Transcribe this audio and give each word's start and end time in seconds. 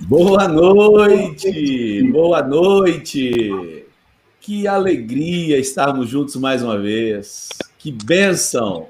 Boa 0.00 0.48
noite, 0.48 2.02
boa 2.10 2.42
noite. 2.42 3.86
Que 4.40 4.66
alegria 4.66 5.56
estarmos 5.56 6.08
juntos 6.08 6.34
mais 6.34 6.64
uma 6.64 6.76
vez. 6.76 7.48
Que 7.78 7.92
bênção. 7.92 8.88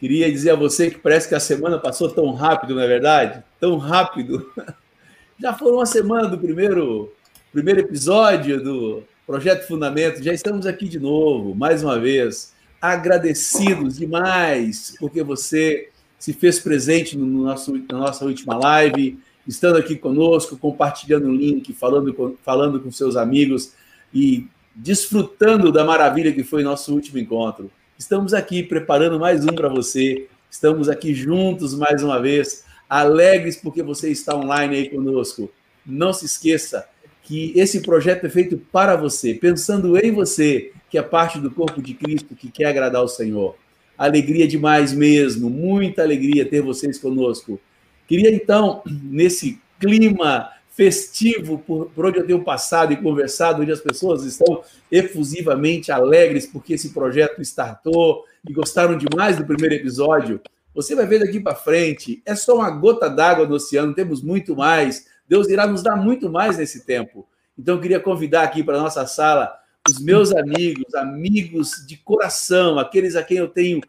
Queria 0.00 0.30
dizer 0.30 0.50
a 0.50 0.56
você 0.56 0.90
que 0.90 0.98
parece 0.98 1.28
que 1.28 1.34
a 1.36 1.40
semana 1.40 1.78
passou 1.78 2.08
tão 2.08 2.34
rápido, 2.34 2.74
não 2.74 2.82
é 2.82 2.88
verdade? 2.88 3.44
Tão 3.60 3.78
rápido. 3.78 4.50
Já 5.40 5.54
foram 5.54 5.76
uma 5.76 5.86
semana 5.86 6.26
do 6.28 6.36
primeiro, 6.36 7.12
primeiro 7.52 7.80
episódio 7.80 8.62
do 8.62 9.04
Projeto 9.24 9.68
Fundamento. 9.68 10.24
Já 10.24 10.32
estamos 10.32 10.66
aqui 10.66 10.88
de 10.88 10.98
novo, 10.98 11.54
mais 11.54 11.84
uma 11.84 12.00
vez. 12.00 12.52
Agradecidos 12.82 13.96
demais 13.96 14.96
porque 14.98 15.22
você 15.22 15.88
se 16.18 16.32
fez 16.32 16.58
presente 16.58 17.16
no 17.16 17.26
nosso, 17.26 17.72
na 17.72 17.98
nossa 17.98 18.24
última 18.24 18.56
live 18.56 19.18
estando 19.46 19.76
aqui 19.76 19.96
conosco, 19.96 20.56
compartilhando 20.56 21.28
o 21.28 21.34
link, 21.34 21.72
falando 21.72 22.12
com, 22.12 22.36
falando 22.42 22.80
com 22.80 22.90
seus 22.90 23.16
amigos 23.16 23.72
e 24.12 24.46
desfrutando 24.74 25.72
da 25.72 25.84
maravilha 25.84 26.32
que 26.32 26.44
foi 26.44 26.62
nosso 26.62 26.92
último 26.92 27.18
encontro. 27.18 27.70
Estamos 27.98 28.34
aqui 28.34 28.62
preparando 28.62 29.18
mais 29.18 29.44
um 29.44 29.54
para 29.54 29.68
você. 29.68 30.28
Estamos 30.50 30.88
aqui 30.88 31.14
juntos 31.14 31.74
mais 31.74 32.02
uma 32.02 32.20
vez, 32.20 32.64
alegres 32.88 33.56
porque 33.56 33.82
você 33.82 34.10
está 34.10 34.36
online 34.36 34.76
aí 34.76 34.88
conosco. 34.90 35.50
Não 35.84 36.12
se 36.12 36.26
esqueça 36.26 36.86
que 37.22 37.52
esse 37.56 37.80
projeto 37.80 38.26
é 38.26 38.28
feito 38.28 38.56
para 38.70 38.96
você, 38.96 39.34
pensando 39.34 39.96
em 39.96 40.12
você, 40.12 40.72
que 40.88 40.96
é 40.96 41.02
parte 41.02 41.40
do 41.40 41.50
corpo 41.50 41.82
de 41.82 41.94
Cristo 41.94 42.36
que 42.36 42.50
quer 42.50 42.66
agradar 42.66 43.02
o 43.02 43.08
Senhor. 43.08 43.56
Alegria 43.98 44.46
demais 44.46 44.92
mesmo, 44.92 45.50
muita 45.50 46.02
alegria 46.02 46.44
ter 46.44 46.60
vocês 46.60 46.98
conosco. 46.98 47.58
Queria, 48.06 48.30
então, 48.30 48.82
nesse 48.86 49.60
clima 49.78 50.50
festivo 50.70 51.58
por, 51.58 51.86
por 51.86 52.06
onde 52.06 52.18
eu 52.18 52.26
tenho 52.26 52.44
passado 52.44 52.92
e 52.92 52.96
conversado, 52.96 53.62
onde 53.62 53.72
as 53.72 53.80
pessoas 53.80 54.24
estão 54.24 54.62
efusivamente 54.92 55.90
alegres 55.90 56.46
porque 56.46 56.74
esse 56.74 56.90
projeto 56.90 57.40
startou 57.40 58.24
e 58.46 58.52
gostaram 58.52 58.96
demais 58.96 59.38
do 59.38 59.44
primeiro 59.46 59.74
episódio. 59.74 60.40
Você 60.74 60.94
vai 60.94 61.06
ver 61.06 61.20
daqui 61.20 61.40
para 61.40 61.54
frente, 61.54 62.22
é 62.26 62.34
só 62.34 62.56
uma 62.56 62.70
gota 62.70 63.08
d'água 63.08 63.46
no 63.46 63.54
oceano, 63.54 63.94
temos 63.94 64.22
muito 64.22 64.54
mais. 64.54 65.06
Deus 65.26 65.48
irá 65.48 65.66
nos 65.66 65.82
dar 65.82 65.96
muito 65.96 66.28
mais 66.30 66.58
nesse 66.58 66.84
tempo. 66.84 67.26
Então, 67.58 67.76
eu 67.76 67.80
queria 67.80 67.98
convidar 67.98 68.42
aqui 68.42 68.62
para 68.62 68.76
a 68.76 68.82
nossa 68.82 69.06
sala 69.06 69.58
os 69.88 69.98
meus 69.98 70.34
amigos, 70.34 70.94
amigos 70.94 71.84
de 71.86 71.96
coração, 71.96 72.78
aqueles 72.78 73.16
a 73.16 73.22
quem 73.22 73.38
eu 73.38 73.48
tenho 73.48 73.80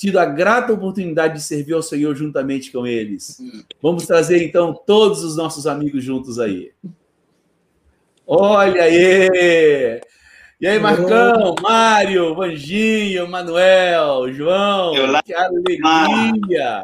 tido 0.00 0.18
a 0.18 0.24
grata 0.24 0.72
oportunidade 0.72 1.34
de 1.34 1.42
servir 1.42 1.74
ao 1.74 1.82
Senhor 1.82 2.16
juntamente 2.16 2.72
com 2.72 2.86
eles. 2.86 3.38
Vamos 3.82 4.06
trazer 4.06 4.42
então 4.42 4.72
todos 4.72 5.22
os 5.22 5.36
nossos 5.36 5.66
amigos 5.66 6.02
juntos 6.02 6.38
aí. 6.38 6.72
Olha 8.26 8.84
aí! 8.84 10.00
E 10.58 10.66
aí, 10.66 10.78
Marcão, 10.78 11.54
Mário, 11.60 12.34
Vanginho, 12.34 13.28
Manuel, 13.28 14.32
João, 14.32 14.94
que 15.22 15.34
alegria! 15.34 16.82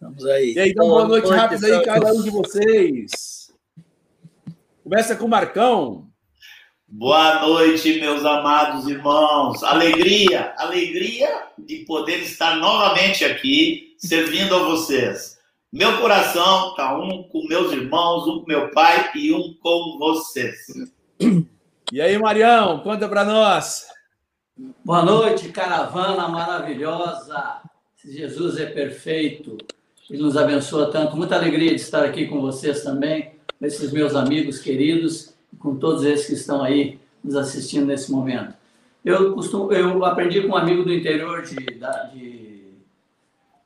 Vamos 0.00 0.26
aí. 0.26 0.54
E 0.54 0.58
aí, 0.58 0.70
então, 0.70 0.88
boa 0.88 1.06
noite 1.06 1.28
rápida 1.28 1.68
aí, 1.68 1.84
cada 1.84 2.12
um 2.12 2.20
de 2.20 2.30
vocês. 2.30 3.52
Começa 4.82 5.14
com 5.14 5.26
o 5.26 5.28
Marcão. 5.28 6.07
Boa 6.90 7.42
noite, 7.42 8.00
meus 8.00 8.24
amados 8.24 8.88
irmãos. 8.88 9.62
Alegria, 9.62 10.54
alegria 10.56 11.28
de 11.58 11.84
poder 11.84 12.20
estar 12.20 12.56
novamente 12.56 13.26
aqui 13.26 13.94
servindo 13.98 14.56
a 14.56 14.60
vocês. 14.60 15.38
Meu 15.70 16.00
coração 16.00 16.70
está 16.70 16.98
um 16.98 17.24
com 17.24 17.46
meus 17.46 17.72
irmãos, 17.72 18.26
um 18.26 18.40
com 18.40 18.46
meu 18.46 18.70
pai 18.70 19.10
e 19.14 19.34
um 19.34 19.52
com 19.60 19.98
vocês. 19.98 20.56
E 21.92 22.00
aí, 22.00 22.16
Marião, 22.16 22.80
conta 22.80 23.06
para 23.06 23.22
nós. 23.22 23.86
Boa 24.82 25.04
noite, 25.04 25.50
caravana 25.50 26.26
maravilhosa. 26.26 27.60
Jesus 28.02 28.56
é 28.56 28.64
perfeito 28.64 29.58
e 30.10 30.16
nos 30.16 30.38
abençoa 30.38 30.90
tanto. 30.90 31.18
Muita 31.18 31.36
alegria 31.36 31.68
de 31.68 31.82
estar 31.82 32.02
aqui 32.02 32.26
com 32.26 32.40
vocês 32.40 32.82
também, 32.82 33.34
esses 33.60 33.92
meus 33.92 34.14
amigos 34.14 34.58
queridos 34.58 35.36
com 35.58 35.76
todos 35.76 36.04
esses 36.04 36.26
que 36.26 36.34
estão 36.34 36.62
aí 36.62 36.98
nos 37.22 37.36
assistindo 37.36 37.86
nesse 37.86 38.10
momento. 38.10 38.54
Eu 39.04 39.34
costumo, 39.34 39.72
eu 39.72 40.04
aprendi 40.04 40.42
com 40.42 40.48
um 40.48 40.56
amigo 40.56 40.84
do 40.84 40.92
interior 40.92 41.42
de, 41.42 41.56
da, 41.78 42.04
de, 42.04 42.74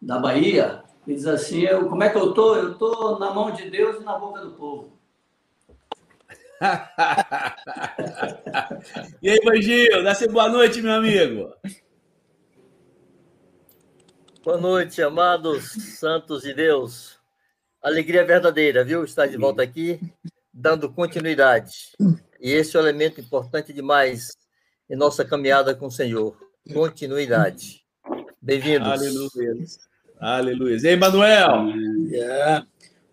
da 0.00 0.19
Bahia, 0.19 0.82
que 1.04 1.14
diz 1.14 1.26
assim, 1.26 1.62
eu, 1.62 1.88
como 1.88 2.03
é 2.03 2.10
que 2.10 2.16
eu 2.16 2.32
tô? 2.32 2.56
Eu 2.56 2.75
tô 2.75 3.19
na 3.19 3.32
mão 3.32 3.50
de 3.50 3.69
Deus 3.70 4.00
e 4.00 4.04
na 4.04 4.19
boca 4.19 4.41
do 4.41 4.53
povo. 4.53 4.92
e 9.20 9.30
aí, 9.30 9.41
Bangil, 9.44 10.04
dá-se 10.04 10.28
boa 10.28 10.48
noite, 10.48 10.80
meu 10.80 10.92
amigo. 10.92 11.53
Boa 14.44 14.59
noite, 14.59 15.03
amados 15.03 15.72
santos 15.98 16.42
de 16.42 16.54
Deus. 16.54 17.19
Alegria 17.82 18.24
verdadeira, 18.24 18.84
viu? 18.84 19.03
Estar 19.03 19.26
de 19.26 19.36
volta 19.36 19.62
aqui 19.62 19.98
dando 20.52 20.92
continuidade. 20.92 21.92
E 22.40 22.50
esse 22.50 22.76
é 22.76 22.80
um 22.80 22.82
elemento 22.82 23.20
importante 23.20 23.72
demais 23.72 24.36
em 24.90 24.96
nossa 24.96 25.24
caminhada 25.24 25.74
com 25.74 25.86
o 25.86 25.90
Senhor. 25.90 26.36
Continuidade. 26.72 27.82
Bem-vindos. 28.40 28.88
Aleluia. 28.88 29.54
Aleluia. 30.20 30.76
E 30.82 30.88
aí, 30.88 30.96
Manuel? 30.96 31.68
Yeah. 32.10 32.66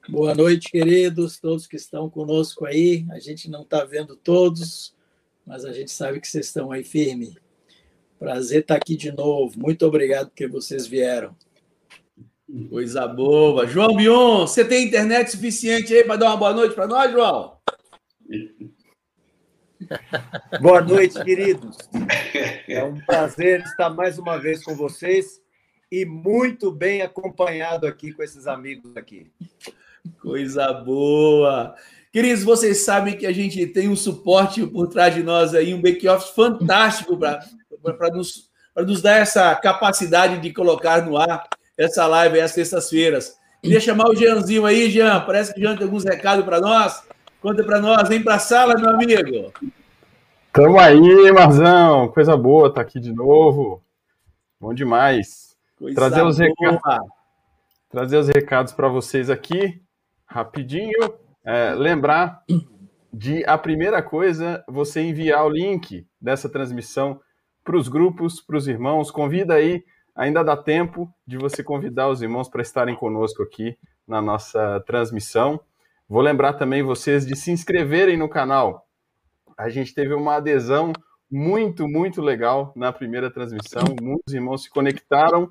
Boa 0.09 0.35
noite, 0.35 0.69
queridos, 0.69 1.39
todos 1.39 1.65
que 1.65 1.77
estão 1.77 2.09
conosco 2.09 2.65
aí. 2.65 3.05
A 3.11 3.19
gente 3.19 3.49
não 3.49 3.61
está 3.61 3.85
vendo 3.85 4.15
todos, 4.15 4.93
mas 5.45 5.63
a 5.63 5.71
gente 5.71 5.91
sabe 5.91 6.19
que 6.19 6.27
vocês 6.27 6.47
estão 6.47 6.71
aí 6.71 6.83
firme. 6.83 7.37
Prazer 8.17 8.61
estar 8.61 8.75
aqui 8.75 8.97
de 8.97 9.11
novo. 9.11 9.57
Muito 9.57 9.85
obrigado 9.85 10.29
porque 10.29 10.47
vocês 10.47 10.85
vieram. 10.85 11.35
Coisa 12.69 13.07
boa. 13.07 13.67
João 13.67 13.95
Bion, 13.95 14.47
você 14.47 14.65
tem 14.65 14.87
internet 14.87 15.29
suficiente 15.29 15.93
aí 15.93 16.03
para 16.03 16.15
dar 16.15 16.27
uma 16.27 16.37
boa 16.37 16.53
noite 16.53 16.73
para 16.73 16.87
nós, 16.87 17.11
João? 17.11 17.59
Boa 20.61 20.81
noite, 20.81 21.23
queridos. 21.23 21.77
É 22.67 22.83
um 22.83 22.99
prazer 22.99 23.61
estar 23.61 23.89
mais 23.89 24.19
uma 24.19 24.37
vez 24.37 24.63
com 24.63 24.75
vocês 24.75 25.41
e 25.91 26.05
muito 26.05 26.71
bem 26.71 27.01
acompanhado 27.01 27.87
aqui 27.87 28.11
com 28.11 28.21
esses 28.21 28.45
amigos 28.45 28.95
aqui. 28.97 29.31
Coisa 30.21 30.71
boa. 30.73 31.75
Queridos, 32.11 32.43
vocês 32.43 32.79
sabem 32.79 33.17
que 33.17 33.25
a 33.25 33.31
gente 33.31 33.65
tem 33.67 33.87
um 33.87 33.95
suporte 33.95 34.65
por 34.67 34.87
trás 34.87 35.15
de 35.15 35.23
nós 35.23 35.55
aí, 35.55 35.73
um 35.73 35.81
back-office 35.81 36.35
fantástico 36.35 37.17
para 37.17 38.09
nos, 38.11 38.49
nos 38.75 39.01
dar 39.01 39.17
essa 39.17 39.55
capacidade 39.55 40.39
de 40.39 40.53
colocar 40.53 41.05
no 41.05 41.17
ar 41.17 41.47
essa 41.79 42.05
live 42.05 42.35
aí 42.35 42.41
às 42.41 42.51
sextas-feiras. 42.51 43.37
Queria 43.61 43.79
chamar 43.79 44.09
o 44.09 44.15
Jeanzinho 44.15 44.65
aí, 44.65 44.89
Jean. 44.89 45.21
Parece 45.21 45.53
que 45.53 45.59
o 45.59 45.63
Jean 45.63 45.75
tem 45.75 45.85
alguns 45.85 46.03
recados 46.03 46.43
para 46.43 46.59
nós. 46.59 47.01
Conta 47.41 47.63
para 47.63 47.79
nós, 47.79 48.09
vem 48.09 48.21
para 48.21 48.35
a 48.35 48.39
sala, 48.39 48.75
meu 48.75 48.89
amigo. 48.89 49.53
Tamo 50.51 50.77
aí, 50.77 51.31
Marzão. 51.31 52.09
Coisa 52.09 52.35
boa, 52.35 52.73
tá 52.73 52.81
aqui 52.81 52.99
de 52.99 53.13
novo. 53.13 53.81
Bom 54.59 54.73
demais. 54.73 55.55
Coisa 55.77 55.95
trazer 55.95 56.23
os 56.23 56.37
recados, 56.37 56.81
trazer 57.89 58.17
os 58.17 58.27
recados 58.27 58.73
para 58.73 58.89
vocês 58.89 59.29
aqui, 59.29 59.81
rapidinho. 60.25 61.13
É, 61.45 61.73
lembrar 61.73 62.43
de 63.13 63.45
a 63.45 63.57
primeira 63.57 64.01
coisa, 64.03 64.61
você 64.67 65.01
enviar 65.01 65.45
o 65.45 65.49
link 65.49 66.05
dessa 66.19 66.49
transmissão 66.49 67.21
para 67.63 67.77
os 67.77 67.87
grupos, 67.87 68.41
para 68.41 68.57
os 68.57 68.67
irmãos. 68.67 69.09
Convida 69.09 69.53
aí 69.53 69.81
ainda 70.19 70.43
dá 70.43 70.57
tempo 70.57 71.09
de 71.25 71.37
você 71.37 71.63
convidar 71.63 72.09
os 72.09 72.21
irmãos 72.21 72.49
para 72.49 72.61
estarem 72.61 72.93
conosco 72.93 73.41
aqui 73.41 73.77
na 74.05 74.21
nossa 74.21 74.83
transmissão. 74.85 75.61
Vou 76.09 76.21
lembrar 76.21 76.53
também 76.53 76.83
vocês 76.83 77.25
de 77.25 77.37
se 77.37 77.51
inscreverem 77.51 78.17
no 78.17 78.27
canal. 78.27 78.85
A 79.57 79.69
gente 79.69 79.93
teve 79.93 80.13
uma 80.13 80.35
adesão 80.35 80.91
muito, 81.31 81.87
muito 81.87 82.21
legal 82.21 82.73
na 82.75 82.91
primeira 82.91 83.31
transmissão. 83.31 83.83
Muitos 84.01 84.33
irmãos 84.33 84.63
se 84.63 84.69
conectaram 84.69 85.43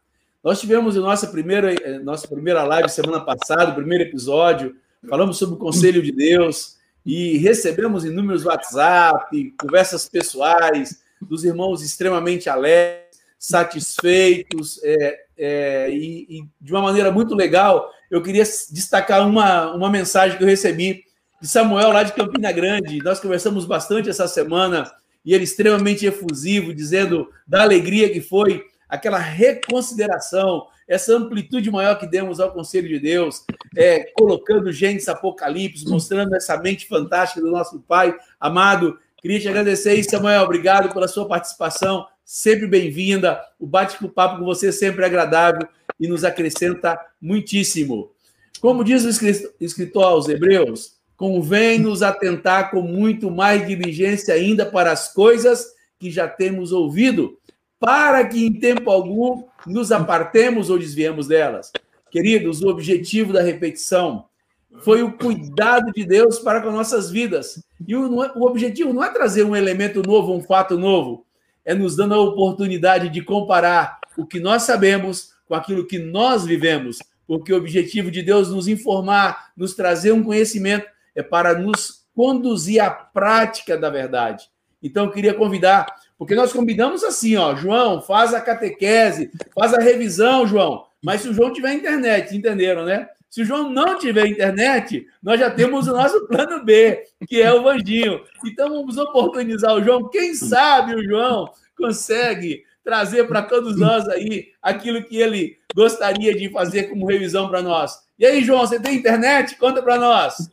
Nós 0.48 0.60
tivemos 0.60 0.96
a 0.96 1.00
nossa 1.00 1.26
primeira, 1.26 1.74
eh, 1.74 1.98
nossa 1.98 2.26
primeira 2.26 2.62
live 2.64 2.88
semana 2.88 3.20
passada, 3.20 3.74
primeiro 3.74 4.04
episódio. 4.04 4.76
Falamos 5.06 5.36
sobre 5.36 5.56
o 5.56 5.58
Conselho 5.58 6.02
de 6.02 6.10
Deus 6.10 6.78
e 7.04 7.36
recebemos 7.36 8.02
inúmeros 8.02 8.46
WhatsApp, 8.46 9.54
conversas 9.60 10.08
pessoais 10.08 11.02
dos 11.20 11.44
irmãos 11.44 11.82
extremamente 11.82 12.48
alegres, 12.48 13.18
satisfeitos 13.38 14.80
é, 14.82 15.18
é, 15.36 15.90
e, 15.90 16.38
e 16.38 16.48
de 16.58 16.72
uma 16.72 16.80
maneira 16.80 17.12
muito 17.12 17.34
legal. 17.34 17.86
Eu 18.10 18.22
queria 18.22 18.44
destacar 18.70 19.28
uma, 19.28 19.74
uma 19.74 19.90
mensagem 19.90 20.38
que 20.38 20.44
eu 20.44 20.48
recebi 20.48 21.04
de 21.42 21.46
Samuel 21.46 21.92
lá 21.92 22.02
de 22.04 22.14
Campina 22.14 22.50
Grande. 22.52 23.04
Nós 23.04 23.20
conversamos 23.20 23.66
bastante 23.66 24.08
essa 24.08 24.26
semana 24.26 24.90
e 25.22 25.34
ele 25.34 25.44
extremamente 25.44 26.06
efusivo, 26.06 26.72
dizendo 26.72 27.28
da 27.46 27.60
alegria 27.60 28.08
que 28.08 28.22
foi 28.22 28.64
aquela 28.88 29.18
reconsideração, 29.18 30.66
essa 30.86 31.14
amplitude 31.14 31.70
maior 31.70 31.98
que 31.98 32.06
demos 32.06 32.40
ao 32.40 32.52
Conselho 32.52 32.88
de 32.88 32.98
Deus, 32.98 33.44
é, 33.76 34.10
colocando 34.14 34.72
Gênesis 34.72 35.08
Apocalipse, 35.08 35.86
mostrando 35.86 36.34
essa 36.34 36.56
mente 36.56 36.86
fantástica 36.86 37.40
do 37.40 37.50
nosso 37.50 37.80
Pai 37.80 38.16
amado. 38.40 38.98
Queria 39.20 39.38
te 39.38 39.48
agradecer 39.48 39.90
aí, 39.90 40.02
Samuel. 40.02 40.42
Obrigado 40.42 40.92
pela 40.92 41.08
sua 41.08 41.26
participação, 41.26 42.06
sempre 42.24 42.66
bem-vinda. 42.66 43.40
O 43.58 43.66
bate-papo 43.66 44.38
com 44.38 44.44
você 44.44 44.72
sempre 44.72 45.02
é 45.02 45.06
agradável 45.06 45.68
e 46.00 46.08
nos 46.08 46.24
acrescenta 46.24 46.98
muitíssimo. 47.20 48.10
Como 48.60 48.82
diz 48.82 49.04
o 49.04 49.26
escritor 49.60 50.04
aos 50.04 50.28
Hebreus, 50.28 50.96
convém-nos 51.16 52.02
atentar 52.02 52.70
com 52.70 52.80
muito 52.80 53.30
mais 53.30 53.66
diligência 53.66 54.32
ainda 54.32 54.64
para 54.64 54.92
as 54.92 55.12
coisas 55.12 55.66
que 55.98 56.10
já 56.10 56.28
temos 56.28 56.72
ouvido, 56.72 57.37
para 57.80 58.26
que 58.26 58.44
em 58.44 58.52
tempo 58.52 58.90
algum 58.90 59.44
nos 59.66 59.92
apartemos 59.92 60.70
ou 60.70 60.78
desviemos 60.78 61.26
delas. 61.26 61.72
Queridos, 62.10 62.62
o 62.62 62.68
objetivo 62.68 63.32
da 63.32 63.42
repetição 63.42 64.26
foi 64.80 65.02
o 65.02 65.12
cuidado 65.12 65.92
de 65.92 66.04
Deus 66.04 66.38
para 66.38 66.60
com 66.60 66.70
nossas 66.70 67.10
vidas. 67.10 67.62
E 67.86 67.94
o, 67.94 68.10
o 68.10 68.46
objetivo 68.46 68.92
não 68.92 69.04
é 69.04 69.12
trazer 69.12 69.44
um 69.44 69.56
elemento 69.56 70.02
novo, 70.02 70.34
um 70.34 70.42
fato 70.42 70.78
novo, 70.78 71.26
é 71.64 71.74
nos 71.74 71.96
dando 71.96 72.14
a 72.14 72.20
oportunidade 72.20 73.08
de 73.08 73.22
comparar 73.22 73.98
o 74.16 74.26
que 74.26 74.40
nós 74.40 74.62
sabemos 74.62 75.34
com 75.46 75.54
aquilo 75.54 75.86
que 75.86 75.98
nós 75.98 76.44
vivemos, 76.44 76.98
porque 77.26 77.52
o 77.52 77.56
objetivo 77.56 78.10
de 78.10 78.22
Deus 78.22 78.50
nos 78.50 78.68
informar, 78.68 79.52
nos 79.56 79.74
trazer 79.74 80.12
um 80.12 80.22
conhecimento, 80.22 80.86
é 81.14 81.22
para 81.22 81.58
nos 81.58 82.06
conduzir 82.14 82.82
à 82.82 82.90
prática 82.90 83.76
da 83.76 83.90
verdade. 83.90 84.48
Então, 84.82 85.06
eu 85.06 85.10
queria 85.10 85.34
convidar, 85.34 85.86
porque 86.16 86.34
nós 86.34 86.52
combinamos 86.52 87.02
assim, 87.04 87.36
ó, 87.36 87.54
João, 87.54 88.00
faz 88.00 88.34
a 88.34 88.40
catequese, 88.40 89.30
faz 89.54 89.74
a 89.74 89.80
revisão, 89.80 90.46
João. 90.46 90.84
Mas 91.02 91.20
se 91.20 91.28
o 91.28 91.34
João 91.34 91.52
tiver 91.52 91.72
internet, 91.74 92.36
entenderam, 92.36 92.84
né? 92.84 93.08
Se 93.30 93.42
o 93.42 93.44
João 93.44 93.70
não 93.70 93.98
tiver 93.98 94.26
internet, 94.26 95.06
nós 95.22 95.38
já 95.38 95.50
temos 95.50 95.86
o 95.86 95.92
nosso 95.92 96.26
plano 96.26 96.64
B, 96.64 97.04
que 97.26 97.42
é 97.42 97.52
o 97.52 97.62
Vandinho. 97.62 98.22
Então, 98.44 98.70
vamos 98.70 98.96
oportunizar 98.96 99.74
o 99.74 99.82
João. 99.82 100.08
Quem 100.08 100.34
sabe 100.34 100.94
o 100.94 101.04
João 101.04 101.50
consegue 101.76 102.64
trazer 102.82 103.24
para 103.28 103.42
todos 103.42 103.78
nós 103.78 104.08
aí 104.08 104.48
aquilo 104.62 105.04
que 105.04 105.18
ele 105.18 105.58
gostaria 105.74 106.34
de 106.34 106.48
fazer 106.50 106.84
como 106.84 107.06
revisão 107.06 107.48
para 107.48 107.60
nós. 107.60 107.98
E 108.18 108.24
aí, 108.24 108.42
João, 108.42 108.60
você 108.60 108.80
tem 108.80 108.96
internet? 108.96 109.56
Conta 109.56 109.82
para 109.82 109.98
nós. 109.98 110.50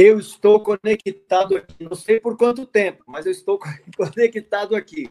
Eu 0.00 0.20
estou 0.20 0.62
conectado 0.62 1.56
aqui, 1.56 1.74
não 1.82 1.96
sei 1.96 2.20
por 2.20 2.36
quanto 2.36 2.64
tempo, 2.64 3.02
mas 3.04 3.26
eu 3.26 3.32
estou 3.32 3.58
conectado 3.98 4.76
aqui. 4.76 5.10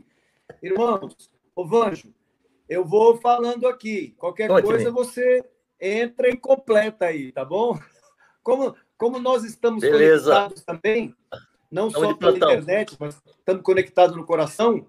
Irmãos, 0.63 1.29
ô 1.53 1.65
Vanjo, 1.65 2.13
eu 2.69 2.85
vou 2.85 3.17
falando 3.17 3.67
aqui. 3.67 4.15
Qualquer 4.17 4.49
Ótimo. 4.49 4.69
coisa 4.69 4.89
você 4.89 5.43
entra 5.77 6.29
e 6.29 6.37
completa 6.37 7.07
aí, 7.07 7.33
tá 7.33 7.43
bom? 7.43 7.77
Como, 8.41 8.77
como 8.97 9.19
nós 9.19 9.43
estamos 9.43 9.81
Beleza. 9.81 10.31
conectados 10.31 10.63
também, 10.63 11.13
não 11.69 11.89
Vamos 11.89 12.07
só 12.07 12.13
pela 12.15 12.37
internet, 12.37 12.95
mas 12.97 13.21
estamos 13.39 13.63
conectados 13.63 14.15
no 14.15 14.25
coração, 14.25 14.87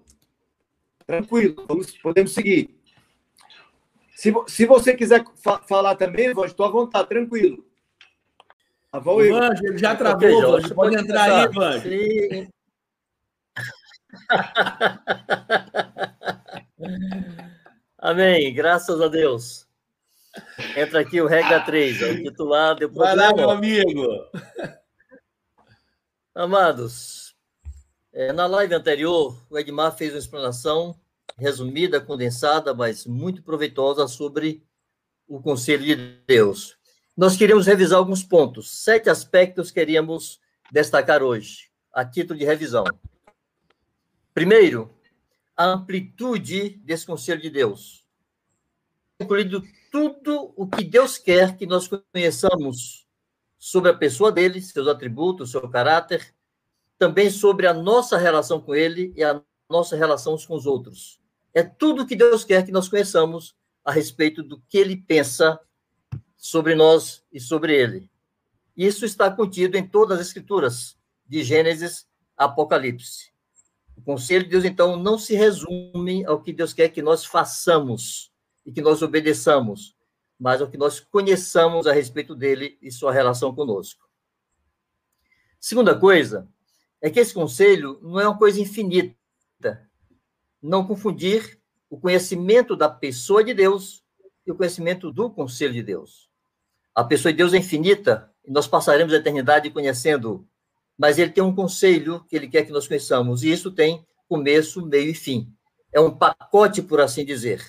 tranquilo, 1.05 1.65
vamos, 1.67 1.91
podemos 1.97 2.33
seguir. 2.33 2.73
Se, 4.15 4.33
se 4.47 4.65
você 4.65 4.95
quiser 4.95 5.25
fa- 5.43 5.61
falar 5.67 5.95
também, 5.95 6.33
Vanjo, 6.33 6.51
estou 6.51 6.65
à 6.65 6.69
vontade, 6.69 7.09
tranquilo. 7.09 7.68
Ah, 8.91 8.99
vou. 8.99 9.17
Vanjo, 9.17 9.65
ele 9.65 9.77
já 9.77 9.95
travou, 9.95 10.29
João, 10.29 10.51
Vanjo. 10.53 10.75
Pode 10.75 10.95
entrar 10.95 11.47
aí. 11.47 11.81
Sim. 11.81 12.49
Amém, 17.97 18.53
graças 18.53 19.01
a 19.01 19.07
Deus. 19.07 19.67
Entra 20.75 20.99
aqui 21.01 21.21
o 21.21 21.27
regra 21.27 21.61
3, 21.61 22.01
o 22.01 22.23
titular 22.23 22.75
deu 22.75 22.91
Vai 22.91 23.15
lá, 23.15 23.33
meu 23.33 23.49
amigo. 23.49 24.07
Amados, 26.33 27.35
é, 28.13 28.31
na 28.31 28.47
live 28.47 28.73
anterior, 28.73 29.45
o 29.49 29.57
Edmar 29.57 29.93
fez 29.95 30.13
uma 30.13 30.19
explanação 30.19 30.97
resumida, 31.37 31.99
condensada, 31.99 32.73
mas 32.73 33.05
muito 33.05 33.43
proveitosa 33.43 34.07
sobre 34.07 34.63
o 35.27 35.41
Conselho 35.41 35.83
de 35.83 35.95
Deus. 36.25 36.78
Nós 37.19 37.35
queríamos 37.35 37.67
revisar 37.67 37.99
alguns 37.99 38.23
pontos, 38.23 38.71
sete 38.71 39.09
aspectos 39.09 39.71
queríamos 39.71 40.39
destacar 40.71 41.21
hoje, 41.21 41.69
a 41.91 42.05
título 42.05 42.39
de 42.39 42.45
revisão. 42.45 42.85
Primeiro, 44.33 44.89
a 45.53 45.65
amplitude 45.65 46.79
desse 46.81 47.05
Conselho 47.05 47.41
de 47.41 47.49
Deus. 47.49 48.07
Incluído 49.19 49.61
tudo 49.91 50.53
o 50.55 50.65
que 50.65 50.81
Deus 50.81 51.17
quer 51.17 51.57
que 51.57 51.65
nós 51.65 51.89
conheçamos 51.89 53.05
sobre 53.57 53.91
a 53.91 53.97
pessoa 53.97 54.31
dele, 54.31 54.61
seus 54.61 54.87
atributos, 54.87 55.51
seu 55.51 55.69
caráter, 55.69 56.33
também 56.97 57.29
sobre 57.29 57.67
a 57.67 57.73
nossa 57.73 58.17
relação 58.17 58.61
com 58.61 58.73
ele 58.73 59.11
e 59.13 59.25
a 59.25 59.41
nossa 59.69 59.97
relação 59.97 60.37
com 60.37 60.55
os 60.55 60.65
outros. 60.65 61.19
É 61.53 61.63
tudo 61.63 62.07
que 62.07 62.15
Deus 62.15 62.45
quer 62.45 62.65
que 62.65 62.71
nós 62.71 62.87
conheçamos 62.87 63.57
a 63.83 63.91
respeito 63.91 64.41
do 64.41 64.61
que 64.69 64.77
ele 64.77 64.95
pensa 64.95 65.59
sobre 66.39 66.73
nós 66.73 67.21
e 67.31 67.39
sobre 67.39 67.75
ele. 67.75 68.09
Isso 68.75 69.05
está 69.05 69.29
contido 69.29 69.75
em 69.75 69.85
todas 69.85 70.19
as 70.19 70.27
escrituras, 70.27 70.97
de 71.27 71.43
Gênesis 71.43 72.07
a 72.35 72.45
Apocalipse. 72.45 73.33
O 73.95 74.01
conselho 74.01 74.45
de 74.45 74.51
Deus, 74.51 74.63
então, 74.63 74.95
não 74.95 75.19
se 75.19 75.35
resume 75.35 76.25
ao 76.25 76.41
que 76.41 76.53
Deus 76.53 76.71
quer 76.71 76.87
que 76.87 77.01
nós 77.01 77.25
façamos 77.25 78.31
e 78.65 78.71
que 78.71 78.81
nós 78.81 79.01
obedeçamos, 79.01 79.97
mas 80.39 80.61
ao 80.61 80.69
que 80.69 80.77
nós 80.77 81.01
conheçamos 81.01 81.85
a 81.85 81.91
respeito 81.91 82.33
dele 82.33 82.77
e 82.81 82.89
sua 82.89 83.11
relação 83.11 83.53
conosco. 83.53 84.09
Segunda 85.59 85.99
coisa 85.99 86.47
é 87.01 87.09
que 87.09 87.19
esse 87.19 87.33
conselho 87.33 87.99
não 88.01 88.17
é 88.17 88.25
uma 88.25 88.37
coisa 88.37 88.61
infinita. 88.61 89.17
Não 90.61 90.87
confundir 90.87 91.59
o 91.89 91.99
conhecimento 91.99 92.77
da 92.77 92.87
pessoa 92.87 93.43
de 93.43 93.53
Deus 93.53 94.01
e 94.47 94.51
o 94.51 94.55
conhecimento 94.55 95.11
do 95.11 95.29
conselho 95.29 95.73
de 95.73 95.83
Deus. 95.83 96.28
A 96.99 97.03
pessoa 97.05 97.31
de 97.31 97.37
Deus 97.37 97.53
é 97.53 97.57
infinita 97.59 98.29
e 98.43 98.51
nós 98.51 98.67
passaremos 98.67 99.13
a 99.13 99.15
eternidade 99.15 99.69
conhecendo, 99.69 100.45
mas 100.97 101.17
ele 101.17 101.31
tem 101.31 101.41
um 101.41 101.55
conselho 101.55 102.25
que 102.25 102.35
ele 102.35 102.49
quer 102.49 102.65
que 102.65 102.73
nós 102.73 102.89
conheçamos, 102.89 103.41
e 103.41 103.49
isso 103.49 103.71
tem 103.71 104.05
começo, 104.27 104.85
meio 104.85 105.11
e 105.11 105.13
fim. 105.13 105.49
É 105.93 105.99
um 106.01 106.13
pacote, 106.13 106.81
por 106.81 106.99
assim 106.99 107.23
dizer, 107.23 107.65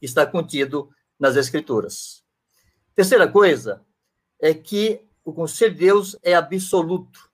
que 0.00 0.04
está 0.04 0.26
contido 0.26 0.90
nas 1.16 1.36
Escrituras. 1.36 2.24
Terceira 2.92 3.28
coisa 3.28 3.86
é 4.40 4.52
que 4.52 5.00
o 5.24 5.32
conselho 5.32 5.72
de 5.72 5.78
Deus 5.78 6.16
é 6.20 6.34
absoluto. 6.34 7.30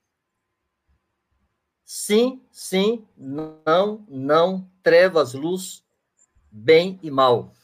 Sim, 1.82 2.42
sim, 2.52 3.08
não, 3.16 4.04
não, 4.06 4.70
trevas, 4.82 5.32
luz, 5.32 5.82
bem 6.52 7.00
e 7.02 7.10
mal. 7.10 7.54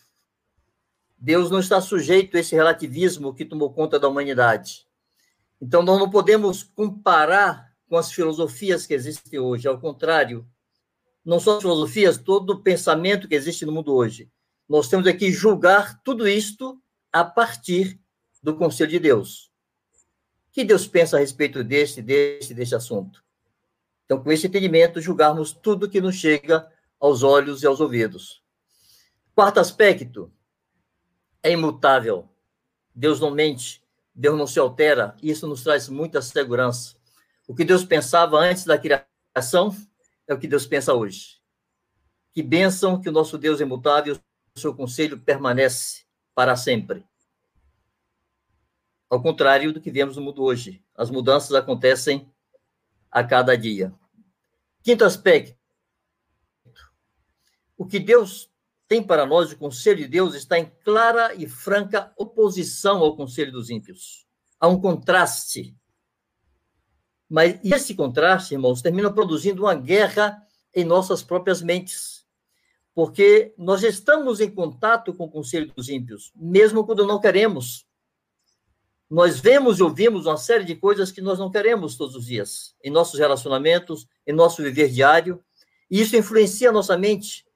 Deus 1.21 1.51
não 1.51 1.61
está 1.61 1.83
sujeito 1.83 2.35
a 2.35 2.41
esse 2.41 2.55
relativismo 2.55 3.35
que 3.35 3.45
tomou 3.45 3.71
conta 3.71 4.01
da 4.01 4.09
humanidade. 4.09 4.87
Então, 5.61 5.83
nós 5.83 5.99
não 5.99 6.09
podemos 6.09 6.63
comparar 6.63 7.71
com 7.87 7.99
as 7.99 8.11
filosofias 8.11 8.87
que 8.87 8.95
existem 8.95 9.39
hoje. 9.39 9.69
Ao 9.69 9.79
contrário, 9.79 10.49
não 11.23 11.39
só 11.39 11.57
as 11.57 11.63
filosofias, 11.63 12.17
todo 12.17 12.55
o 12.55 12.63
pensamento 12.63 13.29
que 13.29 13.35
existe 13.35 13.67
no 13.67 13.73
mundo 13.73 13.95
hoje. 13.95 14.31
Nós 14.67 14.89
temos 14.89 15.07
aqui 15.07 15.31
julgar 15.31 16.01
tudo 16.03 16.27
isto 16.27 16.81
a 17.13 17.23
partir 17.23 18.01
do 18.43 18.57
conselho 18.57 18.91
de 18.91 18.99
Deus. 18.99 19.51
O 20.49 20.53
que 20.53 20.65
Deus 20.65 20.87
pensa 20.87 21.19
a 21.19 21.21
respeito 21.21 21.63
deste, 21.63 22.01
deste, 22.01 22.55
deste 22.55 22.75
assunto? 22.75 23.23
Então, 24.07 24.23
com 24.23 24.33
esse 24.33 24.47
entendimento, 24.47 25.03
julgarmos 25.03 25.53
tudo 25.53 25.89
que 25.89 26.01
nos 26.01 26.15
chega 26.17 26.67
aos 26.99 27.23
olhos 27.23 27.63
e 27.63 27.67
aos 27.67 27.79
ouvidos. 27.79 28.43
Quarto 29.35 29.61
aspecto, 29.61 30.33
é 31.43 31.51
imutável. 31.51 32.29
Deus 32.95 33.21
não 33.21 33.31
mente, 33.31 33.83
Deus 34.15 34.39
não 34.39 34.47
se 34.47 34.59
altera, 34.59 35.17
e 35.23 35.31
isso 35.31 35.47
nos 35.47 35.63
traz 35.63 35.89
muita 35.89 36.21
segurança. 36.21 36.97
O 37.47 37.55
que 37.55 37.65
Deus 37.65 37.85
pensava 37.85 38.39
antes 38.39 38.65
da 38.65 38.79
criação 38.79 39.75
é 40.27 40.35
o 40.35 40.39
que 40.39 40.47
Deus 40.47 40.67
pensa 40.67 40.95
hoje. 40.95 41.41
Que 42.33 42.43
bênção 42.43 43.01
que 43.01 43.09
o 43.09 43.13
nosso 43.13 43.37
Deus 43.39 43.61
é 43.61 43.65
imutável, 43.65 44.19
o 44.55 44.61
seu 44.61 44.75
conselho 44.75 45.19
permanece 45.19 46.05
para 46.35 46.57
sempre. 46.57 47.05
Ao 49.09 49.21
contrário 49.21 49.73
do 49.73 49.81
que 49.81 49.91
vemos 49.91 50.17
no 50.17 50.23
mundo 50.23 50.43
hoje, 50.43 50.85
as 50.95 51.11
mudanças 51.11 51.53
acontecem 51.53 52.33
a 53.11 53.25
cada 53.25 53.57
dia. 53.57 53.93
Quinto 54.83 55.05
aspecto. 55.05 55.59
O 57.77 57.87
que 57.87 57.99
Deus 57.99 58.50
tem 58.91 59.01
para 59.01 59.25
nós, 59.25 59.53
o 59.53 59.57
conselho 59.57 59.99
de 59.99 60.09
Deus 60.09 60.35
está 60.35 60.59
em 60.59 60.69
clara 60.85 61.33
e 61.37 61.49
franca 61.49 62.13
oposição 62.17 62.99
ao 62.99 63.15
conselho 63.15 63.53
dos 63.53 63.71
ímpios. 63.71 64.27
Há 64.59 64.67
um 64.67 64.81
contraste. 64.81 65.77
Mas 67.29 67.61
esse 67.63 67.95
contraste, 67.95 68.55
irmãos, 68.55 68.83
termina 68.83 69.09
produzindo 69.09 69.63
uma 69.63 69.77
guerra 69.77 70.43
em 70.75 70.85
nossas 70.85 71.23
próprias 71.23 71.63
mentes. 71.63 72.27
Porque 72.93 73.55
nós 73.57 73.85
estamos 73.85 74.41
em 74.41 74.51
contato 74.51 75.15
com 75.15 75.27
o 75.27 75.31
conselho 75.31 75.73
dos 75.73 75.89
ímpios, 75.89 76.33
mesmo 76.35 76.85
quando 76.85 77.07
não 77.07 77.21
queremos. 77.21 77.87
Nós 79.09 79.39
vemos 79.39 79.79
e 79.79 79.85
ouvimos 79.85 80.27
uma 80.27 80.37
série 80.37 80.65
de 80.65 80.75
coisas 80.75 81.13
que 81.13 81.21
nós 81.21 81.39
não 81.39 81.49
queremos 81.49 81.97
todos 81.97 82.17
os 82.17 82.27
dias, 82.27 82.75
em 82.83 82.91
nossos 82.91 83.21
relacionamentos, 83.21 84.09
em 84.27 84.33
nosso 84.33 84.61
viver 84.65 84.89
diário, 84.89 85.41
e 85.89 86.01
isso 86.01 86.17
influencia 86.17 86.71
a 86.71 86.73
nossa 86.73 86.99
mente 86.99 87.49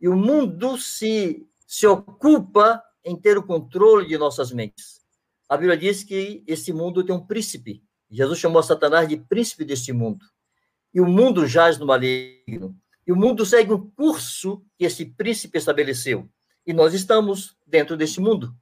e 0.00 0.08
o 0.08 0.16
mundo 0.16 0.78
se, 0.78 1.46
se 1.66 1.86
ocupa 1.86 2.82
em 3.04 3.16
ter 3.16 3.36
o 3.36 3.42
controle 3.42 4.06
de 4.06 4.16
nossas 4.18 4.52
mentes. 4.52 5.00
A 5.48 5.56
Bíblia 5.56 5.76
diz 5.76 6.04
que 6.04 6.44
esse 6.46 6.72
mundo 6.72 7.04
tem 7.04 7.14
um 7.14 7.26
príncipe. 7.26 7.82
Jesus 8.10 8.38
chamou 8.38 8.62
Satanás 8.62 9.08
de 9.08 9.16
príncipe 9.16 9.64
deste 9.64 9.92
mundo. 9.92 10.24
E 10.92 11.00
o 11.00 11.06
mundo 11.06 11.46
jaz 11.46 11.78
no 11.78 11.86
maligno. 11.86 12.76
E 13.06 13.12
o 13.12 13.16
mundo 13.16 13.44
segue 13.44 13.72
um 13.72 13.90
curso 13.90 14.62
que 14.76 14.84
esse 14.84 15.06
príncipe 15.06 15.58
estabeleceu. 15.58 16.28
E 16.66 16.72
nós 16.72 16.92
estamos 16.92 17.56
dentro 17.66 17.96
desse 17.96 18.20
mundo. 18.20 18.54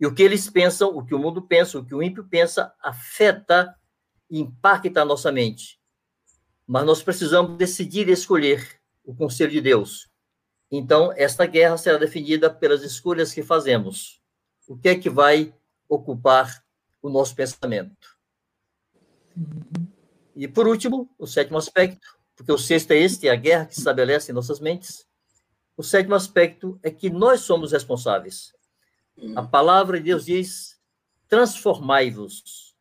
E 0.00 0.06
o 0.06 0.14
que 0.14 0.22
eles 0.22 0.50
pensam, 0.50 0.96
o 0.96 1.04
que 1.04 1.14
o 1.14 1.18
mundo 1.18 1.42
pensa, 1.42 1.78
o 1.78 1.84
que 1.84 1.94
o 1.94 2.02
ímpio 2.02 2.26
pensa, 2.28 2.74
afeta 2.82 3.74
e 4.28 4.40
impacta 4.40 5.02
a 5.02 5.04
nossa 5.04 5.30
mente. 5.30 5.78
Mas 6.66 6.84
nós 6.84 7.02
precisamos 7.02 7.56
decidir 7.56 8.08
escolher 8.08 8.80
o 9.04 9.14
conselho 9.14 9.52
de 9.52 9.60
Deus. 9.60 10.09
Então, 10.70 11.12
esta 11.16 11.46
guerra 11.46 11.76
será 11.76 11.98
definida 11.98 12.48
pelas 12.48 12.82
escolhas 12.82 13.32
que 13.32 13.42
fazemos. 13.42 14.20
O 14.68 14.76
que 14.76 14.88
é 14.88 14.94
que 14.94 15.10
vai 15.10 15.52
ocupar 15.88 16.62
o 17.02 17.10
nosso 17.10 17.34
pensamento? 17.34 18.16
E, 20.36 20.46
por 20.46 20.68
último, 20.68 21.10
o 21.18 21.26
sétimo 21.26 21.58
aspecto, 21.58 22.06
porque 22.36 22.52
o 22.52 22.58
sexto 22.58 22.92
é 22.92 22.98
este, 22.98 23.26
é 23.26 23.32
a 23.32 23.36
guerra 23.36 23.66
que 23.66 23.74
se 23.74 23.80
estabelece 23.80 24.30
em 24.30 24.34
nossas 24.34 24.60
mentes. 24.60 25.06
O 25.76 25.82
sétimo 25.82 26.14
aspecto 26.14 26.78
é 26.82 26.90
que 26.90 27.10
nós 27.10 27.40
somos 27.40 27.72
responsáveis. 27.72 28.52
A 29.34 29.42
palavra 29.42 29.98
de 29.98 30.04
Deus 30.04 30.24
diz: 30.24 30.80
transformai-vos 31.28 32.76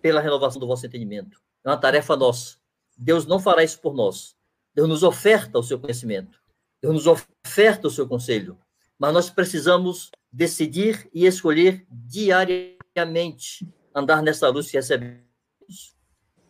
pela 0.00 0.20
renovação 0.20 0.60
do 0.60 0.66
vosso 0.66 0.86
entendimento. 0.86 1.40
É 1.64 1.68
uma 1.68 1.76
tarefa 1.76 2.16
nossa. 2.16 2.56
Deus 2.96 3.26
não 3.26 3.40
fará 3.40 3.62
isso 3.62 3.80
por 3.80 3.94
nós. 3.94 4.36
Deus 4.74 4.88
nos 4.88 5.02
oferta 5.02 5.58
o 5.58 5.62
seu 5.62 5.78
conhecimento. 5.78 6.37
Deus 6.80 6.94
nos 6.94 7.06
oferta 7.06 7.88
o 7.88 7.90
seu 7.90 8.06
conselho, 8.06 8.58
mas 8.98 9.12
nós 9.12 9.30
precisamos 9.30 10.10
decidir 10.30 11.08
e 11.12 11.26
escolher 11.26 11.86
diariamente 11.90 13.68
andar 13.94 14.22
nessa 14.22 14.48
luz 14.48 14.70
que 14.70 14.76
recebemos. 14.76 15.22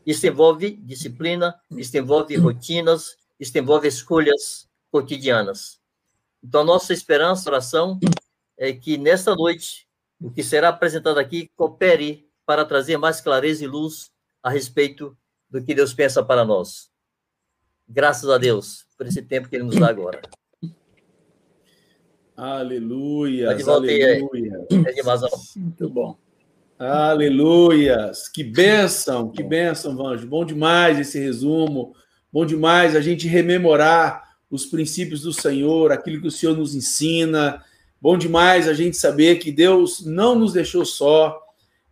Isso 0.05 0.27
envolve 0.27 0.71
disciplina, 0.77 1.59
isso 1.71 1.97
envolve 1.97 2.37
rotinas, 2.37 3.17
isso 3.39 3.57
envolve 3.57 3.89
escolhas 3.89 4.69
cotidianas. 4.91 5.81
Então, 6.43 6.65
nossa 6.65 6.93
esperança, 6.93 7.49
oração, 7.49 7.99
é 8.57 8.73
que 8.73 8.97
nesta 8.97 9.35
noite, 9.35 9.89
o 10.21 10.31
que 10.31 10.43
será 10.43 10.71
apresentado 10.71 11.19
aqui 11.19 11.51
coopere 11.57 12.29
para 12.45 12.65
trazer 12.65 12.97
mais 12.97 13.21
clareza 13.21 13.65
e 13.65 13.67
luz 13.67 14.11
a 14.43 14.51
respeito 14.51 15.17
do 15.51 15.63
que 15.63 15.75
Deus 15.75 15.93
pensa 15.93 16.23
para 16.23 16.45
nós. 16.45 16.91
Graças 17.87 18.29
a 18.29 18.39
Deus 18.39 18.88
por 18.99 19.07
esse 19.07 19.23
tempo 19.23 19.49
que 19.49 19.55
Ele 19.55 19.65
nos 19.65 19.77
dá 19.77 19.89
agora. 19.89 20.21
Aleluia. 22.37 23.51
Aleluia. 23.51 24.67
Muito 25.57 25.89
bom. 25.89 26.19
Aleluias. 26.79 28.29
Que 28.29 28.43
bênção, 28.43 29.31
que 29.31 29.43
bênção, 29.43 29.97
Vanjo. 29.97 30.27
Bom 30.27 30.45
demais 30.45 30.99
esse 30.99 31.19
resumo. 31.19 31.95
Bom 32.33 32.45
demais 32.45 32.95
a 32.95 33.01
gente 33.01 33.27
rememorar 33.27 34.37
os 34.51 34.67
princípios 34.67 35.23
do 35.23 35.33
Senhor, 35.33 35.93
aquilo 35.93 36.21
que 36.21 36.29
o 36.29 36.33
Senhor 36.33 36.57
nos 36.57 36.75
ensina. 36.75 37.63
Bom 38.01 38.19
demais 38.19 38.69
a 38.69 38.73
gente 38.73 38.97
saber 38.97 39.37
que 39.37 39.51
Deus 39.51 40.05
não 40.05 40.35
nos 40.35 40.53
deixou 40.53 40.85
só. 40.85 41.41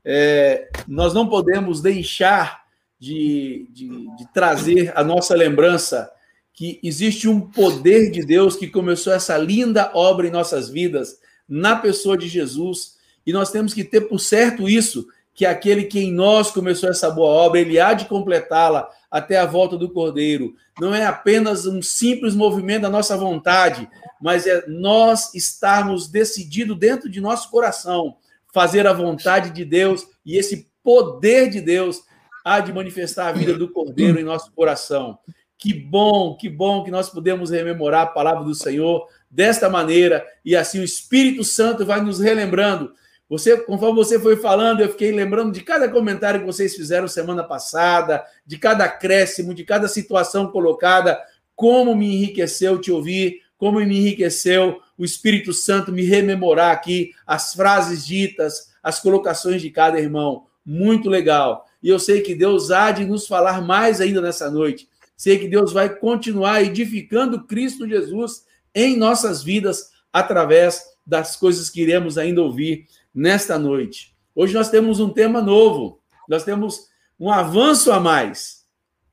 É, 0.05 0.69
nós 0.87 1.13
não 1.13 1.29
podemos 1.29 1.81
deixar 1.81 2.65
de, 2.99 3.69
de, 3.73 3.89
de 4.17 4.33
trazer 4.33 4.93
a 4.97 5.03
nossa 5.03 5.35
lembrança 5.35 6.11
que 6.57 6.81
existe 6.83 7.29
um 7.29 7.39
poder 7.39 8.11
de 8.11 8.25
Deus 8.25 8.57
que 8.57 8.67
começou 8.67 9.13
essa 9.13 9.37
linda 9.37 9.91
obra 9.95 10.27
em 10.27 10.31
nossas 10.31 10.71
vidas, 10.71 11.19
na 11.47 11.77
pessoa 11.77 12.17
de 12.17 12.27
Jesus, 12.27 12.97
e 13.27 13.33
nós 13.33 13.51
temos 13.51 13.75
que 13.75 13.85
ter 13.85 14.09
por 14.09 14.19
certo 14.19 14.67
isso, 14.67 15.07
que 15.35 15.45
aquele 15.45 15.85
que 15.85 16.01
em 16.01 16.11
nós 16.11 16.51
começou 16.51 16.89
essa 16.89 17.11
boa 17.11 17.29
obra, 17.29 17.61
ele 17.61 17.79
há 17.79 17.93
de 17.93 18.07
completá-la 18.07 18.89
até 19.11 19.37
a 19.37 19.45
volta 19.45 19.77
do 19.77 19.91
Cordeiro. 19.91 20.55
Não 20.81 20.95
é 20.95 21.05
apenas 21.05 21.67
um 21.67 21.83
simples 21.83 22.35
movimento 22.35 22.83
da 22.83 22.91
nossa 22.91 23.19
vontade, 23.19 23.87
mas 24.19 24.47
é 24.47 24.65
nós 24.67 25.35
estarmos 25.35 26.09
decididos 26.09 26.79
dentro 26.79 27.11
de 27.11 27.21
nosso 27.21 27.51
coração 27.51 28.17
fazer 28.55 28.87
a 28.87 28.95
vontade 28.95 29.51
de 29.51 29.63
Deus 29.63 30.07
e 30.25 30.39
esse 30.39 30.71
poder 30.83 31.51
de 31.51 31.61
Deus 31.61 32.03
há 32.43 32.61
de 32.61 32.73
manifestar 32.73 33.29
a 33.29 33.33
vida 33.33 33.53
do 33.53 33.69
Cordeiro 33.69 34.19
em 34.19 34.25
nosso 34.25 34.51
coração. 34.53 35.19
Que 35.59 35.73
bom, 35.73 36.37
que 36.37 36.49
bom 36.49 36.85
que 36.85 36.91
nós 36.91 37.09
podemos 37.09 37.51
rememorar 37.51 38.03
a 38.03 38.07
palavra 38.07 38.45
do 38.45 38.55
Senhor 38.55 39.09
desta 39.31 39.69
maneira 39.69 40.27
e 40.45 40.55
assim 40.55 40.81
o 40.81 40.85
Espírito 40.85 41.43
Santo 41.45 41.85
vai 41.85 42.01
nos 42.01 42.21
relembrando. 42.21 42.93
Você, 43.29 43.57
conforme 43.57 43.97
você 43.97 44.21
foi 44.21 44.37
falando, 44.37 44.81
eu 44.81 44.91
fiquei 44.91 45.11
lembrando 45.11 45.53
de 45.53 45.61
cada 45.61 45.89
comentário 45.89 46.41
que 46.41 46.47
vocês 46.47 46.77
fizeram 46.77 47.09
semana 47.09 47.43
passada, 47.43 48.25
de 48.47 48.57
cada 48.57 48.85
acréscimo, 48.85 49.53
de 49.53 49.65
cada 49.65 49.89
situação 49.89 50.47
colocada, 50.49 51.21
como 51.55 51.97
me 51.97 52.15
enriqueceu 52.15 52.81
te 52.81 52.93
ouvir, 52.93 53.41
como 53.59 53.81
me 53.81 53.99
enriqueceu 53.99 54.81
o 54.97 55.05
Espírito 55.05 55.53
Santo 55.53 55.91
me 55.91 56.05
rememorar 56.05 56.71
aqui 56.71 57.13
as 57.27 57.53
frases 57.53 58.07
ditas, 58.07 58.73
as 58.83 59.01
colocações 59.01 59.61
de 59.61 59.71
cada 59.71 59.99
irmão. 59.99 60.47
Muito 60.65 61.11
legal. 61.11 61.67
E 61.83 61.89
eu 61.89 61.99
sei 61.99 62.21
que 62.21 62.35
Deus 62.35 62.71
há 62.71 62.93
de 62.93 63.05
nos 63.05 63.27
falar 63.27 63.61
mais 63.61 64.01
ainda 64.01 64.21
nessa 64.21 64.51
noite. 64.51 64.89
Sei 65.17 65.39
que 65.39 65.49
Deus 65.49 65.73
vai 65.73 65.89
continuar 65.89 66.63
edificando 66.63 67.45
Cristo 67.47 67.89
Jesus 67.89 68.45
em 68.75 68.97
nossas 68.97 69.43
vidas 69.43 69.91
através 70.13 70.85
das 71.07 71.37
coisas 71.37 71.71
que 71.71 71.81
iremos 71.81 72.19
ainda 72.19 72.43
ouvir 72.43 72.87
nesta 73.15 73.59
noite. 73.59 74.15
Hoje 74.35 74.53
nós 74.53 74.69
temos 74.69 75.01
um 75.01 75.09
tema 75.09 75.41
novo, 75.41 76.01
nós 76.29 76.45
temos 76.45 76.89
um 77.19 77.33
avanço 77.33 77.91
a 77.91 77.99
mais. 77.99 78.67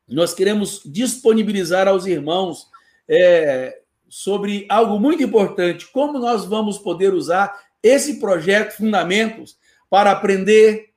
Nós 0.07 0.33
queremos 0.33 0.81
disponibilizar 0.85 1.87
aos 1.87 2.05
irmãos 2.05 2.67
é, 3.07 3.81
sobre 4.09 4.65
algo 4.69 4.99
muito 4.99 5.23
importante: 5.23 5.87
como 5.87 6.19
nós 6.19 6.43
vamos 6.43 6.77
poder 6.77 7.13
usar 7.13 7.57
esse 7.81 8.19
projeto 8.19 8.77
Fundamentos 8.77 9.57
para 9.89 10.11
aprender, 10.11 10.89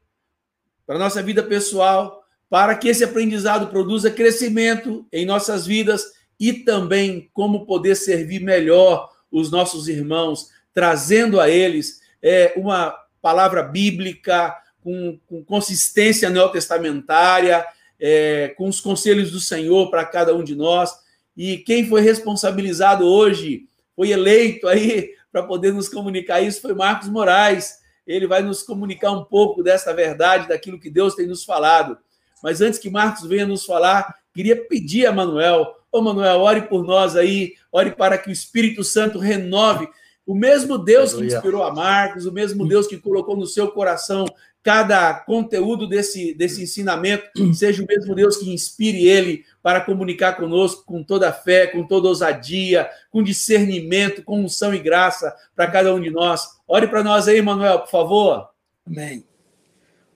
para 0.85 0.99
nossa 0.99 1.23
vida 1.23 1.43
pessoal, 1.43 2.26
para 2.49 2.75
que 2.75 2.89
esse 2.89 3.05
aprendizado 3.05 3.69
produza 3.69 4.11
crescimento 4.11 5.07
em 5.13 5.27
nossas 5.27 5.67
vidas 5.67 6.05
e 6.39 6.53
também 6.53 7.31
como 7.33 7.67
poder 7.67 7.97
servir 7.97 8.41
melhor 8.41 9.11
os 9.31 9.51
nossos 9.51 9.89
irmãos, 9.89 10.51
trazendo 10.73 11.41
a 11.41 11.49
eles 11.49 12.01
é, 12.23 12.53
uma 12.57 12.95
palavra 13.21 13.63
bíblica 13.63 14.55
com, 14.81 15.19
com 15.27 15.45
consistência 15.45 16.31
neotestamentária, 16.31 17.67
é, 17.99 18.55
com 18.57 18.69
os 18.69 18.81
conselhos 18.81 19.33
do 19.33 19.41
Senhor 19.41 19.91
para 19.91 20.05
cada 20.05 20.35
um 20.35 20.45
de 20.45 20.55
nós. 20.55 20.93
E 21.37 21.59
quem 21.59 21.87
foi 21.87 22.01
responsabilizado 22.03 23.05
hoje, 23.05 23.69
foi 23.95 24.11
eleito 24.11 24.69
aí 24.69 25.11
para 25.33 25.43
poder 25.43 25.73
nos 25.73 25.89
comunicar 25.89 26.41
isso, 26.41 26.63
foi 26.63 26.75
Marcos 26.75 27.09
Moraes. 27.09 27.79
Ele 28.07 28.27
vai 28.27 28.43
nos 28.43 28.63
comunicar 28.63 29.11
um 29.11 29.25
pouco 29.25 29.63
dessa 29.63 29.93
verdade, 29.93 30.49
daquilo 30.49 30.79
que 30.79 30.89
Deus 30.89 31.15
tem 31.15 31.27
nos 31.27 31.45
falado. 31.45 31.99
Mas 32.43 32.61
antes 32.61 32.79
que 32.79 32.91
Marcos 32.91 33.27
venha 33.27 33.47
nos 33.47 33.65
falar, 33.65 34.15
queria 34.33 34.57
pedir 34.57 35.07
a 35.07 35.13
Manuel, 35.13 35.75
ô 35.91 36.01
Manuel, 36.01 36.41
ore 36.41 36.63
por 36.63 36.85
nós 36.85 37.17
aí, 37.17 37.55
ore 37.73 37.93
para 37.93 38.19
que 38.19 38.29
o 38.29 38.33
Espírito 38.33 38.85
Santo 38.85 39.19
renove 39.19 39.89
o 40.27 40.35
mesmo 40.35 40.77
Deus 40.77 41.15
que 41.15 41.25
inspirou 41.25 41.63
a 41.63 41.73
Marcos, 41.73 42.27
o 42.27 42.33
mesmo 42.33 42.67
Deus 42.67 42.87
que 42.87 42.99
colocou 42.99 43.37
no 43.37 43.47
seu 43.47 43.69
coração 43.69 44.27
cada 44.61 45.15
conteúdo 45.15 45.87
desse, 45.87 46.35
desse 46.35 46.61
ensinamento, 46.61 47.55
seja 47.55 47.85
o 47.85 47.87
mesmo 47.87 48.13
Deus 48.17 48.37
que 48.37 48.53
inspire 48.53 49.07
ele 49.07 49.45
para 49.63 49.81
comunicar 49.81 50.37
conosco 50.37 50.85
com 50.85 51.05
toda 51.05 51.29
a 51.29 51.33
fé, 51.33 51.69
com 51.69 51.87
toda 51.87 52.09
ousadia, 52.09 52.91
com 53.09 53.23
discernimento, 53.23 54.25
com 54.25 54.41
unção 54.41 54.75
e 54.75 54.81
graça 54.81 55.33
para 55.55 55.71
cada 55.71 55.95
um 55.95 56.01
de 56.01 56.11
nós. 56.11 56.49
Ore 56.67 56.89
para 56.89 57.05
nós 57.05 57.29
aí, 57.29 57.41
Manuel, 57.41 57.79
por 57.79 57.91
favor. 57.91 58.49
Amém. 58.85 59.25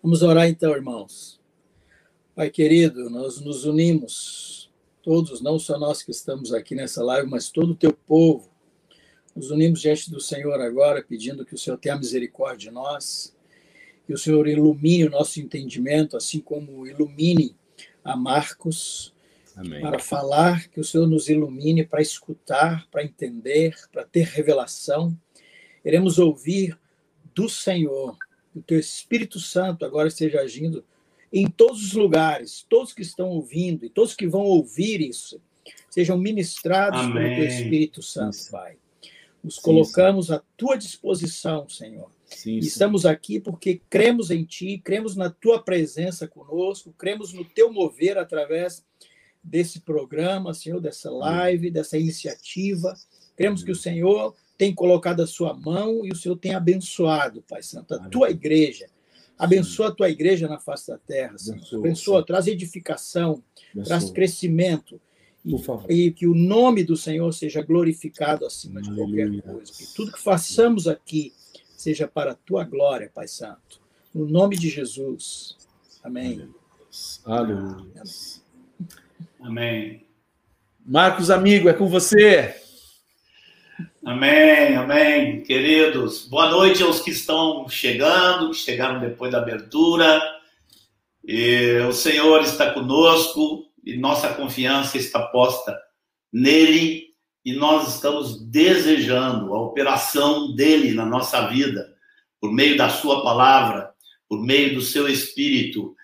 Vamos 0.03 0.21
orar 0.21 0.49
então, 0.49 0.73
irmãos. 0.73 1.40
Pai 2.41 2.49
querido, 2.49 3.11
nós 3.11 3.39
nos 3.39 3.67
unimos, 3.67 4.71
todos, 5.03 5.43
não 5.43 5.59
só 5.59 5.79
nós 5.79 6.03
que 6.03 6.11
estamos 6.11 6.55
aqui 6.55 6.75
nessa 6.75 7.05
live, 7.05 7.29
mas 7.29 7.51
todo 7.51 7.73
o 7.73 7.77
teu 7.77 7.93
povo. 7.93 8.51
Nos 9.37 9.51
unimos 9.51 9.83
diante 9.83 10.11
do 10.11 10.19
Senhor 10.19 10.59
agora, 10.59 11.05
pedindo 11.07 11.45
que 11.45 11.55
o 11.55 11.59
Senhor 11.59 11.77
tenha 11.77 11.99
misericórdia 11.99 12.71
de 12.71 12.75
nós 12.75 13.37
que 14.07 14.15
o 14.15 14.17
Senhor 14.17 14.49
ilumine 14.49 15.05
o 15.05 15.11
nosso 15.11 15.39
entendimento, 15.39 16.17
assim 16.17 16.41
como 16.41 16.87
ilumine 16.87 17.55
a 18.03 18.17
Marcos, 18.17 19.13
Amém. 19.55 19.83
para 19.83 19.99
falar, 19.99 20.67
que 20.71 20.81
o 20.81 20.85
Senhor 20.85 21.07
nos 21.07 21.29
ilumine 21.29 21.85
para 21.85 22.01
escutar, 22.01 22.89
para 22.91 23.05
entender, 23.05 23.77
para 23.93 24.03
ter 24.03 24.25
revelação. 24.25 25.15
Queremos 25.83 26.19
ouvir 26.19 26.75
do 27.35 27.51
Senhor, 27.51 28.17
o 28.57 28.63
teu 28.63 28.79
Espírito 28.79 29.39
Santo 29.39 29.85
agora 29.85 30.09
esteja 30.09 30.41
agindo 30.41 30.83
em 31.33 31.47
todos 31.49 31.83
os 31.83 31.93
lugares, 31.93 32.65
todos 32.69 32.93
que 32.93 33.03
estão 33.03 33.29
ouvindo 33.29 33.85
e 33.85 33.91
todos 33.91 34.15
que 34.15 34.27
vão 34.27 34.43
ouvir 34.43 35.01
isso, 35.01 35.41
sejam 35.89 36.19
ministrados 36.19 37.01
Amém. 37.01 37.15
pelo 37.15 37.37
teu 37.37 37.45
Espírito 37.45 38.03
Santo, 38.03 38.39
Pai. 38.51 38.77
Nos 39.43 39.59
colocamos 39.59 40.31
à 40.31 40.43
tua 40.57 40.77
disposição, 40.77 41.69
Senhor 41.69 42.11
Sim, 42.37 42.59
Estamos 42.59 43.05
aqui 43.05 43.41
porque 43.41 43.81
cremos 43.91 44.31
em 44.31 44.45
Ti, 44.45 44.79
cremos 44.79 45.17
na 45.17 45.29
Tua 45.29 45.63
presença 45.63 46.29
conosco, 46.29 46.95
cremos 46.97 47.33
no 47.33 47.45
Teu 47.45 47.73
mover 47.73 48.17
através 48.17 48.85
desse 49.43 49.81
programa, 49.81 50.55
Senhor, 50.55 50.81
dessa 50.81 51.11
live, 51.11 51.71
dessa 51.71 51.99
iniciativa. 51.99 52.95
Cremos 53.37 53.63
que 53.63 53.73
o 53.73 53.77
Senhor 53.77 54.35
tem 54.57 54.75
colocado 54.75 55.23
a 55.23 55.27
Sua 55.27 55.55
mão 55.55 56.05
e 56.05 56.11
o 56.11 56.17
Senhor 56.17 56.37
tem 56.37 56.55
abençoado, 56.55 57.43
Pai 57.43 57.63
Santo, 57.63 57.95
a 57.95 58.09
Tua 58.09 58.31
igreja. 58.31 58.87
Abençoa 59.41 59.89
a 59.89 59.91
Tua 59.93 60.11
igreja 60.11 60.47
na 60.47 60.59
face 60.59 60.89
da 60.89 60.99
terra, 60.99 61.39
Senhor. 61.39 61.57
Abençoa, 61.57 61.79
Abençoa 61.79 62.27
traz 62.27 62.47
edificação, 62.47 63.43
Abençoa. 63.73 63.85
traz 63.85 64.11
crescimento. 64.11 65.01
E, 65.43 65.57
e, 65.89 66.11
que 66.11 66.27
o 66.27 66.35
nome 66.35 66.85
do 66.85 66.97
Senhor 66.97 67.33
seja 67.33 67.63
glorificado 67.63 68.45
acima 68.45 68.83
de 68.83 68.95
qualquer 68.95 69.41
coisa. 69.41 69.73
Que 69.73 69.87
tudo 69.95 70.13
que 70.13 70.21
façamos 70.21 70.87
aqui 70.87 71.33
seja 71.75 72.07
para 72.07 72.33
a 72.33 72.35
tua 72.35 72.63
glória, 72.63 73.11
Pai 73.13 73.27
Santo. 73.27 73.81
No 74.15 74.27
nome 74.27 74.59
de 74.59 74.69
Jesus. 74.69 75.57
Amém. 76.05 76.47
Aleluia. 77.25 78.03
Amém. 79.41 80.05
Marcos, 80.85 81.31
amigo, 81.31 81.71
é 81.71 81.73
com 81.73 81.89
você. 81.89 82.55
Amém, 84.05 84.77
amém. 84.77 85.43
Queridos, 85.43 86.27
boa 86.27 86.51
noite 86.51 86.83
aos 86.83 87.01
que 87.01 87.11
estão 87.11 87.69
chegando, 87.69 88.51
que 88.51 88.57
chegaram 88.57 89.01
depois 89.01 89.31
da 89.31 89.39
abertura. 89.39 90.21
E 91.25 91.79
o 91.89 91.93
Senhor 91.93 92.43
está 92.43 92.73
conosco 92.73 93.65
e 93.85 93.97
nossa 93.97 94.35
confiança 94.35 94.97
está 94.97 95.21
posta 95.27 95.79
nele 96.33 97.11
e 97.45 97.53
nós 97.53 97.95
estamos 97.95 98.41
desejando 98.41 99.55
a 99.55 99.61
operação 99.61 100.55
dele 100.55 100.93
na 100.93 101.07
nossa 101.07 101.47
vida, 101.49 101.95
por 102.41 102.53
meio 102.53 102.77
da 102.77 102.89
sua 102.89 103.23
palavra, 103.23 103.93
por 104.29 104.43
meio 104.43 104.75
do 104.75 104.83
seu 104.83 105.09
espírito, 105.09 105.95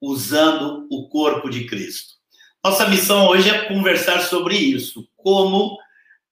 usando 0.00 0.86
o 0.90 1.08
corpo 1.08 1.48
de 1.48 1.64
Cristo. 1.64 2.14
Nossa 2.62 2.88
missão 2.88 3.28
hoje 3.28 3.50
é 3.50 3.68
conversar 3.68 4.20
sobre 4.20 4.56
isso, 4.56 5.08
como 5.16 5.78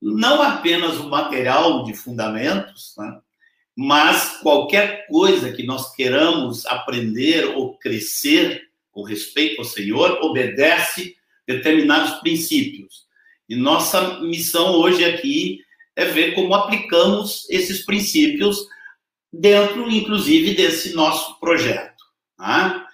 não 0.03 0.43
apenas 0.43 0.99
o 0.99 1.09
material 1.09 1.85
de 1.85 1.95
fundamentos, 1.95 2.95
né? 2.99 3.21
mas 3.77 4.39
qualquer 4.43 5.07
coisa 5.07 5.53
que 5.53 5.63
nós 5.63 5.95
queiramos 5.95 6.67
aprender 6.67 7.57
ou 7.57 7.79
crescer 7.79 8.69
com 8.91 9.03
respeito 9.03 9.61
ao 9.61 9.65
Senhor, 9.65 10.19
obedece 10.23 11.17
determinados 11.47 12.21
princípios. 12.21 13.07
E 13.49 13.57
nossa 13.57 14.21
missão 14.21 14.75
hoje 14.75 15.05
aqui 15.05 15.61
é 15.97 16.05
ver 16.05 16.35
como 16.35 16.55
aplicamos 16.55 17.49
esses 17.49 17.85
princípios 17.85 18.67
dentro, 19.33 19.91
inclusive, 19.91 20.55
desse 20.55 20.95
nosso 20.95 21.39
projeto. 21.41 22.05
Tá? 22.37 22.87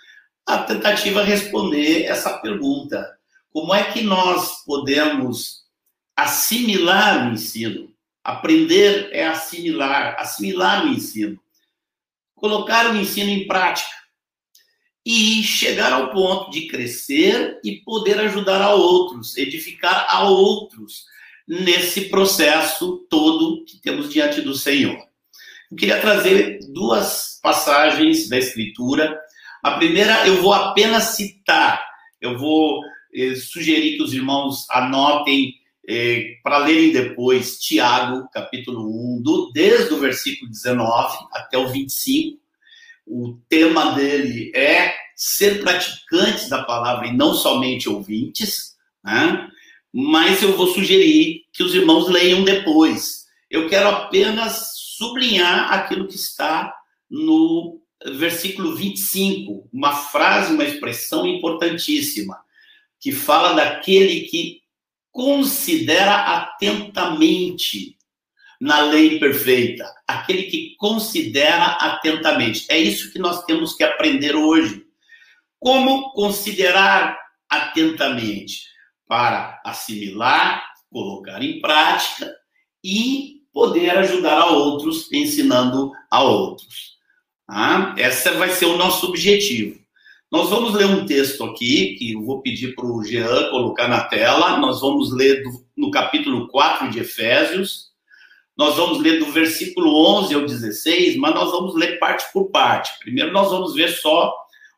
A 0.46 0.58
tentativa 0.58 1.22
é 1.22 1.24
responder 1.24 2.04
essa 2.04 2.38
pergunta: 2.38 3.18
como 3.50 3.74
é 3.74 3.90
que 3.92 4.02
nós 4.02 4.64
podemos 4.64 5.57
assimilar 6.18 7.28
o 7.28 7.32
ensino? 7.32 7.92
Aprender 8.24 9.08
é 9.12 9.26
assimilar, 9.26 10.16
assimilar 10.18 10.84
o 10.84 10.88
ensino, 10.88 11.40
colocar 12.34 12.90
o 12.90 12.96
ensino 12.96 13.30
em 13.30 13.46
prática 13.46 13.96
e 15.06 15.42
chegar 15.42 15.92
ao 15.92 16.10
ponto 16.10 16.50
de 16.50 16.66
crescer 16.66 17.58
e 17.64 17.76
poder 17.82 18.18
ajudar 18.20 18.60
a 18.60 18.74
outros, 18.74 19.36
edificar 19.36 20.06
a 20.10 20.28
outros 20.28 21.04
nesse 21.46 22.10
processo 22.10 23.06
todo 23.08 23.64
que 23.64 23.80
temos 23.80 24.12
diante 24.12 24.42
do 24.42 24.54
Senhor. 24.54 24.98
Eu 25.70 25.76
queria 25.76 26.00
trazer 26.00 26.58
duas 26.68 27.38
passagens 27.42 28.28
da 28.28 28.36
Escritura. 28.36 29.18
A 29.62 29.72
primeira 29.72 30.26
eu 30.26 30.42
vou 30.42 30.52
apenas 30.52 31.04
citar, 31.16 31.82
eu 32.20 32.36
vou 32.36 32.82
eh, 33.14 33.34
sugerir 33.36 33.96
que 33.96 34.02
os 34.02 34.12
irmãos 34.12 34.68
anotem 34.70 35.54
para 36.42 36.58
lerem 36.58 36.92
depois 36.92 37.58
Tiago, 37.58 38.28
capítulo 38.32 39.16
1, 39.18 39.22
do, 39.22 39.50
desde 39.52 39.94
o 39.94 39.98
versículo 39.98 40.50
19 40.50 41.16
até 41.32 41.56
o 41.56 41.68
25 41.68 42.38
o 43.08 43.38
tema 43.48 43.92
dele 43.92 44.52
é 44.54 44.94
ser 45.16 45.62
praticantes 45.62 46.48
da 46.48 46.62
palavra 46.62 47.06
e 47.06 47.16
não 47.16 47.34
somente 47.34 47.88
ouvintes, 47.88 48.76
né? 49.02 49.48
mas 49.92 50.42
eu 50.42 50.56
vou 50.56 50.68
sugerir 50.68 51.44
que 51.52 51.62
os 51.62 51.74
irmãos 51.74 52.08
leiam 52.08 52.44
depois. 52.44 53.26
Eu 53.50 53.68
quero 53.68 53.88
apenas 53.88 54.72
sublinhar 54.76 55.72
aquilo 55.72 56.06
que 56.06 56.16
está 56.16 56.72
no 57.10 57.80
versículo 58.14 58.76
25, 58.76 59.68
uma 59.72 59.92
frase, 59.92 60.52
uma 60.52 60.64
expressão 60.64 61.26
importantíssima, 61.26 62.38
que 63.00 63.10
fala 63.10 63.54
daquele 63.54 64.20
que 64.22 64.60
considera 65.18 66.14
atentamente 66.36 67.98
na 68.60 68.82
lei 68.82 69.18
perfeita, 69.18 69.84
aquele 70.06 70.44
que 70.44 70.76
considera 70.76 71.72
atentamente. 71.72 72.64
É 72.68 72.78
isso 72.78 73.12
que 73.12 73.18
nós 73.18 73.42
temos 73.44 73.74
que 73.74 73.82
aprender 73.82 74.36
hoje. 74.36 74.86
Como 75.58 76.12
considerar 76.12 77.18
atentamente 77.50 78.62
para 79.08 79.60
assimilar, 79.66 80.64
colocar 80.88 81.42
em 81.42 81.60
prática 81.60 82.32
e 82.84 83.42
poder 83.52 83.98
ajudar 83.98 84.38
a 84.38 84.46
outros, 84.46 85.12
ensinando 85.12 85.90
a 86.08 86.22
outros. 86.22 86.96
Ah, 87.48 87.92
essa 87.98 88.34
vai 88.34 88.50
ser 88.50 88.66
o 88.66 88.76
nosso 88.76 89.08
objetivo. 89.08 89.80
Nós 90.30 90.50
vamos 90.50 90.74
ler 90.74 90.84
um 90.84 91.06
texto 91.06 91.42
aqui, 91.42 91.94
que 91.94 92.12
eu 92.12 92.22
vou 92.22 92.42
pedir 92.42 92.74
para 92.74 92.84
o 92.84 93.02
Jean 93.02 93.48
colocar 93.50 93.88
na 93.88 94.04
tela. 94.04 94.58
Nós 94.58 94.80
vamos 94.80 95.10
ler 95.10 95.42
do, 95.42 95.64
no 95.74 95.90
capítulo 95.90 96.48
4 96.48 96.90
de 96.90 97.00
Efésios, 97.00 97.88
Nós 98.54 98.76
vamos 98.76 98.98
ler 99.00 99.20
do 99.20 99.32
versículo 99.32 99.94
11 100.20 100.34
ao 100.34 100.44
16, 100.44 101.16
mas 101.16 101.34
nós 101.34 101.50
vamos 101.50 101.74
ler 101.74 101.98
parte 101.98 102.30
por 102.32 102.50
parte. 102.50 102.90
Primeiro, 102.98 103.32
nós 103.32 103.50
vamos 103.50 103.74
ver 103.74 103.88
só 103.88 104.34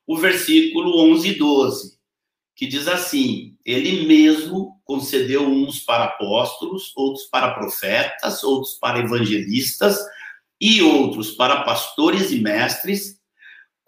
o 0.07 0.17
versículo 0.17 1.01
11 1.13 1.29
e 1.29 1.35
12, 1.35 1.99
que 2.55 2.67
diz 2.67 2.87
assim: 2.87 3.57
Ele 3.65 4.07
mesmo 4.07 4.81
concedeu 4.85 5.43
uns 5.49 5.81
para 5.81 6.05
apóstolos, 6.05 6.93
outros 6.95 7.25
para 7.25 7.55
profetas, 7.55 8.45
outros 8.45 8.75
para 8.75 9.01
evangelistas 9.01 9.99
e 10.61 10.81
outros 10.83 11.33
para 11.33 11.63
pastores 11.63 12.31
e 12.31 12.41
mestres, 12.41 13.20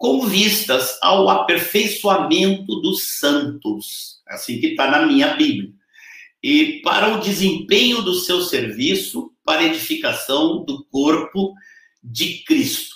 com 0.03 0.19
vistas 0.27 0.99
ao 1.01 1.29
aperfeiçoamento 1.29 2.81
dos 2.81 3.19
santos, 3.19 4.21
assim 4.27 4.59
que 4.59 4.67
está 4.67 4.91
na 4.91 5.05
minha 5.05 5.29
Bíblia, 5.37 5.71
e 6.43 6.81
para 6.83 7.15
o 7.15 7.21
desempenho 7.21 8.01
do 8.01 8.13
seu 8.13 8.41
serviço 8.41 9.31
para 9.45 9.63
edificação 9.63 10.65
do 10.65 10.83
corpo 10.91 11.53
de 12.03 12.43
Cristo. 12.43 12.93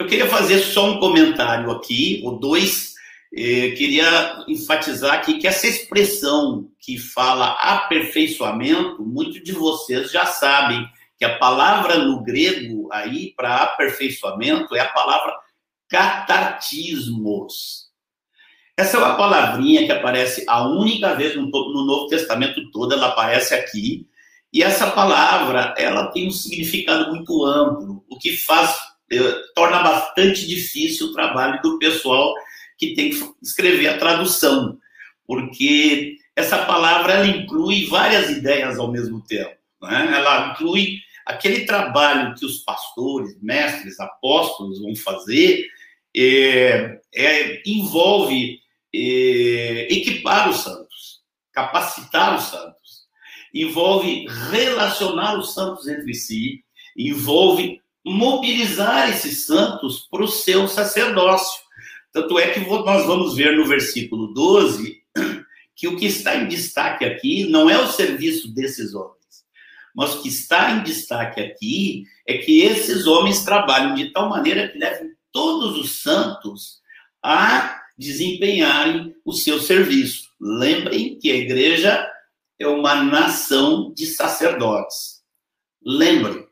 Eu 0.00 0.08
queria 0.08 0.26
fazer 0.26 0.58
só 0.58 0.90
um 0.90 0.98
comentário 0.98 1.70
aqui, 1.70 2.20
ou 2.24 2.40
dois, 2.40 2.94
eh, 3.32 3.70
queria 3.76 4.44
enfatizar 4.48 5.14
aqui 5.14 5.38
que 5.38 5.46
essa 5.46 5.68
expressão 5.68 6.68
que 6.80 6.98
fala 6.98 7.52
aperfeiçoamento, 7.52 9.04
muitos 9.04 9.44
de 9.44 9.52
vocês 9.52 10.10
já 10.10 10.26
sabem 10.26 10.84
que 11.16 11.24
a 11.24 11.38
palavra 11.38 11.98
no 11.98 12.20
grego 12.20 12.88
aí 12.90 13.32
para 13.36 13.58
aperfeiçoamento 13.58 14.74
é 14.74 14.80
a 14.80 14.88
palavra 14.88 15.41
catartismos. 15.92 17.90
Essa 18.74 18.96
é 18.96 19.00
uma 19.00 19.14
palavrinha 19.14 19.84
que 19.84 19.92
aparece 19.92 20.42
a 20.48 20.66
única 20.66 21.14
vez 21.14 21.36
no, 21.36 21.42
no 21.42 21.84
Novo 21.84 22.06
Testamento 22.06 22.70
todo, 22.70 22.94
ela 22.94 23.08
aparece 23.08 23.54
aqui, 23.54 24.08
e 24.50 24.62
essa 24.62 24.90
palavra, 24.90 25.74
ela 25.76 26.06
tem 26.06 26.28
um 26.28 26.30
significado 26.30 27.10
muito 27.10 27.44
amplo, 27.44 28.02
o 28.08 28.18
que 28.18 28.34
faz, 28.38 28.74
eh, 29.10 29.42
torna 29.54 29.82
bastante 29.82 30.46
difícil 30.46 31.08
o 31.08 31.12
trabalho 31.12 31.60
do 31.62 31.78
pessoal 31.78 32.34
que 32.78 32.94
tem 32.94 33.10
que 33.10 33.30
escrever 33.42 33.88
a 33.88 33.98
tradução, 33.98 34.78
porque 35.26 36.16
essa 36.34 36.64
palavra, 36.64 37.12
ela 37.12 37.26
inclui 37.26 37.86
várias 37.86 38.30
ideias 38.30 38.78
ao 38.78 38.90
mesmo 38.90 39.20
tempo, 39.20 39.56
né? 39.82 40.10
ela 40.14 40.52
inclui 40.52 40.98
aquele 41.26 41.66
trabalho 41.66 42.34
que 42.34 42.44
os 42.44 42.58
pastores, 42.58 43.36
mestres, 43.42 44.00
apóstolos 44.00 44.80
vão 44.80 44.96
fazer, 44.96 45.66
é, 46.16 47.00
é, 47.14 47.62
envolve 47.66 48.60
é, 48.94 49.88
equipar 49.90 50.50
os 50.50 50.58
santos, 50.58 51.20
capacitar 51.52 52.36
os 52.36 52.44
santos, 52.44 53.02
envolve 53.54 54.26
relacionar 54.50 55.38
os 55.38 55.54
santos 55.54 55.88
entre 55.88 56.14
si, 56.14 56.64
envolve 56.96 57.80
mobilizar 58.04 59.10
esses 59.10 59.46
santos 59.46 60.06
para 60.10 60.24
o 60.24 60.28
seu 60.28 60.66
sacerdócio. 60.66 61.62
Tanto 62.12 62.38
é 62.38 62.48
que 62.48 62.60
nós 62.60 63.06
vamos 63.06 63.36
ver 63.36 63.56
no 63.56 63.66
versículo 63.66 64.32
12 64.34 65.02
que 65.74 65.88
o 65.88 65.96
que 65.96 66.06
está 66.06 66.36
em 66.36 66.48
destaque 66.48 67.04
aqui 67.04 67.48
não 67.48 67.70
é 67.70 67.78
o 67.78 67.88
serviço 67.88 68.52
desses 68.52 68.94
homens, 68.94 69.44
mas 69.94 70.14
o 70.14 70.22
que 70.22 70.28
está 70.28 70.72
em 70.72 70.82
destaque 70.82 71.40
aqui 71.40 72.04
é 72.26 72.38
que 72.38 72.60
esses 72.60 73.06
homens 73.06 73.44
trabalham 73.44 73.94
de 73.94 74.10
tal 74.10 74.28
maneira 74.28 74.68
que 74.68 74.78
levem 74.78 75.11
todos 75.32 75.78
os 75.78 76.02
santos 76.02 76.80
a 77.22 77.82
desempenharem 77.96 79.14
o 79.24 79.32
seu 79.32 79.60
serviço. 79.60 80.28
Lembrem 80.40 81.18
que 81.18 81.30
a 81.30 81.36
igreja 81.36 82.08
é 82.58 82.66
uma 82.66 83.02
nação 83.02 83.92
de 83.92 84.06
sacerdotes. 84.06 85.22
Lembrem, 85.84 86.46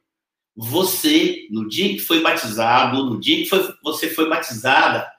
você, 0.56 1.46
no 1.50 1.68
dia 1.68 1.88
que 1.88 1.98
foi 1.98 2.20
batizado, 2.20 3.04
no 3.04 3.20
dia 3.20 3.38
que 3.38 3.46
foi, 3.46 3.74
você 3.82 4.10
foi 4.10 4.28
batizada, 4.28 5.10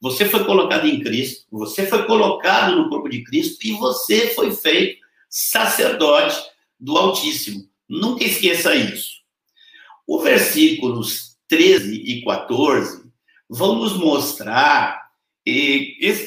você 0.00 0.24
foi 0.24 0.44
colocado 0.44 0.86
em 0.86 1.00
Cristo, 1.00 1.46
você 1.50 1.86
foi 1.86 2.04
colocado 2.06 2.76
no 2.76 2.88
corpo 2.88 3.08
de 3.08 3.22
Cristo 3.24 3.66
e 3.66 3.72
você 3.72 4.28
foi 4.28 4.52
feito 4.52 5.00
sacerdote 5.28 6.36
do 6.78 6.96
Altíssimo. 6.96 7.68
Nunca 7.88 8.24
esqueça 8.24 8.74
isso. 8.74 9.18
O 10.06 10.20
versículos 10.20 11.36
13 11.48 11.94
e 11.94 12.24
14 12.24 13.07
vão 13.48 13.76
nos 13.76 13.94
mostrar 13.94 15.08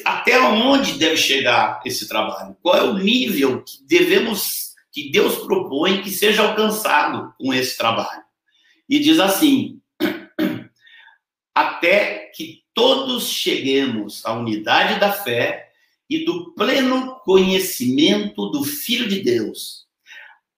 até 0.04 0.40
onde 0.40 0.98
deve 0.98 1.16
chegar 1.16 1.80
esse 1.84 2.08
trabalho, 2.08 2.56
qual 2.60 2.76
é 2.76 2.82
o 2.82 2.98
nível 2.98 3.62
que 3.62 3.84
devemos, 3.84 4.72
que 4.90 5.10
Deus 5.10 5.36
propõe 5.36 6.02
que 6.02 6.10
seja 6.10 6.42
alcançado 6.42 7.32
com 7.38 7.54
esse 7.54 7.76
trabalho. 7.78 8.22
E 8.88 8.98
diz 8.98 9.20
assim: 9.20 9.80
até 11.54 12.30
que 12.34 12.64
todos 12.74 13.28
cheguemos 13.28 14.26
à 14.26 14.32
unidade 14.32 14.98
da 14.98 15.12
fé 15.12 15.70
e 16.10 16.24
do 16.24 16.52
pleno 16.54 17.20
conhecimento 17.20 18.50
do 18.50 18.64
Filho 18.64 19.08
de 19.08 19.20
Deus, 19.20 19.86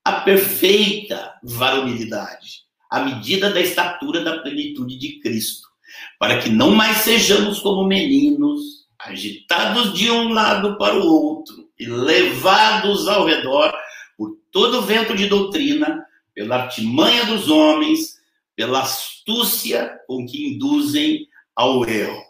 a 0.03 0.21
perfeita 0.21 1.35
varonilidade, 1.43 2.63
à 2.91 3.01
medida 3.01 3.51
da 3.51 3.61
estatura 3.61 4.25
da 4.25 4.39
plenitude 4.39 4.97
de 4.97 5.21
Cristo 5.21 5.74
para 6.19 6.39
que 6.39 6.49
não 6.49 6.71
mais 6.71 6.99
sejamos 6.99 7.61
como 7.61 7.87
meninos, 7.87 8.85
agitados 8.99 9.93
de 9.95 10.11
um 10.11 10.33
lado 10.33 10.79
para 10.79 10.95
o 10.95 11.07
outro 11.07 11.69
e 11.79 11.87
levados 11.87 13.07
ao 13.09 13.27
redor 13.27 13.75
por 14.17 14.37
todo 14.51 14.83
vento 14.83 15.15
de 15.15 15.27
doutrina, 15.27 16.05
pela 16.35 16.63
artimanha 16.63 17.25
dos 17.27 17.49
homens, 17.49 18.19
pela 18.57 18.81
astúcia 18.81 19.99
com 20.07 20.25
que 20.27 20.49
induzem 20.49 21.27
ao 21.55 21.87
erro. 21.87 22.23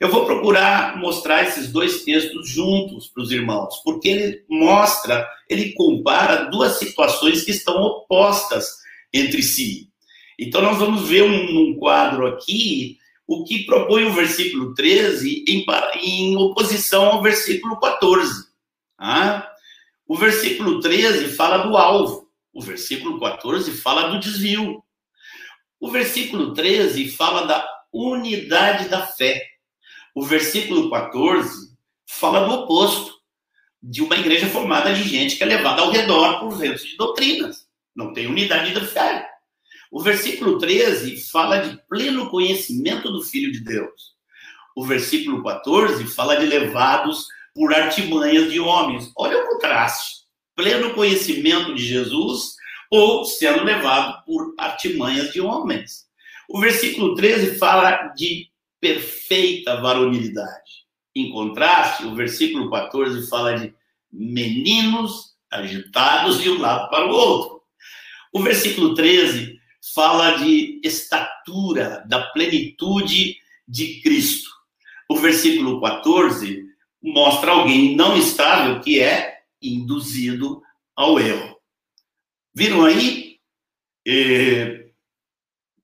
Eu 0.00 0.10
vou 0.10 0.26
procurar 0.26 0.98
mostrar 0.98 1.44
esses 1.44 1.72
dois 1.72 2.04
textos 2.04 2.50
juntos 2.50 3.08
para 3.08 3.22
os 3.22 3.30
irmãos, 3.30 3.80
porque 3.84 4.08
ele 4.08 4.44
mostra, 4.48 5.26
ele 5.48 5.72
compara 5.72 6.50
duas 6.50 6.78
situações 6.78 7.44
que 7.44 7.52
estão 7.52 7.80
opostas 7.80 8.66
entre 9.12 9.42
si. 9.42 9.88
Então, 10.38 10.62
nós 10.62 10.78
vamos 10.78 11.08
ver 11.08 11.22
um, 11.22 11.70
um 11.70 11.74
quadro 11.74 12.26
aqui 12.26 12.98
o 13.26 13.44
que 13.44 13.64
propõe 13.64 14.04
o 14.04 14.12
versículo 14.12 14.74
13 14.74 15.44
em, 15.48 15.64
em 16.02 16.36
oposição 16.36 17.06
ao 17.06 17.22
versículo 17.22 17.78
14. 17.80 18.48
Tá? 18.96 19.50
O 20.06 20.16
versículo 20.16 20.80
13 20.80 21.28
fala 21.34 21.58
do 21.58 21.76
alvo, 21.76 22.30
o 22.52 22.60
versículo 22.60 23.18
14 23.18 23.70
fala 23.72 24.10
do 24.10 24.20
desvio. 24.20 24.82
O 25.80 25.90
versículo 25.90 26.52
13 26.52 27.10
fala 27.10 27.46
da 27.46 27.66
unidade 27.92 28.88
da 28.88 29.06
fé. 29.06 29.42
O 30.14 30.24
versículo 30.24 30.90
14 30.90 31.74
fala 32.06 32.46
do 32.46 32.52
oposto, 32.52 33.14
de 33.82 34.02
uma 34.02 34.16
igreja 34.16 34.46
formada 34.46 34.94
de 34.94 35.02
gente 35.02 35.36
que 35.36 35.42
é 35.42 35.46
levada 35.46 35.82
ao 35.82 35.90
redor 35.90 36.40
por 36.40 36.56
ventos 36.56 36.84
de 36.84 36.96
doutrinas. 36.96 37.66
Não 37.94 38.12
tem 38.12 38.26
unidade 38.26 38.72
da 38.72 38.84
fé. 38.84 39.33
O 39.94 40.00
versículo 40.00 40.58
13 40.58 41.18
fala 41.30 41.58
de 41.58 41.80
pleno 41.88 42.28
conhecimento 42.28 43.12
do 43.12 43.22
Filho 43.22 43.52
de 43.52 43.60
Deus. 43.60 44.16
O 44.74 44.84
versículo 44.84 45.40
14 45.44 46.04
fala 46.08 46.34
de 46.34 46.46
levados 46.46 47.28
por 47.54 47.72
artimanhas 47.72 48.50
de 48.50 48.58
homens. 48.58 49.12
Olha 49.16 49.38
o 49.38 49.46
contraste. 49.46 50.24
Pleno 50.56 50.94
conhecimento 50.94 51.72
de 51.76 51.86
Jesus 51.86 52.56
ou 52.90 53.24
sendo 53.24 53.62
levado 53.62 54.24
por 54.24 54.52
artimanhas 54.58 55.32
de 55.32 55.40
homens. 55.40 56.06
O 56.48 56.58
versículo 56.58 57.14
13 57.14 57.56
fala 57.56 58.08
de 58.16 58.50
perfeita 58.80 59.80
varonilidade. 59.80 60.88
Em 61.14 61.30
contraste, 61.30 62.04
o 62.04 62.16
versículo 62.16 62.68
14 62.68 63.28
fala 63.28 63.56
de 63.60 63.72
meninos 64.12 65.36
agitados 65.48 66.42
de 66.42 66.50
um 66.50 66.60
lado 66.60 66.90
para 66.90 67.06
o 67.06 67.14
outro. 67.14 67.62
O 68.32 68.42
versículo 68.42 68.92
13 68.94 69.53
fala 69.92 70.36
de 70.38 70.80
estatura, 70.82 72.04
da 72.06 72.22
plenitude 72.30 73.36
de 73.66 74.00
Cristo. 74.00 74.50
O 75.10 75.16
versículo 75.16 75.80
14 75.80 76.64
mostra 77.02 77.50
alguém 77.50 77.94
não 77.94 78.16
estável 78.16 78.80
que 78.80 79.00
é 79.00 79.40
induzido 79.60 80.62
ao 80.96 81.20
erro. 81.20 81.58
Viram 82.54 82.84
aí? 82.84 83.38
É... 84.06 84.86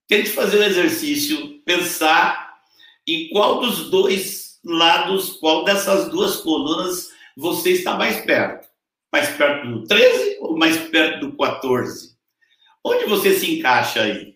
Tente 0.07 0.29
fazer 0.29 0.57
o 0.57 0.61
um 0.61 0.63
exercício, 0.63 1.61
pensar 1.63 2.59
em 3.07 3.29
qual 3.29 3.59
dos 3.59 3.89
dois 3.89 4.59
lados, 4.63 5.33
qual 5.33 5.63
dessas 5.63 6.09
duas 6.09 6.37
colunas 6.37 7.11
você 7.37 7.71
está 7.71 7.95
mais 7.95 8.23
perto. 8.25 8.67
Mais 9.11 9.29
perto 9.35 9.67
do 9.67 9.83
13 9.85 10.37
ou 10.39 10.57
mais 10.57 10.77
perto 10.89 11.27
do 11.27 11.37
14? 11.37 12.10
Onde 12.83 13.05
você 13.05 13.33
se 13.37 13.57
encaixa 13.59 14.01
aí? 14.01 14.35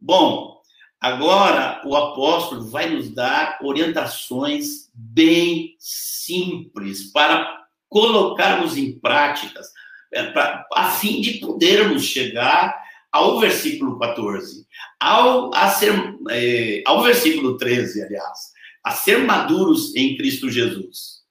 Bom, 0.00 0.60
agora 1.00 1.82
o 1.84 1.94
apóstolo 1.96 2.68
vai 2.70 2.88
nos 2.88 3.10
dar 3.10 3.58
orientações 3.62 4.90
bem 4.94 5.76
simples 5.78 7.10
para 7.12 7.66
colocarmos 7.88 8.76
em 8.76 8.98
práticas, 8.98 9.68
é, 10.12 10.32
a 10.74 10.90
fim 10.90 11.20
de 11.20 11.34
podermos 11.34 12.04
chegar 12.04 12.82
ao 13.12 13.38
versículo 13.38 13.98
14, 13.98 14.66
ao, 14.98 15.54
a 15.54 15.68
ser, 15.68 15.92
é, 16.30 16.82
ao 16.84 17.02
versículo 17.02 17.56
13, 17.56 18.02
aliás, 18.02 18.52
a 18.82 18.90
ser 18.90 19.18
maduros 19.18 19.94
em 19.94 20.16
Cristo 20.16 20.50
Jesus. 20.50 21.22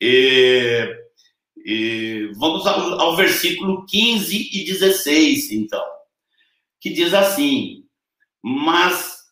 E, 0.00 1.01
e 1.64 2.30
vamos 2.36 2.66
ao, 2.66 3.00
ao 3.00 3.16
versículo 3.16 3.86
15 3.86 4.50
e 4.52 4.64
16, 4.64 5.52
então, 5.52 5.84
que 6.80 6.90
diz 6.90 7.14
assim: 7.14 7.84
Mas 8.42 9.22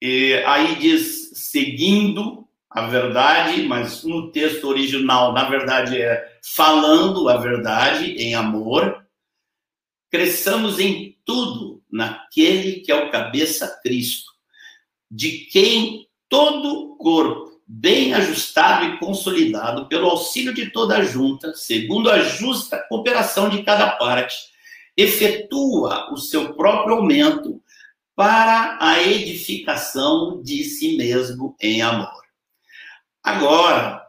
e, 0.00 0.34
aí 0.46 0.76
diz 0.76 1.30
seguindo 1.32 2.46
a 2.68 2.86
verdade, 2.88 3.62
mas 3.62 4.04
no 4.04 4.30
texto 4.30 4.64
original, 4.68 5.32
na 5.32 5.48
verdade, 5.48 5.96
é 5.96 6.38
falando 6.54 7.28
a 7.28 7.36
verdade 7.36 8.12
em 8.16 8.34
amor. 8.34 9.06
Cresçamos 10.10 10.78
em 10.78 11.16
tudo 11.24 11.82
naquele 11.90 12.80
que 12.80 12.92
é 12.92 12.94
o 12.94 13.10
cabeça 13.10 13.80
Cristo, 13.82 14.30
de 15.10 15.46
quem 15.46 16.06
todo 16.28 16.68
o 16.68 16.96
corpo, 16.96 17.53
bem 17.66 18.12
ajustado 18.14 18.84
e 18.84 18.98
consolidado 18.98 19.88
pelo 19.88 20.08
auxílio 20.08 20.52
de 20.52 20.70
toda 20.70 20.98
a 20.98 21.04
junta, 21.04 21.54
segundo 21.54 22.10
a 22.10 22.20
justa 22.20 22.84
cooperação 22.88 23.48
de 23.48 23.62
cada 23.62 23.92
parte, 23.92 24.36
efetua 24.96 26.12
o 26.12 26.16
seu 26.16 26.54
próprio 26.54 26.96
aumento 26.96 27.60
para 28.14 28.78
a 28.80 29.02
edificação 29.02 30.40
de 30.42 30.62
si 30.64 30.96
mesmo 30.96 31.56
em 31.60 31.82
amor. 31.82 32.22
Agora, 33.22 34.04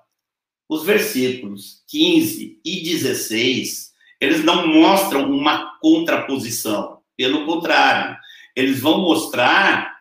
os 0.69 0.83
versículos 0.83 1.83
15 1.87 2.59
e 2.63 2.83
16, 2.83 3.93
eles 4.19 4.43
não 4.43 4.67
mostram 4.67 5.31
uma 5.31 5.77
contraposição, 5.79 6.99
pelo 7.17 7.45
contrário, 7.45 8.17
eles 8.55 8.79
vão 8.79 8.99
mostrar 8.99 9.94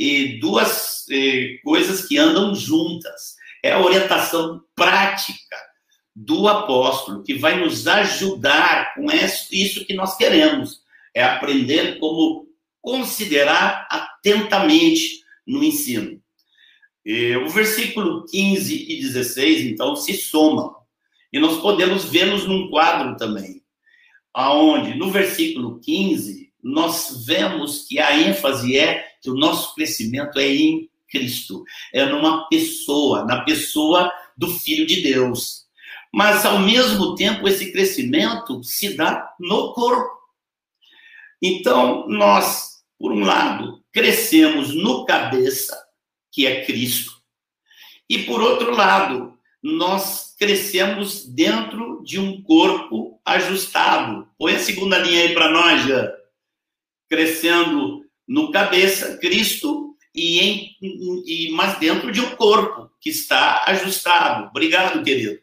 eh, 0.00 0.38
duas 0.40 1.06
coisas 1.64 2.06
que 2.06 2.18
andam 2.18 2.54
juntas. 2.54 3.36
É 3.62 3.72
a 3.72 3.80
orientação 3.80 4.62
prática 4.74 5.56
do 6.14 6.48
apóstolo 6.48 7.22
que 7.22 7.34
vai 7.34 7.60
nos 7.60 7.86
ajudar 7.86 8.94
com 8.94 9.06
isso 9.52 9.84
que 9.84 9.94
nós 9.94 10.16
queremos, 10.16 10.80
é 11.14 11.22
aprender 11.22 11.98
como 11.98 12.48
considerar 12.82 13.86
atentamente 13.90 15.22
no 15.46 15.62
ensino. 15.62 16.20
E 17.04 17.36
o 17.36 17.48
versículo 17.48 18.26
15 18.26 18.92
e 18.92 19.00
16, 19.00 19.66
então, 19.66 19.94
se 19.94 20.14
somam. 20.14 20.76
E 21.32 21.38
nós 21.38 21.60
podemos 21.60 22.04
vê-los 22.04 22.46
num 22.46 22.68
quadro 22.68 23.16
também, 23.16 23.62
aonde 24.34 24.96
no 24.96 25.10
versículo 25.10 25.78
15 25.80 26.52
nós 26.62 27.24
vemos 27.26 27.86
que 27.86 28.00
a 28.00 28.18
ênfase 28.18 28.76
é 28.76 29.07
que 29.20 29.30
o 29.30 29.34
nosso 29.34 29.74
crescimento 29.74 30.38
é 30.38 30.48
em 30.48 30.90
Cristo, 31.08 31.64
é 31.92 32.04
numa 32.04 32.48
pessoa, 32.48 33.24
na 33.24 33.42
pessoa 33.42 34.12
do 34.36 34.48
Filho 34.48 34.86
de 34.86 35.02
Deus. 35.02 35.66
Mas 36.12 36.44
ao 36.44 36.60
mesmo 36.60 37.14
tempo 37.14 37.48
esse 37.48 37.72
crescimento 37.72 38.62
se 38.62 38.96
dá 38.96 39.34
no 39.38 39.72
corpo. 39.72 40.16
Então, 41.42 42.06
nós, 42.08 42.82
por 42.98 43.12
um 43.12 43.20
lado, 43.20 43.82
crescemos 43.92 44.74
no 44.74 45.04
cabeça, 45.04 45.76
que 46.32 46.46
é 46.46 46.64
Cristo. 46.64 47.12
E 48.08 48.24
por 48.24 48.40
outro 48.40 48.74
lado, 48.74 49.38
nós 49.62 50.34
crescemos 50.38 51.26
dentro 51.26 52.02
de 52.04 52.18
um 52.18 52.42
corpo 52.42 53.20
ajustado. 53.24 54.28
Põe 54.38 54.54
a 54.56 54.58
segunda 54.58 54.98
linha 54.98 55.22
aí 55.22 55.34
para 55.34 55.50
nós, 55.50 55.84
já. 55.86 56.12
Crescendo 57.08 57.97
no 58.28 58.52
cabeça, 58.52 59.16
Cristo, 59.16 59.96
e 60.14 60.40
em, 60.40 60.76
e, 60.82 61.50
mas 61.52 61.78
dentro 61.78 62.12
de 62.12 62.20
um 62.20 62.36
corpo 62.36 62.90
que 63.00 63.10
está 63.10 63.64
ajustado. 63.66 64.48
Obrigado, 64.48 65.02
querido. 65.02 65.38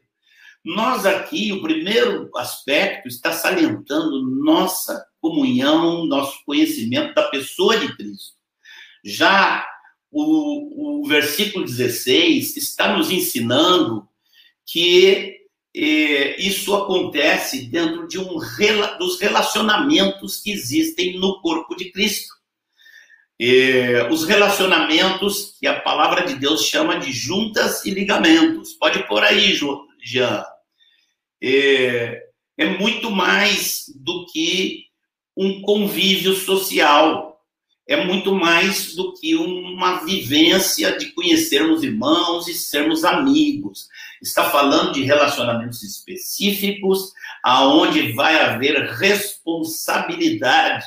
Nós 0.64 1.06
aqui, 1.06 1.52
o 1.52 1.62
primeiro 1.62 2.30
aspecto 2.36 3.08
está 3.08 3.32
salientando 3.32 4.26
nossa 4.44 5.06
comunhão, 5.20 6.06
nosso 6.06 6.44
conhecimento 6.46 7.14
da 7.14 7.24
pessoa 7.30 7.78
de 7.78 7.96
Cristo. 7.96 8.36
Já 9.04 9.66
o, 10.12 11.04
o 11.04 11.08
versículo 11.08 11.66
16 11.66 12.58
está 12.58 12.96
nos 12.98 13.12
ensinando 13.12 14.08
que 14.66 15.36
eh, 15.76 16.42
isso 16.42 16.74
acontece 16.74 17.66
dentro 17.66 18.08
de 18.08 18.18
um 18.18 18.40
dos 18.98 19.20
relacionamentos 19.20 20.38
que 20.38 20.52
existem 20.52 21.20
no 21.20 21.42
corpo 21.42 21.76
de 21.76 21.92
Cristo. 21.92 22.34
Os 24.12 24.26
relacionamentos 24.26 25.58
que 25.60 25.68
a 25.68 25.80
palavra 25.80 26.26
de 26.26 26.36
Deus 26.36 26.66
chama 26.66 27.00
de 27.00 27.12
juntas 27.12 27.86
e 27.86 27.92
ligamentos. 27.92 28.74
Pode 28.74 29.06
pôr 29.08 29.24
aí, 29.24 29.58
Jean. 30.02 30.44
É 31.42 32.66
muito 32.80 33.12
mais 33.12 33.86
do 33.96 34.26
que 34.28 34.86
um 35.36 35.62
convívio 35.62 36.34
social 36.34 37.36
é 37.88 38.04
muito 38.04 38.34
mais 38.34 38.96
do 38.96 39.14
que 39.14 39.36
uma 39.36 40.04
vivência 40.04 40.98
de 40.98 41.12
conhecermos 41.12 41.84
irmãos 41.84 42.48
e 42.48 42.56
sermos 42.56 43.04
amigos. 43.04 43.88
Está 44.22 44.50
falando 44.50 44.94
de 44.94 45.04
relacionamentos 45.04 45.84
específicos, 45.84 47.14
aonde 47.44 48.14
vai 48.14 48.42
haver 48.42 48.90
responsabilidade 48.94 50.84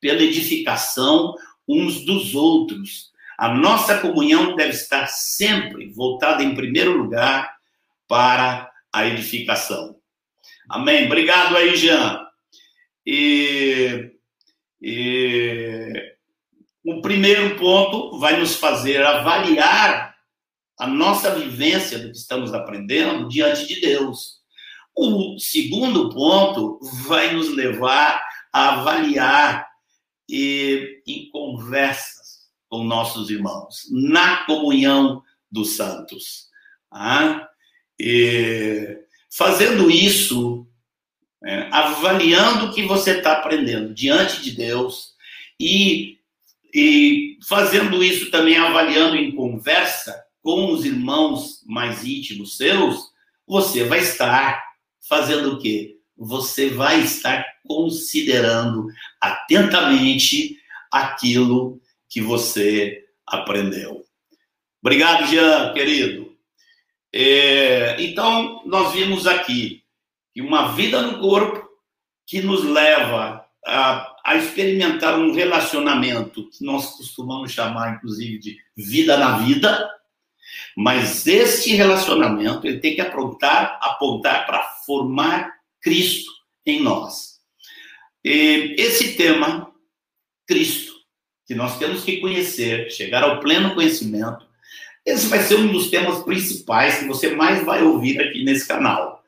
pela 0.00 0.22
edificação 0.22 1.34
uns 1.68 2.04
dos 2.04 2.34
outros. 2.34 3.10
A 3.38 3.52
nossa 3.54 3.98
comunhão 3.98 4.56
deve 4.56 4.70
estar 4.70 5.06
sempre 5.08 5.92
voltada, 5.92 6.42
em 6.42 6.54
primeiro 6.54 6.96
lugar, 6.96 7.54
para 8.08 8.70
a 8.92 9.06
edificação. 9.06 9.96
Amém. 10.68 11.06
Obrigado 11.06 11.56
aí, 11.56 11.76
Jean. 11.76 12.26
E, 13.04 14.10
e 14.80 15.92
o 16.84 17.00
primeiro 17.00 17.56
ponto 17.56 18.18
vai 18.18 18.38
nos 18.38 18.56
fazer 18.56 19.04
avaliar 19.04 20.16
a 20.78 20.86
nossa 20.86 21.34
vivência 21.34 21.98
do 21.98 22.10
que 22.10 22.16
estamos 22.16 22.52
aprendendo 22.52 23.28
diante 23.28 23.66
de 23.66 23.80
Deus. 23.80 24.36
O 24.96 25.38
segundo 25.38 26.10
ponto 26.10 26.78
vai 27.06 27.32
nos 27.32 27.54
levar 27.54 28.22
a 28.52 28.80
avaliar 28.80 29.66
e, 30.28 31.02
em 31.06 31.30
conversas 31.30 32.46
com 32.68 32.84
nossos 32.84 33.30
irmãos, 33.30 33.82
na 33.90 34.44
comunhão 34.44 35.22
dos 35.50 35.76
santos. 35.76 36.48
Ah? 36.90 37.48
E, 37.98 38.98
fazendo 39.30 39.90
isso, 39.90 40.66
é, 41.44 41.68
avaliando 41.70 42.66
o 42.66 42.74
que 42.74 42.82
você 42.82 43.18
está 43.18 43.32
aprendendo 43.32 43.94
diante 43.94 44.42
de 44.42 44.52
Deus 44.52 45.14
e 45.58 46.16
e 46.78 47.38
fazendo 47.48 48.04
isso 48.04 48.30
também, 48.30 48.58
avaliando 48.58 49.16
em 49.16 49.34
conversa 49.34 50.22
com 50.42 50.70
os 50.70 50.84
irmãos 50.84 51.62
mais 51.64 52.04
íntimos 52.04 52.58
seus, 52.58 53.10
você 53.46 53.84
vai 53.84 54.00
estar 54.00 54.62
fazendo 55.00 55.54
o 55.54 55.58
quê? 55.58 55.95
Você 56.16 56.70
vai 56.70 57.00
estar 57.00 57.44
considerando 57.66 58.88
atentamente 59.20 60.58
aquilo 60.90 61.80
que 62.08 62.20
você 62.20 63.04
aprendeu. 63.26 64.04
Obrigado, 64.80 65.26
Jean, 65.26 65.72
querido. 65.72 66.34
É, 67.12 67.96
então, 68.02 68.62
nós 68.66 68.92
vimos 68.92 69.26
aqui 69.26 69.82
que 70.32 70.40
uma 70.40 70.72
vida 70.72 71.02
no 71.02 71.18
corpo 71.18 71.66
que 72.26 72.42
nos 72.42 72.64
leva 72.64 73.44
a 73.66 74.16
a 74.26 74.34
experimentar 74.34 75.16
um 75.16 75.32
relacionamento 75.32 76.50
que 76.50 76.64
nós 76.64 76.96
costumamos 76.96 77.52
chamar, 77.52 77.94
inclusive, 77.94 78.40
de 78.40 78.58
vida 78.76 79.16
na 79.16 79.38
vida, 79.38 79.88
mas 80.76 81.28
este 81.28 81.76
relacionamento 81.76 82.66
ele 82.66 82.80
tem 82.80 82.96
que 82.96 83.00
apontar, 83.00 83.78
apontar 83.80 84.44
para 84.44 84.60
formar 84.84 85.52
Cristo 85.82 86.30
em 86.64 86.82
nós. 86.82 87.36
E 88.24 88.74
esse 88.78 89.14
tema, 89.14 89.72
Cristo, 90.46 90.92
que 91.46 91.54
nós 91.54 91.78
temos 91.78 92.02
que 92.02 92.16
conhecer, 92.18 92.90
chegar 92.90 93.22
ao 93.22 93.40
pleno 93.40 93.74
conhecimento, 93.74 94.44
esse 95.04 95.28
vai 95.28 95.38
ser 95.38 95.56
um 95.56 95.70
dos 95.70 95.88
temas 95.88 96.24
principais 96.24 96.98
que 96.98 97.06
você 97.06 97.30
mais 97.34 97.64
vai 97.64 97.82
ouvir 97.82 98.20
aqui 98.20 98.42
nesse 98.42 98.66
canal. 98.66 99.22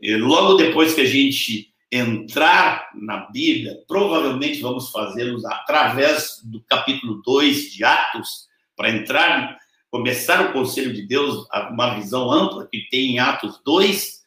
E 0.00 0.14
logo 0.16 0.54
depois 0.54 0.94
que 0.94 1.00
a 1.00 1.06
gente 1.06 1.72
entrar 1.90 2.90
na 2.94 3.30
Bíblia, 3.30 3.78
provavelmente 3.88 4.60
vamos 4.60 4.90
fazê-los 4.90 5.44
através 5.44 6.40
do 6.44 6.62
capítulo 6.64 7.22
2 7.24 7.72
de 7.72 7.84
Atos, 7.84 8.48
para 8.76 8.90
entrar, 8.90 9.56
começar 9.90 10.44
o 10.44 10.52
conselho 10.52 10.92
de 10.92 11.06
Deus, 11.06 11.46
uma 11.70 11.94
visão 11.94 12.30
ampla 12.30 12.68
que 12.70 12.88
tem 12.90 13.12
em 13.12 13.18
Atos 13.18 13.60
2, 13.64 14.23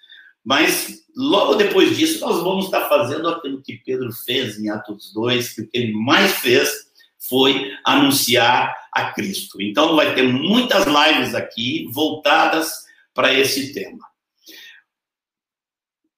Mas 0.47 1.03
logo 1.13 1.55
depois 1.55 1.97
disso, 1.97 2.21
nós 2.21 2.41
vamos 2.41 2.65
estar 2.65 2.87
fazendo 2.87 3.27
aquilo 3.27 3.61
que 3.61 3.81
Pedro 3.85 4.09
fez 4.13 4.57
em 4.57 4.69
Atos 4.69 5.11
2, 5.13 5.53
que 5.53 5.61
o 5.61 5.67
que 5.67 5.77
ele 5.77 5.91
mais 5.91 6.31
fez 6.37 6.87
foi 7.27 7.69
anunciar 7.83 8.73
a 8.93 9.11
Cristo. 9.11 9.61
Então, 9.61 9.97
vai 9.97 10.15
ter 10.15 10.23
muitas 10.23 10.85
lives 10.85 11.35
aqui 11.35 11.85
voltadas 11.91 12.71
para 13.13 13.33
esse 13.33 13.73
tema. 13.73 13.99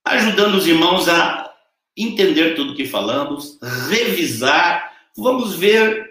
Ajudando 0.05 0.57
os 0.57 0.67
irmãos 0.67 1.09
a 1.09 1.51
entender 1.97 2.53
tudo 2.53 2.75
que 2.75 2.85
falamos, 2.85 3.57
revisar, 3.89 4.93
vamos 5.17 5.55
ver 5.55 6.07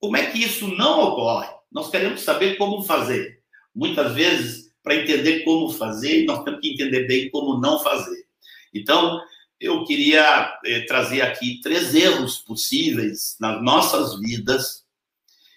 como 0.00 0.16
é 0.16 0.26
que 0.26 0.42
isso 0.42 0.66
não 0.66 1.04
ocorre. 1.04 1.48
Nós 1.70 1.88
queremos 1.88 2.22
saber 2.22 2.56
como 2.56 2.82
fazer. 2.82 3.38
Muitas 3.72 4.12
vezes, 4.12 4.59
para 4.82 4.96
entender 4.96 5.44
como 5.44 5.70
fazer, 5.72 6.24
nós 6.24 6.42
temos 6.44 6.60
que 6.60 6.72
entender 6.72 7.06
bem 7.06 7.30
como 7.30 7.60
não 7.60 7.78
fazer. 7.80 8.26
Então, 8.72 9.20
eu 9.60 9.84
queria 9.84 10.58
eh, 10.64 10.80
trazer 10.86 11.20
aqui 11.20 11.60
três 11.60 11.94
erros 11.94 12.38
possíveis 12.38 13.36
nas 13.38 13.62
nossas 13.62 14.18
vidas 14.18 14.84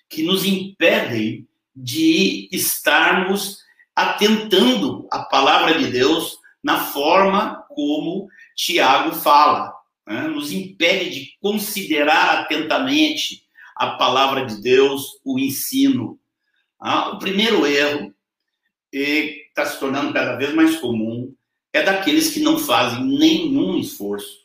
que 0.09 0.23
nos 0.23 0.45
impedem 0.45 1.47
de 1.75 2.49
estarmos 2.51 3.59
atentando 3.95 5.07
a 5.09 5.19
palavra 5.19 5.77
de 5.77 5.87
Deus 5.87 6.37
na 6.61 6.79
forma 6.79 7.65
como 7.69 8.29
Tiago 8.55 9.15
fala. 9.15 9.73
Né? 10.05 10.27
Nos 10.27 10.51
impede 10.51 11.09
de 11.09 11.37
considerar 11.39 12.39
atentamente 12.39 13.43
a 13.75 13.91
palavra 13.91 14.45
de 14.45 14.61
Deus, 14.61 15.19
o 15.23 15.39
ensino. 15.39 16.19
Ah, 16.79 17.11
o 17.11 17.19
primeiro 17.19 17.65
erro 17.65 18.12
está 18.97 19.65
se 19.65 19.79
tornando 19.79 20.13
cada 20.13 20.35
vez 20.35 20.53
mais 20.53 20.77
comum 20.77 21.33
é 21.73 21.81
daqueles 21.81 22.31
que 22.31 22.39
não 22.39 22.59
fazem 22.59 23.03
nenhum 23.03 23.77
esforço 23.79 24.43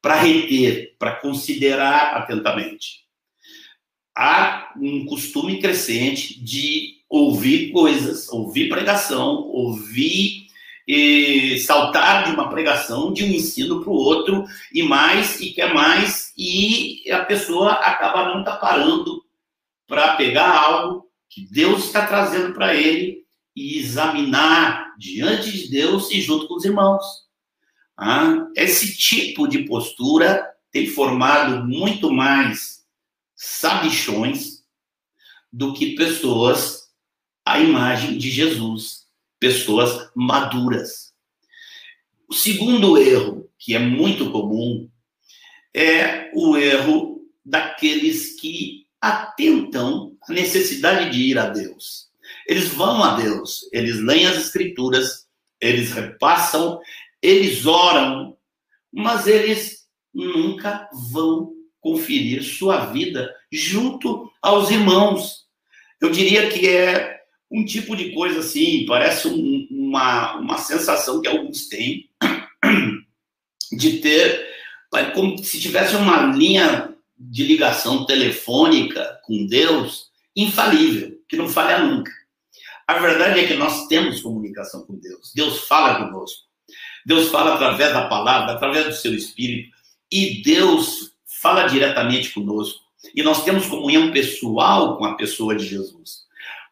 para 0.00 0.20
reter, 0.20 0.94
para 0.98 1.16
considerar 1.16 2.16
atentamente. 2.16 3.02
Há 4.16 4.72
um 4.76 5.04
costume 5.06 5.60
crescente 5.60 6.42
de 6.42 7.02
ouvir 7.08 7.72
coisas, 7.72 8.28
ouvir 8.28 8.68
pregação, 8.68 9.48
ouvir 9.48 10.46
e 10.86 11.58
saltar 11.60 12.24
de 12.24 12.32
uma 12.32 12.48
pregação, 12.48 13.12
de 13.12 13.24
um 13.24 13.28
ensino 13.28 13.80
para 13.80 13.90
o 13.90 13.96
outro, 13.96 14.44
e 14.72 14.82
mais, 14.82 15.40
e 15.40 15.52
quer 15.52 15.72
mais, 15.72 16.32
e 16.36 17.10
a 17.10 17.24
pessoa 17.24 17.72
acaba 17.72 18.34
não 18.34 18.44
parando 18.44 19.24
para 19.86 20.16
pegar 20.16 20.50
algo 20.50 21.06
que 21.28 21.46
Deus 21.50 21.84
está 21.84 22.06
trazendo 22.06 22.52
para 22.52 22.74
ele 22.74 23.21
e 23.54 23.78
examinar 23.78 24.94
diante 24.98 25.50
de 25.50 25.70
Deus 25.70 26.10
e 26.10 26.20
junto 26.20 26.48
com 26.48 26.54
os 26.54 26.64
irmãos. 26.64 27.04
Ah, 27.96 28.46
esse 28.56 28.96
tipo 28.96 29.46
de 29.46 29.64
postura 29.64 30.48
tem 30.70 30.86
formado 30.86 31.64
muito 31.66 32.10
mais 32.10 32.84
sabichões 33.36 34.64
do 35.52 35.74
que 35.74 35.94
pessoas 35.94 36.90
à 37.44 37.58
imagem 37.58 38.16
de 38.16 38.30
Jesus, 38.30 39.06
pessoas 39.38 40.10
maduras. 40.14 41.12
O 42.28 42.32
segundo 42.32 42.96
erro, 42.96 43.50
que 43.58 43.74
é 43.74 43.78
muito 43.78 44.30
comum, 44.30 44.88
é 45.74 46.30
o 46.34 46.56
erro 46.56 47.20
daqueles 47.44 48.40
que 48.40 48.86
atentam 49.00 50.16
à 50.22 50.32
necessidade 50.32 51.10
de 51.10 51.22
ir 51.24 51.38
a 51.38 51.48
Deus. 51.48 52.11
Eles 52.46 52.68
vão 52.68 53.02
a 53.02 53.16
Deus, 53.16 53.68
eles 53.72 54.00
leem 54.00 54.26
as 54.26 54.36
Escrituras, 54.36 55.26
eles 55.60 55.92
repassam, 55.92 56.80
eles 57.20 57.66
oram, 57.66 58.36
mas 58.92 59.26
eles 59.26 59.86
nunca 60.12 60.88
vão 61.10 61.52
conferir 61.80 62.42
sua 62.42 62.86
vida 62.86 63.32
junto 63.50 64.30
aos 64.40 64.70
irmãos. 64.70 65.46
Eu 66.00 66.10
diria 66.10 66.48
que 66.48 66.68
é 66.68 67.20
um 67.50 67.64
tipo 67.64 67.94
de 67.94 68.12
coisa 68.12 68.40
assim, 68.40 68.86
parece 68.86 69.28
um, 69.28 69.68
uma, 69.70 70.36
uma 70.36 70.58
sensação 70.58 71.20
que 71.20 71.28
alguns 71.28 71.68
têm 71.68 72.08
de 73.72 73.98
ter, 73.98 74.48
é 74.94 75.04
como 75.10 75.38
se 75.38 75.60
tivesse 75.60 75.94
uma 75.96 76.34
linha 76.34 76.94
de 77.18 77.44
ligação 77.44 78.04
telefônica 78.06 79.20
com 79.24 79.46
Deus 79.46 80.10
infalível, 80.34 81.18
que 81.28 81.36
não 81.36 81.48
falha 81.48 81.78
nunca. 81.78 82.10
A 82.86 82.98
verdade 82.98 83.40
é 83.40 83.46
que 83.46 83.54
nós 83.54 83.86
temos 83.86 84.20
comunicação 84.20 84.84
com 84.84 84.94
Deus. 84.96 85.32
Deus 85.34 85.60
fala 85.60 86.04
conosco. 86.04 86.42
Deus 87.04 87.28
fala 87.30 87.54
através 87.54 87.92
da 87.92 88.06
palavra, 88.08 88.52
através 88.52 88.86
do 88.86 88.94
seu 88.94 89.14
espírito. 89.14 89.76
E 90.10 90.42
Deus 90.42 91.12
fala 91.40 91.66
diretamente 91.66 92.30
conosco. 92.30 92.80
E 93.14 93.22
nós 93.22 93.44
temos 93.44 93.66
comunhão 93.66 94.12
pessoal 94.12 94.96
com 94.96 95.04
a 95.04 95.14
pessoa 95.14 95.56
de 95.56 95.66
Jesus. 95.66 96.22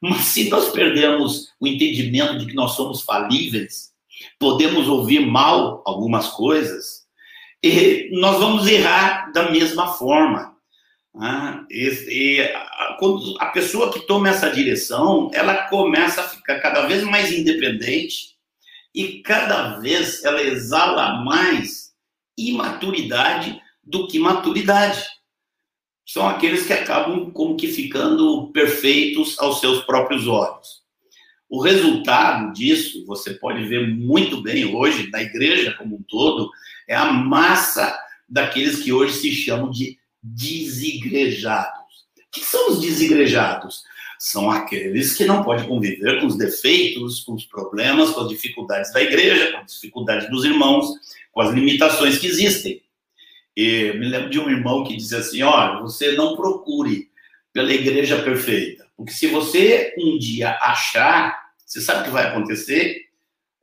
Mas 0.00 0.22
se 0.26 0.48
nós 0.48 0.70
perdemos 0.70 1.48
o 1.60 1.66
entendimento 1.66 2.38
de 2.38 2.46
que 2.46 2.54
nós 2.54 2.72
somos 2.72 3.02
falíveis, 3.02 3.90
podemos 4.38 4.88
ouvir 4.88 5.26
mal 5.26 5.82
algumas 5.84 6.28
coisas, 6.28 7.04
e 7.62 8.08
nós 8.12 8.38
vamos 8.38 8.66
errar 8.66 9.30
da 9.32 9.50
mesma 9.50 9.88
forma. 9.88 10.56
Ah, 11.14 11.64
e, 11.70 11.88
e 12.08 12.52
quando 12.98 13.36
a 13.40 13.46
pessoa 13.46 13.92
que 13.92 14.06
toma 14.06 14.28
essa 14.28 14.50
direção, 14.50 15.30
ela 15.34 15.68
começa 15.68 16.20
a 16.20 16.28
ficar 16.28 16.60
cada 16.60 16.86
vez 16.86 17.02
mais 17.02 17.32
independente 17.32 18.36
e 18.94 19.20
cada 19.22 19.78
vez 19.78 20.24
ela 20.24 20.42
exala 20.42 21.22
mais 21.24 21.92
imaturidade 22.36 23.60
do 23.82 24.06
que 24.06 24.18
maturidade. 24.18 25.04
São 26.06 26.28
aqueles 26.28 26.66
que 26.66 26.72
acabam 26.72 27.30
como 27.30 27.56
que 27.56 27.68
ficando 27.68 28.50
perfeitos 28.52 29.38
aos 29.38 29.60
seus 29.60 29.82
próprios 29.84 30.26
olhos. 30.26 30.80
O 31.48 31.60
resultado 31.60 32.52
disso, 32.52 33.04
você 33.06 33.34
pode 33.34 33.64
ver 33.64 33.88
muito 33.88 34.40
bem 34.40 34.74
hoje 34.74 35.10
na 35.10 35.22
igreja 35.22 35.74
como 35.74 35.96
um 35.96 36.02
todo, 36.02 36.50
é 36.88 36.94
a 36.94 37.12
massa 37.12 37.96
daqueles 38.28 38.82
que 38.82 38.92
hoje 38.92 39.14
se 39.14 39.32
chamam 39.32 39.70
de 39.70 39.99
desigrejados. 40.22 42.06
O 42.18 42.30
que 42.30 42.44
são 42.44 42.70
os 42.70 42.80
desigrejados? 42.80 43.82
São 44.18 44.50
aqueles 44.50 45.14
que 45.14 45.24
não 45.24 45.42
podem 45.42 45.66
conviver 45.66 46.20
com 46.20 46.26
os 46.26 46.36
defeitos, 46.36 47.20
com 47.20 47.32
os 47.34 47.44
problemas, 47.44 48.10
com 48.10 48.20
as 48.20 48.28
dificuldades 48.28 48.92
da 48.92 49.02
igreja, 49.02 49.52
com 49.52 49.58
as 49.58 49.72
dificuldades 49.72 50.30
dos 50.30 50.44
irmãos, 50.44 50.92
com 51.32 51.40
as 51.40 51.54
limitações 51.54 52.18
que 52.18 52.26
existem. 52.26 52.82
E 53.56 53.92
me 53.94 54.08
lembro 54.08 54.30
de 54.30 54.38
um 54.38 54.48
irmão 54.48 54.84
que 54.84 54.96
disse 54.96 55.16
assim: 55.16 55.42
olha, 55.42 55.80
você 55.80 56.12
não 56.12 56.36
procure 56.36 57.10
pela 57.52 57.72
igreja 57.72 58.22
perfeita, 58.22 58.86
porque 58.96 59.12
se 59.12 59.26
você 59.26 59.94
um 59.98 60.18
dia 60.18 60.56
achar, 60.60 61.50
você 61.66 61.80
sabe 61.80 62.00
o 62.00 62.04
que 62.04 62.10
vai 62.10 62.26
acontecer? 62.26 63.06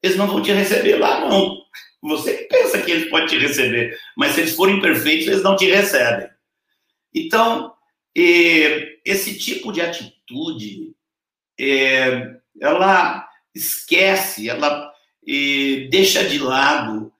Eles 0.02 0.18
não 0.18 0.28
vão 0.28 0.42
te 0.42 0.52
receber 0.52 0.98
lá, 0.98 1.22
não. 1.22 1.62
Você 2.02 2.48
pensa 2.50 2.82
que 2.82 2.92
eles 2.92 3.10
podem 3.10 3.28
te 3.28 3.38
receber, 3.38 3.98
mas 4.16 4.34
se 4.34 4.42
eles 4.42 4.56
forem 4.56 4.82
perfeitos, 4.82 5.28
eles 5.28 5.44
não 5.44 5.56
te 5.56 5.66
recebem. 5.66 6.30
Então, 7.18 7.74
esse 8.16 9.38
tipo 9.38 9.72
de 9.72 9.82
atitude, 9.82 10.96
é, 11.60 12.36
ela 12.60 13.28
esquece, 13.54 14.50
ela 14.50 14.92
deixa 15.90 16.24
de 16.28 16.40
lado 16.40 17.12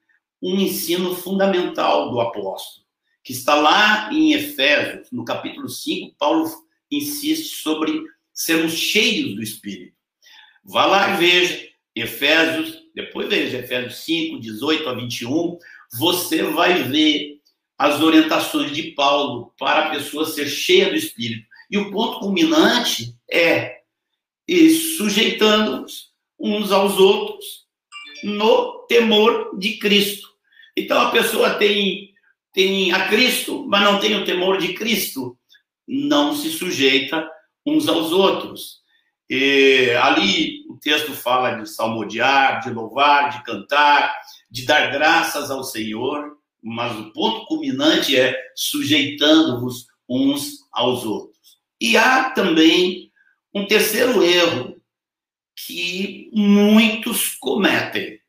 um 0.42 0.56
ensino 0.60 1.16
fundamental 1.16 2.12
do 2.12 2.20
apóstolo, 2.20 2.86
que 3.24 3.34
está 3.34 3.56
lá 3.56 4.14
em 4.14 4.34
Efésios, 4.34 5.10
no 5.12 5.26
capítulo 5.26 5.68
5, 5.68 6.16
Paulo 6.18 6.48
insiste 6.92 7.62
sobre 7.62 8.04
sermos 8.32 8.74
cheios 8.74 9.36
do 9.36 9.42
Espírito. 9.42 9.98
Vá 10.64 10.86
lá 10.86 11.14
e 11.14 11.18
veja 11.18 11.70
Efésios, 11.96 12.84
depois 12.94 13.28
veja 13.28 13.58
Efésios 13.58 13.98
5, 14.06 14.40
18 14.40 14.90
a 14.90 14.94
21, 14.94 15.58
você 15.98 16.44
vai 16.44 16.84
ver 16.84 17.37
as 17.78 18.02
orientações 18.02 18.72
de 18.72 18.92
Paulo 18.92 19.54
para 19.58 19.86
a 19.86 19.90
pessoa 19.92 20.26
ser 20.26 20.48
cheia 20.48 20.90
do 20.90 20.96
Espírito. 20.96 21.46
E 21.70 21.78
o 21.78 21.92
ponto 21.92 22.20
culminante 22.20 23.16
é 23.30 23.82
sujeitando-nos 24.98 26.12
uns 26.40 26.72
aos 26.72 26.98
outros 26.98 27.68
no 28.24 28.86
temor 28.88 29.58
de 29.58 29.78
Cristo. 29.78 30.28
Então 30.76 31.00
a 31.00 31.12
pessoa 31.12 31.56
tem, 31.56 32.14
tem 32.54 32.92
a 32.92 33.08
Cristo, 33.08 33.66
mas 33.68 33.84
não 33.84 34.00
tem 34.00 34.16
o 34.16 34.26
temor 34.26 34.58
de 34.58 34.74
Cristo, 34.74 35.38
não 35.88 36.36
se 36.36 36.50
sujeita 36.50 37.30
uns 37.66 37.88
aos 37.88 38.12
outros. 38.12 38.78
E, 39.30 39.92
ali 40.02 40.66
o 40.70 40.78
texto 40.78 41.12
fala 41.12 41.56
de 41.56 41.70
salmodiar, 41.70 42.62
de 42.62 42.70
louvar, 42.70 43.30
de 43.30 43.44
cantar, 43.44 44.16
de 44.50 44.66
dar 44.66 44.92
graças 44.92 45.52
ao 45.52 45.64
Senhor 45.64 46.38
mas 46.68 47.00
o 47.00 47.14
ponto 47.14 47.46
culminante 47.46 48.20
é 48.20 48.38
sujeitando-vos 48.54 49.88
uns 50.08 50.68
aos 50.70 51.06
outros. 51.06 51.58
E 51.80 51.96
há 51.96 52.32
também 52.32 53.10
um 53.54 53.66
terceiro 53.66 54.22
erro 54.22 54.76
que 55.56 56.30
muitos 56.34 57.36
cometem, 57.40 58.20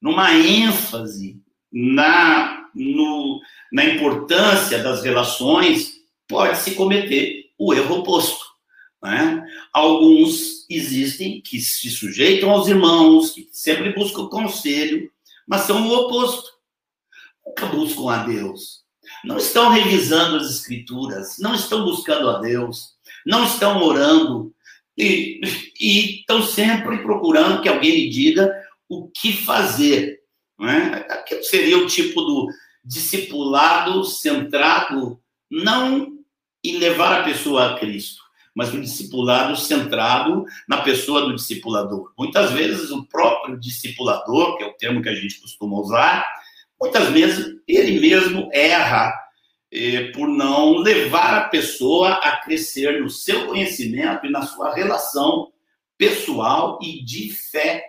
numa 0.00 0.32
ênfase 0.32 1.42
na, 1.72 2.64
no, 2.76 3.40
na 3.72 3.84
importância 3.84 4.80
das 4.80 5.02
relações, 5.02 5.94
pode-se 6.28 6.76
cometer 6.76 7.50
o 7.58 7.74
erro 7.74 7.96
oposto. 7.96 8.44
Né? 9.02 9.44
Alguns 9.72 10.64
existem 10.70 11.40
que 11.40 11.58
se 11.58 11.90
sujeitam 11.90 12.50
aos 12.50 12.68
irmãos, 12.68 13.30
que 13.30 13.48
sempre 13.50 13.92
buscam 13.92 14.28
conselho, 14.28 15.10
mas 15.44 15.62
são 15.62 15.88
o 15.88 15.92
oposto. 15.92 16.59
Buscam 17.72 18.10
a 18.10 18.24
Deus. 18.24 18.80
Não 19.24 19.36
estão 19.36 19.70
revisando 19.70 20.36
as 20.36 20.50
escrituras, 20.50 21.36
não 21.38 21.54
estão 21.54 21.84
buscando 21.84 22.30
a 22.30 22.38
Deus, 22.38 22.94
não 23.26 23.44
estão 23.44 23.82
orando 23.82 24.52
e, 24.96 25.40
e 25.80 26.20
estão 26.20 26.42
sempre 26.42 26.98
procurando 26.98 27.62
que 27.62 27.68
alguém 27.68 27.90
lhe 27.90 28.08
diga 28.08 28.52
o 28.88 29.08
que 29.08 29.32
fazer. 29.32 30.20
Né? 30.58 31.06
Aquilo 31.08 31.42
seria 31.42 31.78
o 31.78 31.86
tipo 31.86 32.20
do 32.22 32.48
discipulado 32.84 34.04
centrado 34.04 35.20
não 35.50 36.18
em 36.62 36.76
levar 36.78 37.20
a 37.20 37.24
pessoa 37.24 37.70
a 37.70 37.78
Cristo, 37.78 38.22
mas 38.54 38.72
um 38.72 38.80
discipulado 38.80 39.56
centrado 39.56 40.44
na 40.68 40.82
pessoa 40.82 41.22
do 41.22 41.34
discipulador. 41.34 42.12
Muitas 42.18 42.52
vezes 42.52 42.90
o 42.90 43.04
próprio 43.06 43.58
discipulador, 43.58 44.56
que 44.56 44.64
é 44.64 44.66
o 44.66 44.74
termo 44.74 45.02
que 45.02 45.08
a 45.08 45.14
gente 45.14 45.40
costuma 45.40 45.78
usar, 45.78 46.24
muitas 46.80 47.08
vezes 47.10 47.60
ele 47.66 48.00
mesmo 48.00 48.48
erra 48.52 49.12
eh, 49.72 50.10
por 50.12 50.28
não 50.28 50.78
levar 50.78 51.34
a 51.34 51.48
pessoa 51.48 52.14
a 52.14 52.36
crescer 52.38 53.00
no 53.00 53.10
seu 53.10 53.46
conhecimento 53.46 54.26
e 54.26 54.30
na 54.30 54.42
sua 54.42 54.74
relação 54.74 55.52
pessoal 55.96 56.78
e 56.82 57.04
de 57.04 57.30
fé 57.30 57.84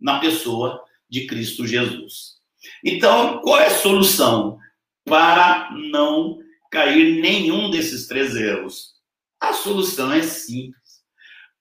na 0.00 0.18
pessoa 0.18 0.82
de 1.08 1.26
Cristo 1.26 1.66
Jesus. 1.66 2.36
Então, 2.84 3.40
qual 3.40 3.60
é 3.60 3.66
a 3.66 3.78
solução 3.78 4.58
para 5.04 5.70
não 5.90 6.38
cair 6.70 7.20
nenhum 7.20 7.70
desses 7.70 8.08
três 8.08 8.34
erros? 8.34 8.96
A 9.40 9.52
solução 9.52 10.12
é 10.12 10.22
simples. 10.22 10.74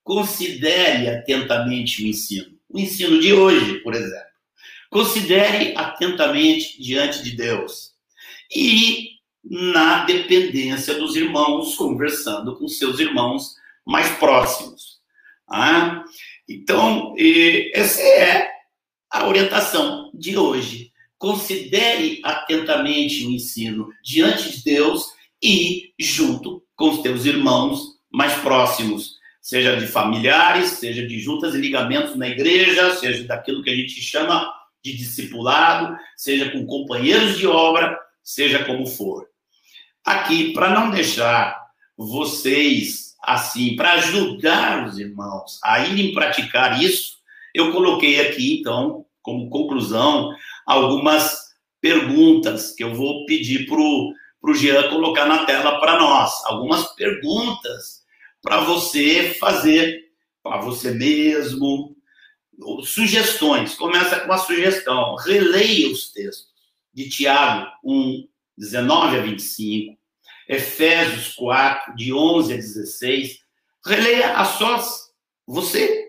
Considere 0.03 1.09
atentamente 1.09 2.03
o 2.03 2.07
ensino. 2.07 2.57
O 2.69 2.79
ensino 2.79 3.19
de 3.19 3.33
hoje, 3.33 3.79
por 3.79 3.93
exemplo. 3.93 4.34
Considere 4.95 5.73
atentamente 5.75 6.81
diante 6.81 7.21
de 7.21 7.31
Deus. 7.31 7.91
E 8.49 9.09
na 9.43 10.05
dependência 10.05 10.93
dos 10.93 11.17
irmãos, 11.17 11.75
conversando 11.75 12.55
com 12.55 12.65
seus 12.69 12.97
irmãos 12.97 13.55
mais 13.85 14.07
próximos. 14.11 15.01
Ah, 15.49 16.01
então, 16.47 17.13
essa 17.73 18.01
é 18.01 18.49
a 19.11 19.27
orientação 19.27 20.11
de 20.13 20.37
hoje. 20.37 20.93
Considere 21.17 22.21
atentamente 22.23 23.25
o 23.25 23.31
ensino 23.31 23.89
diante 24.01 24.49
de 24.49 24.63
Deus 24.63 25.07
e 25.43 25.91
junto 25.99 26.63
com 26.73 26.91
os 26.91 27.01
teus 27.01 27.25
irmãos 27.25 27.99
mais 28.09 28.33
próximos, 28.35 29.17
seja 29.41 29.75
de 29.75 29.87
familiares, 29.87 30.69
seja 30.69 31.05
de 31.05 31.19
juntas 31.19 31.53
e 31.53 31.57
ligamentos 31.57 32.15
na 32.15 32.29
igreja, 32.29 32.95
seja 32.95 33.25
daquilo 33.25 33.61
que 33.61 33.69
a 33.69 33.75
gente 33.75 34.01
chama 34.01 34.55
de 34.85 34.95
discipulado, 34.95 35.97
seja 36.15 36.51
com 36.51 36.63
companheiros 36.67 37.39
de 37.39 37.47
obra, 37.47 37.97
seja 38.23 38.63
como 38.65 38.85
for. 38.85 39.27
Aqui, 40.05 40.53
para 40.53 40.69
não 40.69 40.91
deixar 40.91 41.59
vocês 41.97 43.15
assim, 43.23 43.75
para 43.75 43.93
ajudar 43.93 44.87
os 44.87 44.99
irmãos 44.99 45.59
a 45.63 45.79
irem 45.79 46.13
praticar 46.13 46.79
isso, 46.79 47.15
eu 47.55 47.71
coloquei 47.71 48.21
aqui, 48.21 48.59
então, 48.59 49.03
como 49.23 49.49
conclusão, 49.49 50.29
algumas 50.67 51.55
perguntas 51.81 52.71
que 52.75 52.83
eu 52.83 52.93
vou 52.93 53.25
pedir 53.25 53.65
para 53.65 53.79
o 53.79 54.53
Jean 54.53 54.87
colocar 54.89 55.25
na 55.25 55.45
tela 55.45 55.79
para 55.79 55.97
nós. 55.97 56.31
Algumas 56.45 56.93
perguntas 56.93 58.03
para 58.43 58.59
você 58.59 59.35
fazer 59.39 60.05
para 60.43 60.61
você 60.61 60.91
mesmo, 60.91 61.94
sugestões. 62.83 63.75
Começa 63.75 64.19
com 64.19 64.25
uma 64.25 64.37
sugestão. 64.37 65.15
Releia 65.15 65.89
os 65.89 66.11
textos 66.11 66.47
de 66.93 67.09
Tiago 67.09 67.69
1, 67.83 68.27
19 68.57 69.17
a 69.17 69.21
25, 69.21 69.97
Efésios 70.47 71.33
4, 71.35 71.95
de 71.95 72.13
11 72.13 72.53
a 72.53 72.55
16. 72.55 73.39
Releia 73.85 74.33
a 74.37 74.45
sós, 74.45 75.09
você. 75.45 76.05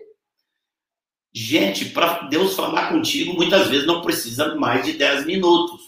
Gente, 1.33 1.85
para 1.89 2.23
Deus 2.29 2.55
falar 2.55 2.89
contigo, 2.89 3.33
muitas 3.33 3.67
vezes 3.67 3.85
não 3.85 4.01
precisa 4.01 4.55
mais 4.55 4.85
de 4.85 4.93
10 4.93 5.25
minutos, 5.25 5.81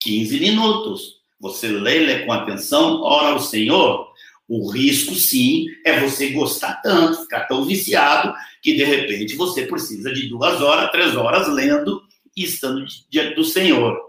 15 0.00 0.40
minutos. 0.40 1.18
Você 1.38 1.68
lê, 1.68 2.00
lê 2.00 2.26
com 2.26 2.32
atenção, 2.32 3.02
ora 3.02 3.28
ao 3.28 3.38
Senhor. 3.40 4.07
O 4.48 4.70
risco, 4.70 5.14
sim, 5.14 5.66
é 5.84 6.00
você 6.00 6.30
gostar 6.30 6.80
tanto, 6.80 7.20
ficar 7.20 7.44
tão 7.44 7.66
viciado, 7.66 8.34
que 8.62 8.74
de 8.74 8.82
repente 8.82 9.36
você 9.36 9.66
precisa 9.66 10.10
de 10.12 10.26
duas 10.26 10.62
horas, 10.62 10.90
três 10.90 11.14
horas 11.14 11.46
lendo 11.48 12.02
e 12.34 12.44
estando 12.44 12.86
diante 13.10 13.34
do 13.34 13.44
Senhor. 13.44 14.00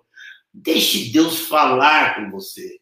Deixe 0.53 1.09
Deus 1.09 1.39
falar 1.39 2.15
com 2.15 2.31
você 2.31 2.79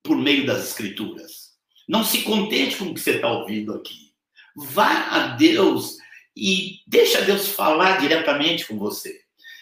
por 0.00 0.16
meio 0.16 0.46
das 0.46 0.68
Escrituras. 0.68 1.54
Não 1.88 2.04
se 2.04 2.22
contente 2.22 2.76
com 2.76 2.86
o 2.86 2.94
que 2.94 3.00
você 3.00 3.16
está 3.16 3.28
ouvindo 3.30 3.74
aqui. 3.74 4.12
Vá 4.54 5.08
a 5.08 5.26
Deus 5.36 5.96
e 6.36 6.80
deixa 6.86 7.22
Deus 7.22 7.48
falar 7.48 7.98
diretamente 7.98 8.64
com 8.66 8.78
você. 8.78 9.20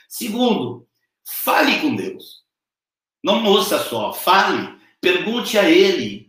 Segundo, 0.08 0.86
fale 1.24 1.80
com 1.80 1.96
Deus. 1.96 2.44
Não 3.24 3.44
ouça 3.46 3.82
só, 3.82 4.12
fale, 4.12 4.76
pergunte 5.00 5.58
a 5.58 5.68
ele 5.68 6.25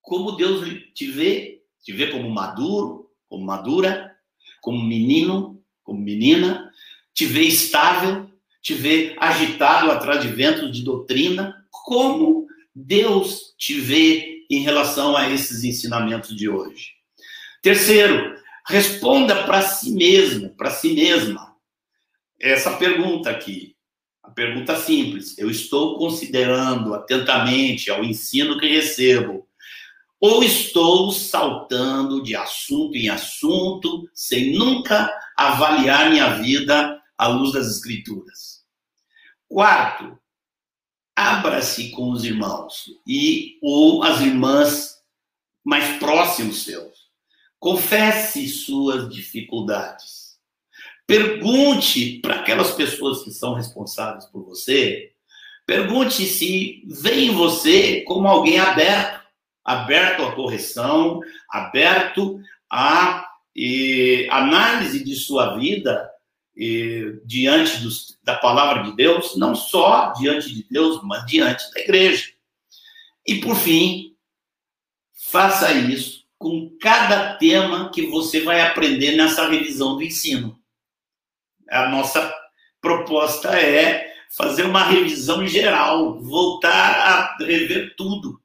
como 0.00 0.32
Deus 0.32 0.66
te 0.94 1.06
vê, 1.10 1.62
te 1.82 1.92
vê 1.92 2.08
como 2.08 2.28
maduro, 2.30 3.10
como 3.28 3.44
madura, 3.44 4.16
como 4.60 4.82
menino, 4.82 5.62
como 5.82 6.00
menina, 6.00 6.70
te 7.14 7.26
vê 7.26 7.42
estável, 7.42 8.30
te 8.62 8.74
vê 8.74 9.16
agitado 9.18 9.90
atrás 9.90 10.22
de 10.22 10.28
ventos 10.28 10.72
de 10.72 10.84
doutrina, 10.84 11.66
como 11.70 12.46
Deus 12.74 13.54
te 13.58 13.80
vê 13.80 14.44
em 14.50 14.60
relação 14.60 15.16
a 15.16 15.30
esses 15.30 15.64
ensinamentos 15.64 16.36
de 16.36 16.48
hoje. 16.48 16.92
Terceiro, 17.62 18.36
responda 18.66 19.44
para 19.44 19.62
si 19.62 19.92
mesmo, 19.92 20.50
para 20.56 20.70
si 20.70 20.92
mesma. 20.94 21.54
Essa 22.38 22.76
pergunta 22.76 23.30
aqui. 23.30 23.76
A 24.22 24.30
pergunta 24.30 24.76
simples: 24.76 25.36
eu 25.38 25.50
estou 25.50 25.98
considerando 25.98 26.94
atentamente 26.94 27.90
ao 27.90 28.04
ensino 28.04 28.58
que 28.58 28.68
recebo, 28.68 29.46
ou 30.20 30.42
estou 30.42 31.10
saltando 31.10 32.22
de 32.22 32.36
assunto 32.36 32.94
em 32.94 33.08
assunto 33.08 34.08
sem 34.14 34.52
nunca 34.52 35.10
avaliar 35.36 36.10
minha 36.10 36.34
vida 36.34 37.00
à 37.16 37.28
luz 37.28 37.52
das 37.52 37.66
Escrituras? 37.66 38.64
Quarto, 39.48 40.18
abra-se 41.16 41.90
com 41.90 42.10
os 42.10 42.24
irmãos 42.24 42.84
e 43.06 43.58
ou 43.62 44.02
as 44.02 44.20
irmãs 44.20 44.98
mais 45.64 45.98
próximos 45.98 46.62
seus. 46.62 47.10
Confesse 47.58 48.48
suas 48.48 49.08
dificuldades 49.12 50.20
Pergunte 51.10 52.20
para 52.20 52.36
aquelas 52.36 52.70
pessoas 52.70 53.24
que 53.24 53.32
são 53.32 53.54
responsáveis 53.54 54.26
por 54.26 54.44
você, 54.44 55.10
pergunte 55.66 56.24
se 56.24 56.84
vê 56.86 57.22
em 57.22 57.34
você 57.34 58.02
como 58.02 58.28
alguém 58.28 58.60
aberto, 58.60 59.19
aberto 59.70 60.24
à 60.24 60.32
correção, 60.34 61.20
aberto 61.48 62.40
à 62.68 63.28
e, 63.54 64.26
análise 64.30 65.04
de 65.04 65.14
sua 65.14 65.56
vida 65.56 66.10
e, 66.56 67.20
diante 67.24 67.78
dos, 67.78 68.18
da 68.24 68.34
palavra 68.36 68.82
de 68.82 68.96
Deus, 68.96 69.36
não 69.36 69.54
só 69.54 70.12
diante 70.14 70.52
de 70.52 70.66
Deus, 70.68 71.00
mas 71.04 71.24
diante 71.26 71.70
da 71.72 71.80
igreja. 71.80 72.32
E 73.26 73.36
por 73.36 73.54
fim, 73.54 74.16
faça 75.30 75.72
isso 75.72 76.24
com 76.36 76.76
cada 76.80 77.34
tema 77.34 77.90
que 77.90 78.06
você 78.06 78.40
vai 78.40 78.60
aprender 78.62 79.12
nessa 79.12 79.48
revisão 79.48 79.94
do 79.94 80.02
ensino. 80.02 80.58
A 81.70 81.88
nossa 81.88 82.34
proposta 82.80 83.56
é 83.56 84.10
fazer 84.36 84.64
uma 84.64 84.82
revisão 84.82 85.46
geral, 85.46 86.20
voltar 86.20 87.36
a 87.38 87.44
rever 87.44 87.94
tudo 87.96 88.40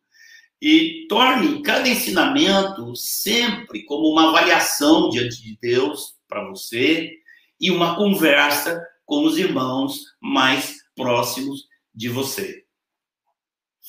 e 0.61 1.05
torne 1.07 1.61
cada 1.61 1.87
ensinamento 1.87 2.95
sempre 2.95 3.83
como 3.85 4.09
uma 4.09 4.29
avaliação 4.29 5.09
diante 5.09 5.41
de 5.41 5.57
Deus 5.61 6.15
para 6.27 6.47
você 6.47 7.11
e 7.59 7.69
uma 7.69 7.95
conversa 7.95 8.85
com 9.05 9.23
os 9.25 9.37
irmãos 9.37 9.99
mais 10.19 10.75
próximos 10.95 11.67
de 11.93 12.09
você. 12.09 12.65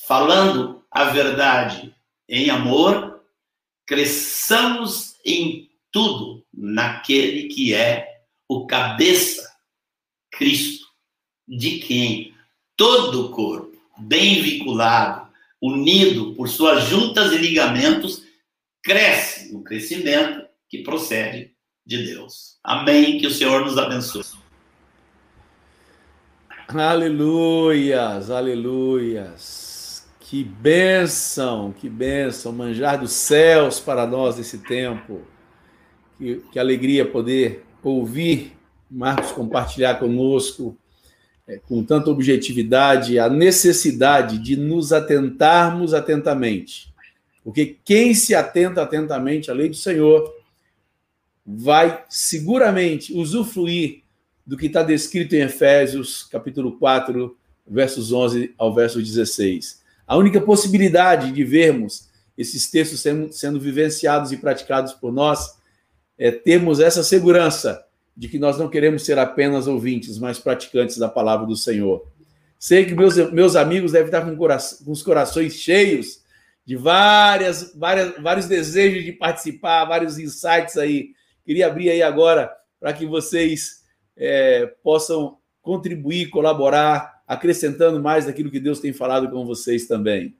Falando 0.06 0.84
a 0.90 1.04
verdade 1.04 1.94
em 2.28 2.50
amor, 2.50 3.24
cresçamos 3.86 5.16
em 5.24 5.70
tudo 5.90 6.44
naquele 6.52 7.48
que 7.48 7.72
é 7.72 8.22
o 8.48 8.66
cabeça, 8.66 9.50
Cristo, 10.30 10.86
de 11.48 11.78
quem 11.78 12.34
todo 12.76 13.26
o 13.26 13.30
corpo, 13.30 13.76
bem 13.98 14.42
vinculado, 14.42 15.25
unido 15.60 16.34
por 16.34 16.48
suas 16.48 16.84
juntas 16.84 17.32
e 17.32 17.38
ligamentos, 17.38 18.22
cresce 18.82 19.52
no 19.52 19.62
crescimento 19.62 20.46
que 20.68 20.82
procede 20.82 21.52
de 21.84 22.04
Deus. 22.04 22.58
Amém. 22.62 23.18
Que 23.18 23.26
o 23.26 23.30
Senhor 23.30 23.64
nos 23.64 23.78
abençoe. 23.78 24.22
Aleluias, 26.68 28.30
aleluias. 28.30 30.06
Que 30.18 30.42
bênção, 30.42 31.72
que 31.72 31.88
bênção, 31.88 32.50
manjar 32.52 32.98
dos 32.98 33.12
céus 33.12 33.78
para 33.78 34.06
nós 34.06 34.36
nesse 34.36 34.58
tempo. 34.58 35.22
Que, 36.18 36.42
que 36.50 36.58
alegria 36.58 37.08
poder 37.08 37.64
ouvir 37.82 38.56
Marcos 38.90 39.32
compartilhar 39.32 39.96
conosco 39.96 40.76
é, 41.48 41.58
com 41.58 41.82
tanta 41.84 42.10
objetividade 42.10 43.18
a 43.18 43.28
necessidade 43.28 44.38
de 44.38 44.56
nos 44.56 44.92
atentarmos 44.92 45.94
atentamente. 45.94 46.92
Porque 47.44 47.76
quem 47.84 48.12
se 48.14 48.34
atenta 48.34 48.82
atentamente 48.82 49.50
à 49.50 49.54
lei 49.54 49.68
do 49.68 49.76
Senhor 49.76 50.34
vai 51.46 52.04
seguramente 52.08 53.12
usufruir 53.12 54.02
do 54.44 54.56
que 54.56 54.66
está 54.66 54.82
descrito 54.82 55.36
em 55.36 55.42
Efésios, 55.42 56.24
capítulo 56.24 56.76
4, 56.78 57.36
versos 57.66 58.12
11 58.12 58.52
ao 58.58 58.74
verso 58.74 59.00
16. 59.00 59.80
A 60.06 60.16
única 60.16 60.40
possibilidade 60.40 61.30
de 61.30 61.44
vermos 61.44 62.08
esses 62.36 62.70
textos 62.70 63.00
sendo, 63.00 63.32
sendo 63.32 63.60
vivenciados 63.60 64.30
e 64.32 64.36
praticados 64.36 64.92
por 64.92 65.12
nós 65.12 65.56
é 66.18 66.30
termos 66.30 66.80
essa 66.80 67.02
segurança 67.02 67.85
de 68.16 68.28
que 68.28 68.38
nós 68.38 68.58
não 68.58 68.68
queremos 68.68 69.04
ser 69.04 69.18
apenas 69.18 69.66
ouvintes, 69.66 70.18
mas 70.18 70.38
praticantes 70.38 70.96
da 70.96 71.08
palavra 71.08 71.46
do 71.46 71.56
Senhor. 71.56 72.06
Sei 72.58 72.86
que 72.86 72.94
meus, 72.94 73.16
meus 73.32 73.54
amigos 73.54 73.92
devem 73.92 74.06
estar 74.06 74.22
com, 74.22 74.36
com 74.36 74.90
os 74.92 75.02
corações 75.02 75.54
cheios 75.54 76.24
de 76.64 76.74
várias, 76.74 77.74
várias, 77.76 78.20
vários 78.20 78.46
desejos 78.46 79.04
de 79.04 79.12
participar, 79.12 79.84
vários 79.84 80.18
insights 80.18 80.76
aí. 80.76 81.10
Queria 81.44 81.66
abrir 81.66 81.90
aí 81.90 82.02
agora 82.02 82.50
para 82.80 82.92
que 82.92 83.06
vocês 83.06 83.84
é, 84.16 84.66
possam 84.82 85.38
contribuir, 85.60 86.30
colaborar, 86.30 87.22
acrescentando 87.26 88.02
mais 88.02 88.26
daquilo 88.26 88.50
que 88.50 88.58
Deus 88.58 88.80
tem 88.80 88.92
falado 88.92 89.30
com 89.30 89.44
vocês 89.44 89.86
também. 89.86 90.34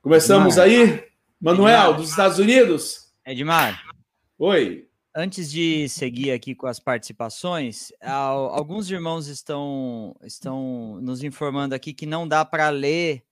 Começamos 0.00 0.56
Edmar. 0.56 0.66
aí? 0.66 1.04
Manuel, 1.40 1.80
Edmar. 1.80 1.96
dos 1.96 2.10
Estados 2.10 2.38
Unidos? 2.38 3.12
Edmar. 3.26 3.82
Oi. 4.38 4.83
Antes 5.16 5.48
de 5.50 5.88
seguir 5.88 6.32
aqui 6.32 6.56
com 6.56 6.66
as 6.66 6.80
participações, 6.80 7.92
alguns 8.02 8.90
irmãos 8.90 9.28
estão, 9.28 10.16
estão 10.24 11.00
nos 11.00 11.22
informando 11.22 11.72
aqui 11.72 11.94
que 11.94 12.04
não 12.04 12.26
dá 12.26 12.44
para 12.44 12.68
ler 12.70 13.24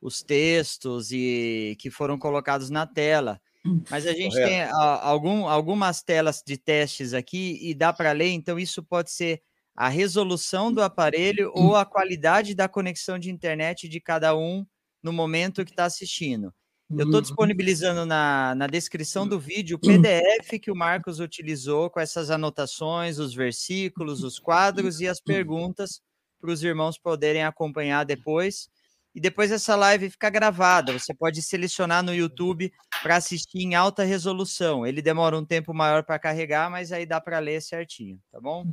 os 0.00 0.22
textos 0.22 1.12
e 1.12 1.76
que 1.78 1.88
foram 1.88 2.18
colocados 2.18 2.68
na 2.68 2.84
tela. 2.84 3.40
Mas 3.88 4.06
a 4.06 4.12
gente 4.12 4.32
Correto. 4.32 4.48
tem 4.48 4.62
algum, 4.62 5.46
algumas 5.46 6.02
telas 6.02 6.42
de 6.44 6.56
testes 6.56 7.14
aqui 7.14 7.58
e 7.62 7.74
dá 7.74 7.92
para 7.92 8.10
ler, 8.10 8.30
então 8.30 8.58
isso 8.58 8.82
pode 8.82 9.12
ser 9.12 9.40
a 9.76 9.88
resolução 9.88 10.72
do 10.72 10.82
aparelho 10.82 11.52
ou 11.54 11.76
a 11.76 11.86
qualidade 11.86 12.56
da 12.56 12.68
conexão 12.68 13.18
de 13.18 13.30
internet 13.30 13.88
de 13.88 14.00
cada 14.00 14.36
um 14.36 14.66
no 15.00 15.12
momento 15.12 15.64
que 15.64 15.70
está 15.70 15.84
assistindo. 15.84 16.52
Eu 16.96 17.06
estou 17.06 17.20
disponibilizando 17.20 18.04
na, 18.04 18.54
na 18.54 18.66
descrição 18.66 19.26
do 19.26 19.38
vídeo 19.38 19.76
o 19.76 19.80
PDF 19.80 20.58
que 20.60 20.70
o 20.70 20.76
Marcos 20.76 21.20
utilizou 21.20 21.88
com 21.88 22.00
essas 22.00 22.30
anotações, 22.30 23.18
os 23.18 23.32
versículos, 23.32 24.24
os 24.24 24.38
quadros 24.38 25.00
e 25.00 25.06
as 25.06 25.20
perguntas 25.20 26.00
para 26.40 26.50
os 26.50 26.64
irmãos 26.64 26.98
poderem 26.98 27.44
acompanhar 27.44 28.04
depois 28.04 28.68
e 29.14 29.20
depois 29.20 29.50
essa 29.50 29.74
live 29.76 30.10
fica 30.10 30.30
gravada. 30.30 30.92
Você 30.92 31.12
pode 31.14 31.42
selecionar 31.42 32.02
no 32.02 32.14
YouTube 32.14 32.72
para 33.02 33.16
assistir 33.16 33.60
em 33.60 33.74
alta 33.74 34.04
resolução. 34.04 34.86
Ele 34.86 35.02
demora 35.02 35.36
um 35.36 35.44
tempo 35.44 35.74
maior 35.74 36.04
para 36.04 36.18
carregar, 36.18 36.70
mas 36.70 36.92
aí 36.92 37.04
dá 37.04 37.20
para 37.20 37.38
ler 37.38 37.60
certinho, 37.60 38.18
tá 38.30 38.40
bom? 38.40 38.64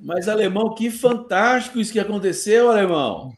Mas, 0.00 0.28
Alemão, 0.28 0.74
que 0.74 0.90
fantástico 0.90 1.80
isso 1.80 1.92
que 1.92 2.00
aconteceu, 2.00 2.70
Alemão. 2.70 3.32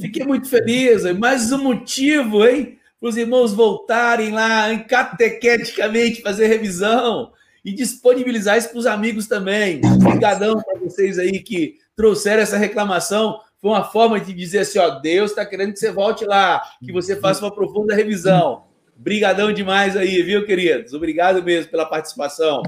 Fiquei 0.00 0.24
muito 0.24 0.48
feliz. 0.48 1.04
Mais 1.18 1.52
um 1.52 1.62
motivo, 1.62 2.44
hein? 2.46 2.78
Os 3.02 3.16
irmãos 3.16 3.52
voltarem 3.52 4.30
lá, 4.30 4.78
catequeticamente, 4.78 6.22
fazer 6.22 6.46
revisão 6.46 7.32
e 7.64 7.72
disponibilizar 7.72 8.56
isso 8.56 8.68
para 8.68 8.78
os 8.78 8.86
amigos 8.86 9.26
também. 9.26 9.80
Obrigadão 9.84 10.62
para 10.62 10.78
vocês 10.78 11.18
aí 11.18 11.40
que 11.40 11.78
trouxeram 11.96 12.42
essa 12.42 12.56
reclamação 12.56 13.40
foi 13.60 13.70
uma 13.70 13.84
forma 13.84 14.20
de 14.20 14.32
dizer 14.32 14.60
assim, 14.60 14.78
ó, 14.78 15.00
Deus 15.00 15.30
está 15.30 15.44
querendo 15.44 15.72
que 15.72 15.80
você 15.80 15.90
volte 15.90 16.24
lá, 16.24 16.62
que 16.84 16.92
você 16.92 17.16
faça 17.16 17.44
uma 17.44 17.54
profunda 17.54 17.94
revisão. 17.94 18.66
Brigadão 18.96 19.52
demais 19.52 19.96
aí, 19.96 20.22
viu, 20.22 20.46
queridos? 20.46 20.92
Obrigado 20.92 21.42
mesmo 21.42 21.70
pela 21.70 21.86
participação. 21.86 22.62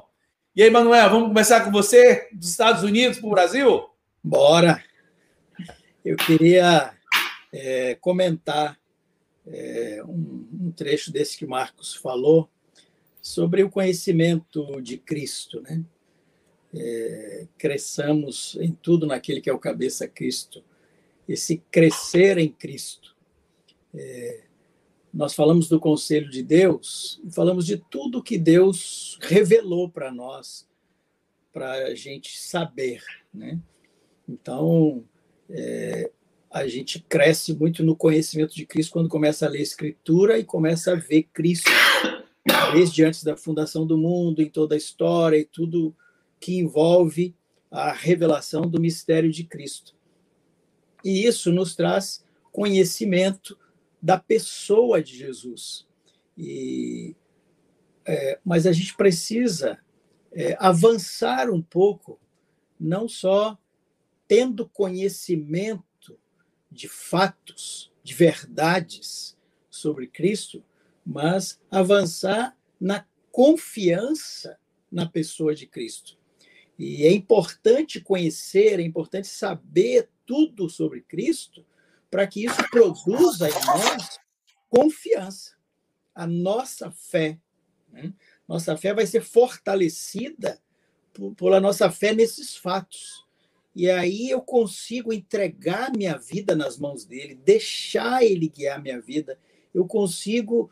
E 0.54 0.62
aí, 0.62 0.70
Manuel, 0.70 1.10
vamos 1.10 1.28
começar 1.28 1.60
com 1.60 1.70
você, 1.70 2.28
dos 2.32 2.50
Estados 2.50 2.82
Unidos 2.82 3.18
para 3.18 3.26
o 3.26 3.30
Brasil? 3.30 3.84
Bora! 4.22 4.82
Eu 6.04 6.16
queria 6.16 6.92
é, 7.52 7.96
comentar 8.00 8.76
é, 9.46 10.02
um, 10.04 10.46
um, 10.60 10.72
trecho 10.72 11.12
desse 11.12 11.36
que 11.36 11.46
Marcos 11.46 11.94
falou 11.94 12.48
sobre 13.20 13.62
o 13.62 13.70
conhecimento 13.70 14.80
de 14.80 14.98
Cristo, 14.98 15.60
né? 15.60 15.84
É, 16.76 17.46
cresçamos 17.56 18.56
em 18.60 18.72
tudo 18.72 19.06
naquele 19.06 19.40
que 19.40 19.48
é 19.48 19.52
o 19.52 19.58
cabeça 19.58 20.08
Cristo 20.08 20.64
esse 21.28 21.58
crescer 21.70 22.38
em 22.38 22.48
Cristo. 22.48 23.16
É, 23.94 24.44
nós 25.12 25.34
falamos 25.34 25.68
do 25.68 25.78
conselho 25.78 26.28
de 26.28 26.42
Deus 26.42 27.22
falamos 27.30 27.64
de 27.66 27.76
tudo 27.76 28.22
que 28.22 28.36
Deus 28.36 29.16
revelou 29.22 29.88
para 29.88 30.12
nós, 30.12 30.68
para 31.52 31.72
a 31.86 31.94
gente 31.94 32.38
saber. 32.38 33.02
Né? 33.32 33.60
Então, 34.28 35.04
é, 35.48 36.10
a 36.54 36.68
gente 36.68 37.00
cresce 37.00 37.52
muito 37.52 37.82
no 37.82 37.96
conhecimento 37.96 38.54
de 38.54 38.64
Cristo 38.64 38.92
quando 38.92 39.08
começa 39.08 39.44
a 39.44 39.48
ler 39.48 39.58
a 39.58 39.62
Escritura 39.62 40.38
e 40.38 40.44
começa 40.44 40.92
a 40.92 40.94
ver 40.94 41.24
Cristo 41.24 41.68
desde 42.72 43.04
antes 43.04 43.24
da 43.24 43.36
fundação 43.36 43.84
do 43.84 43.98
mundo, 43.98 44.40
em 44.40 44.48
toda 44.48 44.76
a 44.76 44.78
história 44.78 45.36
e 45.36 45.44
tudo 45.44 45.92
que 46.38 46.56
envolve 46.56 47.34
a 47.72 47.90
revelação 47.92 48.62
do 48.62 48.80
mistério 48.80 49.32
de 49.32 49.42
Cristo. 49.42 49.96
E 51.04 51.26
isso 51.26 51.50
nos 51.50 51.74
traz 51.74 52.24
conhecimento 52.52 53.58
da 54.00 54.16
pessoa 54.16 55.02
de 55.02 55.16
Jesus. 55.16 55.88
E, 56.38 57.16
é, 58.06 58.38
mas 58.44 58.64
a 58.64 58.70
gente 58.70 58.96
precisa 58.96 59.76
é, 60.30 60.56
avançar 60.60 61.50
um 61.50 61.60
pouco, 61.60 62.20
não 62.78 63.08
só 63.08 63.58
tendo 64.28 64.68
conhecimento 64.68 65.82
de 66.74 66.88
fatos, 66.88 67.92
de 68.02 68.12
verdades 68.12 69.38
sobre 69.70 70.06
Cristo, 70.06 70.62
mas 71.06 71.60
avançar 71.70 72.56
na 72.80 73.06
confiança 73.30 74.58
na 74.90 75.06
pessoa 75.06 75.54
de 75.54 75.66
Cristo. 75.66 76.18
E 76.78 77.04
é 77.04 77.12
importante 77.12 78.00
conhecer, 78.00 78.80
é 78.80 78.82
importante 78.82 79.28
saber 79.28 80.08
tudo 80.26 80.68
sobre 80.68 81.02
Cristo, 81.02 81.64
para 82.10 82.26
que 82.26 82.44
isso 82.44 82.62
produza 82.70 83.48
em 83.48 83.66
nós 83.66 84.18
confiança. 84.68 85.54
A 86.14 86.26
nossa 86.26 86.90
fé. 86.90 87.38
Né? 87.90 88.12
Nossa 88.46 88.76
fé 88.76 88.94
vai 88.94 89.06
ser 89.06 89.22
fortalecida 89.22 90.60
pela 91.36 91.60
nossa 91.60 91.90
fé 91.90 92.12
nesses 92.12 92.56
fatos. 92.56 93.24
E 93.74 93.90
aí 93.90 94.30
eu 94.30 94.40
consigo 94.40 95.12
entregar 95.12 95.92
minha 95.96 96.16
vida 96.16 96.54
nas 96.54 96.78
mãos 96.78 97.04
dele, 97.04 97.34
deixar 97.34 98.22
ele 98.22 98.48
guiar 98.48 98.80
minha 98.80 99.00
vida. 99.00 99.38
Eu 99.72 99.86
consigo 99.86 100.70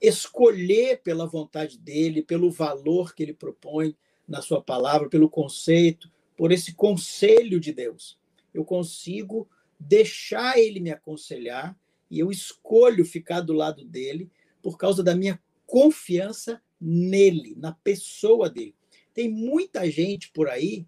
escolher 0.00 1.02
pela 1.02 1.26
vontade 1.26 1.78
dele, 1.78 2.22
pelo 2.22 2.50
valor 2.50 3.14
que 3.14 3.22
ele 3.22 3.34
propõe 3.34 3.94
na 4.26 4.40
sua 4.40 4.62
palavra, 4.62 5.08
pelo 5.08 5.28
conceito, 5.28 6.10
por 6.36 6.52
esse 6.52 6.74
conselho 6.74 7.60
de 7.60 7.72
Deus 7.72 8.20
eu 8.52 8.64
consigo 8.64 9.48
deixar 9.78 10.58
ele 10.58 10.80
me 10.80 10.90
aconselhar 10.90 11.78
e 12.10 12.18
eu 12.18 12.30
escolho 12.30 13.04
ficar 13.04 13.40
do 13.40 13.52
lado 13.52 13.84
dele 13.84 14.30
por 14.62 14.76
causa 14.76 15.02
da 15.02 15.14
minha 15.14 15.40
confiança 15.66 16.60
nele, 16.80 17.54
na 17.56 17.72
pessoa 17.72 18.50
dele. 18.50 18.74
Tem 19.14 19.28
muita 19.28 19.90
gente 19.90 20.30
por 20.30 20.48
aí 20.48 20.86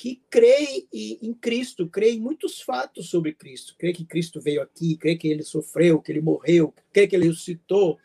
que 0.00 0.22
crê 0.30 0.86
em 0.94 1.34
Cristo, 1.34 1.86
crê 1.86 2.12
em 2.12 2.18
muitos 2.18 2.62
fatos 2.62 3.10
sobre 3.10 3.34
Cristo, 3.34 3.76
crê 3.76 3.92
que 3.92 4.02
Cristo 4.02 4.40
veio 4.40 4.62
aqui, 4.62 4.96
crê 4.96 5.14
que 5.14 5.28
ele 5.28 5.42
sofreu, 5.42 6.00
que 6.00 6.10
ele 6.10 6.22
morreu, 6.22 6.72
crê 6.90 7.06
que 7.06 7.14
ele 7.14 7.26
ressuscitou. 7.26 7.98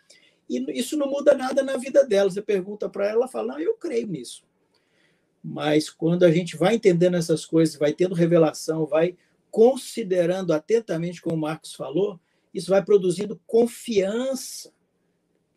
E 0.50 0.78
isso 0.78 0.98
não 0.98 1.10
muda 1.10 1.34
nada 1.34 1.64
na 1.64 1.78
vida 1.78 2.06
dela. 2.06 2.30
Você 2.30 2.42
pergunta 2.42 2.90
para 2.90 3.06
ela, 3.06 3.14
ela 3.14 3.28
fala: 3.30 3.54
Não, 3.54 3.60
eu 3.62 3.76
creio 3.76 4.08
nisso. 4.08 4.44
Mas 5.42 5.90
quando 5.90 6.24
a 6.24 6.32
gente 6.32 6.58
vai 6.58 6.76
entendendo 6.76 7.16
essas 7.16 7.46
coisas, 7.46 7.78
vai 7.78 7.94
tendo 7.94 8.14
revelação, 8.14 8.86
vai 8.86 9.16
considerando 9.50 10.52
atentamente, 10.52 11.22
como 11.22 11.38
o 11.38 11.40
Marcos 11.40 11.76
falou, 11.76 12.20
isso 12.54 12.72
vai 12.72 12.84
produzindo 12.84 13.40
confiança 13.48 14.70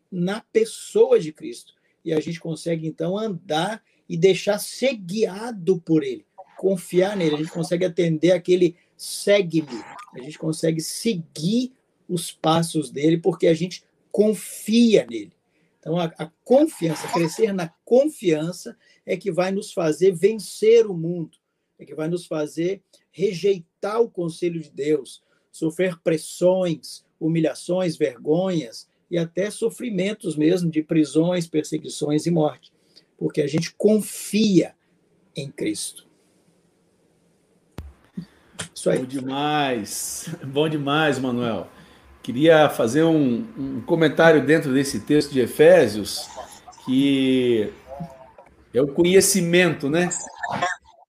na 0.09 0.39
pessoa 0.39 1.19
de 1.19 1.33
Cristo. 1.33 1.73
E 2.05 2.13
a 2.13 2.21
gente 2.21 2.39
consegue, 2.39 2.87
então, 2.87 3.17
andar 3.17 3.83
e 4.07 4.17
deixar 4.17 4.57
ser 4.57 4.95
guiado 4.95 5.79
por 5.81 6.01
Ele, 6.01 6.25
confiar 6.59 7.15
nele. 7.15 7.35
A 7.35 7.37
gente 7.37 7.51
consegue 7.51 7.85
atender 7.85 8.33
aquele 8.33 8.75
segue-me, 8.97 9.81
a 10.13 10.19
gente 10.19 10.37
consegue 10.37 10.81
seguir 10.81 11.71
os 12.07 12.33
passos 12.33 12.91
dele, 12.91 13.17
porque 13.17 13.47
a 13.47 13.53
gente 13.53 13.81
confia 14.11 15.07
nele. 15.09 15.31
Então, 15.79 15.97
a, 15.97 16.11
a, 16.17 16.29
confiança, 16.43 17.07
crescer 17.13 17.53
na 17.53 17.69
confiança, 17.85 18.77
é 19.05 19.15
que 19.15 19.31
vai 19.31 19.51
nos 19.51 19.71
fazer 19.71 20.11
vencer 20.11 20.85
o 20.85 20.93
mundo, 20.93 21.37
é 21.79 21.85
que 21.85 21.95
vai 21.95 22.09
nos 22.09 22.25
fazer 22.25 22.83
rejeitar 23.09 24.01
o 24.01 24.09
conselho 24.09 24.59
de 24.59 24.69
Deus, 24.69 25.23
sofrer 25.49 25.97
pressões, 26.03 27.05
humilhações, 27.17 27.95
vergonhas 27.95 28.85
e 29.09 29.17
até 29.17 29.49
sofrimentos 29.49 30.35
mesmo 30.35 30.69
de 30.69 30.83
prisões, 30.83 31.47
perseguições 31.47 32.25
e 32.25 32.31
morte, 32.31 32.69
porque 33.17 33.41
a 33.41 33.47
gente 33.47 33.73
confia 33.75 34.75
em 35.33 35.49
Cristo. 35.49 36.08
Isso 38.79 38.89
aí. 38.89 38.99
Bom 38.99 39.05
demais, 39.05 40.29
bom 40.41 40.69
demais, 40.69 41.19
Manuel. 41.19 41.67
Queria 42.23 42.69
fazer 42.69 43.03
um, 43.03 43.45
um 43.57 43.81
comentário 43.81 44.45
dentro 44.45 44.73
desse 44.73 45.01
texto 45.01 45.31
de 45.31 45.41
Efésios, 45.41 46.29
que 46.85 47.73
é 48.73 48.81
o 48.81 48.87
conhecimento, 48.87 49.89
né? 49.89 50.07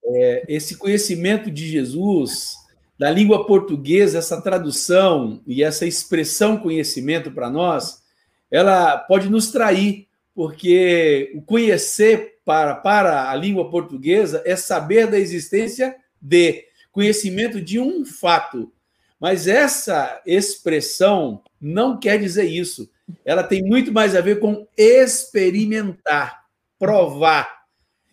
É, 0.05 0.45
esse 0.49 0.79
conhecimento 0.79 1.49
de 1.49 1.69
Jesus, 1.69 2.57
da 2.99 3.09
língua 3.09 3.47
portuguesa, 3.47 4.19
essa 4.19 4.43
tradução 4.43 5.41
e 5.47 5.63
essa 5.63 5.87
expressão 5.87 6.57
conhecimento 6.57 7.31
para 7.31 7.49
nós, 7.49 8.03
ela 8.51 8.99
pode 8.99 9.29
nos 9.31 9.53
trair, 9.53 10.09
porque 10.35 11.31
o 11.37 11.43
conhecer 11.43 12.41
para, 12.45 12.75
para 12.75 13.31
a 13.31 13.35
língua 13.37 13.71
portuguesa 13.71 14.43
é 14.45 14.57
saber 14.57 15.07
da 15.07 15.21
existência 15.21 15.95
de, 16.21 16.65
conhecimento 16.93 17.61
de 17.61 17.79
um 17.79 18.05
fato. 18.05 18.73
Mas 19.21 19.47
essa 19.47 20.21
expressão 20.25 21.43
não 21.61 21.99
quer 21.99 22.19
dizer 22.19 22.45
isso. 22.45 22.91
Ela 23.25 23.43
tem 23.43 23.63
muito 23.63 23.93
mais 23.93 24.17
a 24.17 24.21
ver 24.21 24.41
com 24.41 24.67
experimentar, 24.77 26.45
provar. 26.79 27.61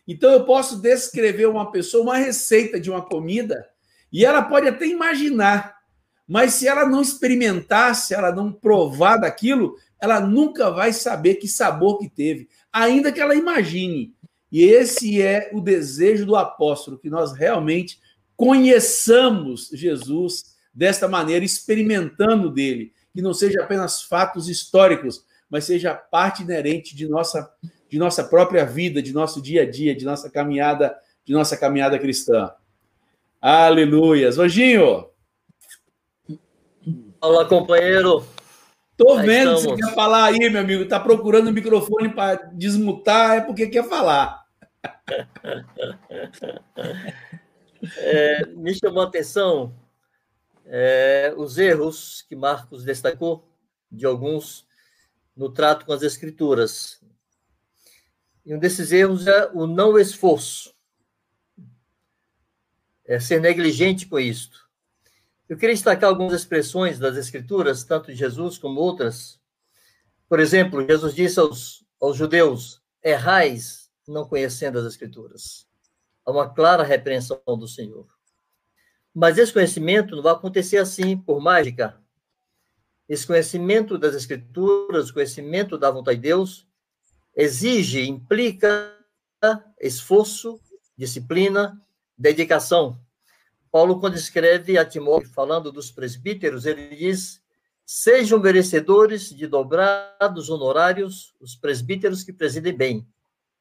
Então 0.08 0.32
eu 0.32 0.46
posso 0.46 0.82
descrever 0.82 1.48
uma 1.48 1.72
pessoa, 1.72 2.04
uma 2.04 2.18
receita 2.18 2.80
de 2.80 2.90
uma 2.90 3.02
comida, 3.02 3.68
e 4.12 4.26
ela 4.26 4.42
pode 4.42 4.68
até 4.68 4.86
imaginar, 4.86 5.76
mas 6.28 6.54
se 6.54 6.68
ela 6.68 6.86
não 6.86 7.02
experimentar, 7.02 7.96
se 7.96 8.14
ela 8.14 8.32
não 8.32 8.52
provar 8.52 9.18
daquilo, 9.18 9.76
ela 10.00 10.20
nunca 10.20 10.72
vai 10.72 10.94
saber 10.94 11.36
que 11.36 11.48
sabor 11.48 12.00
que 12.00 12.10
teve, 12.10 12.48
ainda 12.72 13.12
que 13.12 13.20
ela 13.20 13.36
imagine. 13.36 14.14
E 14.52 14.64
esse 14.64 15.22
é 15.22 15.50
o 15.54 15.60
desejo 15.60 16.26
do 16.26 16.36
apóstolo, 16.36 16.98
que 16.98 17.10
nós 17.10 17.34
realmente 17.34 18.00
conheçamos 18.38 19.70
Jesus 19.74 20.56
desta 20.72 21.08
maneira, 21.08 21.44
experimentando 21.44 22.52
dele, 22.52 22.94
que 23.12 23.22
não 23.22 23.34
seja 23.34 23.64
apenas 23.64 24.04
fatos 24.04 24.48
históricos, 24.48 25.26
mas 25.50 25.66
seja 25.66 25.96
parte 25.96 26.44
inerente 26.44 26.96
de 26.96 27.08
nossa, 27.08 27.52
de 27.90 27.98
nossa 27.98 28.24
própria 28.24 28.64
vida, 28.64 29.02
de 29.02 29.12
nosso 29.12 29.42
dia 29.42 29.64
a 29.64 29.70
dia, 29.70 29.96
de 29.96 30.06
nossa 30.06 30.30
caminhada, 30.30 30.96
de 31.26 31.34
nossa 31.34 31.58
caminhada 31.58 31.98
cristã. 31.98 32.52
Aleluias. 33.42 34.38
Anjinho! 34.38 35.08
Olá, 37.20 37.46
companheiro. 37.46 38.24
Tô 38.96 39.18
vendo 39.18 39.56
que 39.56 39.64
você 39.64 39.76
quer 39.76 39.96
falar 39.96 40.26
aí, 40.26 40.50
meu 40.50 40.62
amigo. 40.62 40.88
Tá 40.88 41.00
procurando 41.00 41.48
o 41.48 41.54
microfone 41.54 42.10
para 42.10 42.36
desmutar, 42.54 43.38
é 43.38 43.42
porque 43.42 43.68
quer 43.68 43.88
falar. 43.88 44.46
É, 47.98 48.46
me 48.48 48.74
chamou 48.74 49.02
a 49.02 49.06
atenção 49.06 49.74
é, 50.66 51.34
os 51.38 51.58
erros 51.58 52.22
que 52.24 52.36
Marcos 52.36 52.84
destacou, 52.84 53.48
de 53.92 54.06
alguns, 54.06 54.68
no 55.36 55.50
trato 55.50 55.86
com 55.86 55.94
as 55.94 56.04
Escrituras. 56.04 57.02
E 58.46 58.54
um 58.54 58.60
desses 58.60 58.92
erros 58.92 59.28
é 59.28 59.50
o 59.54 59.66
não 59.66 59.98
esforço. 59.98 60.76
É 63.06 63.20
ser 63.20 63.40
negligente 63.40 64.06
com 64.06 64.20
isto. 64.20 64.68
Eu 65.48 65.58
queria 65.58 65.76
destacar 65.76 66.10
algumas 66.10 66.34
expressões 66.34 67.00
das 67.00 67.16
Escrituras, 67.16 67.84
tanto 67.84 68.08
de 68.08 68.16
Jesus 68.16 68.58
como 68.58 68.82
outras. 68.82 69.40
Por 70.28 70.42
exemplo, 70.42 70.86
Jesus 70.86 71.16
disse 71.16 71.40
aos, 71.40 71.86
aos 72.02 72.18
judeus: 72.18 72.82
errais 73.02 73.90
não 74.06 74.28
conhecendo 74.28 74.80
as 74.80 74.86
Escrituras 74.86 75.67
a 76.28 76.32
uma 76.32 76.50
clara 76.50 76.84
repreensão 76.84 77.42
do 77.48 77.68
Senhor. 77.70 78.06
Mas 79.16 79.38
esse 79.38 79.54
conhecimento 79.54 80.14
não 80.14 80.22
vai 80.22 80.34
acontecer 80.34 80.78
assim, 80.78 81.18
por 81.18 81.40
mágica. 81.40 81.98
Esse 83.08 83.26
conhecimento 83.26 83.98
das 83.98 84.14
Escrituras, 84.14 85.10
o 85.10 85.14
conhecimento 85.14 85.78
da 85.78 85.90
vontade 85.90 86.18
de 86.18 86.24
Deus, 86.24 86.68
exige, 87.34 88.06
implica 88.10 88.94
esforço, 89.80 90.60
disciplina, 90.98 91.82
dedicação. 92.18 93.00
Paulo, 93.72 94.00
quando 94.02 94.16
escreve 94.16 94.78
a 94.78 94.84
Timóteo, 94.84 95.30
falando 95.30 95.72
dos 95.72 95.92
presbíteros, 95.92 96.66
ele 96.66 96.94
diz: 96.94 97.42
sejam 97.86 98.38
merecedores 98.38 99.30
de 99.30 99.48
dobrados 99.48 100.50
honorários 100.50 101.34
os 101.40 101.56
presbíteros 101.56 102.22
que 102.22 102.34
presidem 102.34 102.76
bem, 102.76 103.08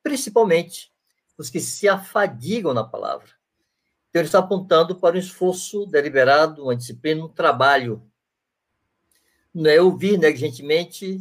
principalmente 0.02 0.95
os 1.38 1.50
que 1.50 1.60
se 1.60 1.88
afadigam 1.88 2.72
na 2.72 2.84
palavra. 2.84 3.28
Então, 4.08 4.20
ele 4.20 4.28
está 4.28 4.38
apontando 4.38 4.96
para 4.96 5.16
um 5.16 5.18
esforço 5.18 5.86
deliberado, 5.86 6.62
uma 6.62 6.76
disciplina, 6.76 7.24
um 7.24 7.28
trabalho. 7.28 8.02
Não 9.52 9.70
é 9.70 9.80
ouvir 9.80 10.18
negligentemente 10.18 11.18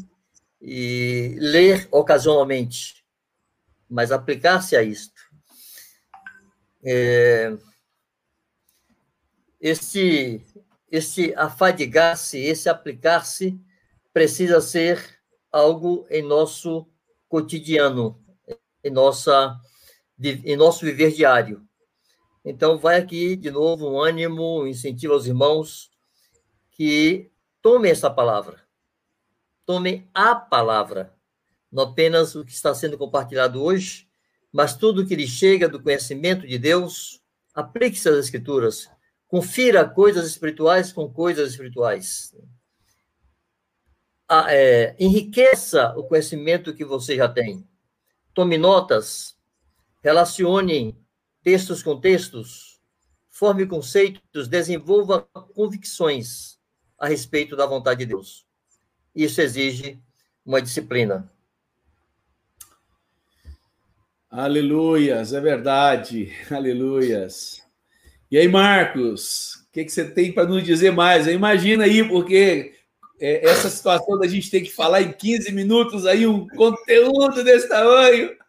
e 0.61 1.35
ler 1.39 1.87
ocasionalmente, 1.91 3.05
mas 3.89 4.11
aplicar-se 4.11 4.75
a 4.75 4.83
isto. 4.83 5.21
É, 6.83 7.57
esse, 9.59 10.45
esse 10.91 11.33
afadigar-se, 11.35 12.37
esse 12.39 12.69
aplicar-se, 12.69 13.59
precisa 14.13 14.61
ser 14.61 15.19
algo 15.51 16.05
em 16.09 16.21
nosso 16.21 16.87
cotidiano, 17.27 18.23
em 18.83 18.89
nossa 18.89 19.59
em 20.19 20.55
nosso 20.55 20.85
viver 20.85 21.11
diário. 21.11 21.65
Então, 22.43 22.77
vai 22.77 22.97
aqui 22.97 23.35
de 23.35 23.49
novo 23.49 23.89
um 23.89 23.99
ânimo, 23.99 24.61
um 24.61 24.67
incentivo 24.67 25.13
aos 25.13 25.25
irmãos 25.25 25.89
que 26.71 27.31
tomem 27.61 27.91
essa 27.91 28.09
palavra, 28.09 28.63
tomem 29.65 30.07
a 30.13 30.35
palavra, 30.35 31.15
não 31.71 31.83
apenas 31.83 32.35
o 32.35 32.45
que 32.45 32.51
está 32.51 32.75
sendo 32.75 32.97
compartilhado 32.97 33.63
hoje, 33.63 34.07
mas 34.51 34.75
tudo 34.75 35.05
que 35.05 35.15
lhe 35.15 35.27
chega 35.27 35.67
do 35.67 35.81
conhecimento 35.81 36.45
de 36.45 36.57
Deus, 36.57 37.21
aplique-se 37.53 38.07
às 38.07 38.17
Escrituras, 38.17 38.89
confira 39.27 39.87
coisas 39.87 40.27
espirituais 40.27 40.93
com 40.93 41.11
coisas 41.11 41.51
espirituais. 41.51 42.35
Ah, 44.27 44.45
é, 44.49 44.95
enriqueça 44.99 45.93
o 45.97 46.03
conhecimento 46.03 46.73
que 46.73 46.85
você 46.85 47.15
já 47.15 47.27
tem. 47.27 47.67
Tome 48.33 48.57
notas, 48.57 49.34
Relacione 50.05 50.95
textos 51.41 51.81
com 51.81 51.99
textos, 51.99 52.79
forme 53.27 53.65
conceitos, 53.65 54.47
desenvolva 54.47 55.27
convicções 55.55 56.59
a 56.95 57.07
respeito 57.07 57.55
da 57.55 57.65
vontade 57.65 58.01
de 58.01 58.05
Deus. 58.05 58.45
Isso 59.15 59.41
exige 59.41 59.99
uma 60.45 60.61
disciplina. 60.61 61.27
Aleluias, 64.29 65.33
é 65.33 65.41
verdade. 65.41 66.31
Aleluias. 66.51 67.63
E 68.29 68.37
aí, 68.37 68.47
Marcos, 68.47 69.55
o 69.55 69.71
que, 69.71 69.85
que 69.85 69.91
você 69.91 70.07
tem 70.07 70.31
para 70.31 70.47
nos 70.47 70.63
dizer 70.63 70.91
mais? 70.91 71.25
Imagina 71.25 71.85
aí, 71.85 72.07
porque 72.07 72.75
é, 73.19 73.49
essa 73.49 73.71
situação 73.71 74.19
da 74.19 74.27
gente 74.27 74.51
ter 74.51 74.61
que 74.61 74.71
falar 74.71 75.01
em 75.01 75.11
15 75.11 75.51
minutos 75.51 76.05
aí 76.05 76.27
um 76.27 76.45
conteúdo 76.49 77.43
desse 77.43 77.67
tamanho. 77.67 78.44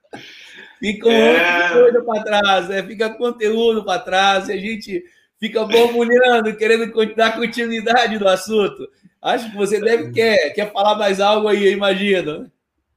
Fica 0.79 1.11
é... 1.11 1.72
coisa 1.72 2.03
para 2.03 2.22
trás, 2.22 2.68
né? 2.68 2.83
fica 2.83 3.11
conteúdo 3.11 3.85
para 3.85 4.01
trás, 4.01 4.49
e 4.49 4.53
a 4.53 4.57
gente 4.57 5.05
fica 5.41 5.64
borbulhando, 5.64 6.57
querendo 6.57 6.93
dar 7.14 7.37
continuidade 7.37 8.18
no 8.18 8.29
assunto. 8.29 8.89
Acho 9.20 9.51
que 9.51 9.57
você 9.57 9.81
deve 9.81 10.12
quer, 10.12 10.51
quer 10.51 10.72
falar 10.72 10.97
mais 10.97 11.20
algo 11.20 11.49
aí, 11.49 11.72
imagina. 11.72 12.51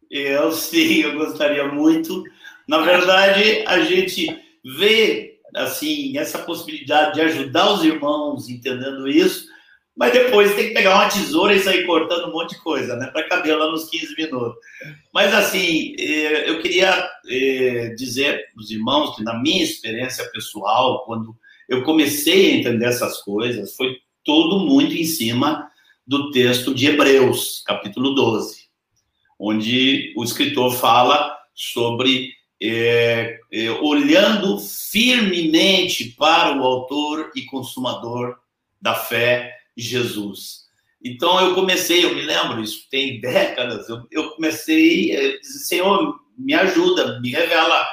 Eu 0.10 0.52
sim, 0.52 1.02
eu 1.02 1.14
gostaria 1.16 1.68
muito. 1.68 2.24
Na 2.68 2.80
verdade, 2.80 3.64
a 3.66 3.80
gente 3.80 4.40
vê 4.64 5.40
assim 5.56 6.18
essa 6.18 6.40
possibilidade 6.40 7.16
de 7.16 7.22
ajudar 7.22 7.74
os 7.74 7.84
irmãos 7.84 8.50
entendendo 8.50 9.08
isso, 9.08 9.48
mas 10.00 10.14
depois 10.14 10.56
tem 10.56 10.70
que 10.70 10.74
pegar 10.74 10.96
uma 10.96 11.10
tesoura 11.10 11.54
e 11.54 11.60
sair 11.60 11.86
cortando 11.86 12.30
um 12.30 12.32
monte 12.32 12.52
de 12.52 12.62
coisa, 12.62 12.96
né, 12.96 13.08
para 13.08 13.28
caber 13.28 13.58
lá 13.58 13.70
nos 13.70 13.90
15 13.90 14.16
minutos. 14.16 14.58
Mas 15.14 15.34
assim, 15.34 15.94
eh, 16.00 16.50
eu 16.50 16.62
queria 16.62 17.06
eh, 17.30 17.94
dizer 17.98 18.46
para 18.54 18.62
os 18.62 18.72
irmãos 18.72 19.18
que 19.18 19.24
na 19.26 19.38
minha 19.38 19.62
experiência 19.62 20.24
pessoal, 20.32 21.04
quando 21.06 21.36
eu 21.68 21.84
comecei 21.84 22.50
a 22.50 22.56
entender 22.56 22.86
essas 22.86 23.22
coisas, 23.22 23.76
foi 23.76 23.98
tudo 24.24 24.60
muito 24.60 24.96
em 24.96 25.04
cima 25.04 25.70
do 26.08 26.32
texto 26.32 26.74
de 26.74 26.88
Hebreus, 26.88 27.62
capítulo 27.68 28.16
12, 28.16 28.70
onde 29.38 30.14
o 30.16 30.24
escritor 30.24 30.72
fala 30.72 31.38
sobre 31.54 32.32
é, 32.62 33.38
é, 33.52 33.72
olhando 33.82 34.60
firmemente 34.60 36.16
para 36.18 36.58
o 36.58 36.64
autor 36.64 37.34
e 37.36 37.42
consumador 37.42 38.38
da 38.82 38.96
fé, 38.96 39.59
Jesus. 39.80 40.68
Então 41.04 41.40
eu 41.40 41.56
comecei, 41.56 42.04
eu 42.04 42.14
me 42.14 42.22
lembro, 42.22 42.62
isso 42.62 42.88
tem 42.90 43.20
décadas, 43.22 43.88
eu, 43.88 44.06
eu 44.12 44.32
comecei 44.32 45.16
a 45.16 45.40
dizer, 45.40 45.60
Senhor, 45.60 46.20
me 46.38 46.54
ajuda, 46.54 47.20
me 47.22 47.30
revela, 47.30 47.88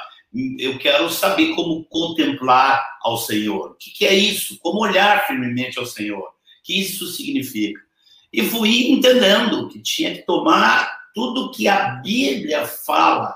eu 0.59 0.77
quero 0.77 1.09
saber 1.09 1.55
como 1.55 1.85
contemplar 1.85 2.85
ao 3.01 3.17
Senhor. 3.17 3.71
O 3.71 3.75
que, 3.75 3.91
que 3.91 4.05
é 4.05 4.13
isso? 4.13 4.59
Como 4.59 4.81
olhar 4.81 5.25
firmemente 5.25 5.79
ao 5.79 5.85
Senhor? 5.85 6.19
O 6.19 6.33
que 6.63 6.79
isso 6.79 7.07
significa? 7.07 7.87
e 8.31 8.43
fui 8.43 8.91
entendendo 8.91 9.67
que 9.69 9.79
tinha 9.79 10.13
que 10.13 10.21
tomar 10.23 10.95
tudo 11.13 11.51
que 11.51 11.67
a 11.67 11.95
Bíblia 12.03 12.65
fala 12.65 13.35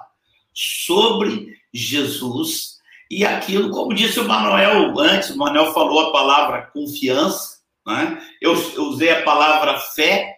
sobre 0.54 1.56
Jesus 1.74 2.80
e 3.10 3.26
aquilo, 3.26 3.72
como 3.72 3.94
disse 3.94 4.20
o 4.20 4.28
Manuel 4.28 4.98
antes, 5.00 5.32
o 5.32 5.38
Manuel 5.38 5.74
falou 5.74 6.00
a 6.00 6.12
palavra 6.12 6.70
confiança, 6.74 7.51
né? 7.86 8.22
eu, 8.42 8.54
eu 8.74 8.84
usei 8.86 9.10
a 9.10 9.24
palavra 9.24 9.80
fé, 9.80 10.38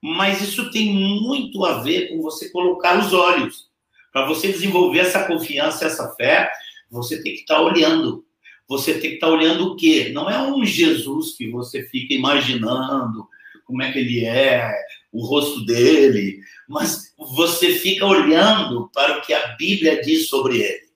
mas 0.00 0.40
isso 0.40 0.70
tem 0.70 0.92
muito 0.92 1.64
a 1.64 1.80
ver 1.80 2.08
com 2.08 2.22
você 2.22 2.50
colocar 2.50 2.98
os 2.98 3.12
olhos. 3.12 3.68
Para 4.12 4.26
você 4.26 4.48
desenvolver 4.48 5.00
essa 5.00 5.24
confiança, 5.24 5.84
essa 5.84 6.14
fé, 6.14 6.50
você 6.90 7.22
tem 7.22 7.34
que 7.34 7.40
estar 7.40 7.56
tá 7.56 7.62
olhando. 7.62 8.24
Você 8.68 8.94
tem 8.94 9.10
que 9.10 9.14
estar 9.14 9.28
tá 9.28 9.32
olhando 9.32 9.66
o 9.66 9.76
quê? 9.76 10.10
Não 10.12 10.30
é 10.30 10.40
um 10.40 10.64
Jesus 10.64 11.36
que 11.36 11.50
você 11.50 11.82
fica 11.84 12.14
imaginando, 12.14 13.26
como 13.64 13.82
é 13.82 13.92
que 13.92 13.98
ele 13.98 14.24
é, 14.24 14.72
o 15.12 15.24
rosto 15.24 15.64
dele, 15.64 16.40
mas 16.68 17.14
você 17.18 17.72
fica 17.72 18.06
olhando 18.06 18.90
para 18.92 19.18
o 19.18 19.22
que 19.22 19.32
a 19.32 19.48
Bíblia 19.56 20.00
diz 20.02 20.28
sobre 20.28 20.58
ele. 20.58 20.88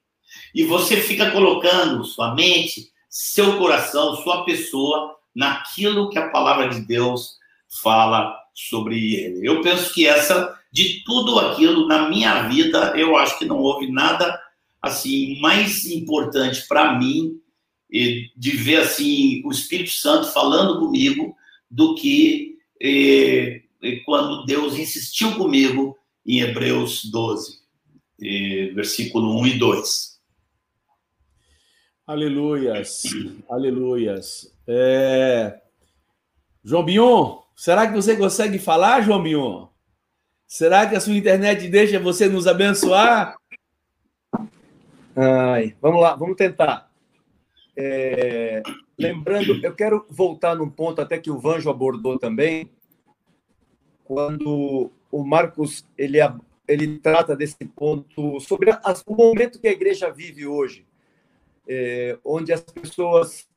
E 0.55 0.65
você 0.65 0.97
fica 0.97 1.31
colocando 1.31 2.05
sua 2.05 2.35
mente, 2.35 2.91
seu 3.09 3.59
coração, 3.59 4.17
sua 4.17 4.45
pessoa 4.45 5.17
naquilo 5.35 6.11
que 6.11 6.19
a 6.19 6.31
palavra 6.31 6.69
de 6.69 6.81
Deus 6.81 7.37
fala 7.83 8.37
sobre 8.55 9.15
ele. 9.15 9.47
Eu 9.47 9.61
penso 9.63 9.93
que 9.95 10.07
essa, 10.07 10.59
de 10.71 11.03
tudo 11.05 11.39
aquilo 11.39 11.87
na 11.87 12.09
minha 12.09 12.49
vida, 12.49 12.93
eu 12.97 13.17
acho 13.17 13.39
que 13.39 13.45
não 13.45 13.59
houve 13.59 13.91
nada 13.91 14.41
assim 14.81 15.41
mais 15.41 15.87
importante 15.87 16.67
para 16.67 16.99
mim 16.99 17.41
de 17.91 18.51
ver 18.53 18.81
assim 18.81 19.43
o 19.45 19.51
Espírito 19.51 19.91
Santo 19.91 20.33
falando 20.33 20.81
comigo 20.81 21.37
do 21.71 21.95
que 21.95 22.57
quando 24.05 24.45
Deus 24.45 24.79
insistiu 24.79 25.35
comigo 25.35 25.97
em 26.27 26.41
Hebreus 26.41 27.05
12, 27.05 27.59
e, 28.19 28.71
versículo 28.75 29.39
1 29.41 29.47
e 29.47 29.59
2. 29.59 30.12
Aleluias, 32.13 33.05
aleluias. 33.49 34.55
É... 34.69 35.63
João 36.63 36.85
Bion, 36.85 37.39
será 37.57 37.87
que 37.87 37.95
você 37.95 38.15
consegue 38.15 38.59
falar, 38.59 39.01
João 39.01 39.23
Bion? 39.23 39.69
Será 40.47 40.87
que 40.87 40.95
a 40.95 41.01
sua 41.01 41.15
internet 41.15 41.67
deixa 41.69 41.99
você 41.99 42.29
nos 42.29 42.47
abençoar? 42.47 43.39
Ai, 45.17 45.75
vamos 45.81 46.03
lá, 46.03 46.15
vamos 46.15 46.37
tentar. 46.37 46.93
É, 47.75 48.63
lembrando, 48.99 49.65
eu 49.65 49.75
quero 49.75 50.05
voltar 50.11 50.55
num 50.55 50.69
ponto 50.69 51.01
até 51.01 51.17
que 51.17 51.31
o 51.31 51.39
Vanjo 51.39 51.71
abordou 51.71 52.19
também, 52.19 52.71
quando 54.05 54.93
o 55.11 55.25
Marcos 55.25 55.87
ele, 55.97 56.19
ele 56.69 56.99
trata 56.99 57.35
desse 57.35 57.65
ponto 57.75 58.39
sobre 58.39 58.71
as, 58.85 59.03
o 59.07 59.15
momento 59.15 59.59
que 59.59 59.69
a 59.69 59.73
igreja 59.73 60.13
vive 60.13 60.47
hoje, 60.47 60.87
é, 61.67 62.19
onde 62.25 62.53
as 62.53 62.63
pessoas, 62.63 63.49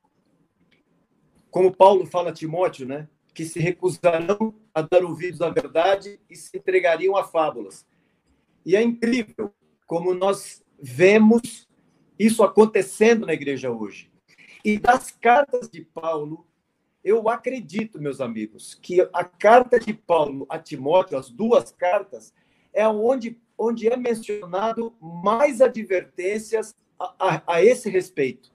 como 1.50 1.76
Paulo 1.76 2.06
fala 2.06 2.30
a 2.30 2.34
Timóteo, 2.34 2.88
né, 2.88 3.08
que 3.34 3.46
se 3.46 3.60
recusarão 3.60 4.54
a 4.74 4.82
dar 4.82 5.04
ouvidos 5.04 5.42
à 5.42 5.50
verdade 5.50 6.20
e 6.30 6.36
se 6.36 6.58
entregariam 6.58 7.16
a 7.16 7.24
fábulas. 7.24 7.86
E 8.66 8.76
é 8.76 8.82
incrível 8.82 9.54
como 9.86 10.14
nós 10.14 10.64
vemos 10.80 11.68
isso 12.18 12.44
acontecendo 12.44 13.26
na 13.26 13.34
igreja 13.34 13.70
hoje. 13.70 14.12
E 14.64 14.80
das 14.80 15.12
cartas 15.12 15.70
de 15.70 15.82
Paulo, 15.82 16.48
eu 17.04 17.30
acredito, 17.30 18.02
meus 18.02 18.20
amigos, 18.20 18.74
que 18.74 19.02
a 19.14 19.24
carta 19.24 19.80
de 19.80 19.94
Paulo 19.94 20.46
a 20.50 20.58
Timóteo, 20.58 21.18
as 21.18 21.30
duas 21.30 21.72
cartas, 21.72 22.34
é 22.74 22.88
onde, 22.88 23.40
onde 23.58 23.88
é 23.88 23.96
mencionado 23.96 24.96
mais 25.00 25.62
advertências 25.62 26.76
a, 27.00 27.42
a, 27.48 27.64
esse 27.64 27.90
respeito, 27.90 28.52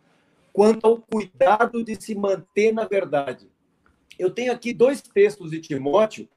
quanto 0.52 0.86
ao 0.86 0.98
cuidado 0.98 1.84
de 1.84 2.00
se 2.00 2.14
manter 2.14 2.72
na 2.72 2.84
verdade. 2.84 3.48
Eu 4.18 4.30
tenho 4.30 4.52
aqui 4.52 4.72
dois 4.72 5.00
textos 5.00 5.50
de 5.50 5.60
Timóteo, 5.60 6.28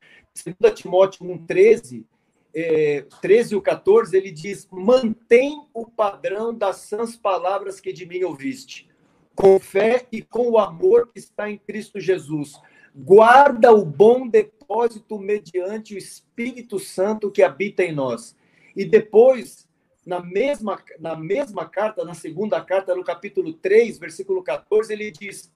2 0.61 0.73
Timóteo 0.73 1.25
1,13 1.25 2.05
é, 2.53 3.05
13 3.21 3.55
e 3.55 3.61
14, 3.61 4.15
ele 4.15 4.31
diz: 4.31 4.67
mantém 4.71 5.65
o 5.73 5.85
padrão 5.85 6.53
das 6.53 6.77
sãs 6.77 7.15
palavras 7.15 7.79
que 7.79 7.91
de 7.91 8.05
mim 8.05 8.23
ouviste, 8.23 8.87
com 9.35 9.59
fé 9.59 10.05
e 10.11 10.21
com 10.21 10.49
o 10.49 10.59
amor 10.59 11.09
que 11.11 11.19
está 11.19 11.49
em 11.49 11.57
Cristo 11.57 11.99
Jesus. 11.99 12.53
Guarda 12.95 13.73
o 13.73 13.83
bom 13.83 14.27
depósito 14.27 15.17
mediante 15.17 15.95
o 15.95 15.97
Espírito 15.97 16.77
Santo 16.77 17.31
que 17.31 17.41
habita 17.41 17.83
em 17.83 17.91
nós. 17.91 18.35
E 18.75 18.85
depois, 18.85 19.67
na 20.05 20.19
mesma, 20.19 20.81
na 20.99 21.15
mesma 21.15 21.67
carta, 21.67 22.03
na 22.03 22.13
segunda 22.13 22.59
carta, 22.61 22.95
no 22.95 23.03
capítulo 23.03 23.53
3, 23.53 23.97
versículo 23.97 24.43
14, 24.43 24.91
ele 24.91 25.11
diz: 25.11 25.51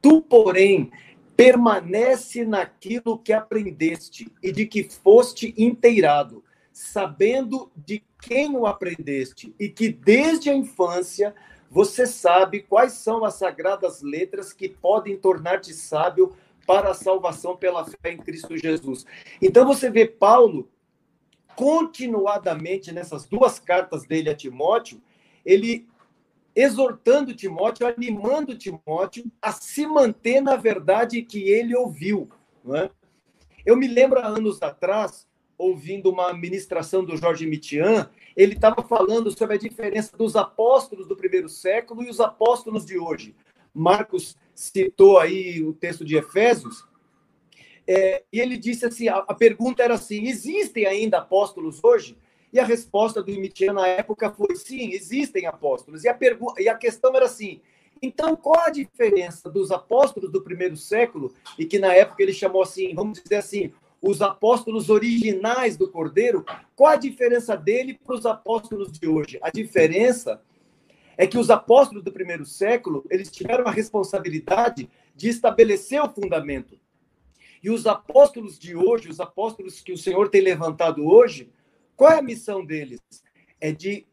Tu, 0.00 0.22
porém, 0.22 0.90
permanece 1.36 2.44
naquilo 2.44 3.18
que 3.18 3.32
aprendeste 3.32 4.32
e 4.42 4.50
de 4.50 4.66
que 4.66 4.84
foste 4.84 5.54
inteirado, 5.58 6.42
sabendo 6.72 7.70
de 7.76 8.02
quem 8.22 8.56
o 8.56 8.66
aprendeste 8.66 9.54
e 9.60 9.68
que 9.68 9.90
desde 9.90 10.48
a 10.48 10.54
infância 10.54 11.34
você 11.70 12.06
sabe 12.06 12.62
quais 12.62 12.92
são 12.92 13.24
as 13.24 13.34
sagradas 13.34 14.00
letras 14.00 14.52
que 14.52 14.68
podem 14.68 15.16
tornar-te 15.16 15.74
sábio 15.74 16.34
para 16.66 16.90
a 16.90 16.94
salvação 16.94 17.56
pela 17.56 17.84
fé 17.84 18.12
em 18.12 18.18
Cristo 18.18 18.56
Jesus. 18.56 19.04
Então 19.40 19.66
você 19.66 19.90
vê 19.90 20.06
Paulo 20.06 20.68
continuadamente 21.56 22.92
nessas 22.92 23.26
duas 23.26 23.58
cartas 23.58 24.04
dele 24.04 24.30
a 24.30 24.34
Timóteo, 24.34 25.02
ele 25.44 25.88
exortando 26.54 27.34
Timóteo, 27.34 27.86
animando 27.86 28.56
Timóteo 28.56 29.24
a 29.42 29.52
se 29.52 29.86
manter 29.86 30.40
na 30.40 30.56
verdade 30.56 31.22
que 31.22 31.50
ele 31.50 31.74
ouviu. 31.74 32.28
É? 32.74 32.90
Eu 33.64 33.76
me 33.76 33.88
lembro 33.88 34.20
há 34.20 34.26
anos 34.26 34.62
atrás, 34.62 35.26
ouvindo 35.58 36.10
uma 36.10 36.32
ministração 36.32 37.04
do 37.04 37.16
Jorge 37.16 37.46
Mitian, 37.46 38.10
ele 38.36 38.54
estava 38.54 38.82
falando 38.82 39.30
sobre 39.36 39.56
a 39.56 39.58
diferença 39.58 40.16
dos 40.16 40.36
apóstolos 40.36 41.08
do 41.08 41.16
primeiro 41.16 41.48
século 41.48 42.02
e 42.02 42.10
os 42.10 42.20
apóstolos 42.20 42.84
de 42.84 42.98
hoje. 42.98 43.34
Marcos 43.72 44.36
citou 44.54 45.18
aí 45.18 45.62
o 45.62 45.72
texto 45.72 46.04
de 46.04 46.16
Efésios, 46.16 46.84
é, 47.86 48.24
e 48.32 48.40
ele 48.40 48.56
disse 48.56 48.86
assim: 48.86 49.08
a, 49.08 49.18
a 49.18 49.34
pergunta 49.34 49.82
era 49.82 49.94
assim: 49.94 50.26
existem 50.26 50.86
ainda 50.86 51.18
apóstolos 51.18 51.82
hoje? 51.82 52.16
E 52.52 52.58
a 52.58 52.64
resposta 52.64 53.22
do 53.22 53.30
Imitian 53.30 53.74
na 53.74 53.86
época 53.86 54.30
foi: 54.30 54.56
sim, 54.56 54.90
existem 54.92 55.46
apóstolos. 55.46 56.04
E 56.04 56.08
a, 56.08 56.18
e 56.58 56.68
a 56.68 56.74
questão 56.74 57.14
era 57.14 57.26
assim: 57.26 57.60
então 58.02 58.36
qual 58.36 58.60
a 58.60 58.70
diferença 58.70 59.50
dos 59.50 59.70
apóstolos 59.70 60.30
do 60.30 60.42
primeiro 60.42 60.76
século, 60.76 61.34
e 61.58 61.64
que 61.64 61.78
na 61.78 61.94
época 61.94 62.22
ele 62.22 62.32
chamou 62.32 62.62
assim, 62.62 62.94
vamos 62.94 63.22
dizer 63.22 63.36
assim, 63.36 63.72
os 64.02 64.20
apóstolos 64.20 64.90
originais 64.90 65.76
do 65.76 65.90
Cordeiro, 65.90 66.44
qual 66.74 66.92
a 66.92 66.96
diferença 66.96 67.56
dele 67.56 67.98
para 68.04 68.14
os 68.14 68.26
apóstolos 68.26 68.92
de 68.92 69.08
hoje? 69.08 69.38
A 69.42 69.50
diferença 69.50 70.40
é 71.16 71.26
que 71.26 71.38
os 71.38 71.50
apóstolos 71.50 72.04
do 72.04 72.12
primeiro 72.12 72.44
século, 72.44 73.04
eles 73.10 73.30
tiveram 73.30 73.66
a 73.66 73.70
responsabilidade 73.70 74.88
de 75.14 75.28
estabelecer 75.28 76.02
o 76.02 76.12
fundamento. 76.12 76.78
E 77.62 77.70
os 77.70 77.86
apóstolos 77.86 78.58
de 78.58 78.76
hoje, 78.76 79.08
os 79.08 79.20
apóstolos 79.20 79.80
que 79.80 79.92
o 79.92 79.98
Senhor 79.98 80.28
tem 80.28 80.40
levantado 80.40 81.06
hoje, 81.06 81.50
qual 81.96 82.12
é 82.12 82.18
a 82.18 82.22
missão 82.22 82.64
deles? 82.64 83.00
É 83.60 83.72
de 83.72 84.06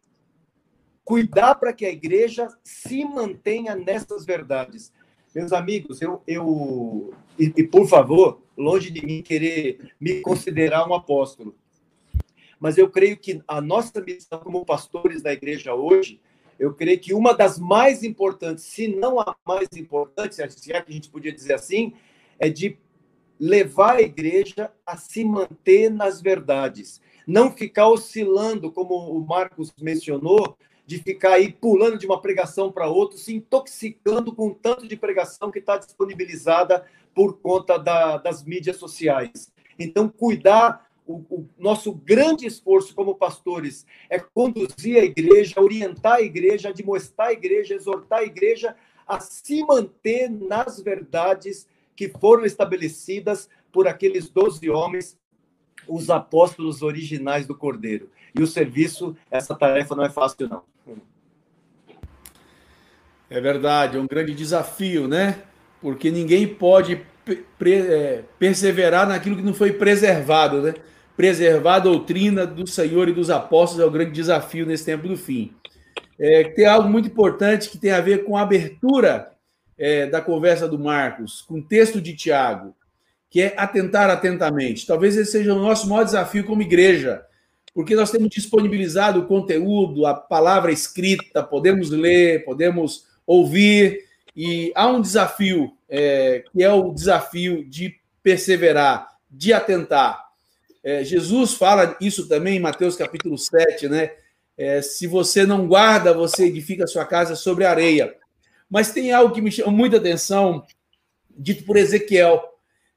cuidar 1.03 1.55
para 1.55 1.73
que 1.73 1.85
a 1.85 1.91
igreja 1.91 2.47
se 2.63 3.03
mantenha 3.03 3.75
nessas 3.75 4.25
verdades. 4.25 4.93
Meus 5.35 5.51
amigos, 5.51 6.01
eu, 6.01 6.21
eu 6.25 7.13
e, 7.37 7.51
e, 7.57 7.63
por 7.63 7.87
favor, 7.87 8.41
longe 8.57 8.89
de 8.91 9.05
mim 9.05 9.21
querer 9.21 9.91
me 9.99 10.21
considerar 10.21 10.87
um 10.87 10.93
apóstolo, 10.93 11.55
mas 12.59 12.77
eu 12.77 12.89
creio 12.89 13.17
que 13.17 13.41
a 13.47 13.59
nossa 13.59 13.99
missão 13.99 14.39
como 14.39 14.65
pastores 14.65 15.21
da 15.21 15.33
igreja 15.33 15.73
hoje, 15.73 16.21
eu 16.57 16.73
creio 16.73 16.99
que 16.99 17.13
uma 17.13 17.33
das 17.33 17.59
mais 17.59 18.03
importantes, 18.03 18.63
se 18.63 18.87
não 18.87 19.19
a 19.19 19.35
mais 19.45 19.67
importante, 19.75 20.35
se 20.35 20.71
é 20.71 20.81
que 20.81 20.91
a 20.91 20.93
gente 20.93 21.09
podia 21.09 21.33
dizer 21.33 21.55
assim, 21.55 21.93
é 22.39 22.47
de 22.47 22.77
levar 23.43 23.97
a 23.97 24.01
igreja 24.01 24.71
a 24.85 24.95
se 24.95 25.25
manter 25.25 25.91
nas 25.91 26.21
verdades, 26.21 27.01
não 27.27 27.51
ficar 27.51 27.89
oscilando, 27.89 28.71
como 28.71 28.95
o 28.95 29.19
Marcos 29.19 29.73
mencionou, 29.81 30.57
de 30.85 30.97
ficar 30.99 31.33
aí 31.33 31.51
pulando 31.51 31.97
de 31.97 32.05
uma 32.05 32.21
pregação 32.21 32.71
para 32.71 32.87
outra, 32.87 33.17
se 33.17 33.35
intoxicando 33.35 34.33
com 34.33 34.47
o 34.47 34.55
tanto 34.55 34.87
de 34.87 34.95
pregação 34.95 35.51
que 35.51 35.59
está 35.59 35.77
disponibilizada 35.77 36.85
por 37.13 37.37
conta 37.39 37.77
da, 37.77 38.15
das 38.17 38.45
mídias 38.45 38.77
sociais. 38.77 39.51
Então, 39.77 40.07
cuidar, 40.07 40.89
o, 41.05 41.15
o, 41.29 41.49
nosso 41.57 41.91
grande 41.91 42.47
esforço 42.47 42.95
como 42.95 43.15
pastores 43.15 43.85
é 44.09 44.19
conduzir 44.19 44.97
a 44.97 45.03
igreja, 45.03 45.59
orientar 45.59 46.13
a 46.13 46.21
igreja, 46.21 46.69
admoestar 46.69 47.27
a 47.27 47.33
igreja, 47.33 47.75
exortar 47.75 48.19
a 48.19 48.23
igreja 48.23 48.73
a 49.05 49.19
se 49.19 49.65
manter 49.65 50.29
nas 50.29 50.79
verdades 50.79 51.67
que 51.95 52.09
foram 52.09 52.45
estabelecidas 52.45 53.49
por 53.71 53.87
aqueles 53.87 54.29
doze 54.29 54.69
homens, 54.69 55.17
os 55.87 56.09
apóstolos 56.09 56.81
originais 56.81 57.45
do 57.45 57.55
Cordeiro. 57.55 58.09
E 58.37 58.41
o 58.41 58.47
serviço, 58.47 59.15
essa 59.29 59.55
tarefa 59.55 59.95
não 59.95 60.05
é 60.05 60.09
fácil, 60.09 60.47
não. 60.47 60.63
É 63.29 63.41
verdade, 63.41 63.97
é 63.97 63.99
um 63.99 64.07
grande 64.07 64.33
desafio, 64.33 65.07
né? 65.07 65.41
Porque 65.81 66.11
ninguém 66.11 66.47
pode 66.47 67.01
é, 67.65 68.23
perseverar 68.37 69.07
naquilo 69.07 69.35
que 69.35 69.41
não 69.41 69.53
foi 69.53 69.73
preservado, 69.73 70.61
né? 70.61 70.73
Preservar 71.17 71.75
a 71.75 71.79
doutrina 71.79 72.45
do 72.45 72.67
Senhor 72.67 73.09
e 73.09 73.13
dos 73.13 73.29
apóstolos 73.29 73.83
é 73.83 73.87
o 73.87 73.91
grande 73.91 74.11
desafio 74.11 74.65
nesse 74.65 74.85
tempo 74.85 75.07
do 75.07 75.17
fim. 75.17 75.53
É, 76.19 76.43
tem 76.43 76.65
algo 76.65 76.87
muito 76.87 77.07
importante 77.07 77.69
que 77.69 77.77
tem 77.77 77.91
a 77.91 78.01
ver 78.01 78.23
com 78.23 78.37
a 78.37 78.41
abertura 78.41 79.32
é, 79.78 80.05
da 80.07 80.21
conversa 80.21 80.67
do 80.67 80.80
Marcos, 80.80 81.41
com 81.41 81.55
o 81.55 81.63
texto 81.63 82.01
de 82.01 82.15
Tiago, 82.15 82.76
que 83.30 83.41
é 83.41 83.53
atentar 83.57 84.09
atentamente. 84.09 84.86
Talvez 84.86 85.17
esse 85.17 85.32
seja 85.32 85.53
o 85.53 85.59
nosso 85.59 85.89
maior 85.89 86.03
desafio 86.03 86.45
como 86.45 86.61
igreja, 86.61 87.26
porque 87.74 87.95
nós 87.95 88.11
temos 88.11 88.30
disponibilizado 88.30 89.19
o 89.19 89.26
conteúdo, 89.26 90.05
a 90.05 90.13
palavra 90.13 90.71
escrita, 90.71 91.41
podemos 91.41 91.89
ler, 91.89 92.45
podemos 92.45 93.07
ouvir, 93.26 94.05
e 94.36 94.71
há 94.76 94.88
um 94.88 95.01
desafio, 95.01 95.76
é, 95.89 96.43
que 96.51 96.63
é 96.63 96.71
o 96.71 96.91
desafio 96.91 97.67
de 97.67 97.95
perseverar, 98.21 99.07
de 99.30 99.53
atentar. 99.53 100.24
É, 100.84 101.03
Jesus 101.03 101.53
fala 101.53 101.95
isso 102.01 102.28
também 102.28 102.57
em 102.57 102.61
Mateus 102.61 102.95
capítulo 102.95 103.38
7, 103.38 103.88
né? 103.88 104.11
É, 104.55 104.82
se 104.82 105.07
você 105.07 105.45
não 105.45 105.67
guarda, 105.67 106.13
você 106.13 106.45
edifica 106.45 106.84
a 106.84 106.88
sua 106.88 107.05
casa 107.05 107.36
sobre 107.36 107.65
areia. 107.65 108.15
Mas 108.70 108.91
tem 108.91 109.11
algo 109.11 109.34
que 109.34 109.41
me 109.41 109.51
chama 109.51 109.72
muita 109.72 109.97
atenção, 109.97 110.66
dito 111.30 111.64
por 111.64 111.78
Ezequiel. 111.78 112.41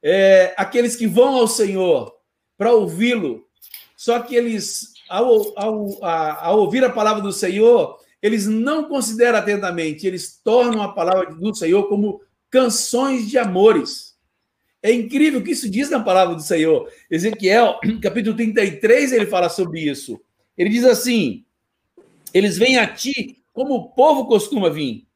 É, 0.02 0.54
aqueles 0.56 0.96
que 0.96 1.06
vão 1.06 1.36
ao 1.36 1.48
Senhor 1.48 2.14
para 2.56 2.72
ouvi-lo, 2.72 3.46
só 3.96 4.20
que 4.20 4.34
eles, 4.34 4.92
ao, 5.08 5.58
ao, 5.58 6.04
a, 6.04 6.46
ao 6.46 6.60
ouvir 6.60 6.84
a 6.84 6.90
palavra 6.90 7.22
do 7.22 7.32
Senhor, 7.32 7.98
eles 8.22 8.46
não 8.46 8.84
consideram 8.84 9.38
atentamente, 9.38 10.06
eles 10.06 10.40
tornam 10.42 10.82
a 10.82 10.92
palavra 10.92 11.34
do 11.34 11.54
Senhor 11.54 11.88
como 11.88 12.20
canções 12.50 13.28
de 13.28 13.38
amores. 13.38 14.16
É 14.82 14.92
incrível 14.92 15.40
o 15.40 15.42
que 15.42 15.50
isso 15.50 15.68
diz 15.68 15.90
na 15.90 16.00
palavra 16.00 16.34
do 16.34 16.42
Senhor. 16.42 16.90
Ezequiel, 17.10 17.78
capítulo 18.00 18.36
33, 18.36 19.12
ele 19.12 19.26
fala 19.26 19.48
sobre 19.48 19.80
isso. 19.80 20.20
Ele 20.56 20.70
diz 20.70 20.84
assim: 20.84 21.44
Eles 22.32 22.56
vêm 22.56 22.78
a 22.78 22.86
ti 22.86 23.42
como 23.52 23.74
o 23.74 23.88
povo 23.90 24.26
costuma 24.26 24.70
vir. 24.70 25.06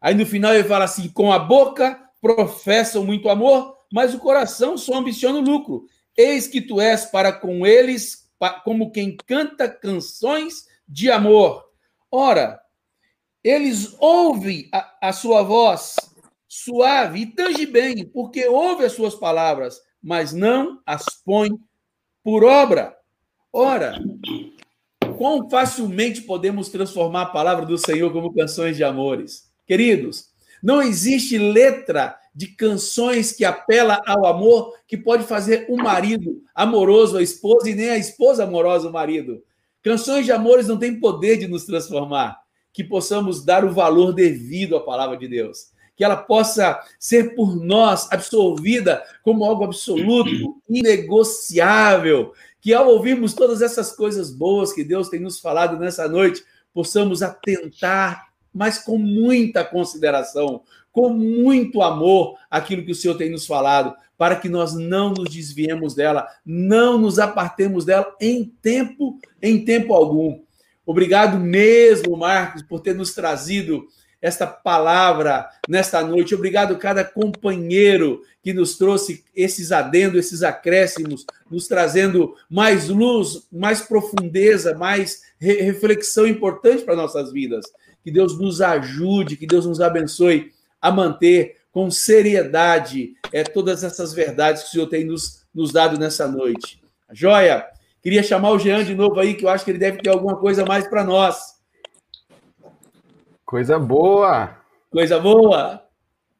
Aí 0.00 0.14
no 0.14 0.26
final 0.26 0.54
ele 0.54 0.68
fala 0.68 0.84
assim: 0.84 1.08
Com 1.08 1.32
a 1.32 1.38
boca 1.38 2.00
professam 2.20 3.04
muito 3.04 3.28
amor, 3.28 3.76
mas 3.92 4.14
o 4.14 4.18
coração 4.18 4.76
só 4.76 4.96
ambiciona 4.96 5.38
o 5.38 5.42
lucro. 5.42 5.86
Eis 6.16 6.46
que 6.46 6.60
tu 6.60 6.80
és 6.80 7.04
para 7.06 7.32
com 7.32 7.66
eles 7.66 8.28
como 8.64 8.90
quem 8.90 9.16
canta 9.16 9.68
canções 9.68 10.66
de 10.88 11.10
amor 11.10 11.68
Ora, 12.10 12.58
eles 13.44 13.94
ouvem 13.98 14.68
a, 14.72 15.08
a 15.08 15.12
sua 15.12 15.42
voz 15.42 15.96
suave 16.48 17.20
e 17.20 17.26
tange 17.26 17.66
bem, 17.66 18.06
porque 18.06 18.46
ouve 18.46 18.84
as 18.84 18.92
suas 18.92 19.14
palavras, 19.14 19.78
mas 20.02 20.32
não 20.32 20.80
as 20.86 21.04
põe 21.22 21.50
por 22.24 22.44
obra. 22.44 22.96
Ora, 23.52 24.02
quão 25.18 25.50
facilmente 25.50 26.22
podemos 26.22 26.70
transformar 26.70 27.22
a 27.22 27.26
palavra 27.26 27.66
do 27.66 27.76
Senhor 27.76 28.10
como 28.10 28.34
canções 28.34 28.76
de 28.76 28.84
amores? 28.84 29.47
Queridos, 29.68 30.30
não 30.62 30.80
existe 30.80 31.36
letra 31.36 32.16
de 32.34 32.46
canções 32.46 33.32
que 33.32 33.44
apela 33.44 34.00
ao 34.06 34.24
amor 34.24 34.74
que 34.86 34.96
pode 34.96 35.24
fazer 35.24 35.66
o 35.68 35.76
marido 35.76 36.42
amoroso 36.54 37.18
à 37.18 37.22
esposa 37.22 37.68
e 37.68 37.74
nem 37.74 37.90
a 37.90 37.98
esposa 37.98 38.44
amorosa 38.44 38.86
ao 38.86 38.92
marido. 38.92 39.42
Canções 39.82 40.24
de 40.24 40.32
amores 40.32 40.66
não 40.66 40.78
têm 40.78 40.98
poder 40.98 41.36
de 41.36 41.46
nos 41.46 41.66
transformar, 41.66 42.38
que 42.72 42.82
possamos 42.82 43.44
dar 43.44 43.62
o 43.62 43.72
valor 43.72 44.14
devido 44.14 44.74
à 44.74 44.80
palavra 44.80 45.18
de 45.18 45.28
Deus, 45.28 45.68
que 45.94 46.02
ela 46.02 46.16
possa 46.16 46.80
ser 46.98 47.34
por 47.34 47.54
nós 47.54 48.10
absorvida 48.10 49.02
como 49.22 49.44
algo 49.44 49.64
absoluto, 49.64 50.56
inegociável, 50.66 52.32
que 52.58 52.72
ao 52.72 52.88
ouvirmos 52.88 53.34
todas 53.34 53.60
essas 53.60 53.94
coisas 53.94 54.30
boas 54.30 54.72
que 54.72 54.82
Deus 54.82 55.10
tem 55.10 55.20
nos 55.20 55.38
falado 55.38 55.78
nessa 55.78 56.08
noite, 56.08 56.42
possamos 56.72 57.22
atentar, 57.22 58.27
mas 58.58 58.76
com 58.76 58.98
muita 58.98 59.64
consideração, 59.64 60.62
com 60.90 61.10
muito 61.10 61.80
amor, 61.80 62.36
aquilo 62.50 62.84
que 62.84 62.90
o 62.90 62.94
Senhor 62.94 63.14
tem 63.14 63.30
nos 63.30 63.46
falado, 63.46 63.94
para 64.16 64.34
que 64.34 64.48
nós 64.48 64.74
não 64.74 65.10
nos 65.10 65.30
desviemos 65.30 65.94
dela, 65.94 66.26
não 66.44 66.98
nos 66.98 67.20
apartemos 67.20 67.84
dela 67.84 68.12
em 68.20 68.44
tempo, 68.60 69.16
em 69.40 69.64
tempo 69.64 69.94
algum. 69.94 70.40
Obrigado 70.84 71.38
mesmo, 71.38 72.16
Marcos, 72.16 72.62
por 72.62 72.80
ter 72.80 72.96
nos 72.96 73.14
trazido 73.14 73.86
esta 74.20 74.44
palavra 74.44 75.48
nesta 75.68 76.02
noite. 76.02 76.34
Obrigado 76.34 76.76
cada 76.78 77.04
companheiro 77.04 78.22
que 78.42 78.52
nos 78.52 78.76
trouxe 78.76 79.24
esses 79.36 79.70
adendos, 79.70 80.18
esses 80.18 80.42
acréscimos, 80.42 81.24
nos 81.48 81.68
trazendo 81.68 82.34
mais 82.50 82.88
luz, 82.88 83.46
mais 83.52 83.80
profundeza, 83.80 84.76
mais 84.76 85.22
re 85.38 85.60
reflexão 85.60 86.26
importante 86.26 86.82
para 86.82 86.96
nossas 86.96 87.32
vidas. 87.32 87.64
Que 88.08 88.12
Deus 88.12 88.38
nos 88.38 88.62
ajude, 88.62 89.36
que 89.36 89.46
Deus 89.46 89.66
nos 89.66 89.82
abençoe 89.82 90.50
a 90.80 90.90
manter 90.90 91.58
com 91.70 91.90
seriedade 91.90 93.12
é, 93.30 93.44
todas 93.44 93.84
essas 93.84 94.14
verdades 94.14 94.62
que 94.62 94.68
o 94.70 94.72
Senhor 94.72 94.86
tem 94.86 95.04
nos, 95.04 95.46
nos 95.54 95.74
dado 95.74 95.98
nessa 95.98 96.26
noite. 96.26 96.82
Joia, 97.12 97.68
queria 98.02 98.22
chamar 98.22 98.52
o 98.52 98.58
Jean 98.58 98.82
de 98.82 98.94
novo 98.94 99.20
aí, 99.20 99.34
que 99.34 99.44
eu 99.44 99.50
acho 99.50 99.62
que 99.62 99.72
ele 99.72 99.78
deve 99.78 99.98
ter 99.98 100.08
alguma 100.08 100.38
coisa 100.38 100.64
mais 100.64 100.88
para 100.88 101.04
nós. 101.04 101.60
Coisa 103.44 103.78
boa! 103.78 104.56
Coisa 104.90 105.20
boa! 105.20 105.82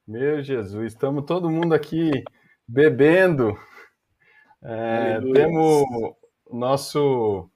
Meu 0.07 0.43
Jesus, 0.43 0.95
estamos 0.95 1.27
todo 1.27 1.51
mundo 1.51 1.75
aqui 1.75 2.11
bebendo. 2.67 3.55
É, 4.63 5.21
temos 5.35 5.85
o 6.47 6.57
nosso 6.57 7.51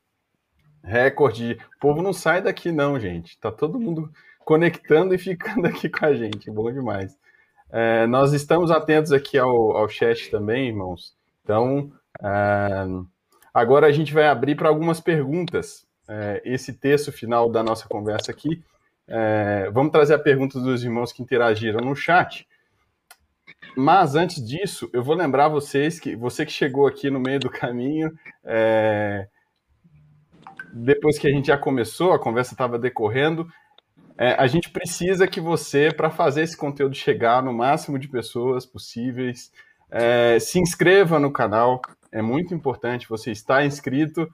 recorde. 0.83 1.59
O 1.76 1.80
povo 1.80 2.03
não 2.03 2.12
sai 2.12 2.43
daqui, 2.43 2.72
não, 2.72 2.99
gente. 2.99 3.39
Tá 3.39 3.51
todo 3.51 3.80
mundo 3.80 4.11
conectando 4.45 5.14
e 5.14 5.18
ficando 5.18 5.66
aqui 5.68 5.89
com 5.89 6.05
a 6.05 6.14
gente. 6.14 6.51
Bom 6.51 6.70
demais. 6.70 7.16
É, 7.70 8.07
nós 8.07 8.33
estamos 8.33 8.70
atentos 8.70 9.12
aqui 9.12 9.39
ao, 9.39 9.76
ao 9.76 9.89
chat 9.89 10.30
também, 10.30 10.68
irmãos. 10.68 11.14
Então, 11.43 11.91
é, 12.22 12.87
agora 13.53 13.87
a 13.87 13.93
gente 13.93 14.12
vai 14.12 14.26
abrir 14.26 14.55
para 14.55 14.68
algumas 14.68 15.01
perguntas. 15.01 15.87
É, 16.09 16.43
esse 16.45 16.72
texto 16.72 17.12
final 17.12 17.49
da 17.49 17.62
nossa 17.62 17.89
conversa 17.89 18.30
aqui. 18.30 18.62
É, 19.09 19.70
vamos 19.72 19.93
trazer 19.93 20.14
a 20.14 20.18
pergunta 20.18 20.61
dos 20.61 20.85
irmãos 20.85 21.12
que 21.12 21.22
interagiram 21.22 21.80
no 21.80 21.95
chat. 21.95 22.47
Mas 23.76 24.14
antes 24.14 24.45
disso, 24.45 24.91
eu 24.93 25.03
vou 25.03 25.14
lembrar 25.14 25.49
vocês 25.49 25.99
que 25.99 26.14
você 26.14 26.45
que 26.45 26.53
chegou 26.53 26.87
aqui 26.87 27.11
no 27.11 27.20
meio 27.20 27.41
do 27.41 27.49
caminho, 27.49 28.12
é, 28.45 29.26
depois 30.73 31.18
que 31.18 31.27
a 31.29 31.31
gente 31.31 31.47
já 31.49 31.59
começou, 31.59 32.12
a 32.12 32.18
conversa 32.18 32.55
estava 32.55 32.79
decorrendo, 32.79 33.47
é, 34.18 34.35
a 34.35 34.47
gente 34.47 34.70
precisa 34.70 35.27
que 35.27 35.41
você, 35.41 35.93
para 35.93 36.11
fazer 36.11 36.43
esse 36.43 36.57
conteúdo 36.57 36.95
chegar 36.95 37.43
no 37.43 37.53
máximo 37.53 37.99
de 37.99 38.09
pessoas 38.09 38.66
possíveis, 38.66 39.51
É, 39.95 40.39
se 40.41 40.59
inscreva 40.59 41.18
no 41.20 41.31
canal, 41.31 41.83
é 42.11 42.23
muito 42.23 42.55
importante 42.55 43.07
você 43.07 43.31
estar 43.31 43.62
inscrito. 43.66 44.27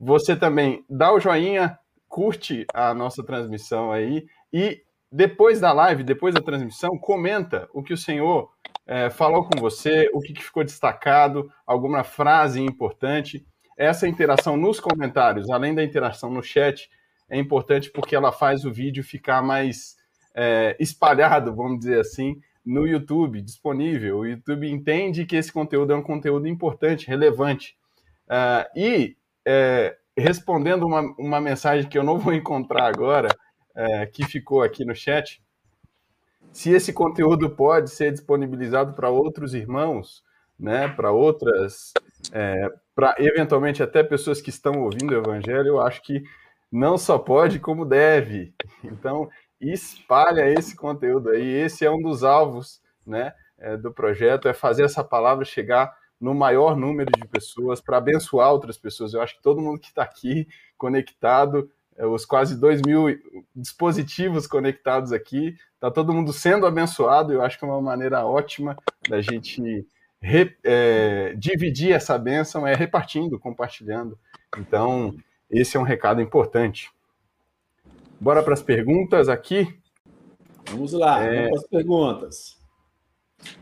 Você 0.00 0.34
também 0.34 0.84
dá 0.90 1.12
o 1.12 1.20
joinha, 1.20 1.78
curte 2.08 2.66
a 2.74 2.92
nossa 2.92 3.22
transmissão 3.22 3.92
aí 3.92 4.26
e 4.52 4.82
depois 5.12 5.60
da 5.60 5.72
live, 5.72 6.02
depois 6.02 6.34
da 6.34 6.40
transmissão, 6.40 6.98
comenta 6.98 7.68
o 7.72 7.84
que 7.84 7.94
o 7.94 7.96
Senhor 7.96 8.50
é, 8.84 9.10
falou 9.10 9.44
com 9.44 9.60
você, 9.60 10.10
o 10.12 10.20
que, 10.20 10.32
que 10.32 10.42
ficou 10.42 10.64
destacado, 10.64 11.48
alguma 11.64 12.02
frase 12.02 12.60
importante. 12.60 13.46
Essa 13.80 14.06
interação 14.06 14.58
nos 14.58 14.78
comentários, 14.78 15.48
além 15.48 15.74
da 15.74 15.82
interação 15.82 16.30
no 16.30 16.42
chat, 16.42 16.90
é 17.30 17.38
importante 17.38 17.90
porque 17.90 18.14
ela 18.14 18.30
faz 18.30 18.66
o 18.66 18.70
vídeo 18.70 19.02
ficar 19.02 19.40
mais 19.40 19.96
é, 20.34 20.76
espalhado, 20.78 21.56
vamos 21.56 21.78
dizer 21.78 21.98
assim, 21.98 22.38
no 22.62 22.86
YouTube, 22.86 23.40
disponível. 23.40 24.18
O 24.18 24.26
YouTube 24.26 24.70
entende 24.70 25.24
que 25.24 25.34
esse 25.34 25.50
conteúdo 25.50 25.94
é 25.94 25.96
um 25.96 26.02
conteúdo 26.02 26.46
importante, 26.46 27.08
relevante. 27.08 27.74
Uh, 28.26 28.68
e 28.78 29.16
é, 29.46 29.96
respondendo 30.14 30.84
uma, 30.84 31.00
uma 31.18 31.40
mensagem 31.40 31.88
que 31.88 31.96
eu 31.96 32.04
não 32.04 32.18
vou 32.18 32.34
encontrar 32.34 32.84
agora, 32.86 33.30
é, 33.74 34.04
que 34.04 34.26
ficou 34.26 34.62
aqui 34.62 34.84
no 34.84 34.94
chat, 34.94 35.42
se 36.52 36.70
esse 36.70 36.92
conteúdo 36.92 37.48
pode 37.48 37.88
ser 37.88 38.12
disponibilizado 38.12 38.92
para 38.92 39.08
outros 39.08 39.54
irmãos, 39.54 40.22
né, 40.58 40.86
para 40.88 41.10
outras, 41.10 41.94
é, 42.30 42.68
para 43.00 43.14
eventualmente 43.18 43.82
até 43.82 44.02
pessoas 44.02 44.42
que 44.42 44.50
estão 44.50 44.82
ouvindo 44.82 45.12
o 45.12 45.16
evangelho, 45.16 45.68
eu 45.68 45.80
acho 45.80 46.02
que 46.02 46.22
não 46.70 46.98
só 46.98 47.18
pode, 47.18 47.58
como 47.58 47.86
deve. 47.86 48.52
Então, 48.84 49.30
espalha 49.58 50.52
esse 50.52 50.76
conteúdo 50.76 51.30
aí. 51.30 51.46
Esse 51.46 51.86
é 51.86 51.90
um 51.90 52.02
dos 52.02 52.22
alvos 52.22 52.78
né, 53.06 53.32
é, 53.58 53.74
do 53.74 53.90
projeto, 53.90 54.48
é 54.48 54.52
fazer 54.52 54.84
essa 54.84 55.02
palavra 55.02 55.46
chegar 55.46 55.96
no 56.20 56.34
maior 56.34 56.76
número 56.76 57.10
de 57.10 57.26
pessoas, 57.26 57.80
para 57.80 57.96
abençoar 57.96 58.52
outras 58.52 58.76
pessoas. 58.76 59.14
Eu 59.14 59.22
acho 59.22 59.36
que 59.36 59.42
todo 59.42 59.62
mundo 59.62 59.80
que 59.80 59.88
está 59.88 60.02
aqui 60.02 60.46
conectado, 60.76 61.70
é, 61.96 62.04
os 62.04 62.26
quase 62.26 62.60
2 62.60 62.82
mil 62.82 63.06
dispositivos 63.56 64.46
conectados 64.46 65.10
aqui, 65.10 65.56
está 65.74 65.90
todo 65.90 66.12
mundo 66.12 66.34
sendo 66.34 66.66
abençoado. 66.66 67.32
Eu 67.32 67.40
acho 67.40 67.58
que 67.58 67.64
é 67.64 67.68
uma 67.68 67.80
maneira 67.80 68.26
ótima 68.26 68.76
da 69.08 69.22
gente 69.22 69.86
re, 70.20 70.56
é, 70.64 71.34
dividir 71.36 71.92
essa 71.92 72.18
bênção, 72.18 72.66
é 72.66 72.74
repartindo, 72.74 73.38
compartilhando. 73.38 74.18
Então, 74.58 75.14
esse 75.50 75.76
é 75.76 75.80
um 75.80 75.84
recado 75.84 76.20
importante. 76.20 76.90
Bora 78.20 78.42
para 78.42 78.54
as 78.54 78.62
perguntas 78.62 79.28
aqui. 79.28 79.78
Vamos 80.70 80.92
lá, 80.92 81.22
é... 81.22 81.34
vamos 81.34 81.48
para 81.48 81.58
as 81.58 81.66
perguntas. 81.68 82.60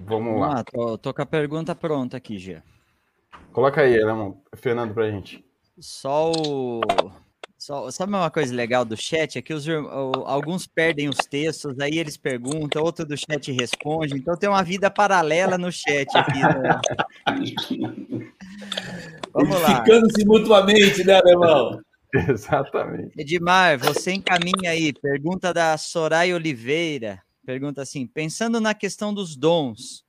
Vamos 0.01 0.41
lá. 0.41 0.61
Ah, 0.61 0.65
tô, 0.65 0.99
tô, 0.99 1.15
com 1.15 1.23
a 1.23 1.27
pergunta 1.27 1.75
pronta 1.75 2.17
aqui, 2.17 2.39
Gê. 2.39 2.61
Coloca 3.53 3.81
aí, 3.81 3.97
Fernando, 4.57 4.93
para 4.93 5.05
a 5.05 5.11
gente. 5.11 5.45
Só 5.79 6.33
o. 6.33 6.81
Só, 7.69 7.91
sabe 7.91 8.15
uma 8.15 8.31
coisa 8.31 8.55
legal 8.55 8.83
do 8.83 8.97
chat? 8.97 9.37
É 9.37 9.43
que 9.43 9.53
os, 9.53 9.67
alguns 10.25 10.67
perdem 10.67 11.07
os 11.07 11.19
textos, 11.19 11.79
aí 11.79 11.99
eles 11.99 12.17
perguntam, 12.17 12.83
outro 12.83 13.05
do 13.05 13.15
chat 13.15 13.53
responde, 13.53 14.15
então 14.15 14.35
tem 14.39 14.49
uma 14.49 14.63
vida 14.63 14.91
paralela 14.91 15.59
no 15.59 15.71
chat 15.71 16.09
aqui. 16.17 16.39
Né? 16.41 16.81
Vamos 19.35 19.61
lá. 19.61 19.85
Ficando-se 19.85 20.25
mutuamente, 20.25 21.05
né, 21.05 21.21
alemão? 21.21 21.79
Exatamente. 22.31 23.13
Edmar, 23.19 23.79
você 23.79 24.13
encaminha 24.13 24.71
aí. 24.71 24.91
Pergunta 24.95 25.53
da 25.53 25.77
Soraya 25.77 26.37
Oliveira. 26.37 27.21
Pergunta 27.45 27.83
assim: 27.83 28.07
pensando 28.07 28.63
na 28.63 28.73
questão 28.73 29.13
dos 29.13 29.37
dons, 29.37 30.07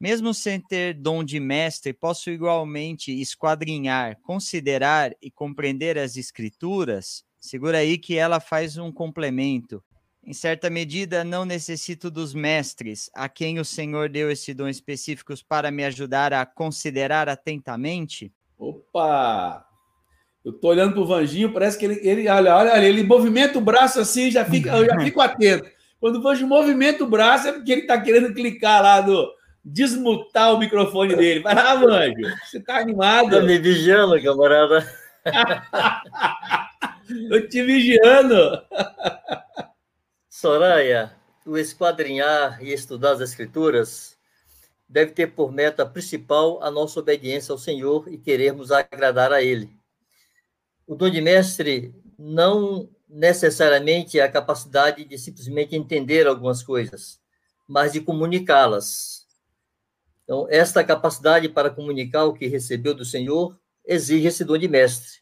mesmo 0.00 0.34
sem 0.34 0.60
ter 0.60 0.94
dom 0.94 1.24
de 1.24 1.40
mestre, 1.40 1.92
posso 1.92 2.30
igualmente 2.30 3.10
esquadrinhar, 3.12 4.18
considerar 4.22 5.12
e 5.22 5.30
compreender 5.30 5.98
as 5.98 6.16
escrituras? 6.16 7.24
Segura 7.40 7.78
aí 7.78 7.96
que 7.96 8.16
ela 8.16 8.40
faz 8.40 8.76
um 8.76 8.92
complemento. 8.92 9.82
Em 10.22 10.32
certa 10.32 10.68
medida, 10.68 11.22
não 11.22 11.44
necessito 11.44 12.10
dos 12.10 12.34
mestres, 12.34 13.08
a 13.14 13.28
quem 13.28 13.60
o 13.60 13.64
Senhor 13.64 14.08
deu 14.08 14.28
esse 14.30 14.52
dom 14.52 14.68
específicos 14.68 15.40
para 15.40 15.70
me 15.70 15.84
ajudar 15.84 16.32
a 16.32 16.44
considerar 16.44 17.28
atentamente? 17.28 18.32
Opa! 18.58 19.64
Eu 20.44 20.52
tô 20.52 20.68
olhando 20.68 20.94
pro 20.94 21.06
Vanginho, 21.06 21.52
parece 21.52 21.78
que 21.78 21.84
ele, 21.84 22.00
ele 22.02 22.28
olha, 22.28 22.56
olha, 22.56 22.84
ele 22.84 23.02
movimenta 23.02 23.58
o 23.58 23.60
braço 23.60 24.00
assim, 24.00 24.30
já 24.30 24.44
fica, 24.44 24.76
eu 24.76 24.84
já 24.86 25.00
fico 25.00 25.20
atento. 25.22 25.70
Quando 26.00 26.16
o 26.16 26.22
Vanginho 26.22 26.48
movimenta 26.48 27.04
o 27.04 27.08
braço, 27.08 27.48
é 27.48 27.52
porque 27.52 27.72
ele 27.72 27.82
tá 27.82 28.00
querendo 28.00 28.34
clicar 28.34 28.82
lá 28.82 29.02
no 29.02 29.28
desmutar 29.66 30.54
o 30.54 30.58
microfone 30.58 31.16
dele. 31.16 31.40
Vai 31.40 31.54
lá, 31.54 31.74
Vanjo. 31.74 32.36
Você 32.44 32.60
tá 32.60 32.78
animado? 32.78 33.30
Tá 33.30 33.40
me 33.40 33.58
vigiando, 33.58 34.22
camarada. 34.22 34.86
eu 37.30 37.48
te 37.48 37.62
vigiando. 37.62 38.62
Soraya, 40.30 41.12
o 41.44 41.58
esquadrinhar 41.58 42.62
e 42.62 42.72
estudar 42.72 43.12
as 43.12 43.20
escrituras 43.20 44.16
deve 44.88 45.10
ter 45.10 45.28
por 45.28 45.50
meta 45.50 45.84
principal 45.84 46.62
a 46.62 46.70
nossa 46.70 47.00
obediência 47.00 47.52
ao 47.52 47.58
Senhor 47.58 48.06
e 48.08 48.16
querermos 48.16 48.70
agradar 48.70 49.32
a 49.32 49.42
Ele 49.42 49.76
o 50.86 50.94
dom 50.94 51.10
de 51.10 51.20
mestre 51.20 51.92
não 52.16 52.88
necessariamente 53.08 54.18
é 54.18 54.22
a 54.22 54.30
capacidade 54.30 55.04
de 55.04 55.18
simplesmente 55.18 55.74
entender 55.74 56.26
algumas 56.26 56.62
coisas, 56.62 57.20
mas 57.66 57.92
de 57.92 58.00
comunicá-las. 58.00 59.25
Então, 60.26 60.48
esta 60.50 60.82
capacidade 60.82 61.48
para 61.48 61.70
comunicar 61.70 62.24
o 62.24 62.34
que 62.34 62.48
recebeu 62.48 62.92
do 62.92 63.04
Senhor 63.04 63.56
exige 63.84 64.26
esse 64.26 64.44
dom 64.44 64.58
de 64.58 64.66
mestre. 64.66 65.20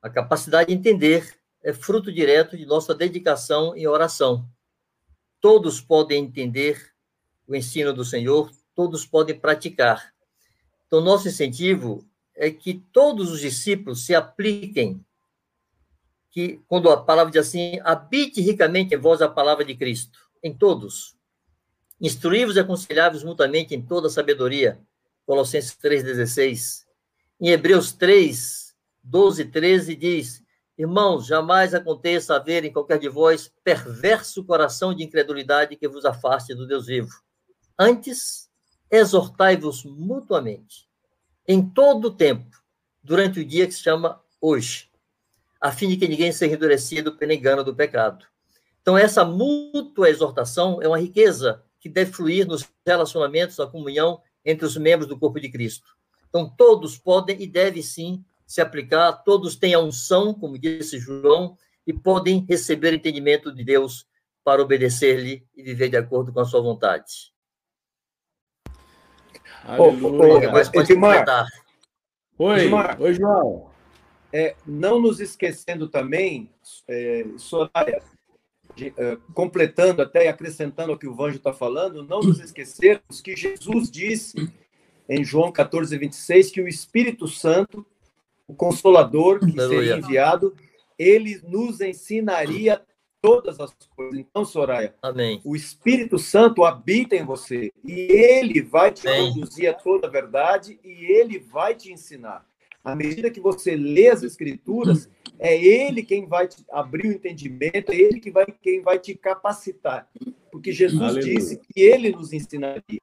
A 0.00 0.08
capacidade 0.08 0.68
de 0.68 0.78
entender 0.78 1.36
é 1.60 1.72
fruto 1.72 2.12
direto 2.12 2.56
de 2.56 2.64
nossa 2.64 2.94
dedicação 2.94 3.76
em 3.76 3.88
oração. 3.88 4.48
Todos 5.40 5.80
podem 5.80 6.22
entender 6.22 6.94
o 7.48 7.56
ensino 7.56 7.92
do 7.92 8.04
Senhor, 8.04 8.48
todos 8.76 9.04
podem 9.04 9.36
praticar. 9.36 10.14
Então, 10.86 11.00
nosso 11.00 11.26
incentivo 11.26 12.08
é 12.32 12.48
que 12.48 12.74
todos 12.92 13.32
os 13.32 13.40
discípulos 13.40 14.06
se 14.06 14.14
apliquem, 14.14 15.04
que 16.30 16.60
quando 16.68 16.88
a 16.90 16.96
palavra 16.96 17.32
diz 17.32 17.48
assim, 17.48 17.80
habite 17.82 18.40
ricamente 18.40 18.94
em 18.94 18.98
vós 18.98 19.20
a 19.20 19.28
palavra 19.28 19.64
de 19.64 19.74
Cristo, 19.74 20.16
em 20.44 20.56
todos. 20.56 21.17
Instruí-vos 22.00 22.56
e 22.56 22.60
aconselhai-vos 22.60 23.24
mutuamente 23.24 23.74
em 23.74 23.82
toda 23.82 24.08
sabedoria. 24.08 24.78
Colossenses 25.26 25.76
3,16. 25.76 26.84
Em 27.40 27.50
Hebreus 27.50 27.92
3, 27.92 28.74
12 29.02 29.42
e 29.42 29.44
13 29.44 29.96
diz: 29.96 30.42
Irmãos, 30.76 31.26
jamais 31.26 31.74
aconteça 31.74 32.36
haver 32.36 32.64
em 32.64 32.72
qualquer 32.72 32.98
de 32.98 33.08
vós 33.08 33.52
perverso 33.64 34.44
coração 34.44 34.94
de 34.94 35.02
incredulidade 35.02 35.76
que 35.76 35.88
vos 35.88 36.04
afaste 36.04 36.54
do 36.54 36.66
Deus 36.66 36.86
vivo. 36.86 37.10
Antes, 37.76 38.48
exortai-vos 38.90 39.84
mutuamente 39.84 40.88
em 41.46 41.66
todo 41.66 42.08
o 42.08 42.10
tempo, 42.14 42.62
durante 43.02 43.40
o 43.40 43.44
dia 43.44 43.66
que 43.66 43.72
se 43.72 43.82
chama 43.82 44.20
hoje, 44.40 44.90
a 45.60 45.72
fim 45.72 45.88
de 45.88 45.96
que 45.96 46.06
ninguém 46.06 46.30
seja 46.30 46.54
endurecido 46.54 47.16
pelo 47.16 47.32
engano 47.32 47.64
do 47.64 47.74
pecado. 47.74 48.26
Então, 48.82 48.96
essa 48.96 49.24
mútua 49.24 50.10
exortação 50.10 50.80
é 50.82 50.86
uma 50.86 50.98
riqueza 50.98 51.64
que 51.80 51.88
deve 51.88 52.12
fluir 52.12 52.46
nos 52.46 52.68
relacionamentos, 52.86 53.58
na 53.58 53.66
comunhão 53.66 54.20
entre 54.44 54.66
os 54.66 54.76
membros 54.76 55.08
do 55.08 55.18
corpo 55.18 55.40
de 55.40 55.48
Cristo. 55.48 55.86
Então, 56.28 56.48
todos 56.56 56.98
podem 56.98 57.40
e 57.40 57.46
devem 57.46 57.82
sim 57.82 58.24
se 58.46 58.60
aplicar, 58.60 59.12
todos 59.12 59.56
têm 59.56 59.74
a 59.74 59.80
unção, 59.80 60.32
como 60.32 60.58
disse 60.58 60.98
João, 60.98 61.56
e 61.86 61.92
podem 61.92 62.44
receber 62.48 62.94
entendimento 62.94 63.54
de 63.54 63.62
Deus 63.64 64.06
para 64.42 64.62
obedecer-lhe 64.62 65.46
e 65.54 65.62
viver 65.62 65.90
de 65.90 65.96
acordo 65.96 66.32
com 66.32 66.40
a 66.40 66.44
sua 66.44 66.62
vontade. 66.62 67.32
Aleluia. 69.64 70.50
Edmar, 70.74 71.46
Oi, 72.38 72.60
Edmar, 72.64 73.00
Oi, 73.00 73.12
João. 73.12 73.70
É, 74.32 74.56
não 74.66 75.00
nos 75.00 75.20
esquecendo 75.20 75.88
também, 75.88 76.50
é, 76.86 77.26
Soraya, 77.36 78.02
de, 78.78 78.94
é, 78.96 79.18
completando 79.34 80.00
até 80.00 80.26
e 80.26 80.28
acrescentando 80.28 80.92
o 80.92 80.98
que 80.98 81.08
o 81.08 81.14
Vanjo 81.14 81.38
está 81.38 81.52
falando, 81.52 82.04
não 82.04 82.20
nos 82.20 82.38
esquecermos 82.38 83.20
que 83.20 83.34
Jesus 83.34 83.90
disse 83.90 84.48
em 85.08 85.24
João 85.24 85.50
14, 85.50 85.98
26, 85.98 86.50
que 86.52 86.60
o 86.60 86.68
Espírito 86.68 87.26
Santo, 87.26 87.84
o 88.46 88.54
Consolador 88.54 89.40
que 89.40 89.52
seria 89.52 89.96
enviado, 89.96 90.54
ele 90.96 91.40
nos 91.44 91.80
ensinaria 91.80 92.80
todas 93.20 93.58
as 93.58 93.74
coisas. 93.96 94.16
Então, 94.16 94.44
Soraya, 94.44 94.94
Amém. 95.02 95.40
o 95.44 95.56
Espírito 95.56 96.16
Santo 96.18 96.64
habita 96.64 97.16
em 97.16 97.24
você 97.24 97.72
e 97.84 97.92
ele 98.12 98.62
vai 98.62 98.92
te 98.92 99.08
Amém. 99.08 99.32
conduzir 99.32 99.68
a 99.68 99.74
toda 99.74 100.06
a 100.06 100.10
verdade 100.10 100.78
e 100.84 101.12
ele 101.12 101.40
vai 101.40 101.74
te 101.74 101.92
ensinar. 101.92 102.46
À 102.88 102.96
medida 102.96 103.30
que 103.30 103.38
você 103.38 103.76
lê 103.76 104.08
as 104.08 104.22
escrituras, 104.22 105.10
é 105.38 105.54
ele 105.62 106.02
quem 106.02 106.26
vai 106.26 106.48
te 106.48 106.64
abrir 106.72 107.08
o 107.08 107.12
entendimento, 107.12 107.92
é 107.92 107.96
ele 107.96 108.18
que 108.18 108.30
vai, 108.30 108.46
quem 108.62 108.80
vai 108.80 108.98
te 108.98 109.14
capacitar. 109.14 110.08
Porque 110.50 110.72
Jesus 110.72 111.02
Aleluia. 111.02 111.34
disse 111.34 111.58
que 111.58 111.82
ele 111.82 112.10
nos 112.10 112.32
ensinaria. 112.32 113.00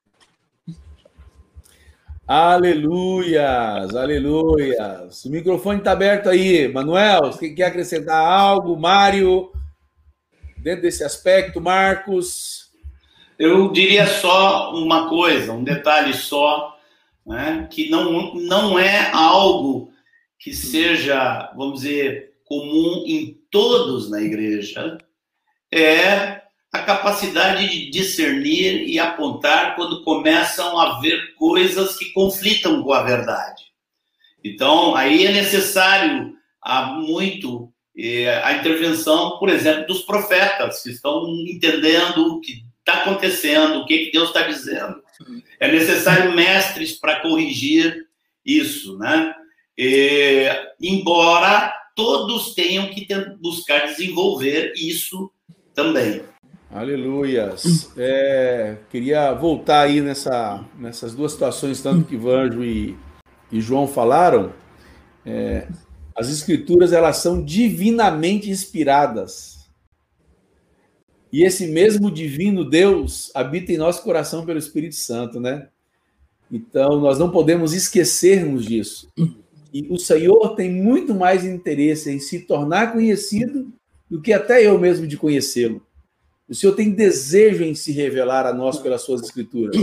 Aleluias, 2.26 3.94
aleluias. 3.94 5.24
O 5.24 5.30
microfone 5.30 5.78
está 5.78 5.92
aberto 5.92 6.28
aí. 6.28 6.66
Manuel, 6.66 7.26
você 7.26 7.50
quer 7.50 7.66
acrescentar 7.66 8.16
algo? 8.16 8.76
Mário, 8.76 9.52
dentro 10.58 10.82
desse 10.82 11.04
aspecto, 11.04 11.60
Marcos? 11.60 12.72
Eu 13.38 13.70
diria 13.70 14.04
só 14.04 14.74
uma 14.74 15.08
coisa, 15.08 15.52
um 15.52 15.62
detalhe 15.62 16.12
só, 16.12 16.75
né, 17.26 17.66
que 17.70 17.90
não, 17.90 18.34
não 18.34 18.78
é 18.78 19.10
algo 19.10 19.90
que 20.38 20.54
seja, 20.54 21.52
vamos 21.56 21.80
dizer, 21.80 22.34
comum 22.44 23.02
em 23.06 23.36
todos 23.50 24.08
na 24.10 24.22
igreja, 24.22 24.96
é 25.72 26.42
a 26.72 26.82
capacidade 26.82 27.68
de 27.68 27.90
discernir 27.90 28.88
e 28.88 28.98
apontar 28.98 29.74
quando 29.74 30.04
começam 30.04 30.78
a 30.78 31.00
ver 31.00 31.34
coisas 31.34 31.96
que 31.96 32.12
conflitam 32.12 32.82
com 32.82 32.92
a 32.92 33.02
verdade. 33.02 33.64
Então, 34.44 34.94
aí 34.94 35.26
é 35.26 35.32
necessário 35.32 36.34
há 36.62 36.86
muito 36.86 37.72
é, 37.98 38.42
a 38.44 38.52
intervenção, 38.52 39.38
por 39.38 39.48
exemplo, 39.48 39.86
dos 39.86 40.02
profetas, 40.02 40.82
que 40.82 40.90
estão 40.90 41.26
entendendo 41.48 42.34
o 42.34 42.40
que 42.40 42.62
está 42.78 43.00
acontecendo, 43.00 43.80
o 43.80 43.86
que, 43.86 44.06
que 44.06 44.12
Deus 44.12 44.28
está 44.28 44.42
dizendo. 44.42 45.02
É 45.60 45.70
necessário 45.70 46.34
mestres 46.34 46.92
para 46.92 47.20
corrigir 47.20 48.06
isso, 48.44 48.98
né? 48.98 49.34
E, 49.76 50.48
embora 50.80 51.72
todos 51.94 52.54
tenham 52.54 52.88
que 52.88 53.06
buscar 53.40 53.86
desenvolver 53.86 54.72
isso 54.76 55.30
também. 55.74 56.22
Aleluias. 56.70 57.90
É, 57.96 58.76
queria 58.90 59.32
voltar 59.32 59.82
aí 59.82 60.00
nessa, 60.00 60.62
nessas 60.78 61.14
duas 61.14 61.32
situações, 61.32 61.80
tanto 61.80 62.06
que 62.06 62.16
Vanjo 62.16 62.62
e, 62.62 62.96
e 63.50 63.60
João 63.60 63.86
falaram. 63.86 64.52
É, 65.24 65.66
as 66.14 66.28
escrituras 66.28 66.92
elas 66.92 67.18
são 67.18 67.42
divinamente 67.42 68.50
inspiradas. 68.50 69.55
E 71.36 71.44
esse 71.44 71.66
mesmo 71.66 72.10
divino 72.10 72.64
Deus 72.64 73.30
habita 73.34 73.70
em 73.70 73.76
nosso 73.76 74.02
coração 74.02 74.46
pelo 74.46 74.58
Espírito 74.58 74.94
Santo, 74.94 75.38
né? 75.38 75.68
Então 76.50 76.98
nós 76.98 77.18
não 77.18 77.30
podemos 77.30 77.74
esquecermos 77.74 78.64
disso. 78.64 79.12
E 79.70 79.86
o 79.90 79.98
Senhor 79.98 80.54
tem 80.54 80.72
muito 80.72 81.14
mais 81.14 81.44
interesse 81.44 82.10
em 82.10 82.18
se 82.18 82.46
tornar 82.46 82.94
conhecido 82.94 83.70
do 84.10 84.18
que 84.22 84.32
até 84.32 84.66
eu 84.66 84.78
mesmo 84.78 85.06
de 85.06 85.18
conhecê-lo. 85.18 85.86
O 86.48 86.54
Senhor 86.54 86.74
tem 86.74 86.90
desejo 86.90 87.64
em 87.64 87.74
se 87.74 87.92
revelar 87.92 88.46
a 88.46 88.54
nós 88.54 88.78
pelas 88.78 89.02
suas 89.02 89.20
escrituras. 89.20 89.76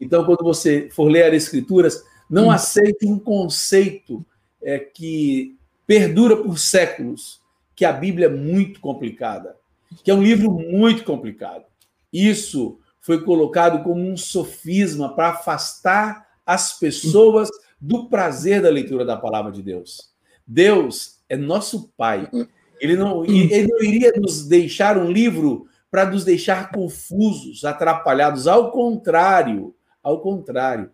Então, 0.00 0.24
quando 0.24 0.42
você 0.42 0.88
for 0.90 1.08
ler 1.08 1.26
as 1.26 1.44
escrituras, 1.44 2.02
não 2.28 2.50
aceite 2.50 3.06
um 3.06 3.20
conceito 3.20 4.26
é, 4.60 4.80
que 4.80 5.56
perdura 5.86 6.36
por 6.36 6.58
séculos, 6.58 7.40
que 7.76 7.84
a 7.84 7.92
Bíblia 7.92 8.26
é 8.26 8.30
muito 8.30 8.80
complicada, 8.80 9.57
que 10.02 10.10
é 10.10 10.14
um 10.14 10.22
livro 10.22 10.50
muito 10.50 11.04
complicado. 11.04 11.64
Isso 12.12 12.78
foi 13.00 13.22
colocado 13.22 13.82
como 13.82 14.00
um 14.00 14.16
sofisma 14.16 15.14
para 15.14 15.30
afastar 15.30 16.26
as 16.44 16.78
pessoas 16.78 17.48
do 17.80 18.08
prazer 18.08 18.62
da 18.62 18.70
leitura 18.70 19.04
da 19.04 19.16
palavra 19.16 19.52
de 19.52 19.62
Deus. 19.62 20.12
Deus 20.46 21.20
é 21.28 21.36
nosso 21.36 21.92
Pai. 21.96 22.28
Ele 22.80 22.96
não, 22.96 23.24
ele 23.24 23.66
não 23.66 23.82
iria 23.82 24.12
nos 24.16 24.46
deixar 24.46 24.96
um 24.96 25.10
livro 25.10 25.66
para 25.90 26.10
nos 26.10 26.24
deixar 26.24 26.70
confusos, 26.70 27.64
atrapalhados. 27.64 28.46
Ao 28.46 28.70
contrário, 28.70 29.74
ao 30.02 30.20
contrário. 30.20 30.90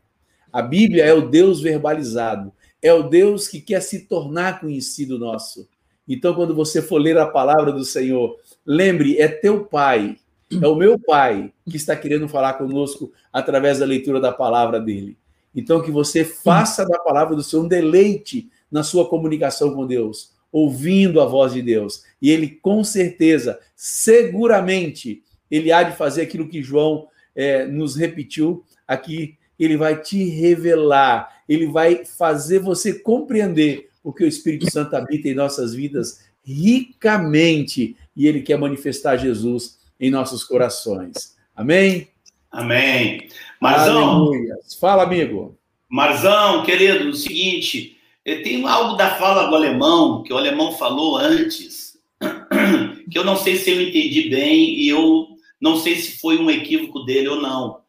A 0.52 0.62
Bíblia 0.62 1.04
é 1.04 1.12
o 1.12 1.28
Deus 1.28 1.60
verbalizado, 1.60 2.52
é 2.80 2.92
o 2.92 3.02
Deus 3.02 3.48
que 3.48 3.60
quer 3.60 3.80
se 3.80 4.06
tornar 4.06 4.60
conhecido 4.60 5.18
nosso. 5.18 5.68
Então, 6.06 6.34
quando 6.34 6.54
você 6.54 6.80
for 6.80 6.98
ler 6.98 7.18
a 7.18 7.26
palavra 7.26 7.72
do 7.72 7.84
Senhor, 7.84 8.36
lembre, 8.66 9.18
é 9.18 9.28
teu 9.28 9.64
Pai, 9.64 10.16
é 10.50 10.66
o 10.66 10.74
meu 10.74 10.98
Pai 10.98 11.52
que 11.68 11.76
está 11.76 11.96
querendo 11.96 12.28
falar 12.28 12.54
conosco 12.54 13.12
através 13.32 13.78
da 13.78 13.86
leitura 13.86 14.20
da 14.20 14.32
palavra 14.32 14.80
dele. 14.80 15.16
Então, 15.54 15.82
que 15.82 15.90
você 15.90 16.24
faça 16.24 16.84
da 16.84 16.98
palavra 16.98 17.36
do 17.36 17.42
Senhor 17.42 17.64
um 17.64 17.68
deleite 17.68 18.50
na 18.70 18.82
sua 18.82 19.08
comunicação 19.08 19.72
com 19.74 19.86
Deus 19.86 20.34
ouvindo 20.50 21.20
a 21.20 21.26
voz 21.26 21.52
de 21.52 21.60
Deus. 21.60 22.04
E 22.22 22.30
ele, 22.30 22.46
com 22.46 22.84
certeza, 22.84 23.58
seguramente, 23.74 25.20
ele 25.50 25.72
há 25.72 25.82
de 25.82 25.96
fazer 25.96 26.22
aquilo 26.22 26.48
que 26.48 26.62
João 26.62 27.08
é, 27.34 27.66
nos 27.66 27.96
repetiu 27.96 28.64
aqui. 28.86 29.36
Ele 29.58 29.76
vai 29.76 30.00
te 30.00 30.22
revelar, 30.22 31.42
ele 31.48 31.66
vai 31.66 32.04
fazer 32.04 32.60
você 32.60 32.94
compreender 33.00 33.88
porque 34.04 34.22
o 34.22 34.28
Espírito 34.28 34.70
Santo 34.70 34.94
habita 34.94 35.28
em 35.28 35.34
nossas 35.34 35.74
vidas 35.74 36.20
ricamente 36.44 37.96
e 38.16 38.26
ele 38.26 38.42
quer 38.42 38.58
manifestar 38.58 39.16
Jesus 39.16 39.78
em 39.98 40.10
nossos 40.10 40.44
corações. 40.44 41.36
Amém? 41.54 42.08
Amém. 42.50 43.28
Marzão. 43.60 44.08
Aleluia. 44.08 44.56
Fala, 44.80 45.02
amigo. 45.02 45.58
Marzão, 45.88 46.64
querido, 46.64 47.08
o 47.08 47.14
seguinte, 47.14 47.96
tem 48.24 48.66
algo 48.66 48.96
da 48.96 49.16
fala 49.16 49.48
do 49.48 49.54
alemão, 49.54 50.22
que 50.22 50.32
o 50.32 50.36
alemão 50.36 50.72
falou 50.72 51.16
antes, 51.16 51.98
que 53.10 53.18
eu 53.18 53.24
não 53.24 53.36
sei 53.36 53.56
se 53.56 53.70
eu 53.70 53.80
entendi 53.80 54.28
bem 54.28 54.78
e 54.78 54.88
eu 54.88 55.28
não 55.60 55.76
sei 55.76 55.96
se 55.96 56.18
foi 56.18 56.38
um 56.38 56.50
equívoco 56.50 57.00
dele 57.00 57.28
ou 57.28 57.40
não. 57.40 57.80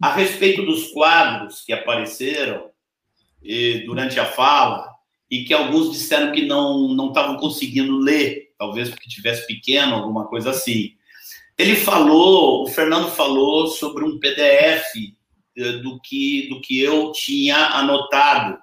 A 0.00 0.12
respeito 0.12 0.62
dos 0.62 0.88
quadros 0.88 1.62
que 1.62 1.72
apareceram 1.72 2.70
durante 3.86 4.18
a 4.18 4.24
fala 4.24 4.88
e 5.30 5.44
que 5.44 5.54
alguns 5.54 5.92
disseram 5.92 6.32
que 6.32 6.46
não 6.46 6.88
não 6.88 7.08
estavam 7.08 7.36
conseguindo 7.36 7.96
ler, 7.98 8.43
talvez 8.66 8.90
porque 8.90 9.08
tivesse 9.08 9.46
pequeno, 9.46 9.94
alguma 9.94 10.26
coisa 10.26 10.50
assim. 10.50 10.94
Ele 11.56 11.76
falou, 11.76 12.64
o 12.64 12.68
Fernando 12.68 13.10
falou 13.10 13.68
sobre 13.68 14.04
um 14.04 14.18
PDF 14.18 14.84
eh, 15.56 15.72
do 15.78 16.00
que 16.00 16.48
do 16.48 16.60
que 16.60 16.80
eu 16.80 17.12
tinha 17.12 17.56
anotado 17.56 18.58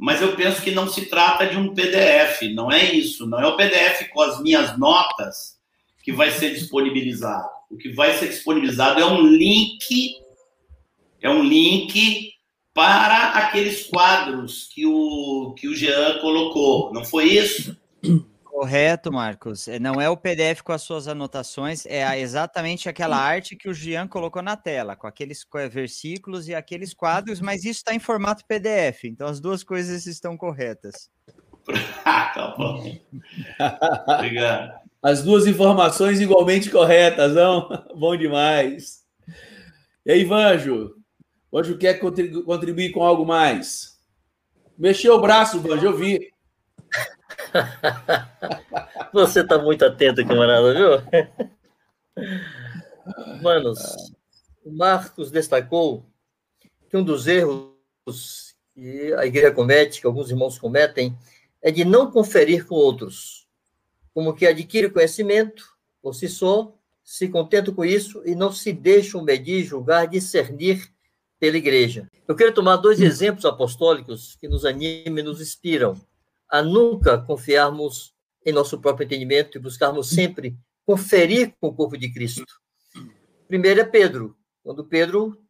mas 0.00 0.22
eu 0.22 0.34
penso 0.34 0.62
que 0.62 0.70
não 0.70 0.88
se 0.88 1.06
trata 1.10 1.46
de 1.46 1.58
um 1.58 1.74
PDF, 1.74 2.40
não 2.54 2.72
é 2.72 2.90
isso, 2.90 3.26
não 3.26 3.38
é 3.38 3.46
o 3.46 3.54
PDF 3.54 4.08
com 4.10 4.22
as 4.22 4.40
minhas 4.40 4.78
notas 4.78 5.58
que 6.02 6.10
vai 6.10 6.30
ser 6.30 6.54
disponibilizado. 6.54 7.46
O 7.70 7.76
que 7.76 7.90
vai 7.90 8.16
ser 8.16 8.28
disponibilizado 8.28 8.98
é 8.98 9.04
um 9.04 9.20
link, 9.20 10.16
é 11.20 11.28
um 11.28 11.42
link 11.42 12.32
para 12.72 13.32
aqueles 13.32 13.88
quadros 13.88 14.70
que 14.72 14.86
o 14.86 15.52
que 15.52 15.68
o 15.68 15.74
Jean 15.74 16.18
colocou. 16.20 16.94
Não 16.94 17.04
foi 17.04 17.26
isso? 17.34 17.76
Correto, 18.60 19.10
Marcos. 19.10 19.68
É, 19.68 19.78
não 19.78 19.98
é 19.98 20.10
o 20.10 20.18
PDF 20.18 20.60
com 20.60 20.70
as 20.70 20.82
suas 20.82 21.08
anotações, 21.08 21.86
é 21.86 22.20
exatamente 22.20 22.90
aquela 22.90 23.16
arte 23.16 23.56
que 23.56 23.70
o 23.70 23.72
Jean 23.72 24.06
colocou 24.06 24.42
na 24.42 24.54
tela, 24.54 24.94
com 24.94 25.06
aqueles 25.06 25.46
versículos 25.70 26.46
e 26.46 26.54
aqueles 26.54 26.92
quadros, 26.92 27.40
mas 27.40 27.64
isso 27.64 27.78
está 27.78 27.94
em 27.94 27.98
formato 27.98 28.44
PDF, 28.44 29.04
então 29.04 29.28
as 29.28 29.40
duas 29.40 29.64
coisas 29.64 30.04
estão 30.04 30.36
corretas. 30.36 31.08
tá 32.04 32.54
bom. 32.58 32.84
Obrigado. 34.06 34.78
As 35.02 35.22
duas 35.22 35.46
informações 35.46 36.20
igualmente 36.20 36.68
corretas, 36.68 37.34
não? 37.34 37.66
Bom 37.96 38.14
demais. 38.14 39.00
E 40.04 40.12
aí, 40.12 40.22
Vanjo? 40.22 40.96
Vanjo 41.50 41.78
quer 41.78 41.94
contribuir 41.94 42.92
com 42.92 43.02
algo 43.02 43.24
mais? 43.24 43.98
Mexeu 44.76 45.14
o 45.14 45.20
braço, 45.22 45.60
Vanjo, 45.60 45.86
eu 45.86 45.96
vi. 45.96 46.29
Você 49.12 49.44
tá 49.44 49.58
muito 49.58 49.84
atento, 49.84 50.26
camarada, 50.26 50.74
viu? 50.74 50.90
Manos, 53.42 53.78
o 54.64 54.70
Marcos 54.70 55.30
destacou 55.30 56.04
que 56.88 56.96
um 56.96 57.02
dos 57.02 57.26
erros 57.26 58.54
que 58.74 59.12
a 59.14 59.26
igreja 59.26 59.50
comete, 59.52 60.00
que 60.00 60.06
alguns 60.06 60.30
irmãos 60.30 60.58
cometem, 60.58 61.16
é 61.62 61.70
de 61.70 61.84
não 61.84 62.10
conferir 62.10 62.66
com 62.66 62.74
outros. 62.74 63.46
Como 64.14 64.34
que 64.34 64.46
adquire 64.46 64.90
conhecimento 64.90 65.64
por 66.02 66.14
si 66.14 66.28
só, 66.28 66.74
se 67.04 67.28
contenta 67.28 67.72
com 67.72 67.84
isso 67.84 68.22
e 68.24 68.34
não 68.34 68.52
se 68.52 68.72
deixam 68.72 69.22
medir, 69.22 69.64
julgar, 69.64 70.06
discernir 70.06 70.90
pela 71.38 71.56
igreja. 71.56 72.06
Eu 72.28 72.36
quero 72.36 72.52
tomar 72.52 72.76
dois 72.76 73.00
exemplos 73.00 73.44
apostólicos 73.44 74.36
que 74.36 74.46
nos 74.46 74.64
animam 74.64 75.18
e 75.18 75.22
nos 75.22 75.40
inspiram 75.40 76.00
a 76.50 76.62
nunca 76.62 77.18
confiarmos 77.18 78.14
em 78.44 78.52
nosso 78.52 78.80
próprio 78.80 79.04
entendimento 79.04 79.56
e 79.56 79.60
buscarmos 79.60 80.10
sempre 80.10 80.56
conferir 80.84 81.54
com 81.60 81.68
o 81.68 81.74
corpo 81.74 81.96
de 81.96 82.12
Cristo. 82.12 82.44
Primeiro 83.46 83.80
é 83.80 83.84
Pedro. 83.84 84.36
Quando 84.62 84.84
Pedro 84.84 85.40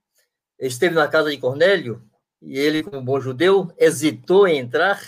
esteve 0.58 0.94
na 0.94 1.08
casa 1.08 1.30
de 1.30 1.38
Cornélio, 1.38 2.02
e 2.42 2.58
ele, 2.58 2.82
como 2.82 3.02
bom 3.02 3.20
judeu, 3.20 3.72
hesitou 3.78 4.46
em 4.46 4.58
entrar, 4.58 5.00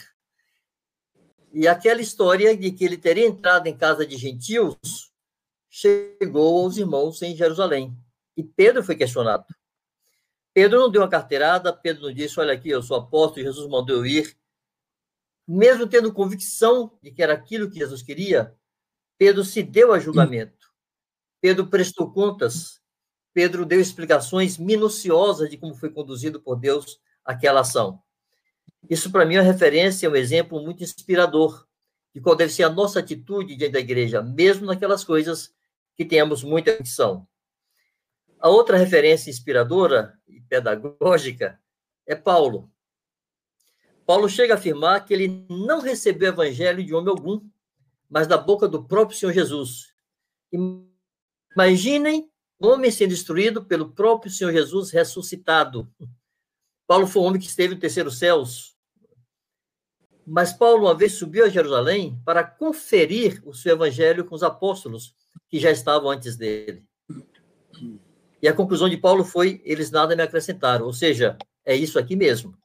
e 1.52 1.68
aquela 1.68 2.00
história 2.00 2.56
de 2.56 2.72
que 2.72 2.84
ele 2.84 2.96
teria 2.96 3.26
entrado 3.26 3.66
em 3.66 3.76
casa 3.76 4.06
de 4.06 4.16
gentios 4.16 5.12
chegou 5.68 6.62
aos 6.62 6.76
irmãos 6.76 7.20
em 7.22 7.36
Jerusalém. 7.36 7.96
E 8.36 8.42
Pedro 8.42 8.82
foi 8.82 8.96
questionado. 8.96 9.44
Pedro 10.54 10.80
não 10.80 10.90
deu 10.90 11.02
uma 11.02 11.08
carteirada, 11.08 11.72
Pedro 11.72 12.04
não 12.04 12.12
disse: 12.12 12.38
Olha 12.38 12.52
aqui, 12.52 12.68
eu 12.68 12.82
sou 12.82 12.96
apóstolo, 12.96 13.44
Jesus 13.44 13.68
mandou 13.68 13.96
eu 13.96 14.06
ir. 14.06 14.36
Mesmo 15.46 15.86
tendo 15.86 16.12
convicção 16.12 16.98
de 17.02 17.10
que 17.10 17.22
era 17.22 17.34
aquilo 17.34 17.70
que 17.70 17.78
Jesus 17.78 18.02
queria, 18.02 18.54
Pedro 19.18 19.44
se 19.44 19.62
deu 19.62 19.92
a 19.92 19.98
julgamento. 19.98 20.68
Pedro 21.40 21.66
prestou 21.66 22.12
contas. 22.12 22.80
Pedro 23.34 23.64
deu 23.64 23.80
explicações 23.80 24.58
minuciosas 24.58 25.50
de 25.50 25.56
como 25.56 25.74
foi 25.74 25.90
conduzido 25.90 26.40
por 26.40 26.56
Deus 26.56 27.00
aquela 27.24 27.60
ação. 27.60 28.02
Isso, 28.88 29.10
para 29.10 29.24
mim, 29.24 29.36
é 29.36 29.40
uma 29.40 29.44
referência, 29.44 30.10
um 30.10 30.16
exemplo 30.16 30.62
muito 30.62 30.82
inspirador 30.82 31.66
de 32.14 32.20
qual 32.20 32.36
deve 32.36 32.52
ser 32.52 32.64
a 32.64 32.70
nossa 32.70 33.00
atitude 33.00 33.56
diante 33.56 33.72
da 33.72 33.80
igreja, 33.80 34.22
mesmo 34.22 34.66
naquelas 34.66 35.02
coisas 35.04 35.54
que 35.96 36.04
tenhamos 36.04 36.42
muita 36.42 36.76
condição. 36.76 37.26
A 38.38 38.48
outra 38.48 38.76
referência 38.76 39.30
inspiradora 39.30 40.18
e 40.26 40.40
pedagógica 40.40 41.60
é 42.06 42.16
Paulo. 42.16 42.71
Paulo 44.12 44.28
chega 44.28 44.52
a 44.52 44.58
afirmar 44.58 45.06
que 45.06 45.14
ele 45.14 45.46
não 45.48 45.80
recebeu 45.80 46.28
evangelho 46.28 46.84
de 46.84 46.92
homem 46.92 47.08
algum, 47.08 47.40
mas 48.10 48.26
da 48.26 48.36
boca 48.36 48.68
do 48.68 48.84
próprio 48.84 49.18
Senhor 49.18 49.32
Jesus. 49.32 49.94
Imaginem 51.56 52.30
um 52.60 52.68
homem 52.68 52.90
sendo 52.90 53.14
instruído 53.14 53.64
pelo 53.64 53.90
próprio 53.94 54.30
Senhor 54.30 54.52
Jesus 54.52 54.90
ressuscitado. 54.90 55.90
Paulo 56.86 57.06
foi 57.06 57.22
um 57.22 57.24
homem 57.24 57.40
que 57.40 57.46
esteve 57.46 57.74
no 57.74 57.80
terceiro 57.80 58.10
céus. 58.10 58.76
Mas 60.26 60.52
Paulo 60.52 60.82
uma 60.84 60.94
vez 60.94 61.14
subiu 61.14 61.46
a 61.46 61.48
Jerusalém 61.48 62.20
para 62.22 62.44
conferir 62.44 63.40
o 63.46 63.54
seu 63.54 63.72
evangelho 63.72 64.26
com 64.26 64.34
os 64.34 64.42
apóstolos 64.42 65.16
que 65.48 65.58
já 65.58 65.70
estavam 65.70 66.10
antes 66.10 66.36
dele. 66.36 66.84
E 68.42 68.46
a 68.46 68.52
conclusão 68.52 68.90
de 68.90 68.98
Paulo 68.98 69.24
foi: 69.24 69.62
eles 69.64 69.90
nada 69.90 70.14
me 70.14 70.22
acrescentaram. 70.22 70.84
Ou 70.84 70.92
seja, 70.92 71.38
é 71.64 71.74
isso 71.74 71.98
aqui 71.98 72.14
mesmo. 72.14 72.60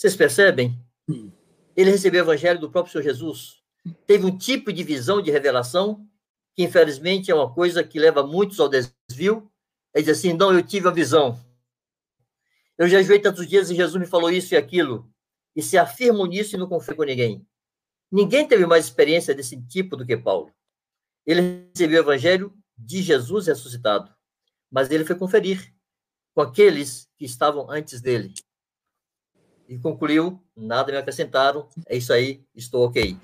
Vocês 0.00 0.16
percebem? 0.16 0.82
Ele 1.76 1.90
recebeu 1.90 2.22
o 2.22 2.24
evangelho 2.24 2.58
do 2.58 2.70
próprio 2.70 2.90
Senhor 2.90 3.04
Jesus. 3.04 3.62
Teve 4.06 4.24
um 4.24 4.38
tipo 4.38 4.72
de 4.72 4.82
visão 4.82 5.20
de 5.20 5.30
revelação 5.30 6.08
que, 6.54 6.62
infelizmente, 6.62 7.30
é 7.30 7.34
uma 7.34 7.52
coisa 7.52 7.84
que 7.84 7.98
leva 7.98 8.26
muitos 8.26 8.58
ao 8.58 8.70
desvio. 8.70 9.52
É 9.92 10.00
dizer 10.00 10.12
assim: 10.12 10.32
não, 10.32 10.54
eu 10.54 10.62
tive 10.62 10.88
a 10.88 10.90
visão. 10.90 11.38
Eu 12.78 12.88
já 12.88 12.96
jejuei 12.96 13.18
tantos 13.18 13.46
dias 13.46 13.68
e 13.68 13.74
Jesus 13.76 14.00
me 14.00 14.06
falou 14.06 14.30
isso 14.30 14.54
e 14.54 14.56
aquilo. 14.56 15.12
E 15.54 15.62
se 15.62 15.76
afirmo 15.76 16.24
nisso 16.24 16.56
e 16.56 16.58
não 16.58 16.66
confio 16.66 16.96
com 16.96 17.04
ninguém. 17.04 17.46
Ninguém 18.10 18.48
teve 18.48 18.64
mais 18.64 18.86
experiência 18.86 19.34
desse 19.34 19.60
tipo 19.66 19.96
do 19.96 20.06
que 20.06 20.16
Paulo. 20.16 20.50
Ele 21.26 21.68
recebeu 21.74 22.00
o 22.00 22.04
evangelho 22.06 22.54
de 22.78 23.02
Jesus 23.02 23.48
ressuscitado 23.48 24.10
mas 24.70 24.90
ele 24.90 25.04
foi 25.04 25.16
conferir 25.16 25.74
com 26.32 26.40
aqueles 26.40 27.08
que 27.18 27.24
estavam 27.24 27.68
antes 27.70 28.00
dele. 28.00 28.32
E 29.70 29.78
concluiu: 29.78 30.42
nada 30.56 30.90
me 30.90 30.98
acrescentaram, 30.98 31.68
é 31.86 31.96
isso 31.96 32.12
aí, 32.12 32.42
estou 32.56 32.84
ok. 32.84 33.16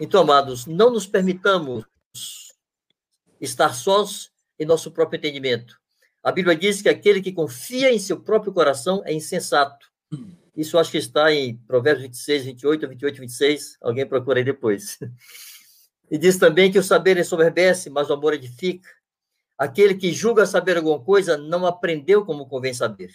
Então, 0.00 0.20
amados, 0.20 0.66
não 0.66 0.90
nos 0.90 1.06
permitamos 1.06 1.84
estar 3.40 3.72
sós 3.72 4.32
em 4.58 4.66
nosso 4.66 4.90
próprio 4.90 5.18
entendimento. 5.18 5.78
A 6.20 6.32
Bíblia 6.32 6.56
diz 6.56 6.82
que 6.82 6.88
aquele 6.88 7.22
que 7.22 7.30
confia 7.30 7.92
em 7.92 7.98
seu 8.00 8.18
próprio 8.20 8.52
coração 8.52 9.02
é 9.04 9.12
insensato. 9.12 9.86
Isso 10.56 10.76
acho 10.76 10.90
que 10.90 10.98
está 10.98 11.32
em 11.32 11.56
Provérbios 11.58 12.06
26, 12.06 12.44
28, 12.46 12.88
28, 12.88 13.20
26. 13.20 13.78
Alguém 13.80 14.04
procura 14.04 14.40
aí 14.40 14.44
depois. 14.44 14.98
E 16.10 16.18
diz 16.18 16.38
também 16.38 16.72
que 16.72 16.78
o 16.78 16.82
saber 16.82 17.16
ensoberbece, 17.18 17.88
mas 17.88 18.10
o 18.10 18.14
amor 18.14 18.34
edifica. 18.34 18.88
Aquele 19.56 19.94
que 19.94 20.10
julga 20.10 20.44
saber 20.44 20.76
alguma 20.76 20.98
coisa 20.98 21.36
não 21.36 21.66
aprendeu 21.66 22.24
como 22.24 22.48
convém 22.48 22.74
saber. 22.74 23.12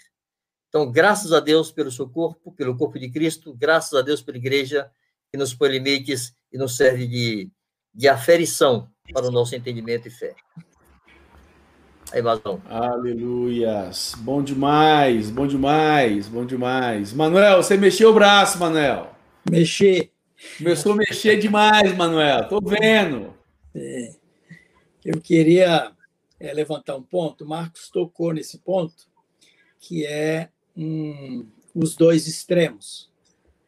Então, 0.75 0.91
graças 0.91 1.31
a 1.31 1.39
Deus 1.39 1.71
pelo 1.71 1.91
seu 1.91 2.09
corpo, 2.09 2.51
pelo 2.51 2.75
corpo 2.75 2.97
de 2.97 3.07
Cristo, 3.07 3.53
graças 3.53 3.93
a 3.93 4.01
Deus 4.01 4.23
pela 4.23 4.39
igreja 4.39 4.89
que 5.31 5.37
nos 5.37 5.53
põe 5.53 5.69
limites 5.69 6.33
e 6.51 6.57
nos 6.57 6.75
serve 6.75 7.05
de, 7.05 7.51
de 7.93 8.09
aferição 8.09 8.89
para 9.13 9.27
o 9.27 9.31
nosso 9.31 9.55
entendimento 9.55 10.07
e 10.07 10.09
fé. 10.09 10.33
Aí, 12.11 12.23
Vazão. 12.23 12.59
Aleluias. 12.65 14.15
Bom 14.17 14.41
demais, 14.41 15.29
bom 15.29 15.45
demais, 15.45 16.27
bom 16.27 16.43
demais. 16.43 17.13
Manuel, 17.13 17.61
você 17.61 17.77
mexeu 17.77 18.09
o 18.09 18.13
braço, 18.15 18.57
Manuel. 18.57 19.15
Mexer. 19.47 20.11
Começou 20.57 20.93
a 20.93 20.95
mexer 20.95 21.37
demais, 21.37 21.95
Manuel. 21.95 22.47
Tô 22.47 22.59
vendo. 22.59 23.31
É. 23.75 24.15
Eu 25.05 25.21
queria 25.21 25.91
é, 26.39 26.51
levantar 26.51 26.95
um 26.95 27.03
ponto, 27.03 27.45
Marcos 27.45 27.91
tocou 27.91 28.33
nesse 28.33 28.57
ponto, 28.57 29.05
que 29.79 30.03
é 30.03 30.49
um, 30.75 31.45
os 31.73 31.95
dois 31.95 32.27
extremos. 32.27 33.09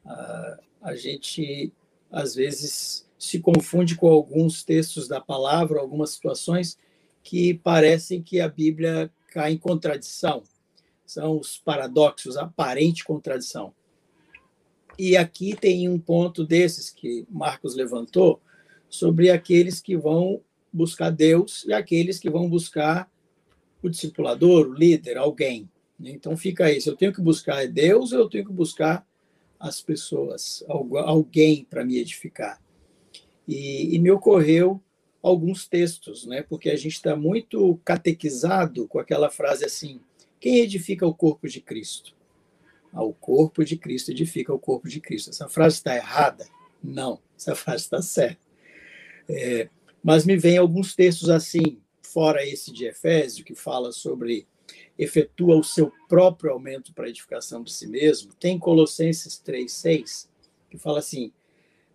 Uh, 0.05 0.63
a 0.81 0.95
gente, 0.95 1.71
às 2.11 2.35
vezes, 2.35 3.07
se 3.17 3.39
confunde 3.39 3.95
com 3.95 4.07
alguns 4.07 4.63
textos 4.63 5.07
da 5.07 5.19
palavra, 5.19 5.79
algumas 5.79 6.11
situações 6.11 6.77
que 7.23 7.55
parecem 7.55 8.21
que 8.21 8.39
a 8.39 8.47
Bíblia 8.47 9.11
cai 9.29 9.53
em 9.53 9.57
contradição. 9.57 10.43
São 11.05 11.39
os 11.39 11.57
paradoxos, 11.57 12.37
aparente 12.37 13.03
contradição. 13.03 13.73
E 14.97 15.17
aqui 15.17 15.55
tem 15.55 15.89
um 15.89 15.99
ponto 15.99 16.45
desses 16.45 16.89
que 16.89 17.25
Marcos 17.29 17.75
levantou 17.75 18.41
sobre 18.89 19.29
aqueles 19.29 19.81
que 19.81 19.97
vão 19.97 20.41
buscar 20.71 21.09
Deus 21.09 21.65
e 21.65 21.73
aqueles 21.73 22.19
que 22.19 22.29
vão 22.29 22.49
buscar 22.49 23.11
o 23.81 23.89
discipulador, 23.89 24.67
o 24.67 24.73
líder, 24.73 25.17
alguém. 25.17 25.69
Então 25.99 26.35
fica 26.35 26.71
isso. 26.71 26.89
Eu 26.89 26.95
tenho 26.95 27.13
que 27.13 27.21
buscar 27.21 27.67
Deus 27.67 28.11
ou 28.11 28.19
eu 28.19 28.29
tenho 28.29 28.45
que 28.45 28.53
buscar 28.53 29.07
as 29.59 29.81
pessoas, 29.81 30.63
alguém 30.67 31.65
para 31.65 31.85
me 31.85 31.97
edificar. 31.97 32.61
E, 33.47 33.95
e, 33.95 33.99
me 33.99 34.11
ocorreu 34.11 34.81
alguns 35.21 35.67
textos, 35.67 36.25
né? 36.25 36.43
Porque 36.43 36.69
a 36.69 36.75
gente 36.75 36.93
está 36.93 37.15
muito 37.15 37.79
catequizado 37.85 38.87
com 38.87 38.99
aquela 38.99 39.29
frase 39.29 39.63
assim: 39.63 39.99
quem 40.39 40.59
edifica 40.59 41.05
o 41.05 41.13
corpo 41.13 41.47
de 41.47 41.61
Cristo? 41.61 42.15
Ah, 42.91 43.03
o 43.03 43.13
corpo 43.13 43.63
de 43.63 43.77
Cristo 43.77 44.11
edifica 44.11 44.53
o 44.53 44.59
corpo 44.59 44.87
de 44.87 44.99
Cristo. 44.99 45.29
Essa 45.29 45.49
frase 45.49 45.77
está 45.77 45.95
errada? 45.95 46.47
Não, 46.83 47.19
essa 47.37 47.55
frase 47.55 47.83
está 47.83 48.01
certa. 48.01 48.39
É, 49.27 49.69
mas 50.03 50.25
me 50.25 50.37
vem 50.37 50.57
alguns 50.57 50.95
textos 50.95 51.29
assim, 51.29 51.79
fora 52.01 52.45
esse 52.45 52.71
de 52.71 52.85
Efésio, 52.85 53.43
que 53.43 53.55
fala 53.55 53.91
sobre 53.91 54.47
efetua 54.97 55.57
o 55.57 55.63
seu 55.63 55.91
próprio 56.07 56.51
aumento 56.51 56.93
para 56.93 57.05
a 57.05 57.09
edificação 57.09 57.63
de 57.63 57.71
si 57.71 57.87
mesmo. 57.87 58.33
Tem 58.33 58.57
Colossenses 58.57 59.41
3,6, 59.45 60.27
que 60.69 60.77
fala 60.77 60.99
assim, 60.99 61.31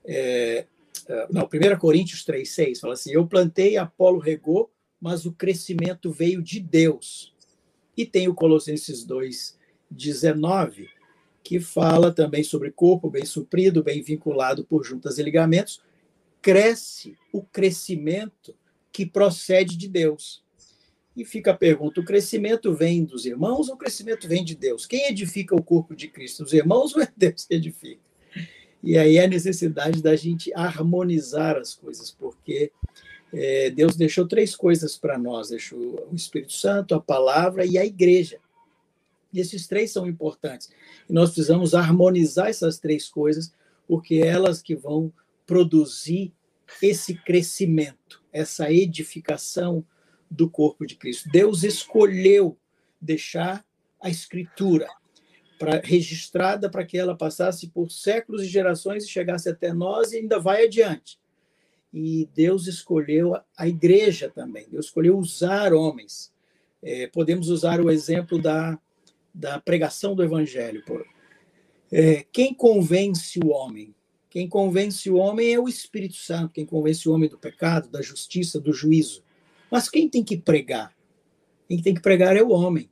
é, 0.04 0.66
é 1.08 1.26
não, 1.30 1.44
1 1.44 1.78
Coríntios 1.78 2.24
3,6 2.24 2.80
fala 2.80 2.94
assim: 2.94 3.12
Eu 3.12 3.26
plantei, 3.26 3.76
Apolo 3.76 4.18
regou, 4.18 4.70
mas 5.00 5.24
o 5.24 5.32
crescimento 5.32 6.12
veio 6.12 6.42
de 6.42 6.60
Deus. 6.60 7.34
E 7.96 8.04
tem 8.06 8.28
o 8.28 8.34
Colossenses 8.34 9.06
2,19, 9.06 10.88
que 11.42 11.58
fala 11.58 12.12
também 12.12 12.44
sobre 12.44 12.70
corpo 12.70 13.10
bem 13.10 13.24
suprido, 13.24 13.82
bem 13.82 14.02
vinculado 14.02 14.64
por 14.64 14.84
juntas 14.84 15.18
e 15.18 15.22
ligamentos, 15.22 15.82
cresce 16.40 17.16
o 17.32 17.42
crescimento 17.42 18.54
que 18.92 19.06
procede 19.06 19.76
de 19.76 19.88
Deus. 19.88 20.42
E 21.20 21.24
fica 21.26 21.50
a 21.50 21.54
pergunta: 21.54 22.00
o 22.00 22.04
crescimento 22.04 22.72
vem 22.72 23.04
dos 23.04 23.26
irmãos 23.26 23.68
ou 23.68 23.74
o 23.74 23.78
crescimento 23.78 24.26
vem 24.26 24.42
de 24.42 24.54
Deus? 24.54 24.86
Quem 24.86 25.06
edifica 25.06 25.54
o 25.54 25.62
corpo 25.62 25.94
de 25.94 26.08
Cristo? 26.08 26.42
Os 26.42 26.54
irmãos 26.54 26.94
ou 26.96 27.02
é 27.02 27.08
Deus 27.14 27.44
que 27.44 27.54
edifica? 27.54 28.00
E 28.82 28.96
aí 28.96 29.18
a 29.18 29.28
necessidade 29.28 30.02
da 30.02 30.16
gente 30.16 30.50
harmonizar 30.54 31.58
as 31.58 31.74
coisas, 31.74 32.10
porque 32.10 32.72
é, 33.34 33.68
Deus 33.68 33.96
deixou 33.96 34.26
três 34.26 34.56
coisas 34.56 34.96
para 34.96 35.18
nós: 35.18 35.50
deixou 35.50 36.08
o 36.10 36.16
Espírito 36.16 36.54
Santo, 36.54 36.94
a 36.94 37.00
palavra 37.00 37.66
e 37.66 37.76
a 37.76 37.84
igreja. 37.84 38.38
E 39.30 39.40
esses 39.40 39.66
três 39.66 39.92
são 39.92 40.06
importantes. 40.06 40.70
E 41.06 41.12
nós 41.12 41.32
precisamos 41.32 41.74
harmonizar 41.74 42.48
essas 42.48 42.78
três 42.78 43.10
coisas, 43.10 43.52
porque 43.86 44.14
elas 44.14 44.62
que 44.62 44.74
vão 44.74 45.12
produzir 45.46 46.32
esse 46.80 47.12
crescimento, 47.12 48.22
essa 48.32 48.72
edificação 48.72 49.84
do 50.30 50.48
corpo 50.48 50.86
de 50.86 50.94
Cristo. 50.96 51.28
Deus 51.30 51.64
escolheu 51.64 52.56
deixar 53.00 53.64
a 54.00 54.08
escritura 54.08 54.86
para 55.58 55.80
registrada 55.84 56.70
para 56.70 56.86
que 56.86 56.96
ela 56.96 57.16
passasse 57.16 57.68
por 57.68 57.90
séculos 57.90 58.42
e 58.42 58.46
gerações 58.46 59.04
e 59.04 59.08
chegasse 59.08 59.48
até 59.48 59.74
nós 59.74 60.12
e 60.12 60.18
ainda 60.18 60.38
vai 60.38 60.64
adiante. 60.64 61.18
E 61.92 62.28
Deus 62.34 62.66
escolheu 62.66 63.36
a 63.56 63.68
igreja 63.68 64.30
também. 64.30 64.66
Deus 64.70 64.86
escolheu 64.86 65.18
usar 65.18 65.74
homens. 65.74 66.32
É, 66.82 67.08
podemos 67.08 67.48
usar 67.48 67.80
o 67.80 67.90
exemplo 67.90 68.40
da, 68.40 68.78
da 69.34 69.60
pregação 69.60 70.14
do 70.14 70.22
evangelho. 70.22 70.82
É, 71.92 72.24
quem 72.32 72.54
convence 72.54 73.38
o 73.44 73.48
homem? 73.48 73.94
Quem 74.30 74.48
convence 74.48 75.10
o 75.10 75.16
homem 75.16 75.52
é 75.52 75.58
o 75.58 75.68
Espírito 75.68 76.14
Santo, 76.14 76.54
quem 76.54 76.64
convence 76.64 77.08
o 77.08 77.12
homem 77.12 77.28
do 77.28 77.36
pecado, 77.36 77.88
da 77.88 78.00
justiça, 78.00 78.60
do 78.60 78.72
juízo. 78.72 79.24
Mas 79.70 79.88
quem 79.88 80.08
tem 80.08 80.24
que 80.24 80.36
pregar? 80.36 80.94
Quem 81.68 81.80
tem 81.80 81.94
que 81.94 82.00
pregar 82.00 82.36
é 82.36 82.42
o 82.42 82.50
homem. 82.50 82.90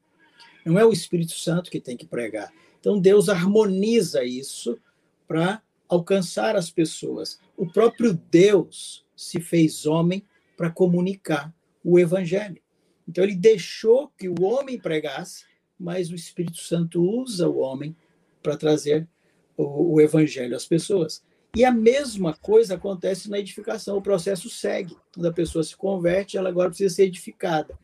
Não 0.64 0.78
é 0.78 0.84
o 0.84 0.92
Espírito 0.92 1.32
Santo 1.32 1.70
que 1.70 1.80
tem 1.80 1.96
que 1.96 2.06
pregar. 2.06 2.52
Então 2.78 3.00
Deus 3.00 3.28
harmoniza 3.28 4.24
isso 4.24 4.78
para 5.26 5.62
alcançar 5.88 6.56
as 6.56 6.70
pessoas. 6.70 7.40
O 7.56 7.66
próprio 7.66 8.12
Deus 8.30 9.04
se 9.16 9.40
fez 9.40 9.86
homem 9.86 10.24
para 10.56 10.70
comunicar 10.70 11.52
o 11.82 11.98
evangelho. 11.98 12.60
Então 13.08 13.24
ele 13.24 13.34
deixou 13.34 14.08
que 14.16 14.28
o 14.28 14.42
homem 14.42 14.78
pregasse, 14.78 15.44
mas 15.78 16.10
o 16.10 16.14
Espírito 16.14 16.58
Santo 16.58 17.02
usa 17.02 17.48
o 17.48 17.58
homem 17.58 17.96
para 18.42 18.56
trazer 18.56 19.08
o, 19.56 19.94
o 19.94 20.00
evangelho 20.00 20.54
às 20.54 20.66
pessoas. 20.66 21.24
E 21.54 21.64
a 21.64 21.72
mesma 21.72 22.34
coisa 22.34 22.74
acontece 22.74 23.30
na 23.30 23.38
edificação, 23.38 23.96
o 23.96 24.02
processo 24.02 24.50
segue. 24.50 24.96
Quando 25.12 25.26
a 25.26 25.32
pessoa 25.32 25.64
se 25.64 25.76
converte, 25.76 26.36
ela 26.36 26.48
agora 26.48 26.68
precisa 26.68 26.94
ser 26.94 27.04
edificada. 27.04 27.78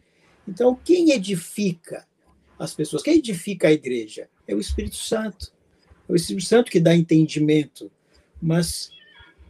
Então, 0.47 0.79
quem 0.85 1.11
edifica 1.11 2.07
as 2.59 2.75
pessoas? 2.75 3.03
Quem 3.03 3.17
edifica 3.19 3.69
a 3.69 3.73
igreja? 3.73 4.29
É 4.47 4.55
o 4.55 4.61
Espírito 4.61 4.97
Santo. 4.97 5.53
É 6.09 6.13
o 6.13 6.17
Espírito 6.17 6.47
Santo 6.47 6.71
que 6.71 6.79
dá 6.79 6.95
entendimento. 6.95 7.91
Mas 8.41 8.91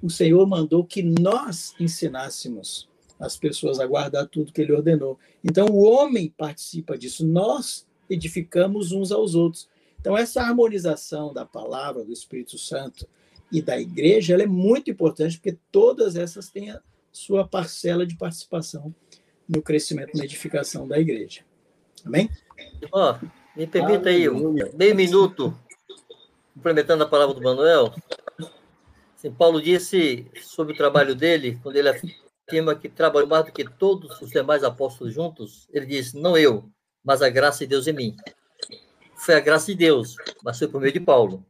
o 0.01 0.09
Senhor 0.09 0.47
mandou 0.47 0.85
que 0.85 1.03
nós 1.03 1.75
ensinássemos 1.81 2.89
as 3.19 3.37
pessoas 3.37 3.81
a 3.81 3.87
guardar 3.87 4.29
tudo 4.29 4.53
que 4.53 4.61
ele 4.61 4.73
ordenou. 4.73 5.19
Então, 5.43 5.67
o 5.67 5.83
homem 5.83 6.33
participa 6.37 6.97
disso. 6.97 7.27
Nós 7.27 7.87
edificamos 8.09 8.93
uns 8.93 9.11
aos 9.11 9.35
outros. 9.35 9.69
Então, 10.01 10.17
essa 10.17 10.43
harmonização 10.43 11.33
da 11.33 11.45
palavra 11.45 12.05
do 12.05 12.13
Espírito 12.13 12.59
Santo 12.59 13.09
e 13.55 13.63
da 13.63 13.79
igreja 13.79 14.35
é 14.35 14.47
muito 14.49 14.91
importante, 14.91 15.37
porque 15.37 15.57
todas 15.71 16.17
essas 16.17 16.51
têm 16.51 16.73
a 16.73 16.81
sua 17.13 17.47
parcela 17.47 18.05
de 18.05 18.17
participação 18.17 18.93
no 19.49 19.63
crescimento 19.63 20.19
na 20.19 20.25
edificação 20.25 20.89
da 20.89 20.99
igreja. 20.99 21.43
Amém? 22.05 22.29
Ó, 22.91 23.13
oh, 23.13 23.27
me 23.57 23.65
permita 23.69 24.09
aí, 24.09 24.29
meio 24.75 24.97
minuto, 24.97 25.57
complementando 26.53 27.05
a 27.05 27.09
palavra 27.09 27.33
do 27.33 27.41
Manuel. 27.41 27.95
Assim, 29.17 29.31
Paulo 29.31 29.63
disse 29.63 30.27
sobre 30.43 30.75
o 30.75 30.77
trabalho 30.77 31.15
dele, 31.15 31.57
quando 31.63 31.77
ele 31.77 31.91
afirma 31.91 32.75
que 32.75 32.89
trabalhou 32.89 33.29
mais 33.29 33.45
do 33.45 33.53
que 33.53 33.65
todos 33.65 34.21
os 34.21 34.31
demais 34.31 34.65
apóstolos 34.65 35.15
juntos, 35.15 35.69
ele 35.73 35.87
diz: 35.87 36.13
Não 36.13 36.37
eu, 36.37 36.69
mas 37.05 37.23
a 37.23 37.31
graça 37.31 37.61
de 37.61 37.69
Deus 37.69 37.87
em 37.87 37.93
mim. 37.93 38.17
Foi 39.15 39.37
a 39.37 39.41
graça 39.41 39.67
de 39.67 39.77
Deus, 39.77 40.17
mas 40.43 40.59
foi 40.59 40.67
por 40.67 40.81
meio 40.81 40.93
de 40.93 40.99
Paulo. 40.99 41.47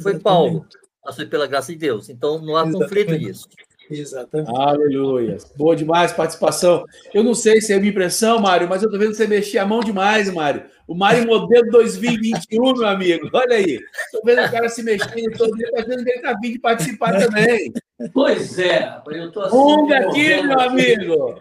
Foi 0.00 0.18
Paulo, 0.18 0.66
mas 1.06 1.16
foi 1.16 1.26
pela 1.26 1.46
graça 1.46 1.72
de 1.72 1.78
Deus. 1.78 2.08
Então 2.08 2.40
não 2.42 2.56
há 2.56 2.62
Exatamente. 2.62 2.82
conflito 2.82 3.12
nisso. 3.12 3.48
Exatamente. 3.88 4.50
Aleluia. 4.52 5.38
Boa 5.56 5.76
demais 5.76 6.12
participação. 6.12 6.84
Eu 7.14 7.22
não 7.22 7.34
sei 7.34 7.60
se 7.60 7.72
é 7.72 7.78
minha 7.78 7.90
impressão, 7.90 8.40
Mário, 8.40 8.68
mas 8.68 8.82
eu 8.82 8.90
tô 8.90 8.98
vendo 8.98 9.14
você 9.14 9.26
mexer 9.26 9.58
a 9.58 9.66
mão 9.66 9.80
demais, 9.80 10.28
Mário. 10.32 10.64
O 10.88 10.94
Mário 10.94 11.26
modelo 11.26 11.70
2021, 11.70 12.74
meu 12.74 12.86
amigo. 12.86 13.30
Olha 13.32 13.56
aí. 13.56 13.78
Tô 14.10 14.20
vendo 14.24 14.42
o 14.42 14.50
cara 14.50 14.68
se 14.68 14.82
mexendo 14.82 15.36
todo 15.36 15.56
dia, 15.56 15.70
vendo 15.86 16.04
que 16.04 16.10
ele 16.10 16.22
tá 16.22 16.36
vindo 16.40 16.60
participar 16.60 17.18
também. 17.18 17.72
Pois 18.12 18.58
é, 18.58 19.00
eu 19.06 19.32
tô 19.32 19.40
assim. 19.40 19.50
Funga 19.50 19.98
aqui, 19.98 20.42
meu 20.42 20.60
amigo. 20.60 21.40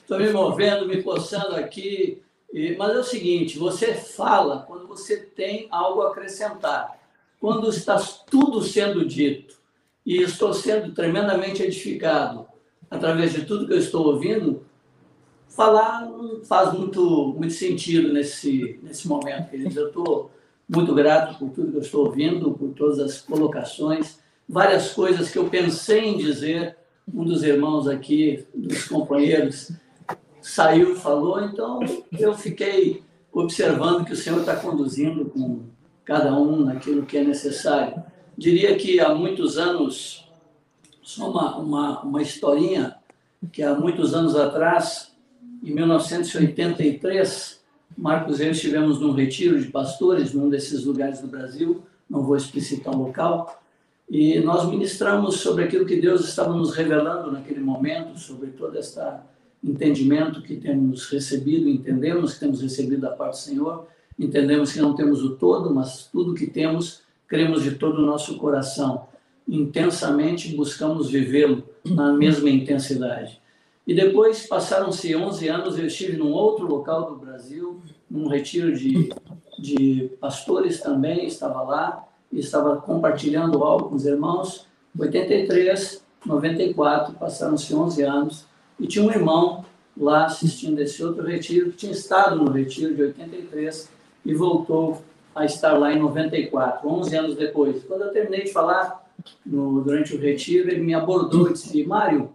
Estou 0.00 0.18
me 0.18 0.30
movendo, 0.30 0.86
me 0.86 1.02
coçando 1.02 1.56
aqui. 1.56 2.22
Mas 2.76 2.94
é 2.94 2.98
o 2.98 3.04
seguinte: 3.04 3.58
você 3.58 3.94
fala 3.94 4.64
quando 4.66 4.86
você 4.86 5.16
tem 5.16 5.68
algo 5.70 6.02
a 6.02 6.10
acrescentar. 6.10 7.01
Quando 7.42 7.68
está 7.70 7.96
tudo 8.30 8.62
sendo 8.62 9.04
dito 9.04 9.56
e 10.06 10.22
estou 10.22 10.54
sendo 10.54 10.92
tremendamente 10.92 11.60
edificado 11.60 12.46
através 12.88 13.32
de 13.32 13.44
tudo 13.44 13.66
que 13.66 13.72
eu 13.72 13.78
estou 13.78 14.06
ouvindo, 14.06 14.62
falar 15.48 16.08
não 16.08 16.44
faz 16.44 16.72
muito, 16.72 17.34
muito 17.36 17.52
sentido 17.52 18.12
nesse, 18.12 18.78
nesse 18.80 19.08
momento, 19.08 19.50
queridos. 19.50 19.74
Eu 19.74 19.88
estou 19.88 20.30
muito 20.68 20.94
grato 20.94 21.36
por 21.36 21.50
tudo 21.50 21.72
que 21.72 21.78
eu 21.78 21.82
estou 21.82 22.06
ouvindo, 22.06 22.52
por 22.52 22.74
todas 22.74 23.00
as 23.00 23.20
colocações, 23.20 24.20
várias 24.48 24.92
coisas 24.92 25.28
que 25.28 25.36
eu 25.36 25.50
pensei 25.50 26.04
em 26.04 26.16
dizer. 26.16 26.76
Um 27.12 27.24
dos 27.24 27.42
irmãos 27.42 27.88
aqui, 27.88 28.46
dos 28.54 28.84
companheiros, 28.84 29.72
saiu 30.40 30.92
e 30.92 30.96
falou, 30.96 31.44
então 31.44 31.80
eu 32.16 32.34
fiquei 32.34 33.02
observando 33.32 34.04
que 34.04 34.12
o 34.12 34.16
Senhor 34.16 34.38
está 34.38 34.54
conduzindo 34.54 35.24
com 35.24 35.71
cada 36.04 36.34
um 36.34 36.64
naquilo 36.64 37.06
que 37.06 37.18
é 37.18 37.24
necessário. 37.24 38.02
Diria 38.36 38.76
que 38.76 39.00
há 39.00 39.14
muitos 39.14 39.58
anos, 39.58 40.28
só 41.02 41.30
uma, 41.30 41.56
uma, 41.58 42.02
uma 42.02 42.22
historinha, 42.22 42.96
que 43.52 43.62
há 43.62 43.74
muitos 43.74 44.14
anos 44.14 44.36
atrás, 44.36 45.12
em 45.62 45.72
1983, 45.72 47.62
Marcos 47.96 48.40
e 48.40 48.44
eu 48.44 48.50
estivemos 48.50 49.00
num 49.00 49.12
retiro 49.12 49.60
de 49.60 49.68
pastores, 49.68 50.32
num 50.32 50.48
desses 50.48 50.84
lugares 50.84 51.20
do 51.20 51.28
Brasil, 51.28 51.82
não 52.08 52.22
vou 52.22 52.36
explicitar 52.36 52.94
o 52.94 53.06
local, 53.06 53.62
e 54.08 54.40
nós 54.40 54.68
ministramos 54.68 55.36
sobre 55.36 55.64
aquilo 55.64 55.86
que 55.86 56.00
Deus 56.00 56.26
estava 56.28 56.54
nos 56.54 56.74
revelando 56.74 57.30
naquele 57.30 57.60
momento, 57.60 58.18
sobre 58.18 58.50
todo 58.50 58.78
este 58.78 59.00
entendimento 59.62 60.42
que 60.42 60.56
temos 60.56 61.08
recebido, 61.08 61.68
entendemos 61.68 62.34
que 62.34 62.40
temos 62.40 62.60
recebido 62.60 63.02
da 63.02 63.10
parte 63.10 63.34
do 63.34 63.38
Senhor, 63.38 63.86
entendemos 64.18 64.72
que 64.72 64.80
não 64.80 64.94
temos 64.94 65.22
o 65.22 65.36
todo, 65.36 65.74
mas 65.74 66.08
tudo 66.12 66.34
que 66.34 66.46
temos 66.46 67.02
cremos 67.32 67.62
de 67.62 67.76
todo 67.76 68.02
o 68.02 68.06
nosso 68.06 68.36
coração, 68.36 69.06
intensamente 69.48 70.54
buscamos 70.54 71.10
vivê-lo 71.10 71.62
na 71.82 72.12
mesma 72.12 72.50
intensidade. 72.50 73.40
E 73.86 73.94
depois 73.94 74.46
passaram-se 74.46 75.16
11 75.16 75.48
anos, 75.48 75.78
eu 75.78 75.86
estive 75.86 76.16
num 76.16 76.30
outro 76.30 76.66
local 76.66 77.10
do 77.10 77.16
Brasil, 77.16 77.80
num 78.08 78.28
retiro 78.28 78.76
de, 78.76 79.10
de 79.58 80.10
pastores 80.20 80.80
também, 80.80 81.26
estava 81.26 81.62
lá, 81.62 82.04
e 82.30 82.38
estava 82.38 82.76
compartilhando 82.76 83.64
algo 83.64 83.88
com 83.88 83.96
os 83.96 84.04
irmãos. 84.04 84.66
83, 84.96 86.04
94, 86.26 87.14
passaram-se 87.14 87.74
11 87.74 88.02
anos, 88.02 88.44
e 88.78 88.86
tinha 88.86 89.04
um 89.04 89.10
irmão 89.10 89.64
lá 89.96 90.26
assistindo 90.26 90.78
esse 90.80 91.02
outro 91.02 91.24
retiro, 91.24 91.70
que 91.70 91.78
tinha 91.78 91.92
estado 91.92 92.36
no 92.36 92.50
retiro 92.50 92.94
de 92.94 93.02
83 93.02 93.90
e 94.24 94.34
voltou 94.34 95.02
a 95.34 95.44
estar 95.44 95.72
lá 95.78 95.92
em 95.92 95.98
94, 95.98 96.88
11 96.88 97.16
anos 97.16 97.36
depois. 97.36 97.82
Quando 97.84 98.02
eu 98.02 98.12
terminei 98.12 98.44
de 98.44 98.52
falar 98.52 99.10
no, 99.44 99.80
durante 99.80 100.14
o 100.14 100.20
retiro, 100.20 100.70
ele 100.70 100.82
me 100.82 100.94
abordou 100.94 101.48
e 101.48 101.52
disse: 101.52 101.84
Mário, 101.84 102.30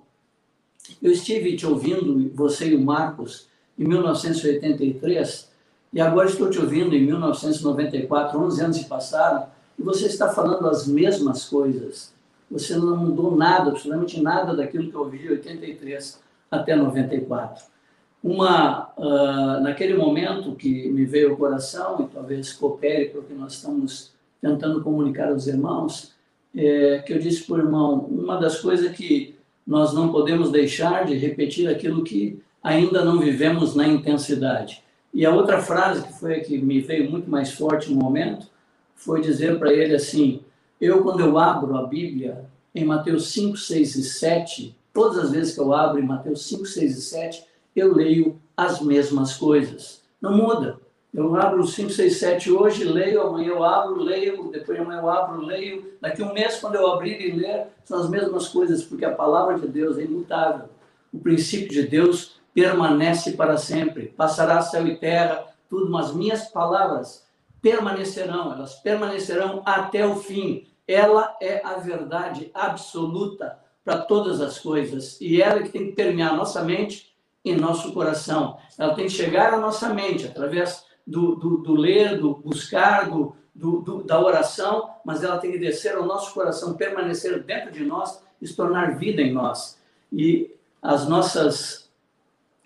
eu 1.01 1.11
estive 1.11 1.55
te 1.55 1.65
ouvindo, 1.65 2.31
você 2.33 2.69
e 2.69 2.75
o 2.75 2.81
Marcos, 2.81 3.47
em 3.77 3.85
1983, 3.85 5.51
e 5.93 6.01
agora 6.01 6.27
estou 6.27 6.49
te 6.49 6.59
ouvindo 6.59 6.95
em 6.95 7.05
1994, 7.05 8.39
11 8.39 8.63
anos 8.63 8.77
se 8.77 8.85
passaram, 8.85 9.47
e 9.77 9.83
você 9.83 10.07
está 10.07 10.29
falando 10.29 10.67
as 10.67 10.87
mesmas 10.87 11.45
coisas. 11.45 12.13
Você 12.49 12.75
não 12.77 12.95
mudou 12.95 13.35
nada, 13.35 13.71
absolutamente 13.71 14.21
nada 14.21 14.55
daquilo 14.55 14.89
que 14.89 14.95
eu 14.95 15.01
ouvi 15.01 15.19
de 15.19 15.29
83 15.29 16.19
até 16.49 16.75
94 16.75 17.76
uma 18.23 18.89
uh, 18.97 19.61
naquele 19.61 19.93
momento 19.95 20.55
que 20.55 20.89
me 20.89 21.05
veio 21.05 21.31
ao 21.31 21.37
coração 21.37 22.01
e 22.01 22.13
talvez 22.13 22.51
coopere 22.53 23.09
para 23.09 23.21
o 23.21 23.23
que 23.23 23.33
nós 23.33 23.53
estamos 23.53 24.11
tentando 24.41 24.81
comunicar 24.83 25.29
aos 25.29 25.47
irmãos, 25.47 26.13
é, 26.55 26.99
que 26.99 27.13
eu 27.13 27.19
disse 27.19 27.43
para 27.43 27.55
o 27.55 27.59
irmão, 27.59 27.99
uma 28.09 28.37
das 28.37 28.59
coisas 28.59 28.91
que 28.95 29.35
nós 29.65 29.93
não 29.93 30.11
podemos 30.11 30.51
deixar 30.51 31.05
de 31.05 31.15
repetir 31.15 31.69
aquilo 31.69 32.03
que 32.03 32.41
ainda 32.63 33.03
não 33.03 33.19
vivemos 33.19 33.75
na 33.75 33.87
intensidade. 33.87 34.83
E 35.13 35.25
a 35.25 35.33
outra 35.33 35.61
frase 35.61 36.03
que 36.03 36.13
foi 36.13 36.35
a 36.35 36.39
que 36.43 36.57
me 36.57 36.79
veio 36.79 37.09
muito 37.09 37.29
mais 37.29 37.51
forte 37.51 37.91
no 37.91 38.01
momento 38.01 38.47
foi 38.95 39.21
dizer 39.21 39.57
para 39.59 39.73
ele 39.73 39.95
assim: 39.95 40.41
eu 40.79 41.03
quando 41.03 41.21
eu 41.21 41.37
abro 41.37 41.75
a 41.75 41.85
Bíblia 41.85 42.45
em 42.73 42.85
Mateus 42.85 43.31
5, 43.31 43.57
6 43.57 43.95
e 43.95 44.03
7, 44.03 44.75
todas 44.93 45.17
as 45.17 45.31
vezes 45.31 45.53
que 45.53 45.59
eu 45.59 45.73
abro 45.73 45.99
em 45.99 46.05
Mateus 46.05 46.47
5, 46.47 46.65
6 46.65 46.97
e 46.97 47.01
7, 47.01 47.45
eu 47.79 47.93
leio 47.93 48.39
as 48.55 48.81
mesmas 48.81 49.35
coisas. 49.35 50.01
Não 50.21 50.35
muda. 50.35 50.79
Eu 51.13 51.35
abro 51.35 51.61
o 51.61 51.67
5, 51.67 51.89
6, 51.89 52.17
7 52.17 52.51
hoje, 52.51 52.83
leio, 52.83 53.21
amanhã 53.21 53.49
eu 53.49 53.63
abro, 53.63 54.01
leio, 54.01 54.49
depois 54.51 54.79
amanhã 54.79 54.99
eu 54.99 55.09
abro, 55.09 55.41
leio. 55.41 55.93
Daqui 56.01 56.21
um 56.21 56.33
mês, 56.33 56.59
quando 56.59 56.75
eu 56.75 56.91
abrir 56.91 57.19
e 57.19 57.31
ler, 57.31 57.67
são 57.85 57.99
as 57.99 58.09
mesmas 58.09 58.49
coisas, 58.49 58.83
porque 58.83 59.05
a 59.05 59.15
palavra 59.15 59.57
de 59.57 59.67
Deus 59.67 59.97
é 59.97 60.03
imutável. 60.03 60.69
O 61.11 61.19
princípio 61.19 61.69
de 61.69 61.87
Deus 61.87 62.39
permanece 62.53 63.31
para 63.31 63.57
sempre. 63.57 64.07
Passará 64.17 64.61
céu 64.61 64.85
e 64.87 64.97
terra, 64.97 65.45
tudo, 65.69 65.89
mas 65.89 66.13
minhas 66.13 66.49
palavras 66.49 67.25
permanecerão, 67.61 68.53
elas 68.53 68.75
permanecerão 68.75 69.61
até 69.65 70.05
o 70.05 70.15
fim. 70.15 70.67
Ela 70.87 71.35
é 71.41 71.65
a 71.65 71.75
verdade 71.75 72.51
absoluta 72.53 73.57
para 73.83 73.99
todas 73.99 74.41
as 74.41 74.59
coisas. 74.59 75.19
E 75.19 75.41
ela 75.41 75.59
é 75.59 75.63
que 75.63 75.69
tem 75.69 75.87
que 75.87 75.93
permear 75.93 76.35
nossa 76.35 76.63
mente 76.63 77.15
em 77.43 77.55
nosso 77.55 77.93
coração. 77.93 78.57
Ela 78.77 78.93
tem 78.93 79.05
que 79.05 79.11
chegar 79.11 79.53
à 79.53 79.57
nossa 79.57 79.93
mente 79.93 80.25
através 80.25 80.85
do, 81.05 81.35
do, 81.35 81.57
do 81.57 81.73
ler, 81.73 82.19
do 82.19 82.35
buscar, 82.35 83.09
do, 83.09 83.35
do, 83.55 84.03
da 84.03 84.19
oração, 84.19 84.89
mas 85.05 85.23
ela 85.23 85.37
tem 85.37 85.51
que 85.51 85.57
descer 85.57 85.95
ao 85.95 86.05
nosso 86.05 86.33
coração, 86.33 86.75
permanecer 86.75 87.41
dentro 87.43 87.71
de 87.71 87.83
nós 87.83 88.21
e 88.41 88.47
se 88.47 88.55
tornar 88.55 88.97
vida 88.97 89.21
em 89.21 89.33
nós. 89.33 89.79
E 90.11 90.51
as 90.81 91.07
nossas 91.07 91.89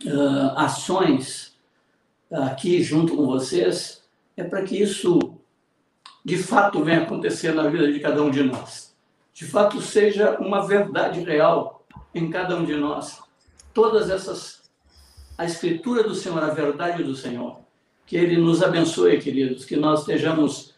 uh, 0.06 0.58
ações 0.58 1.56
aqui 2.32 2.82
junto 2.82 3.16
com 3.16 3.26
vocês 3.26 4.04
é 4.36 4.44
para 4.44 4.64
que 4.64 4.82
isso 4.82 5.38
de 6.24 6.38
fato 6.38 6.84
venha 6.84 7.04
acontecer 7.04 7.54
na 7.54 7.68
vida 7.68 7.92
de 7.92 8.00
cada 8.00 8.22
um 8.22 8.30
de 8.30 8.44
nós. 8.44 8.96
De 9.34 9.46
fato 9.46 9.82
seja 9.82 10.38
uma 10.40 10.66
verdade 10.66 11.22
real 11.22 11.86
em 12.14 12.30
cada 12.30 12.56
um 12.56 12.66
de 12.66 12.76
nós. 12.76 13.20
Todas 13.74 14.10
essas 14.10 14.61
a 15.42 15.46
escritura 15.46 16.04
do 16.04 16.14
Senhor, 16.14 16.44
a 16.44 16.54
verdade 16.54 17.04
do 17.04 17.16
Senhor. 17.16 17.58
Que 18.06 18.16
ele 18.16 18.38
nos 18.38 18.62
abençoe, 18.62 19.20
queridos, 19.20 19.66
que 19.66 19.76
nós 19.76 20.02
estejamos 20.02 20.76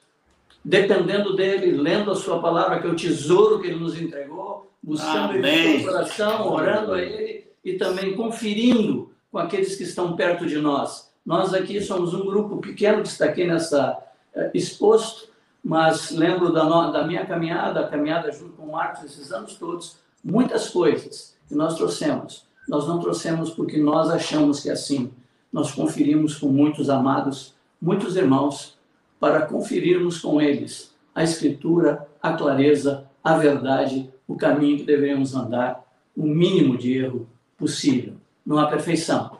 dependendo 0.64 1.36
dele, 1.36 1.76
lendo 1.76 2.10
a 2.10 2.16
sua 2.16 2.42
palavra, 2.42 2.80
que 2.80 2.88
é 2.88 2.90
o 2.90 2.96
tesouro 2.96 3.60
que 3.60 3.68
ele 3.68 3.80
nos 3.80 4.00
entregou, 4.00 4.72
buscando 4.82 5.34
Amém. 5.34 5.76
ele 5.76 5.84
coração, 5.84 6.48
orando 6.50 6.94
a 6.94 7.02
ele 7.02 7.46
e 7.66 7.74
também 7.74 8.16
conferindo 8.16 9.12
com 9.30 9.38
aqueles 9.38 9.76
que 9.76 9.84
estão 9.84 10.16
perto 10.16 10.46
de 10.46 10.58
nós. 10.60 11.12
Nós 11.26 11.54
aqui 11.54 11.82
somos 11.82 12.14
um 12.14 12.26
grupo 12.26 12.58
pequeno 12.58 13.02
que 13.02 13.10
está 13.10 13.26
aqui 13.26 13.44
nessa 13.44 14.02
eh, 14.34 14.52
exposto, 14.54 15.28
mas 15.62 16.12
lembro 16.12 16.54
da, 16.54 16.64
no, 16.64 16.90
da 16.90 17.06
minha 17.06 17.26
caminhada, 17.26 17.82
a 17.82 17.88
caminhada 17.90 18.32
junto 18.32 18.54
com 18.54 18.64
o 18.64 18.72
Marcos 18.72 19.04
esses 19.04 19.34
anos 19.34 19.56
todos, 19.56 19.98
muitas 20.24 20.70
coisas 20.70 21.36
que 21.50 21.56
nós 21.56 21.76
trouxemos. 21.76 22.46
Nós 22.68 22.88
não 22.88 23.00
trouxemos 23.00 23.50
porque 23.50 23.78
nós 23.78 24.10
achamos 24.10 24.60
que 24.62 24.70
é 24.70 24.74
assim. 24.74 25.12
Nós 25.52 25.72
conferimos 25.72 26.38
com 26.38 26.48
muitos 26.48 26.90
amados, 26.90 27.54
muitos 27.82 28.16
irmãos, 28.16 28.78
para 29.20 29.46
conferirmos 29.46 30.20
com 30.20 30.42
eles 30.42 30.94
a 31.16 31.24
Escritura, 31.24 32.08
a 32.22 32.34
clareza, 32.34 33.06
a 33.24 33.38
verdade, 33.38 34.10
o 34.28 34.36
caminho 34.36 34.78
que 34.78 34.84
devemos 34.84 35.36
andar, 35.36 35.84
o 36.16 36.24
mínimo 36.24 36.78
de 36.78 36.98
erro 36.98 37.28
possível. 37.58 38.16
Não 38.46 38.58
há 38.58 38.68
perfeição, 38.68 39.38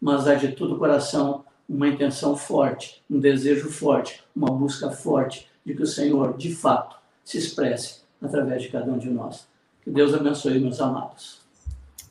mas 0.00 0.26
há 0.28 0.34
de 0.34 0.52
todo 0.52 0.74
o 0.74 0.78
coração 0.78 1.44
uma 1.68 1.88
intenção 1.88 2.36
forte, 2.36 3.02
um 3.10 3.18
desejo 3.18 3.68
forte, 3.70 4.22
uma 4.34 4.50
busca 4.50 4.90
forte 4.90 5.48
de 5.64 5.74
que 5.74 5.82
o 5.82 5.86
Senhor, 5.86 6.36
de 6.36 6.54
fato, 6.54 6.96
se 7.24 7.38
expresse 7.38 8.02
através 8.22 8.62
de 8.62 8.68
cada 8.68 8.90
um 8.90 8.98
de 8.98 9.10
nós. 9.10 9.48
Que 9.82 9.90
Deus 9.90 10.14
abençoe, 10.14 10.60
meus 10.60 10.80
amados. 10.80 11.45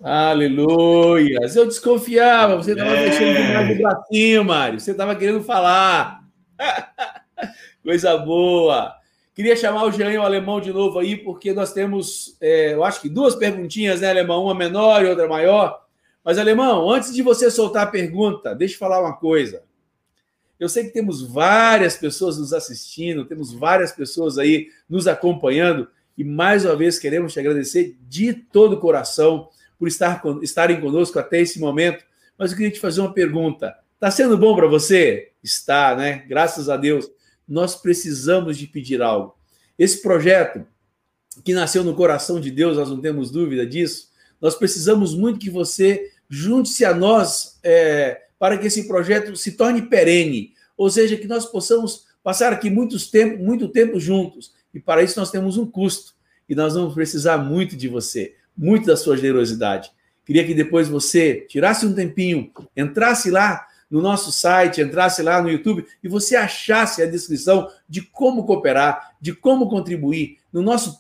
Aleluia! 0.04 1.40
Eu 1.42 1.66
desconfiava, 1.66 2.58
você 2.58 2.72
estava 2.72 2.92
é. 2.92 3.06
mexendo 3.06 3.38
demais 3.38 3.70
no 3.70 3.76
bracinho, 3.76 4.46
Mário. 4.46 4.80
Você 4.80 4.92
estava 4.92 5.16
querendo 5.16 5.42
falar. 5.44 6.24
Coisa 7.84 8.18
boa. 8.18 8.94
Queria 9.34 9.56
chamar 9.56 9.84
o 9.84 9.92
Jean 9.92 10.12
e 10.12 10.18
o 10.18 10.22
Alemão 10.22 10.62
de 10.62 10.72
novo 10.72 10.98
aí, 11.00 11.18
porque 11.18 11.54
nós 11.54 11.74
temos, 11.74 12.38
é, 12.40 12.74
eu 12.74 12.84
acho 12.84 13.02
que 13.02 13.10
duas 13.10 13.36
perguntinhas, 13.36 14.02
né, 14.02 14.10
Alemão? 14.10 14.46
Uma 14.46 14.56
menor 14.56 15.04
e 15.04 15.10
outra 15.10 15.28
maior. 15.28 15.84
Mas, 16.24 16.38
Alemão, 16.38 16.90
antes 16.90 17.14
de 17.14 17.22
você 17.22 17.52
soltar 17.52 17.84
a 17.84 17.92
pergunta, 17.92 18.56
deixa 18.56 18.76
eu 18.76 18.80
falar 18.80 19.02
uma 19.02 19.16
coisa. 19.16 19.64
Eu 20.60 20.70
sei 20.70 20.86
que 20.86 20.92
temos 20.92 21.22
várias 21.22 21.98
pessoas 21.98 22.38
nos 22.38 22.54
assistindo, 22.54 23.26
temos 23.26 23.54
várias 23.54 23.92
pessoas 23.92 24.38
aí 24.38 24.70
nos 24.90 25.08
acompanhando, 25.08 25.88
e 26.18 26.24
mais 26.24 26.64
uma 26.64 26.76
vez 26.76 26.98
queremos 26.98 27.34
te 27.34 27.40
agradecer 27.40 27.98
de 28.08 28.34
todo 28.34 28.74
o 28.74 28.80
coração 28.80 29.50
por 29.78 29.88
estar, 29.88 30.22
estarem 30.42 30.80
conosco 30.80 31.20
até 31.20 31.42
esse 31.42 31.60
momento. 31.60 32.04
Mas 32.38 32.52
eu 32.52 32.58
queria 32.58 32.72
te 32.72 32.80
fazer 32.80 33.02
uma 33.02 33.14
pergunta. 33.14 33.76
Está 33.96 34.12
sendo 34.12 34.38
bom 34.38 34.56
para 34.56 34.68
você? 34.68 35.32
Está, 35.44 35.96
né? 35.96 36.24
Graças 36.28 36.70
a 36.70 36.78
Deus 36.78 37.10
nós 37.48 37.76
precisamos 37.76 38.58
de 38.58 38.68
pedir 38.68 39.02
algo. 39.02 39.36
Esse 39.78 40.02
projeto, 40.02 40.66
que 41.44 41.54
nasceu 41.54 41.84
no 41.84 41.94
coração 41.94 42.40
de 42.40 42.50
Deus, 42.50 42.78
nós 42.78 42.90
não 42.90 43.00
temos 43.00 43.30
dúvida 43.30 43.66
disso, 43.66 44.10
nós 44.42 44.56
precisamos 44.56 45.14
muito 45.14 45.40
que 45.40 45.50
você 45.50 46.12
junte-se 46.30 46.84
a 46.86 46.94
nós 46.94 47.60
é, 47.64 48.24
para 48.40 48.58
que 48.58 48.68
esse 48.68 48.88
projeto 48.88 49.36
se 49.36 49.52
torne 49.52 49.84
perene, 49.84 50.54
ou 50.78 50.90
seja, 50.90 51.18
que 51.18 51.28
nós 51.28 51.46
possamos 51.46 52.06
passar 52.24 52.52
aqui 52.52 52.70
muitos 52.70 53.10
tempo, 53.10 53.42
muito 53.44 53.68
tempo 53.68 54.00
juntos. 54.00 54.54
E 54.74 54.80
para 54.80 55.04
isso 55.04 55.20
nós 55.20 55.32
temos 55.32 55.58
um 55.58 55.66
custo, 55.66 56.14
e 56.48 56.56
nós 56.56 56.74
vamos 56.74 56.94
precisar 56.94 57.38
muito 57.38 57.76
de 57.76 57.88
você, 57.88 58.36
muito 58.58 58.88
da 58.88 58.98
sua 58.98 59.18
generosidade. 59.18 59.92
Queria 60.26 60.46
que 60.46 60.54
depois 60.54 60.88
você 60.88 61.46
tirasse 61.48 61.86
um 61.86 61.94
tempinho, 61.94 62.52
entrasse 62.76 63.30
lá 63.30 63.68
no 63.90 64.02
nosso 64.02 64.32
site, 64.32 64.82
entrasse 64.82 65.22
lá 65.22 65.42
no 65.42 65.50
YouTube 65.50 65.86
e 66.04 66.08
você 66.08 66.36
achasse 66.36 67.02
a 67.02 67.06
descrição 67.06 67.70
de 67.88 68.02
como 68.02 68.46
cooperar, 68.46 69.16
de 69.22 69.34
como 69.34 69.70
contribuir 69.70 70.38
no 70.52 70.62
nosso, 70.62 71.00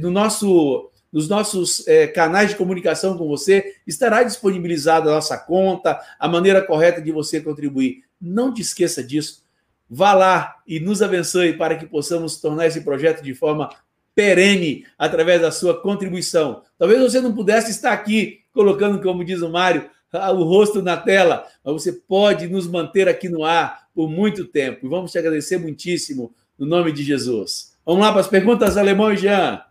no 0.00 0.10
nosso, 0.10 0.90
nos 1.12 1.28
nossos 1.28 1.86
é, 1.88 2.06
canais 2.06 2.50
de 2.50 2.56
comunicação 2.56 3.18
com 3.18 3.26
você, 3.26 3.74
estará 3.86 4.22
disponibilizada 4.22 5.10
a 5.10 5.14
nossa 5.14 5.36
conta, 5.36 6.00
a 6.18 6.28
maneira 6.28 6.62
correta 6.62 7.02
de 7.02 7.10
você 7.10 7.40
contribuir. 7.40 8.04
Não 8.20 8.54
te 8.54 8.62
esqueça 8.62 9.02
disso. 9.02 9.42
Vá 9.88 10.14
lá 10.14 10.56
e 10.64 10.78
nos 10.78 11.02
abençoe 11.02 11.54
para 11.54 11.74
que 11.74 11.84
possamos 11.84 12.40
tornar 12.40 12.66
esse 12.66 12.82
projeto 12.82 13.24
de 13.24 13.34
forma 13.34 13.68
perene 14.14 14.84
através 14.98 15.40
da 15.40 15.50
sua 15.50 15.80
contribuição. 15.80 16.62
Talvez 16.78 17.00
você 17.00 17.20
não 17.20 17.34
pudesse 17.34 17.70
estar 17.70 17.92
aqui 17.92 18.40
colocando, 18.52 19.00
como 19.00 19.24
diz 19.24 19.42
o 19.42 19.50
Mário, 19.50 19.88
o 20.12 20.42
rosto 20.42 20.82
na 20.82 20.96
tela, 20.96 21.46
mas 21.64 21.74
você 21.74 21.92
pode 21.92 22.48
nos 22.48 22.66
manter 22.66 23.08
aqui 23.08 23.28
no 23.28 23.44
ar 23.44 23.88
por 23.94 24.10
muito 24.10 24.44
tempo. 24.44 24.86
E 24.86 24.88
vamos 24.88 25.12
te 25.12 25.18
agradecer 25.18 25.58
muitíssimo 25.58 26.34
no 26.58 26.66
nome 26.66 26.92
de 26.92 27.02
Jesus. 27.02 27.76
Vamos 27.84 28.02
lá 28.02 28.12
para 28.12 28.20
as 28.20 28.28
perguntas, 28.28 28.76
Alemão 28.76 29.12
e 29.12 29.16
Jean. 29.16 29.62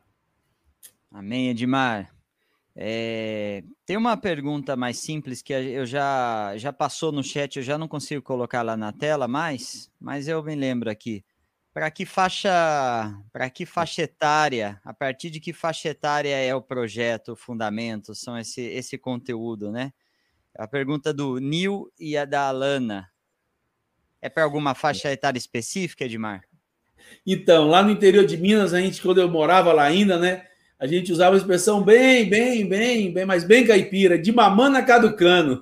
Amém, 1.11 1.49
Edmar. 1.49 2.09
É, 2.75 3.63
tem 3.85 3.97
uma 3.97 4.15
pergunta 4.15 4.75
mais 4.75 4.99
simples 4.99 5.41
que 5.41 5.51
eu 5.51 5.85
já 5.85 6.53
já 6.55 6.71
passou 6.71 7.11
no 7.11 7.21
chat, 7.21 7.57
eu 7.57 7.63
já 7.63 7.77
não 7.77 7.89
consigo 7.89 8.21
colocar 8.21 8.61
lá 8.61 8.77
na 8.77 8.93
tela 8.93 9.27
mais, 9.27 9.91
mas 9.99 10.29
eu 10.29 10.41
me 10.41 10.55
lembro 10.55 10.89
aqui. 10.89 11.23
Para 11.73 11.91
que 11.91 12.05
faixa, 12.05 12.49
para 13.31 13.49
que 13.49 13.65
faixa 13.65 14.01
etária, 14.01 14.81
a 14.83 14.93
partir 14.93 15.29
de 15.29 15.39
que 15.39 15.53
faixa 15.53 15.89
etária 15.89 16.35
é 16.35 16.53
o 16.53 16.61
projeto, 16.61 17.33
o 17.33 17.35
fundamento, 17.35 18.15
são 18.15 18.37
esse 18.37 18.61
esse 18.61 18.97
conteúdo, 18.97 19.71
né? 19.71 19.93
A 20.57 20.67
pergunta 20.67 21.13
do 21.13 21.37
Nil 21.39 21.91
e 21.99 22.17
a 22.17 22.25
da 22.25 22.47
Alana. 22.47 23.09
É 24.21 24.27
para 24.27 24.43
alguma 24.43 24.73
faixa 24.75 25.11
etária 25.11 25.37
específica, 25.37 26.03
Edmar? 26.03 26.43
Então, 27.25 27.67
lá 27.67 27.81
no 27.81 27.91
interior 27.91 28.25
de 28.25 28.35
Minas, 28.35 28.73
a 28.73 28.81
gente, 28.81 29.01
quando 29.01 29.21
eu 29.21 29.29
morava 29.29 29.71
lá 29.71 29.83
ainda, 29.83 30.17
né? 30.17 30.45
A 30.79 30.87
gente 30.87 31.11
usava 31.11 31.35
a 31.35 31.37
expressão 31.37 31.83
bem, 31.83 32.29
bem, 32.29 32.67
bem, 32.67 33.13
bem, 33.13 33.25
mas 33.25 33.43
bem 33.43 33.65
caipira, 33.65 34.17
de 34.17 34.31
mamana 34.31 34.81
caducano. 34.81 35.61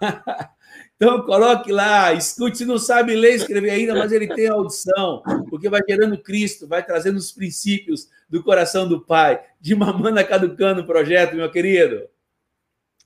então, 1.02 1.20
coloque 1.22 1.72
lá, 1.72 2.12
escute, 2.12 2.58
se 2.58 2.64
não 2.64 2.78
sabe 2.78 3.16
ler 3.16 3.32
e 3.32 3.34
escrever 3.34 3.70
ainda, 3.70 3.92
mas 3.92 4.12
ele 4.12 4.32
tem 4.32 4.46
audição, 4.46 5.20
porque 5.50 5.68
vai 5.68 5.80
gerando 5.84 6.16
Cristo, 6.16 6.68
vai 6.68 6.80
trazendo 6.80 7.16
os 7.16 7.32
princípios 7.32 8.08
do 8.30 8.40
coração 8.40 8.88
do 8.88 9.00
Pai. 9.00 9.44
De 9.60 9.74
mamana 9.74 10.22
caducano 10.22 10.82
o 10.82 10.86
projeto, 10.86 11.34
meu 11.34 11.50
querido. 11.50 12.08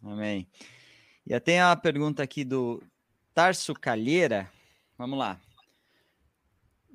Amém. 0.02 0.46
E 1.26 1.40
tem 1.40 1.58
uma 1.58 1.74
pergunta 1.74 2.22
aqui 2.22 2.44
do 2.44 2.82
Tarso 3.32 3.72
Calheira. 3.72 4.46
Vamos 4.98 5.18
lá. 5.18 5.40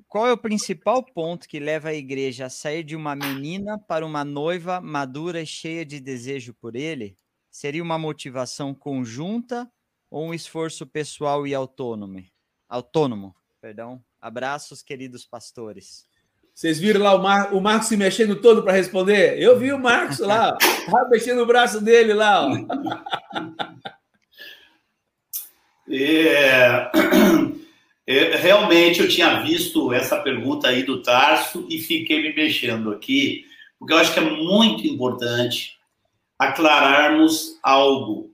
Qual 0.06 0.28
é 0.28 0.32
o 0.32 0.38
principal 0.38 1.04
ponto 1.04 1.48
que 1.48 1.58
leva 1.58 1.88
a 1.88 1.94
igreja 1.94 2.46
a 2.46 2.48
sair 2.48 2.84
de 2.84 2.94
uma 2.94 3.16
menina 3.16 3.76
para 3.76 4.06
uma 4.06 4.24
noiva 4.24 4.80
madura 4.80 5.42
e 5.42 5.46
cheia 5.46 5.84
de 5.84 5.98
desejo 5.98 6.54
por 6.54 6.76
ele? 6.76 7.18
Seria 7.50 7.82
uma 7.82 7.98
motivação 7.98 8.72
conjunta 8.72 9.68
ou 10.12 10.26
um 10.26 10.34
esforço 10.34 10.86
pessoal 10.86 11.46
e 11.46 11.54
autônomo? 11.54 12.22
Autônomo, 12.68 13.34
perdão. 13.62 14.04
Abraços, 14.20 14.82
queridos 14.82 15.24
pastores. 15.24 16.06
Vocês 16.54 16.78
viram 16.78 17.00
lá 17.00 17.14
o, 17.14 17.22
Mar... 17.22 17.54
o 17.54 17.60
Marcos 17.62 17.88
se 17.88 17.96
mexendo 17.96 18.36
todo 18.36 18.62
para 18.62 18.74
responder? 18.74 19.40
Eu 19.40 19.58
vi 19.58 19.72
o 19.72 19.78
Marcos 19.78 20.18
lá, 20.20 20.56
mexendo 21.10 21.40
o 21.40 21.46
braço 21.46 21.80
dele 21.80 22.12
lá. 22.12 22.46
Ó. 22.46 22.52
É, 25.94 26.90
é, 28.06 28.36
realmente 28.36 29.00
eu 29.00 29.08
tinha 29.08 29.42
visto 29.42 29.92
essa 29.92 30.22
pergunta 30.22 30.68
aí 30.68 30.84
do 30.84 31.02
Tarso 31.02 31.66
e 31.68 31.78
fiquei 31.80 32.22
me 32.22 32.32
mexendo 32.32 32.92
aqui, 32.92 33.44
porque 33.78 33.92
eu 33.92 33.98
acho 33.98 34.14
que 34.14 34.20
é 34.20 34.22
muito 34.22 34.86
importante 34.86 35.76
aclararmos 36.38 37.58
algo. 37.62 38.31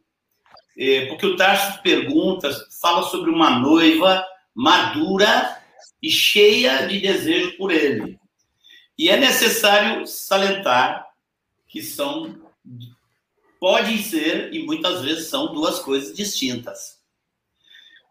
É, 0.79 1.07
porque 1.07 1.27
o 1.27 1.35
Tarso 1.35 1.83
pergunta, 1.83 2.49
fala 2.81 3.03
sobre 3.03 3.31
uma 3.31 3.59
noiva 3.59 4.25
madura 4.55 5.61
e 6.01 6.09
cheia 6.09 6.87
de 6.87 7.01
desejo 7.01 7.57
por 7.57 7.73
ele. 7.73 8.17
E 8.97 9.09
é 9.09 9.17
necessário 9.17 10.07
salientar 10.07 11.09
que 11.67 11.83
são, 11.83 12.41
podem 13.59 14.01
ser 14.01 14.55
e 14.55 14.65
muitas 14.65 15.03
vezes 15.03 15.29
são 15.29 15.53
duas 15.53 15.81
coisas 15.81 16.17
distintas. 16.17 17.01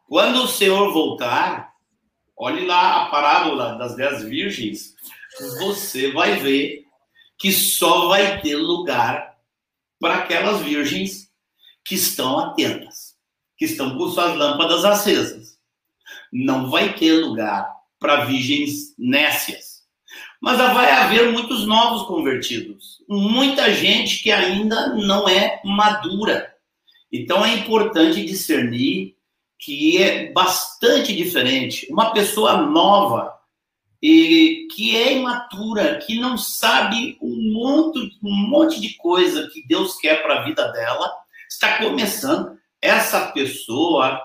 Quando 0.06 0.44
o 0.44 0.48
Senhor 0.48 0.92
voltar, 0.92 1.74
olhe 2.36 2.66
lá 2.66 3.04
a 3.04 3.10
parábola 3.10 3.78
das 3.78 3.96
dez 3.96 4.24
virgens, 4.24 4.94
você 5.60 6.12
vai 6.12 6.36
ver 6.36 6.86
que 7.38 7.50
só 7.52 8.10
vai 8.10 8.42
ter 8.42 8.56
lugar 8.58 9.38
para 10.00 10.16
aquelas 10.16 10.62
virgens 10.62 11.27
que 11.88 11.96
estão 11.96 12.38
atentas. 12.38 13.16
que 13.58 13.66
estão 13.66 13.98
com 13.98 14.08
suas 14.10 14.36
lâmpadas 14.36 14.86
acesas. 14.86 15.58
Não 16.32 16.70
vai 16.70 16.94
ter 16.94 17.14
lugar 17.14 17.68
para 18.00 18.26
virgens 18.26 18.94
nécias. 18.96 19.82
Mas 20.40 20.58
vai 20.58 20.92
haver 20.92 21.32
muitos 21.32 21.66
novos 21.66 22.04
convertidos. 22.04 23.04
Muita 23.10 23.74
gente 23.74 24.22
que 24.22 24.32
ainda 24.32 24.94
não 24.94 25.28
é 25.28 25.60
madura. 25.66 26.54
Então 27.12 27.44
é 27.44 27.56
importante 27.56 28.24
discernir 28.24 29.16
que 29.58 29.98
é 29.98 30.32
bastante 30.32 31.16
diferente. 31.16 31.88
Uma 31.90 32.14
pessoa 32.14 32.58
nova 32.58 33.34
e 34.00 34.68
que 34.76 34.96
é 34.96 35.14
imatura, 35.14 35.98
que 35.98 36.20
não 36.20 36.38
sabe 36.38 37.18
um 37.20 37.52
monte, 37.52 38.20
um 38.22 38.50
monte 38.50 38.80
de 38.80 38.96
coisa 38.98 39.50
que 39.52 39.66
Deus 39.68 39.96
quer 39.96 40.22
para 40.22 40.42
a 40.42 40.44
vida 40.44 40.72
dela, 40.72 41.12
está 41.58 41.80
começando. 41.80 42.58
Essa 42.82 43.32
pessoa 43.32 44.22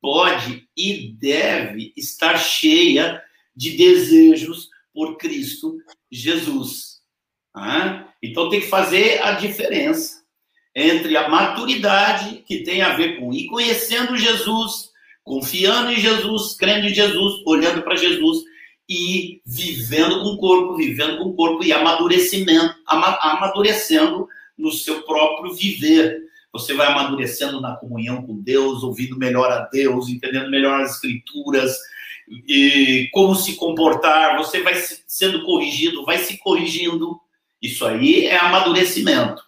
pode 0.00 0.68
e 0.76 1.12
deve 1.18 1.92
estar 1.96 2.38
cheia 2.38 3.20
de 3.54 3.76
desejos 3.76 4.68
por 4.94 5.16
Cristo 5.16 5.76
Jesus. 6.10 6.98
Então 8.22 8.48
tem 8.48 8.60
que 8.60 8.68
fazer 8.68 9.20
a 9.22 9.32
diferença 9.32 10.22
entre 10.74 11.16
a 11.16 11.28
maturidade, 11.28 12.44
que 12.46 12.62
tem 12.62 12.82
a 12.82 12.94
ver 12.94 13.18
com 13.18 13.32
ir 13.32 13.46
conhecendo 13.48 14.16
Jesus, 14.16 14.90
confiando 15.24 15.90
em 15.90 15.96
Jesus, 15.96 16.56
crendo 16.56 16.86
em 16.86 16.94
Jesus, 16.94 17.42
olhando 17.44 17.82
para 17.82 17.96
Jesus 17.96 18.44
e 18.88 19.42
vivendo 19.44 20.22
com 20.22 20.28
o 20.28 20.38
corpo, 20.38 20.76
vivendo 20.76 21.18
com 21.18 21.30
o 21.30 21.34
corpo 21.34 21.64
e 21.64 21.72
amadurecimento, 21.72 22.76
amadurecendo 22.86 24.28
no 24.56 24.70
seu 24.70 25.02
próprio 25.02 25.52
viver. 25.52 26.28
Você 26.52 26.74
vai 26.74 26.86
amadurecendo 26.86 27.60
na 27.60 27.76
comunhão 27.76 28.22
com 28.22 28.40
Deus, 28.40 28.82
ouvindo 28.82 29.18
melhor 29.18 29.50
a 29.50 29.66
Deus, 29.66 30.08
entendendo 30.08 30.50
melhor 30.50 30.80
as 30.80 30.92
escrituras, 30.92 31.76
e 32.30 33.08
como 33.12 33.34
se 33.34 33.56
comportar, 33.56 34.36
você 34.36 34.62
vai 34.62 34.74
sendo 35.06 35.44
corrigido, 35.44 36.04
vai 36.04 36.18
se 36.18 36.38
corrigindo. 36.38 37.18
Isso 37.60 37.84
aí 37.86 38.26
é 38.26 38.36
amadurecimento. 38.36 39.42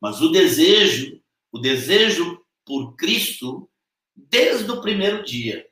Mas 0.00 0.20
o 0.20 0.30
desejo, 0.30 1.20
o 1.52 1.58
desejo 1.58 2.40
por 2.64 2.94
Cristo, 2.96 3.68
desde 4.16 4.70
o 4.70 4.80
primeiro 4.80 5.24
dia, 5.24 5.66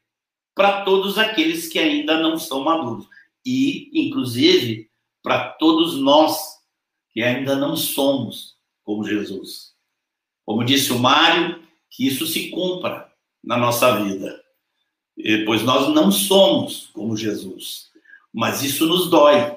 para 0.55 0.83
todos 0.83 1.19
aqueles 1.19 1.69
que 1.69 1.79
ainda 1.79 2.19
não 2.19 2.39
são 2.39 2.63
maduros. 2.65 3.07
E, 3.45 3.91
inclusive, 3.93 4.89
para 5.23 5.51
todos 5.51 6.01
nós 6.01 6.39
que 7.11 7.23
ainda 7.23 7.57
não 7.57 7.77
somos 7.77 8.57
como 8.83 9.05
Jesus. 9.05 9.66
Como 10.47 10.65
disse 10.65 10.93
o 10.93 10.99
Mário, 10.99 11.61
que 11.91 12.07
isso 12.07 12.27
se 12.27 12.49
cumpra 12.49 13.13
na 13.45 13.59
nossa 13.59 14.03
vida. 14.03 14.41
Pois 15.45 15.63
nós 15.63 15.93
não 15.93 16.11
somos 16.11 16.89
como 16.95 17.17
Jesus. 17.17 17.91
Mas 18.33 18.63
isso 18.63 18.87
nos 18.87 19.11
dói. 19.11 19.55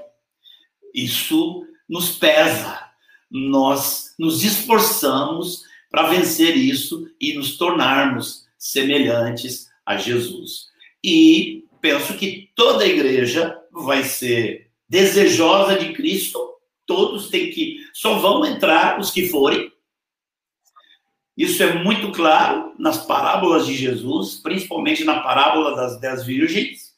Isso 0.94 1.66
nos 1.88 2.18
pesa 2.18 2.90
nós 3.30 4.16
nos 4.18 4.44
esforçamos 4.44 5.64
para 5.90 6.08
vencer 6.10 6.58
isso 6.58 7.10
e 7.20 7.34
nos 7.34 7.58
tornarmos 7.58 8.48
semelhantes 8.58 9.68
a 9.86 9.98
Jesus. 9.98 10.68
E 11.04 11.66
penso 11.80 12.16
que 12.18 12.50
toda 12.56 12.84
a 12.84 12.88
igreja 12.88 13.58
vai 13.72 14.04
ser 14.04 14.70
desejosa 14.88 15.78
de 15.78 15.94
Cristo, 15.94 16.40
todos 16.86 17.30
têm 17.30 17.52
que, 17.52 17.78
só 17.94 18.16
vão 18.16 18.46
entrar 18.46 19.00
os 19.00 19.12
que 19.12 19.30
forem. 19.30 19.72
Isso 21.40 21.64
é 21.64 21.82
muito 21.82 22.12
claro 22.12 22.74
nas 22.78 23.06
parábolas 23.06 23.66
de 23.66 23.74
Jesus, 23.74 24.36
principalmente 24.36 25.06
na 25.06 25.22
parábola 25.22 25.74
das 25.74 25.98
dez 25.98 26.26
virgens. 26.26 26.94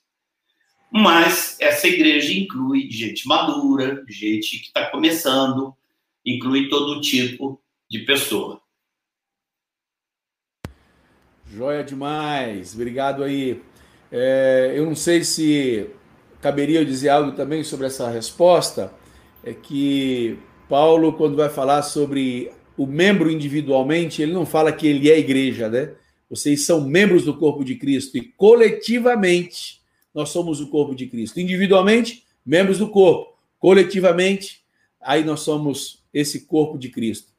Mas 0.92 1.58
essa 1.60 1.88
igreja 1.88 2.34
inclui 2.34 2.90
gente 2.90 3.28
madura, 3.28 4.04
gente 4.10 4.58
que 4.58 4.66
está 4.66 4.88
começando, 4.88 5.76
inclui 6.26 6.70
todo 6.70 7.00
tipo 7.02 7.62
de 7.88 8.00
pessoa. 8.00 8.60
Joia 11.46 11.84
demais, 11.84 12.74
obrigado 12.74 13.24
aí. 13.24 13.62
É, 14.12 14.74
eu 14.74 14.88
não 14.88 14.96
sei 14.96 15.24
se 15.24 15.88
caberia 16.42 16.80
eu 16.80 16.86
dizer 16.86 17.10
algo 17.10 17.34
também 17.34 17.64
sobre 17.64 17.86
essa 17.86 18.10
resposta, 18.10 18.92
é 19.44 19.54
que 19.54 20.40
Paulo, 20.68 21.14
quando 21.14 21.36
vai 21.36 21.50
falar 21.50 21.84
sobre 21.84 22.52
o 22.78 22.86
membro 22.86 23.30
individualmente, 23.30 24.22
ele 24.22 24.32
não 24.32 24.46
fala 24.46 24.72
que 24.72 24.88
ele 24.88 25.10
é 25.10 25.20
igreja, 25.20 25.70
né? 25.70 25.94
Vocês 26.30 26.66
são 26.66 26.88
membros 26.88 27.26
do 27.26 27.38
corpo 27.38 27.64
de 27.64 27.76
Cristo 27.76 28.18
e 28.18 28.22
coletivamente 28.22 29.82
nós 30.14 30.30
somos 30.30 30.62
o 30.62 30.68
corpo 30.68 30.96
de 30.96 31.08
Cristo. 31.08 31.40
Individualmente, 31.40 32.24
membros 32.46 32.78
do 32.78 32.90
corpo. 32.90 33.38
Coletivamente, 33.60 34.62
aí 35.00 35.24
nós 35.24 35.42
somos 35.42 36.04
esse 36.14 36.42
corpo 36.46 36.78
de 36.78 36.90
Cristo. 36.90 37.32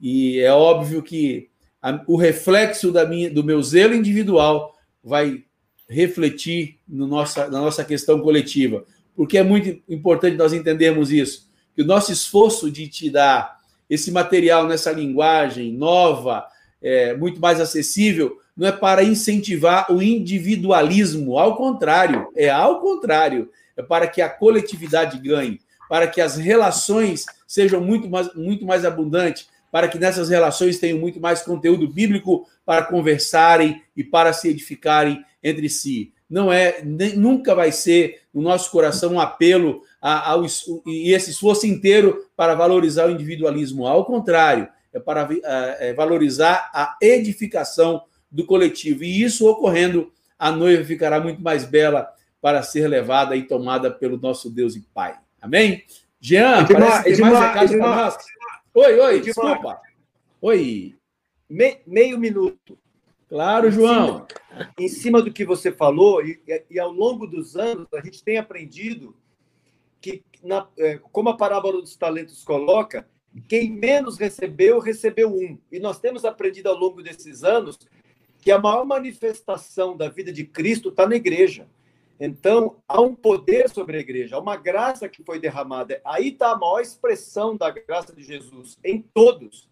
E 0.00 0.38
é 0.40 0.52
óbvio 0.52 1.02
que 1.02 1.48
a, 1.80 2.02
o 2.06 2.16
reflexo 2.16 2.90
da 2.92 3.06
minha, 3.06 3.30
do 3.30 3.44
meu 3.44 3.62
zelo 3.62 3.94
individual 3.94 4.76
vai 5.02 5.44
refletir 5.88 6.78
no 6.88 7.06
nossa, 7.06 7.48
na 7.48 7.60
nossa 7.60 7.84
questão 7.84 8.20
coletiva. 8.20 8.84
Porque 9.14 9.38
é 9.38 9.42
muito 9.42 9.82
importante 9.88 10.36
nós 10.36 10.52
entendermos 10.52 11.10
isso. 11.10 11.48
Que 11.74 11.82
o 11.82 11.86
nosso 11.86 12.12
esforço 12.12 12.70
de 12.70 12.88
te 12.88 13.10
dar 13.10 13.59
esse 13.90 14.12
material 14.12 14.68
nessa 14.68 14.92
linguagem 14.92 15.72
nova, 15.72 16.46
é, 16.80 17.14
muito 17.16 17.40
mais 17.40 17.60
acessível, 17.60 18.38
não 18.56 18.68
é 18.68 18.72
para 18.72 19.02
incentivar 19.02 19.92
o 19.92 20.00
individualismo, 20.00 21.36
ao 21.36 21.56
contrário, 21.56 22.28
é 22.36 22.48
ao 22.48 22.80
contrário, 22.80 23.50
é 23.76 23.82
para 23.82 24.06
que 24.06 24.22
a 24.22 24.28
coletividade 24.28 25.18
ganhe, 25.18 25.60
para 25.88 26.06
que 26.06 26.20
as 26.20 26.36
relações 26.36 27.24
sejam 27.46 27.80
muito 27.80 28.08
mais, 28.08 28.32
muito 28.34 28.64
mais 28.64 28.84
abundantes, 28.84 29.48
para 29.72 29.88
que 29.88 29.98
nessas 29.98 30.28
relações 30.28 30.78
tenham 30.78 30.98
muito 30.98 31.20
mais 31.20 31.42
conteúdo 31.42 31.88
bíblico 31.88 32.46
para 32.64 32.84
conversarem 32.84 33.82
e 33.96 34.04
para 34.04 34.32
se 34.32 34.48
edificarem 34.48 35.24
entre 35.42 35.68
si. 35.68 36.12
Não 36.28 36.52
é, 36.52 36.80
nem, 36.84 37.16
nunca 37.16 37.54
vai 37.54 37.72
ser 37.72 38.20
no 38.32 38.40
nosso 38.40 38.70
coração 38.70 39.14
um 39.14 39.20
apelo 39.20 39.82
ao, 40.00 40.44
e 40.86 41.12
esse 41.12 41.30
esforço 41.30 41.66
inteiro 41.66 42.26
para 42.36 42.54
valorizar 42.54 43.06
o 43.06 43.10
individualismo. 43.10 43.86
Ao 43.86 44.04
contrário, 44.04 44.68
é 44.92 44.98
para 44.98 45.28
é, 45.44 45.92
valorizar 45.92 46.70
a 46.72 46.96
edificação 47.00 48.02
do 48.30 48.44
coletivo. 48.44 49.04
E 49.04 49.22
isso 49.22 49.48
ocorrendo, 49.48 50.12
a 50.38 50.50
noiva 50.50 50.84
ficará 50.84 51.20
muito 51.20 51.42
mais 51.42 51.64
bela 51.64 52.08
para 52.40 52.62
ser 52.62 52.88
levada 52.88 53.36
e 53.36 53.42
tomada 53.42 53.90
pelo 53.90 54.16
nosso 54.16 54.48
Deus 54.50 54.74
e 54.74 54.80
Pai. 54.80 55.18
Amém? 55.40 55.84
Jean, 56.20 56.62
Edmar, 56.62 56.80
parece 56.80 57.02
que 57.02 57.08
Edmar, 57.10 57.32
mais 57.32 57.54
recado 57.54 57.78
para 57.78 57.96
nós. 57.96 58.16
Oi, 58.74 59.00
oi, 59.00 59.16
Edmar. 59.16 59.22
desculpa. 59.22 59.80
Oi. 60.40 60.94
Me, 61.48 61.78
meio 61.86 62.18
minuto. 62.18 62.78
Claro, 63.28 63.68
em 63.68 63.72
João. 63.72 64.26
Cima, 64.26 64.70
em 64.78 64.88
cima 64.88 65.22
do 65.22 65.32
que 65.32 65.44
você 65.44 65.70
falou, 65.70 66.24
e, 66.24 66.40
e, 66.68 66.78
ao 66.78 66.90
longo 66.90 67.26
dos 67.26 67.56
anos, 67.56 67.86
a 67.94 68.00
gente 68.00 68.22
tem 68.24 68.38
aprendido 68.38 69.14
que, 70.00 70.24
na, 70.42 70.66
é, 70.78 70.98
como 71.12 71.28
a 71.28 71.36
parábola 71.36 71.80
dos 71.80 71.96
talentos 71.96 72.42
coloca, 72.42 73.08
quem 73.48 73.70
menos 73.70 74.18
recebeu, 74.18 74.78
recebeu 74.78 75.32
um. 75.32 75.58
E 75.70 75.78
nós 75.78 76.00
temos 76.00 76.24
aprendido 76.24 76.68
ao 76.68 76.76
longo 76.76 77.02
desses 77.02 77.44
anos 77.44 77.78
que 78.40 78.50
a 78.50 78.58
maior 78.58 78.84
manifestação 78.84 79.96
da 79.96 80.08
vida 80.08 80.32
de 80.32 80.44
Cristo 80.44 80.88
está 80.88 81.06
na 81.06 81.16
igreja. 81.16 81.68
Então, 82.18 82.76
há 82.86 83.00
um 83.00 83.14
poder 83.14 83.70
sobre 83.70 83.96
a 83.96 84.00
igreja, 84.00 84.36
há 84.36 84.38
uma 84.38 84.56
graça 84.56 85.08
que 85.08 85.22
foi 85.22 85.38
derramada. 85.38 86.00
Aí 86.04 86.28
está 86.28 86.52
a 86.52 86.58
maior 86.58 86.80
expressão 86.80 87.56
da 87.56 87.70
graça 87.70 88.14
de 88.14 88.22
Jesus, 88.22 88.78
em 88.84 89.00
todos. 89.00 89.70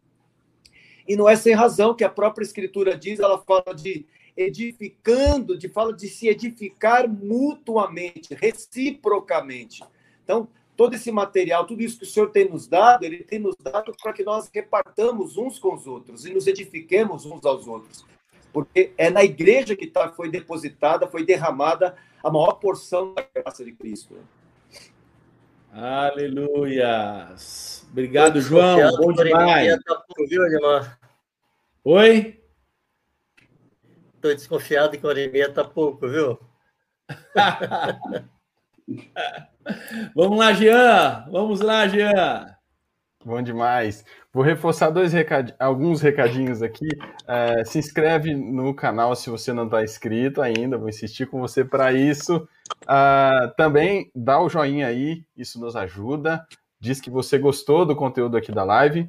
E 1.07 1.17
não 1.17 1.29
é 1.29 1.37
sem 1.37 1.55
razão 1.55 1.95
que 1.95 2.05
a 2.05 2.09
própria 2.09 2.45
Escritura 2.45 2.97
diz, 2.97 3.19
ela 3.19 3.39
fala 3.39 3.75
de 3.75 4.07
edificando, 4.37 5.59
de 5.59 5.69
fala 5.69 5.93
de 5.93 6.09
se 6.09 6.29
edificar 6.29 7.09
mutuamente, 7.09 8.35
reciprocamente. 8.35 9.83
Então, 10.29 10.47
todo 10.77 10.93
esse 10.93 11.11
material, 11.11 11.67
tudo 11.67 11.81
isso 11.81 11.97
que 11.97 12.05
o 12.05 12.07
Senhor 12.07 12.29
tem 12.29 12.47
nos 12.47 12.69
dado, 12.69 13.03
ele 13.03 13.25
tem 13.25 13.39
nos 13.39 13.57
dado 13.57 13.95
para 14.03 14.13
que 14.13 14.23
nós 14.23 14.51
repartamos 14.53 15.39
uns 15.39 15.59
com 15.59 15.73
os 15.73 15.87
outros 15.87 16.27
e 16.27 16.35
nos 16.35 16.47
edifiquemos 16.47 17.25
uns 17.25 17.47
aos 17.47 17.67
outros. 17.67 18.05
Porque 18.53 18.93
é 18.99 19.09
na 19.09 19.25
igreja 19.25 19.75
que 19.75 19.87
tá, 19.87 20.11
foi 20.11 20.31
depositada, 20.31 21.09
foi 21.09 21.25
derramada 21.25 21.97
a 22.23 22.31
maior 22.31 22.53
porção 22.57 23.15
da 23.15 23.27
graça 23.35 23.65
de 23.65 23.73
Cristo. 23.73 24.17
Aleluia! 25.73 27.35
Obrigado, 27.91 28.39
João. 28.43 28.99
Bom 28.99 29.15
demais. 29.15 29.83
Tá 29.83 30.05
viu, 30.29 30.43
Oi? 31.85 32.39
Estou 34.15 34.35
desconfiado 34.35 34.99
que 34.99 35.07
o 35.07 35.09
Oremia 35.09 35.47
está 35.47 35.65
pouco, 35.65 36.07
viu? 36.07 36.39
Vamos 40.15 40.39
lá, 40.39 40.53
Jean. 40.53 41.27
Vamos 41.31 41.61
lá, 41.61 41.87
Jean. 41.87 42.47
Bom 43.25 43.43
demais. 43.43 44.05
Vou 44.33 44.43
reforçar 44.43 44.91
dois 44.91 45.13
recad... 45.13 45.55
alguns 45.59 46.01
recadinhos 46.01 46.63
aqui. 46.63 46.89
É, 47.27 47.65
se 47.65 47.79
inscreve 47.79 48.35
no 48.35 48.75
canal 48.75 49.15
se 49.15 49.29
você 49.29 49.53
não 49.53 49.65
está 49.65 49.83
inscrito 49.83 50.41
ainda. 50.41 50.79
Vou 50.79 50.89
insistir 50.89 51.27
com 51.27 51.41
você 51.41 51.65
para 51.65 51.93
isso. 51.93 52.37
Uh, 52.85 53.55
também 53.57 54.11
dá 54.15 54.41
o 54.41 54.49
joinha 54.49 54.87
aí, 54.87 55.25
isso 55.37 55.61
nos 55.61 55.77
ajuda. 55.77 56.47
Diz 56.81 57.01
que 57.01 57.11
você 57.11 57.39
gostou 57.39 57.85
do 57.85 57.97
conteúdo 57.97 58.37
aqui 58.37 58.53
da 58.53 58.65
live. 58.65 59.09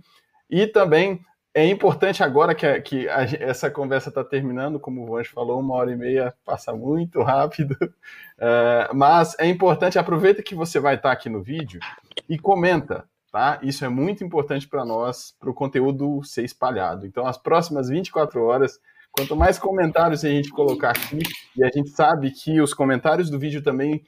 E 0.49 0.65
também 0.65 1.21
é 1.53 1.65
importante 1.67 2.23
agora 2.23 2.53
que, 2.53 2.65
a, 2.65 2.81
que 2.81 3.09
a, 3.09 3.23
essa 3.39 3.69
conversa 3.69 4.09
está 4.09 4.23
terminando, 4.23 4.79
como 4.79 5.03
o 5.03 5.07
Vange 5.07 5.29
falou, 5.29 5.59
uma 5.59 5.75
hora 5.75 5.91
e 5.91 5.95
meia 5.95 6.33
passa 6.45 6.73
muito 6.73 7.21
rápido. 7.21 7.73
Uh, 7.81 8.93
mas 8.95 9.35
é 9.39 9.47
importante, 9.47 9.99
aproveita 9.99 10.43
que 10.43 10.55
você 10.55 10.79
vai 10.79 10.95
estar 10.95 11.09
tá 11.09 11.13
aqui 11.13 11.29
no 11.29 11.41
vídeo 11.41 11.79
e 12.27 12.37
comenta 12.37 13.05
tá? 13.31 13.59
Isso 13.61 13.85
é 13.85 13.89
muito 13.89 14.23
importante 14.23 14.67
para 14.67 14.83
nós, 14.83 15.35
para 15.39 15.49
o 15.49 15.53
conteúdo 15.53 16.23
ser 16.23 16.43
espalhado. 16.43 17.05
Então, 17.05 17.25
as 17.25 17.37
próximas 17.37 17.89
24 17.89 18.43
horas, 18.43 18.79
quanto 19.11 19.35
mais 19.35 19.57
comentários 19.59 20.25
a 20.25 20.29
gente 20.29 20.49
colocar 20.49 20.91
aqui, 20.91 21.19
e 21.55 21.63
a 21.63 21.69
gente 21.69 21.89
sabe 21.89 22.31
que 22.31 22.59
os 22.61 22.73
comentários 22.73 23.29
do 23.29 23.39
vídeo 23.39 23.61
também 23.61 24.03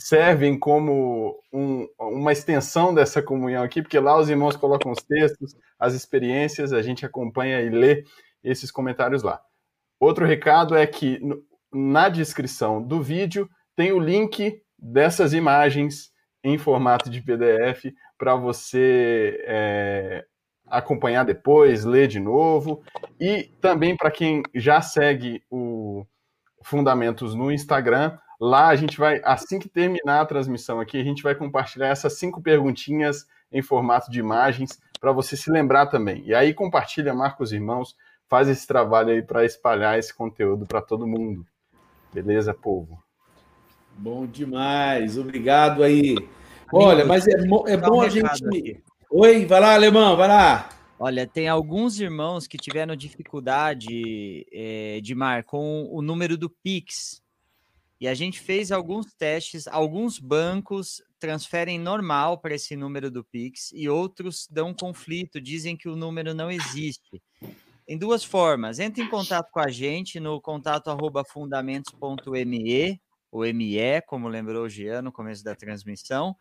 servem 0.00 0.58
como 0.58 1.38
um, 1.52 1.86
uma 1.98 2.32
extensão 2.32 2.94
dessa 2.94 3.22
comunhão 3.22 3.62
aqui, 3.62 3.82
porque 3.82 3.98
lá 3.98 4.18
os 4.18 4.28
irmãos 4.28 4.56
colocam 4.56 4.92
os 4.92 5.02
textos, 5.02 5.54
as 5.78 5.94
experiências, 5.94 6.72
a 6.72 6.82
gente 6.82 7.04
acompanha 7.04 7.60
e 7.60 7.68
lê 7.68 8.04
esses 8.42 8.70
comentários 8.70 9.22
lá. 9.22 9.40
Outro 9.98 10.24
recado 10.24 10.74
é 10.74 10.86
que 10.86 11.20
na 11.72 12.08
descrição 12.08 12.82
do 12.82 13.02
vídeo 13.02 13.48
tem 13.76 13.92
o 13.92 14.00
link 14.00 14.62
dessas 14.78 15.32
imagens 15.32 16.10
em 16.42 16.56
formato 16.56 17.10
de 17.10 17.20
PDF 17.20 17.92
para 18.16 18.34
você 18.34 19.42
é, 19.46 20.24
acompanhar 20.66 21.24
depois, 21.24 21.84
ler 21.84 22.08
de 22.08 22.18
novo. 22.18 22.82
E 23.20 23.44
também 23.60 23.96
para 23.96 24.10
quem 24.10 24.42
já 24.54 24.80
segue 24.80 25.42
o 25.50 26.06
Fundamentos 26.62 27.34
no 27.34 27.50
Instagram, 27.50 28.18
lá 28.40 28.68
a 28.68 28.76
gente 28.76 28.98
vai, 28.98 29.20
assim 29.22 29.58
que 29.58 29.68
terminar 29.68 30.22
a 30.22 30.26
transmissão 30.26 30.80
aqui, 30.80 30.98
a 30.98 31.04
gente 31.04 31.22
vai 31.22 31.34
compartilhar 31.34 31.88
essas 31.88 32.18
cinco 32.18 32.40
perguntinhas 32.40 33.26
em 33.52 33.60
formato 33.60 34.10
de 34.10 34.18
imagens 34.18 34.80
para 34.98 35.12
você 35.12 35.36
se 35.36 35.50
lembrar 35.50 35.86
também. 35.86 36.22
E 36.24 36.34
aí 36.34 36.54
compartilha, 36.54 37.12
marca 37.12 37.42
os 37.42 37.52
irmãos, 37.52 37.94
faz 38.26 38.48
esse 38.48 38.66
trabalho 38.66 39.10
aí 39.10 39.22
para 39.22 39.44
espalhar 39.44 39.98
esse 39.98 40.14
conteúdo 40.14 40.66
para 40.66 40.80
todo 40.80 41.06
mundo. 41.06 41.44
Beleza, 42.12 42.54
povo? 42.54 43.02
Bom 43.98 44.26
demais, 44.26 45.18
obrigado 45.18 45.82
aí. 45.82 46.16
Olha, 46.72 47.04
mas 47.04 47.26
é, 47.26 47.32
é 47.32 47.76
bom 47.76 48.00
a 48.00 48.08
gente. 48.08 48.82
Oi, 49.10 49.44
vai 49.44 49.60
lá, 49.60 49.74
alemão, 49.74 50.16
vai 50.16 50.28
lá. 50.28 50.68
Olha, 50.98 51.26
tem 51.26 51.48
alguns 51.48 51.98
irmãos 51.98 52.46
que 52.46 52.56
tiveram 52.56 52.94
dificuldade, 52.94 54.46
é, 54.52 55.00
Dimar, 55.02 55.44
com 55.44 55.88
o 55.90 56.00
número 56.00 56.36
do 56.38 56.48
Pix. 56.48 57.20
E 58.00 58.08
a 58.08 58.14
gente 58.14 58.40
fez 58.40 58.72
alguns 58.72 59.12
testes, 59.12 59.66
alguns 59.66 60.18
bancos 60.18 61.02
transferem 61.18 61.78
normal 61.78 62.38
para 62.38 62.54
esse 62.54 62.74
número 62.74 63.10
do 63.10 63.22
Pix 63.22 63.70
e 63.74 63.88
outros 63.88 64.48
dão 64.50 64.72
conflito, 64.72 65.40
dizem 65.40 65.76
que 65.76 65.88
o 65.88 65.94
número 65.94 66.32
não 66.32 66.50
existe. 66.50 67.22
Em 67.86 67.98
duas 67.98 68.24
formas, 68.24 68.78
entre 68.78 69.02
em 69.02 69.08
contato 69.08 69.50
com 69.50 69.60
a 69.60 69.68
gente 69.68 70.18
no 70.18 70.40
contato 70.40 70.88
arroba 70.88 71.24
fundamentos.me 71.24 73.00
o 73.32 73.44
ME, 73.44 74.00
como 74.06 74.28
lembrou 74.28 74.64
o 74.64 74.68
Jean 74.68 75.02
no 75.02 75.12
começo 75.12 75.44
da 75.44 75.54
transmissão, 75.54 76.34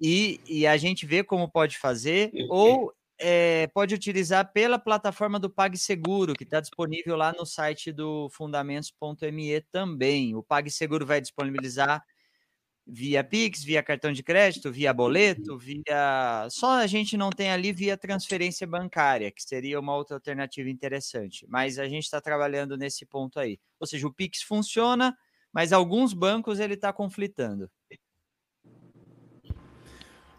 e, 0.00 0.40
e 0.46 0.66
a 0.66 0.76
gente 0.76 1.06
vê 1.06 1.22
como 1.22 1.50
pode 1.50 1.78
fazer, 1.78 2.32
ou 2.48 2.92
é, 3.20 3.66
pode 3.68 3.94
utilizar 3.94 4.52
pela 4.52 4.78
plataforma 4.78 5.38
do 5.38 5.50
PagSeguro, 5.50 6.34
que 6.34 6.44
está 6.44 6.60
disponível 6.60 7.16
lá 7.16 7.32
no 7.32 7.44
site 7.44 7.92
do 7.92 8.28
fundamentos.me 8.30 9.60
também. 9.70 10.34
O 10.34 10.42
PagSeguro 10.42 11.04
vai 11.04 11.20
disponibilizar 11.20 12.02
via 12.86 13.22
Pix, 13.22 13.62
via 13.62 13.82
cartão 13.82 14.12
de 14.12 14.22
crédito, 14.22 14.72
via 14.72 14.92
boleto, 14.92 15.56
via. 15.56 16.48
Só 16.50 16.78
a 16.78 16.86
gente 16.86 17.16
não 17.16 17.30
tem 17.30 17.50
ali 17.50 17.72
via 17.72 17.96
transferência 17.96 18.66
bancária, 18.66 19.30
que 19.30 19.42
seria 19.42 19.78
uma 19.78 19.94
outra 19.94 20.16
alternativa 20.16 20.68
interessante. 20.68 21.46
Mas 21.48 21.78
a 21.78 21.88
gente 21.88 22.04
está 22.04 22.20
trabalhando 22.20 22.76
nesse 22.76 23.06
ponto 23.06 23.38
aí. 23.38 23.58
Ou 23.78 23.86
seja, 23.86 24.06
o 24.06 24.12
Pix 24.12 24.42
funciona, 24.42 25.16
mas 25.52 25.72
alguns 25.72 26.12
bancos 26.12 26.58
ele 26.58 26.74
está 26.74 26.92
conflitando. 26.92 27.70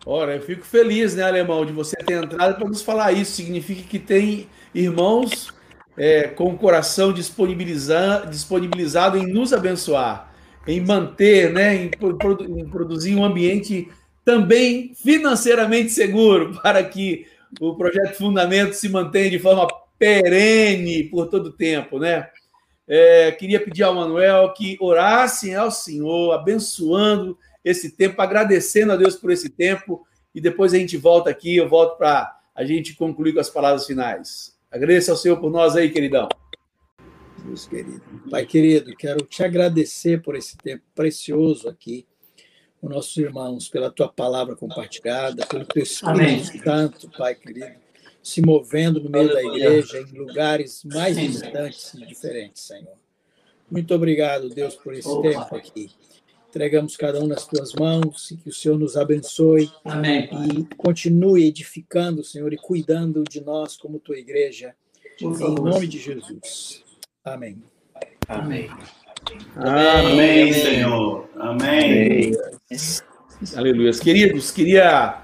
Ora, 0.05 0.35
eu 0.35 0.41
fico 0.41 0.65
feliz, 0.65 1.15
né, 1.15 1.23
Alemão, 1.23 1.65
de 1.65 1.71
você 1.71 1.95
ter 1.97 2.23
entrado 2.23 2.55
para 2.55 2.67
nos 2.67 2.81
falar 2.81 3.11
isso. 3.11 3.33
Significa 3.33 3.83
que 3.83 3.99
tem 3.99 4.47
irmãos 4.73 5.53
é, 5.95 6.27
com 6.27 6.51
o 6.51 6.57
coração 6.57 7.13
disponibilizado, 7.13 9.17
em 9.17 9.27
nos 9.27 9.53
abençoar, 9.53 10.33
em 10.67 10.81
manter, 10.81 11.51
né, 11.51 11.75
em, 11.75 11.91
em 12.59 12.69
produzir 12.69 13.15
um 13.15 13.23
ambiente 13.23 13.89
também 14.25 14.93
financeiramente 14.95 15.91
seguro 15.91 16.57
para 16.61 16.83
que 16.83 17.27
o 17.59 17.75
projeto 17.75 18.15
Fundamento 18.15 18.73
se 18.73 18.89
mantenha 18.89 19.29
de 19.29 19.39
forma 19.39 19.67
perene 19.99 21.03
por 21.03 21.27
todo 21.27 21.47
o 21.47 21.53
tempo, 21.53 21.99
né? 21.99 22.27
É, 22.87 23.31
queria 23.31 23.59
pedir 23.59 23.83
ao 23.83 23.93
Manuel 23.93 24.51
que 24.53 24.77
orassem 24.79 25.55
ao 25.55 25.69
Senhor, 25.69 26.33
abençoando 26.33 27.37
esse 27.63 27.91
tempo, 27.91 28.21
agradecendo 28.21 28.91
a 28.91 28.95
Deus 28.95 29.15
por 29.15 29.31
esse 29.31 29.49
tempo, 29.49 30.05
e 30.33 30.41
depois 30.41 30.73
a 30.73 30.77
gente 30.77 30.97
volta 30.97 31.29
aqui, 31.29 31.57
eu 31.57 31.67
volto 31.67 31.97
para 31.97 32.39
a 32.55 32.63
gente 32.63 32.95
concluir 32.95 33.33
com 33.33 33.39
as 33.39 33.49
palavras 33.49 33.85
finais. 33.85 34.57
Agradeça 34.69 35.11
ao 35.11 35.17
Senhor 35.17 35.37
por 35.37 35.51
nós 35.51 35.75
aí, 35.75 35.89
queridão. 35.89 36.27
Deus 37.43 37.67
querido. 37.67 38.01
Pai 38.29 38.45
querido, 38.45 38.95
quero 38.95 39.25
te 39.25 39.43
agradecer 39.43 40.21
por 40.21 40.35
esse 40.35 40.55
tempo 40.57 40.83
precioso 40.95 41.67
aqui, 41.67 42.05
com 42.79 42.87
nossos 42.89 43.15
irmãos, 43.17 43.67
pela 43.67 43.91
tua 43.91 44.07
palavra 44.07 44.55
compartilhada, 44.55 45.45
pelo 45.45 45.65
teu 45.65 45.83
Espírito 45.83 46.63
Santo, 46.63 47.09
Pai 47.17 47.35
querido 47.35 47.81
se 48.23 48.41
movendo 48.41 49.01
no 49.01 49.09
meio 49.09 49.33
da 49.33 49.43
igreja, 49.43 49.99
em 49.99 50.17
lugares 50.17 50.83
mais 50.85 51.17
distantes 51.17 51.93
e 51.93 52.05
diferentes, 52.05 52.63
Senhor. 52.63 52.95
Muito 53.69 53.93
obrigado, 53.95 54.49
Deus, 54.49 54.75
por 54.75 54.93
esse 54.93 55.07
Opa. 55.07 55.29
tempo 55.29 55.55
aqui. 55.55 55.89
Entregamos 56.51 56.97
cada 56.97 57.17
um 57.23 57.27
nas 57.27 57.47
tuas 57.47 57.71
mãos 57.71 58.29
e 58.29 58.35
que 58.35 58.49
o 58.49 58.53
Senhor 58.53 58.77
nos 58.77 58.97
abençoe 58.97 59.71
Amém, 59.85 60.29
e 60.53 60.75
continue 60.75 61.45
edificando, 61.47 62.25
Senhor, 62.25 62.51
e 62.51 62.57
cuidando 62.57 63.23
de 63.23 63.39
nós 63.39 63.77
como 63.77 63.99
tua 63.99 64.17
igreja. 64.17 64.75
Em 65.21 65.29
nome 65.29 65.87
de 65.87 65.97
Jesus. 65.97 66.83
Amém. 67.23 67.63
Amém. 68.27 68.69
Amém, 69.55 70.11
Amém 70.11 70.53
Senhor. 70.53 71.29
Amém. 71.37 72.33
Amém. 72.33 72.33
Aleluia. 73.55 73.91
Queridos, 73.93 74.51
queria 74.51 75.21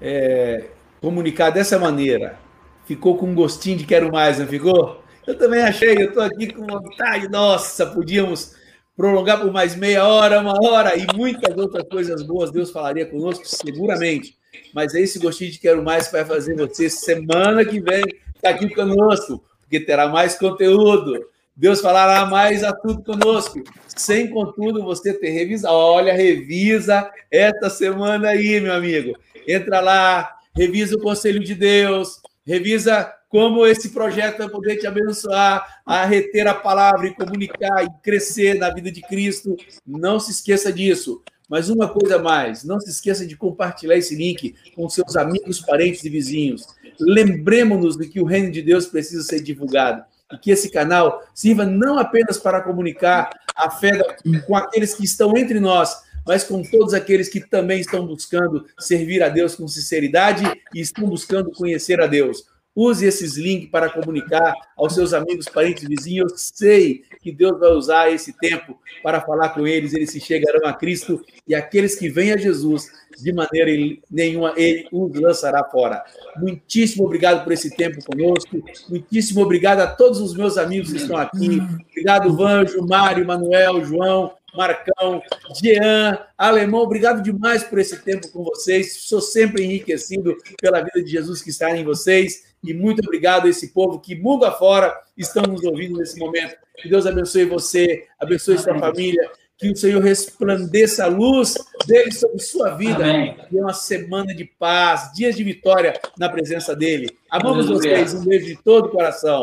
é, 0.00 0.68
comunicar 1.00 1.50
dessa 1.50 1.76
maneira, 1.76 2.38
ficou 2.86 3.18
com 3.18 3.26
um 3.26 3.34
gostinho 3.34 3.78
de 3.78 3.84
quero 3.84 4.12
mais, 4.12 4.38
não 4.38 4.46
ficou? 4.46 5.02
Eu 5.26 5.36
também 5.36 5.60
achei, 5.60 5.96
eu 5.96 6.10
estou 6.10 6.22
aqui 6.22 6.52
com 6.52 6.64
vontade, 6.64 7.28
nossa, 7.28 7.84
podíamos 7.84 8.56
prolongar 8.98 9.40
por 9.40 9.52
mais 9.52 9.76
meia 9.76 10.04
hora, 10.04 10.40
uma 10.40 10.60
hora 10.60 10.96
e 10.96 11.06
muitas 11.14 11.56
outras 11.56 11.84
coisas 11.88 12.20
boas 12.24 12.50
Deus 12.50 12.72
falaria 12.72 13.06
conosco, 13.06 13.44
seguramente. 13.46 14.36
Mas 14.74 14.92
é 14.92 15.00
esse 15.00 15.20
gostinho 15.20 15.52
de 15.52 15.60
quero 15.60 15.84
mais 15.84 16.06
que 16.06 16.14
vai 16.14 16.24
fazer 16.24 16.56
você 16.56 16.90
semana 16.90 17.64
que 17.64 17.80
vem 17.80 18.00
estar 18.00 18.40
tá 18.42 18.50
aqui 18.50 18.68
conosco, 18.68 19.40
porque 19.60 19.78
terá 19.78 20.08
mais 20.08 20.36
conteúdo. 20.36 21.24
Deus 21.54 21.80
falará 21.80 22.26
mais 22.26 22.64
a 22.64 22.72
tudo 22.72 23.04
conosco, 23.04 23.62
sem 23.86 24.30
contudo 24.30 24.82
você 24.82 25.14
ter 25.14 25.30
revisado. 25.30 25.76
Olha, 25.76 26.12
revisa 26.12 27.08
esta 27.30 27.70
semana 27.70 28.30
aí, 28.30 28.60
meu 28.60 28.72
amigo. 28.72 29.16
Entra 29.46 29.78
lá, 29.78 30.28
revisa 30.56 30.96
o 30.96 31.00
conselho 31.00 31.38
de 31.38 31.54
Deus, 31.54 32.20
revisa 32.44 33.12
como 33.28 33.66
esse 33.66 33.90
projeto 33.90 34.38
vai 34.38 34.48
poder 34.48 34.76
te 34.76 34.86
abençoar 34.86 35.80
a 35.84 36.04
reter 36.04 36.46
a 36.46 36.54
palavra 36.54 37.08
e 37.08 37.14
comunicar 37.14 37.84
e 37.84 38.02
crescer 38.02 38.54
na 38.54 38.70
vida 38.70 38.90
de 38.90 39.02
Cristo. 39.02 39.56
Não 39.86 40.18
se 40.18 40.30
esqueça 40.30 40.72
disso. 40.72 41.22
Mas 41.48 41.70
uma 41.70 41.88
coisa 41.88 42.18
mais, 42.18 42.62
não 42.62 42.78
se 42.78 42.90
esqueça 42.90 43.26
de 43.26 43.34
compartilhar 43.34 43.96
esse 43.96 44.14
link 44.14 44.54
com 44.76 44.86
seus 44.88 45.16
amigos, 45.16 45.60
parentes 45.60 46.04
e 46.04 46.10
vizinhos. 46.10 46.66
Lembremos-nos 47.00 47.96
de 47.96 48.06
que 48.06 48.20
o 48.20 48.26
reino 48.26 48.50
de 48.52 48.60
Deus 48.60 48.86
precisa 48.86 49.22
ser 49.22 49.40
divulgado 49.40 50.04
e 50.30 50.36
que 50.36 50.50
esse 50.50 50.70
canal 50.70 51.22
sirva 51.34 51.64
não 51.64 51.98
apenas 51.98 52.36
para 52.36 52.60
comunicar 52.60 53.30
a 53.56 53.70
fé 53.70 53.98
com 54.46 54.54
aqueles 54.54 54.94
que 54.94 55.04
estão 55.04 55.34
entre 55.38 55.58
nós, 55.58 55.96
mas 56.26 56.44
com 56.44 56.62
todos 56.62 56.92
aqueles 56.92 57.30
que 57.30 57.40
também 57.40 57.80
estão 57.80 58.06
buscando 58.06 58.66
servir 58.78 59.22
a 59.22 59.30
Deus 59.30 59.54
com 59.54 59.66
sinceridade 59.66 60.44
e 60.74 60.80
estão 60.80 61.08
buscando 61.08 61.50
conhecer 61.50 61.98
a 61.98 62.06
Deus. 62.06 62.44
Use 62.80 63.04
esses 63.04 63.36
links 63.36 63.68
para 63.70 63.90
comunicar 63.90 64.54
aos 64.76 64.94
seus 64.94 65.12
amigos, 65.12 65.46
parentes, 65.48 65.88
vizinhos. 65.88 66.30
Eu 66.30 66.38
sei 66.38 67.02
que 67.20 67.32
Deus 67.32 67.58
vai 67.58 67.72
usar 67.72 68.12
esse 68.12 68.32
tempo 68.32 68.78
para 69.02 69.20
falar 69.20 69.48
com 69.48 69.66
eles, 69.66 69.92
eles 69.92 70.12
se 70.12 70.20
chegarão 70.20 70.60
a 70.64 70.72
Cristo 70.72 71.20
e 71.46 71.56
aqueles 71.56 71.96
que 71.96 72.08
vêm 72.08 72.32
a 72.32 72.36
Jesus, 72.36 72.86
de 73.20 73.32
maneira 73.32 73.98
nenhuma, 74.08 74.54
ele 74.56 74.86
os 74.92 75.20
lançará 75.20 75.64
fora. 75.64 76.04
Muitíssimo 76.36 77.04
obrigado 77.04 77.42
por 77.42 77.52
esse 77.52 77.74
tempo 77.76 77.98
conosco. 78.04 78.62
Muitíssimo 78.88 79.42
obrigado 79.42 79.80
a 79.80 79.88
todos 79.88 80.20
os 80.20 80.36
meus 80.36 80.56
amigos 80.56 80.92
que 80.92 80.98
estão 80.98 81.16
aqui. 81.16 81.60
Obrigado, 81.90 82.36
Vanjo, 82.36 82.86
Mário, 82.86 83.26
Manuel, 83.26 83.84
João, 83.84 84.34
Marcão, 84.54 85.20
Jean, 85.60 86.18
Alemão, 86.36 86.80
obrigado 86.80 87.22
demais 87.22 87.64
por 87.64 87.78
esse 87.78 87.98
tempo 88.02 88.28
com 88.30 88.44
vocês. 88.44 89.02
Sou 89.02 89.20
sempre 89.20 89.64
enriquecido 89.64 90.36
pela 90.60 90.80
vida 90.80 91.02
de 91.02 91.10
Jesus 91.10 91.42
que 91.42 91.50
está 91.50 91.76
em 91.76 91.84
vocês. 91.84 92.47
E 92.62 92.74
muito 92.74 93.00
obrigado 93.04 93.46
a 93.46 93.50
esse 93.50 93.72
povo 93.72 94.00
que 94.00 94.14
mundo 94.14 94.44
afora 94.44 94.94
estão 95.16 95.42
nos 95.44 95.62
ouvindo 95.64 95.98
nesse 95.98 96.18
momento. 96.18 96.56
Que 96.76 96.88
Deus 96.88 97.06
abençoe 97.06 97.44
você, 97.44 98.06
abençoe 98.18 98.58
sua 98.58 98.78
família, 98.78 99.30
que 99.56 99.70
o 99.70 99.76
Senhor 99.76 100.02
resplandeça 100.02 101.04
a 101.04 101.08
luz 101.08 101.54
dele 101.86 102.12
sobre 102.12 102.38
sua 102.38 102.70
vida. 102.70 103.04
Amém. 103.04 103.36
E 103.50 103.56
uma 103.56 103.72
semana 103.72 104.34
de 104.34 104.44
paz, 104.44 105.12
dias 105.14 105.34
de 105.34 105.42
vitória 105.42 106.00
na 106.16 106.28
presença 106.28 106.74
dele. 106.76 107.08
Amamos 107.30 107.68
vocês, 107.68 108.14
um 108.14 108.24
beijo 108.24 108.46
de 108.46 108.56
todo 108.62 108.86
o 108.86 108.90
coração. 108.90 109.42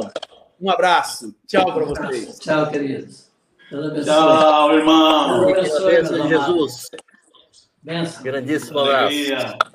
Um 0.60 0.70
abraço. 0.70 1.36
Tchau 1.46 1.74
para 1.74 1.86
vocês. 1.86 2.40
Tchau, 2.40 2.70
queridos. 2.70 3.30
Tchau, 4.06 4.78
irmão. 4.78 5.46
Deus 5.48 5.76
abençoe, 5.76 6.30
Jesus. 6.30 6.90
Benção. 7.84 8.24
Grandíssimo 8.24 8.80
abraço. 8.80 9.75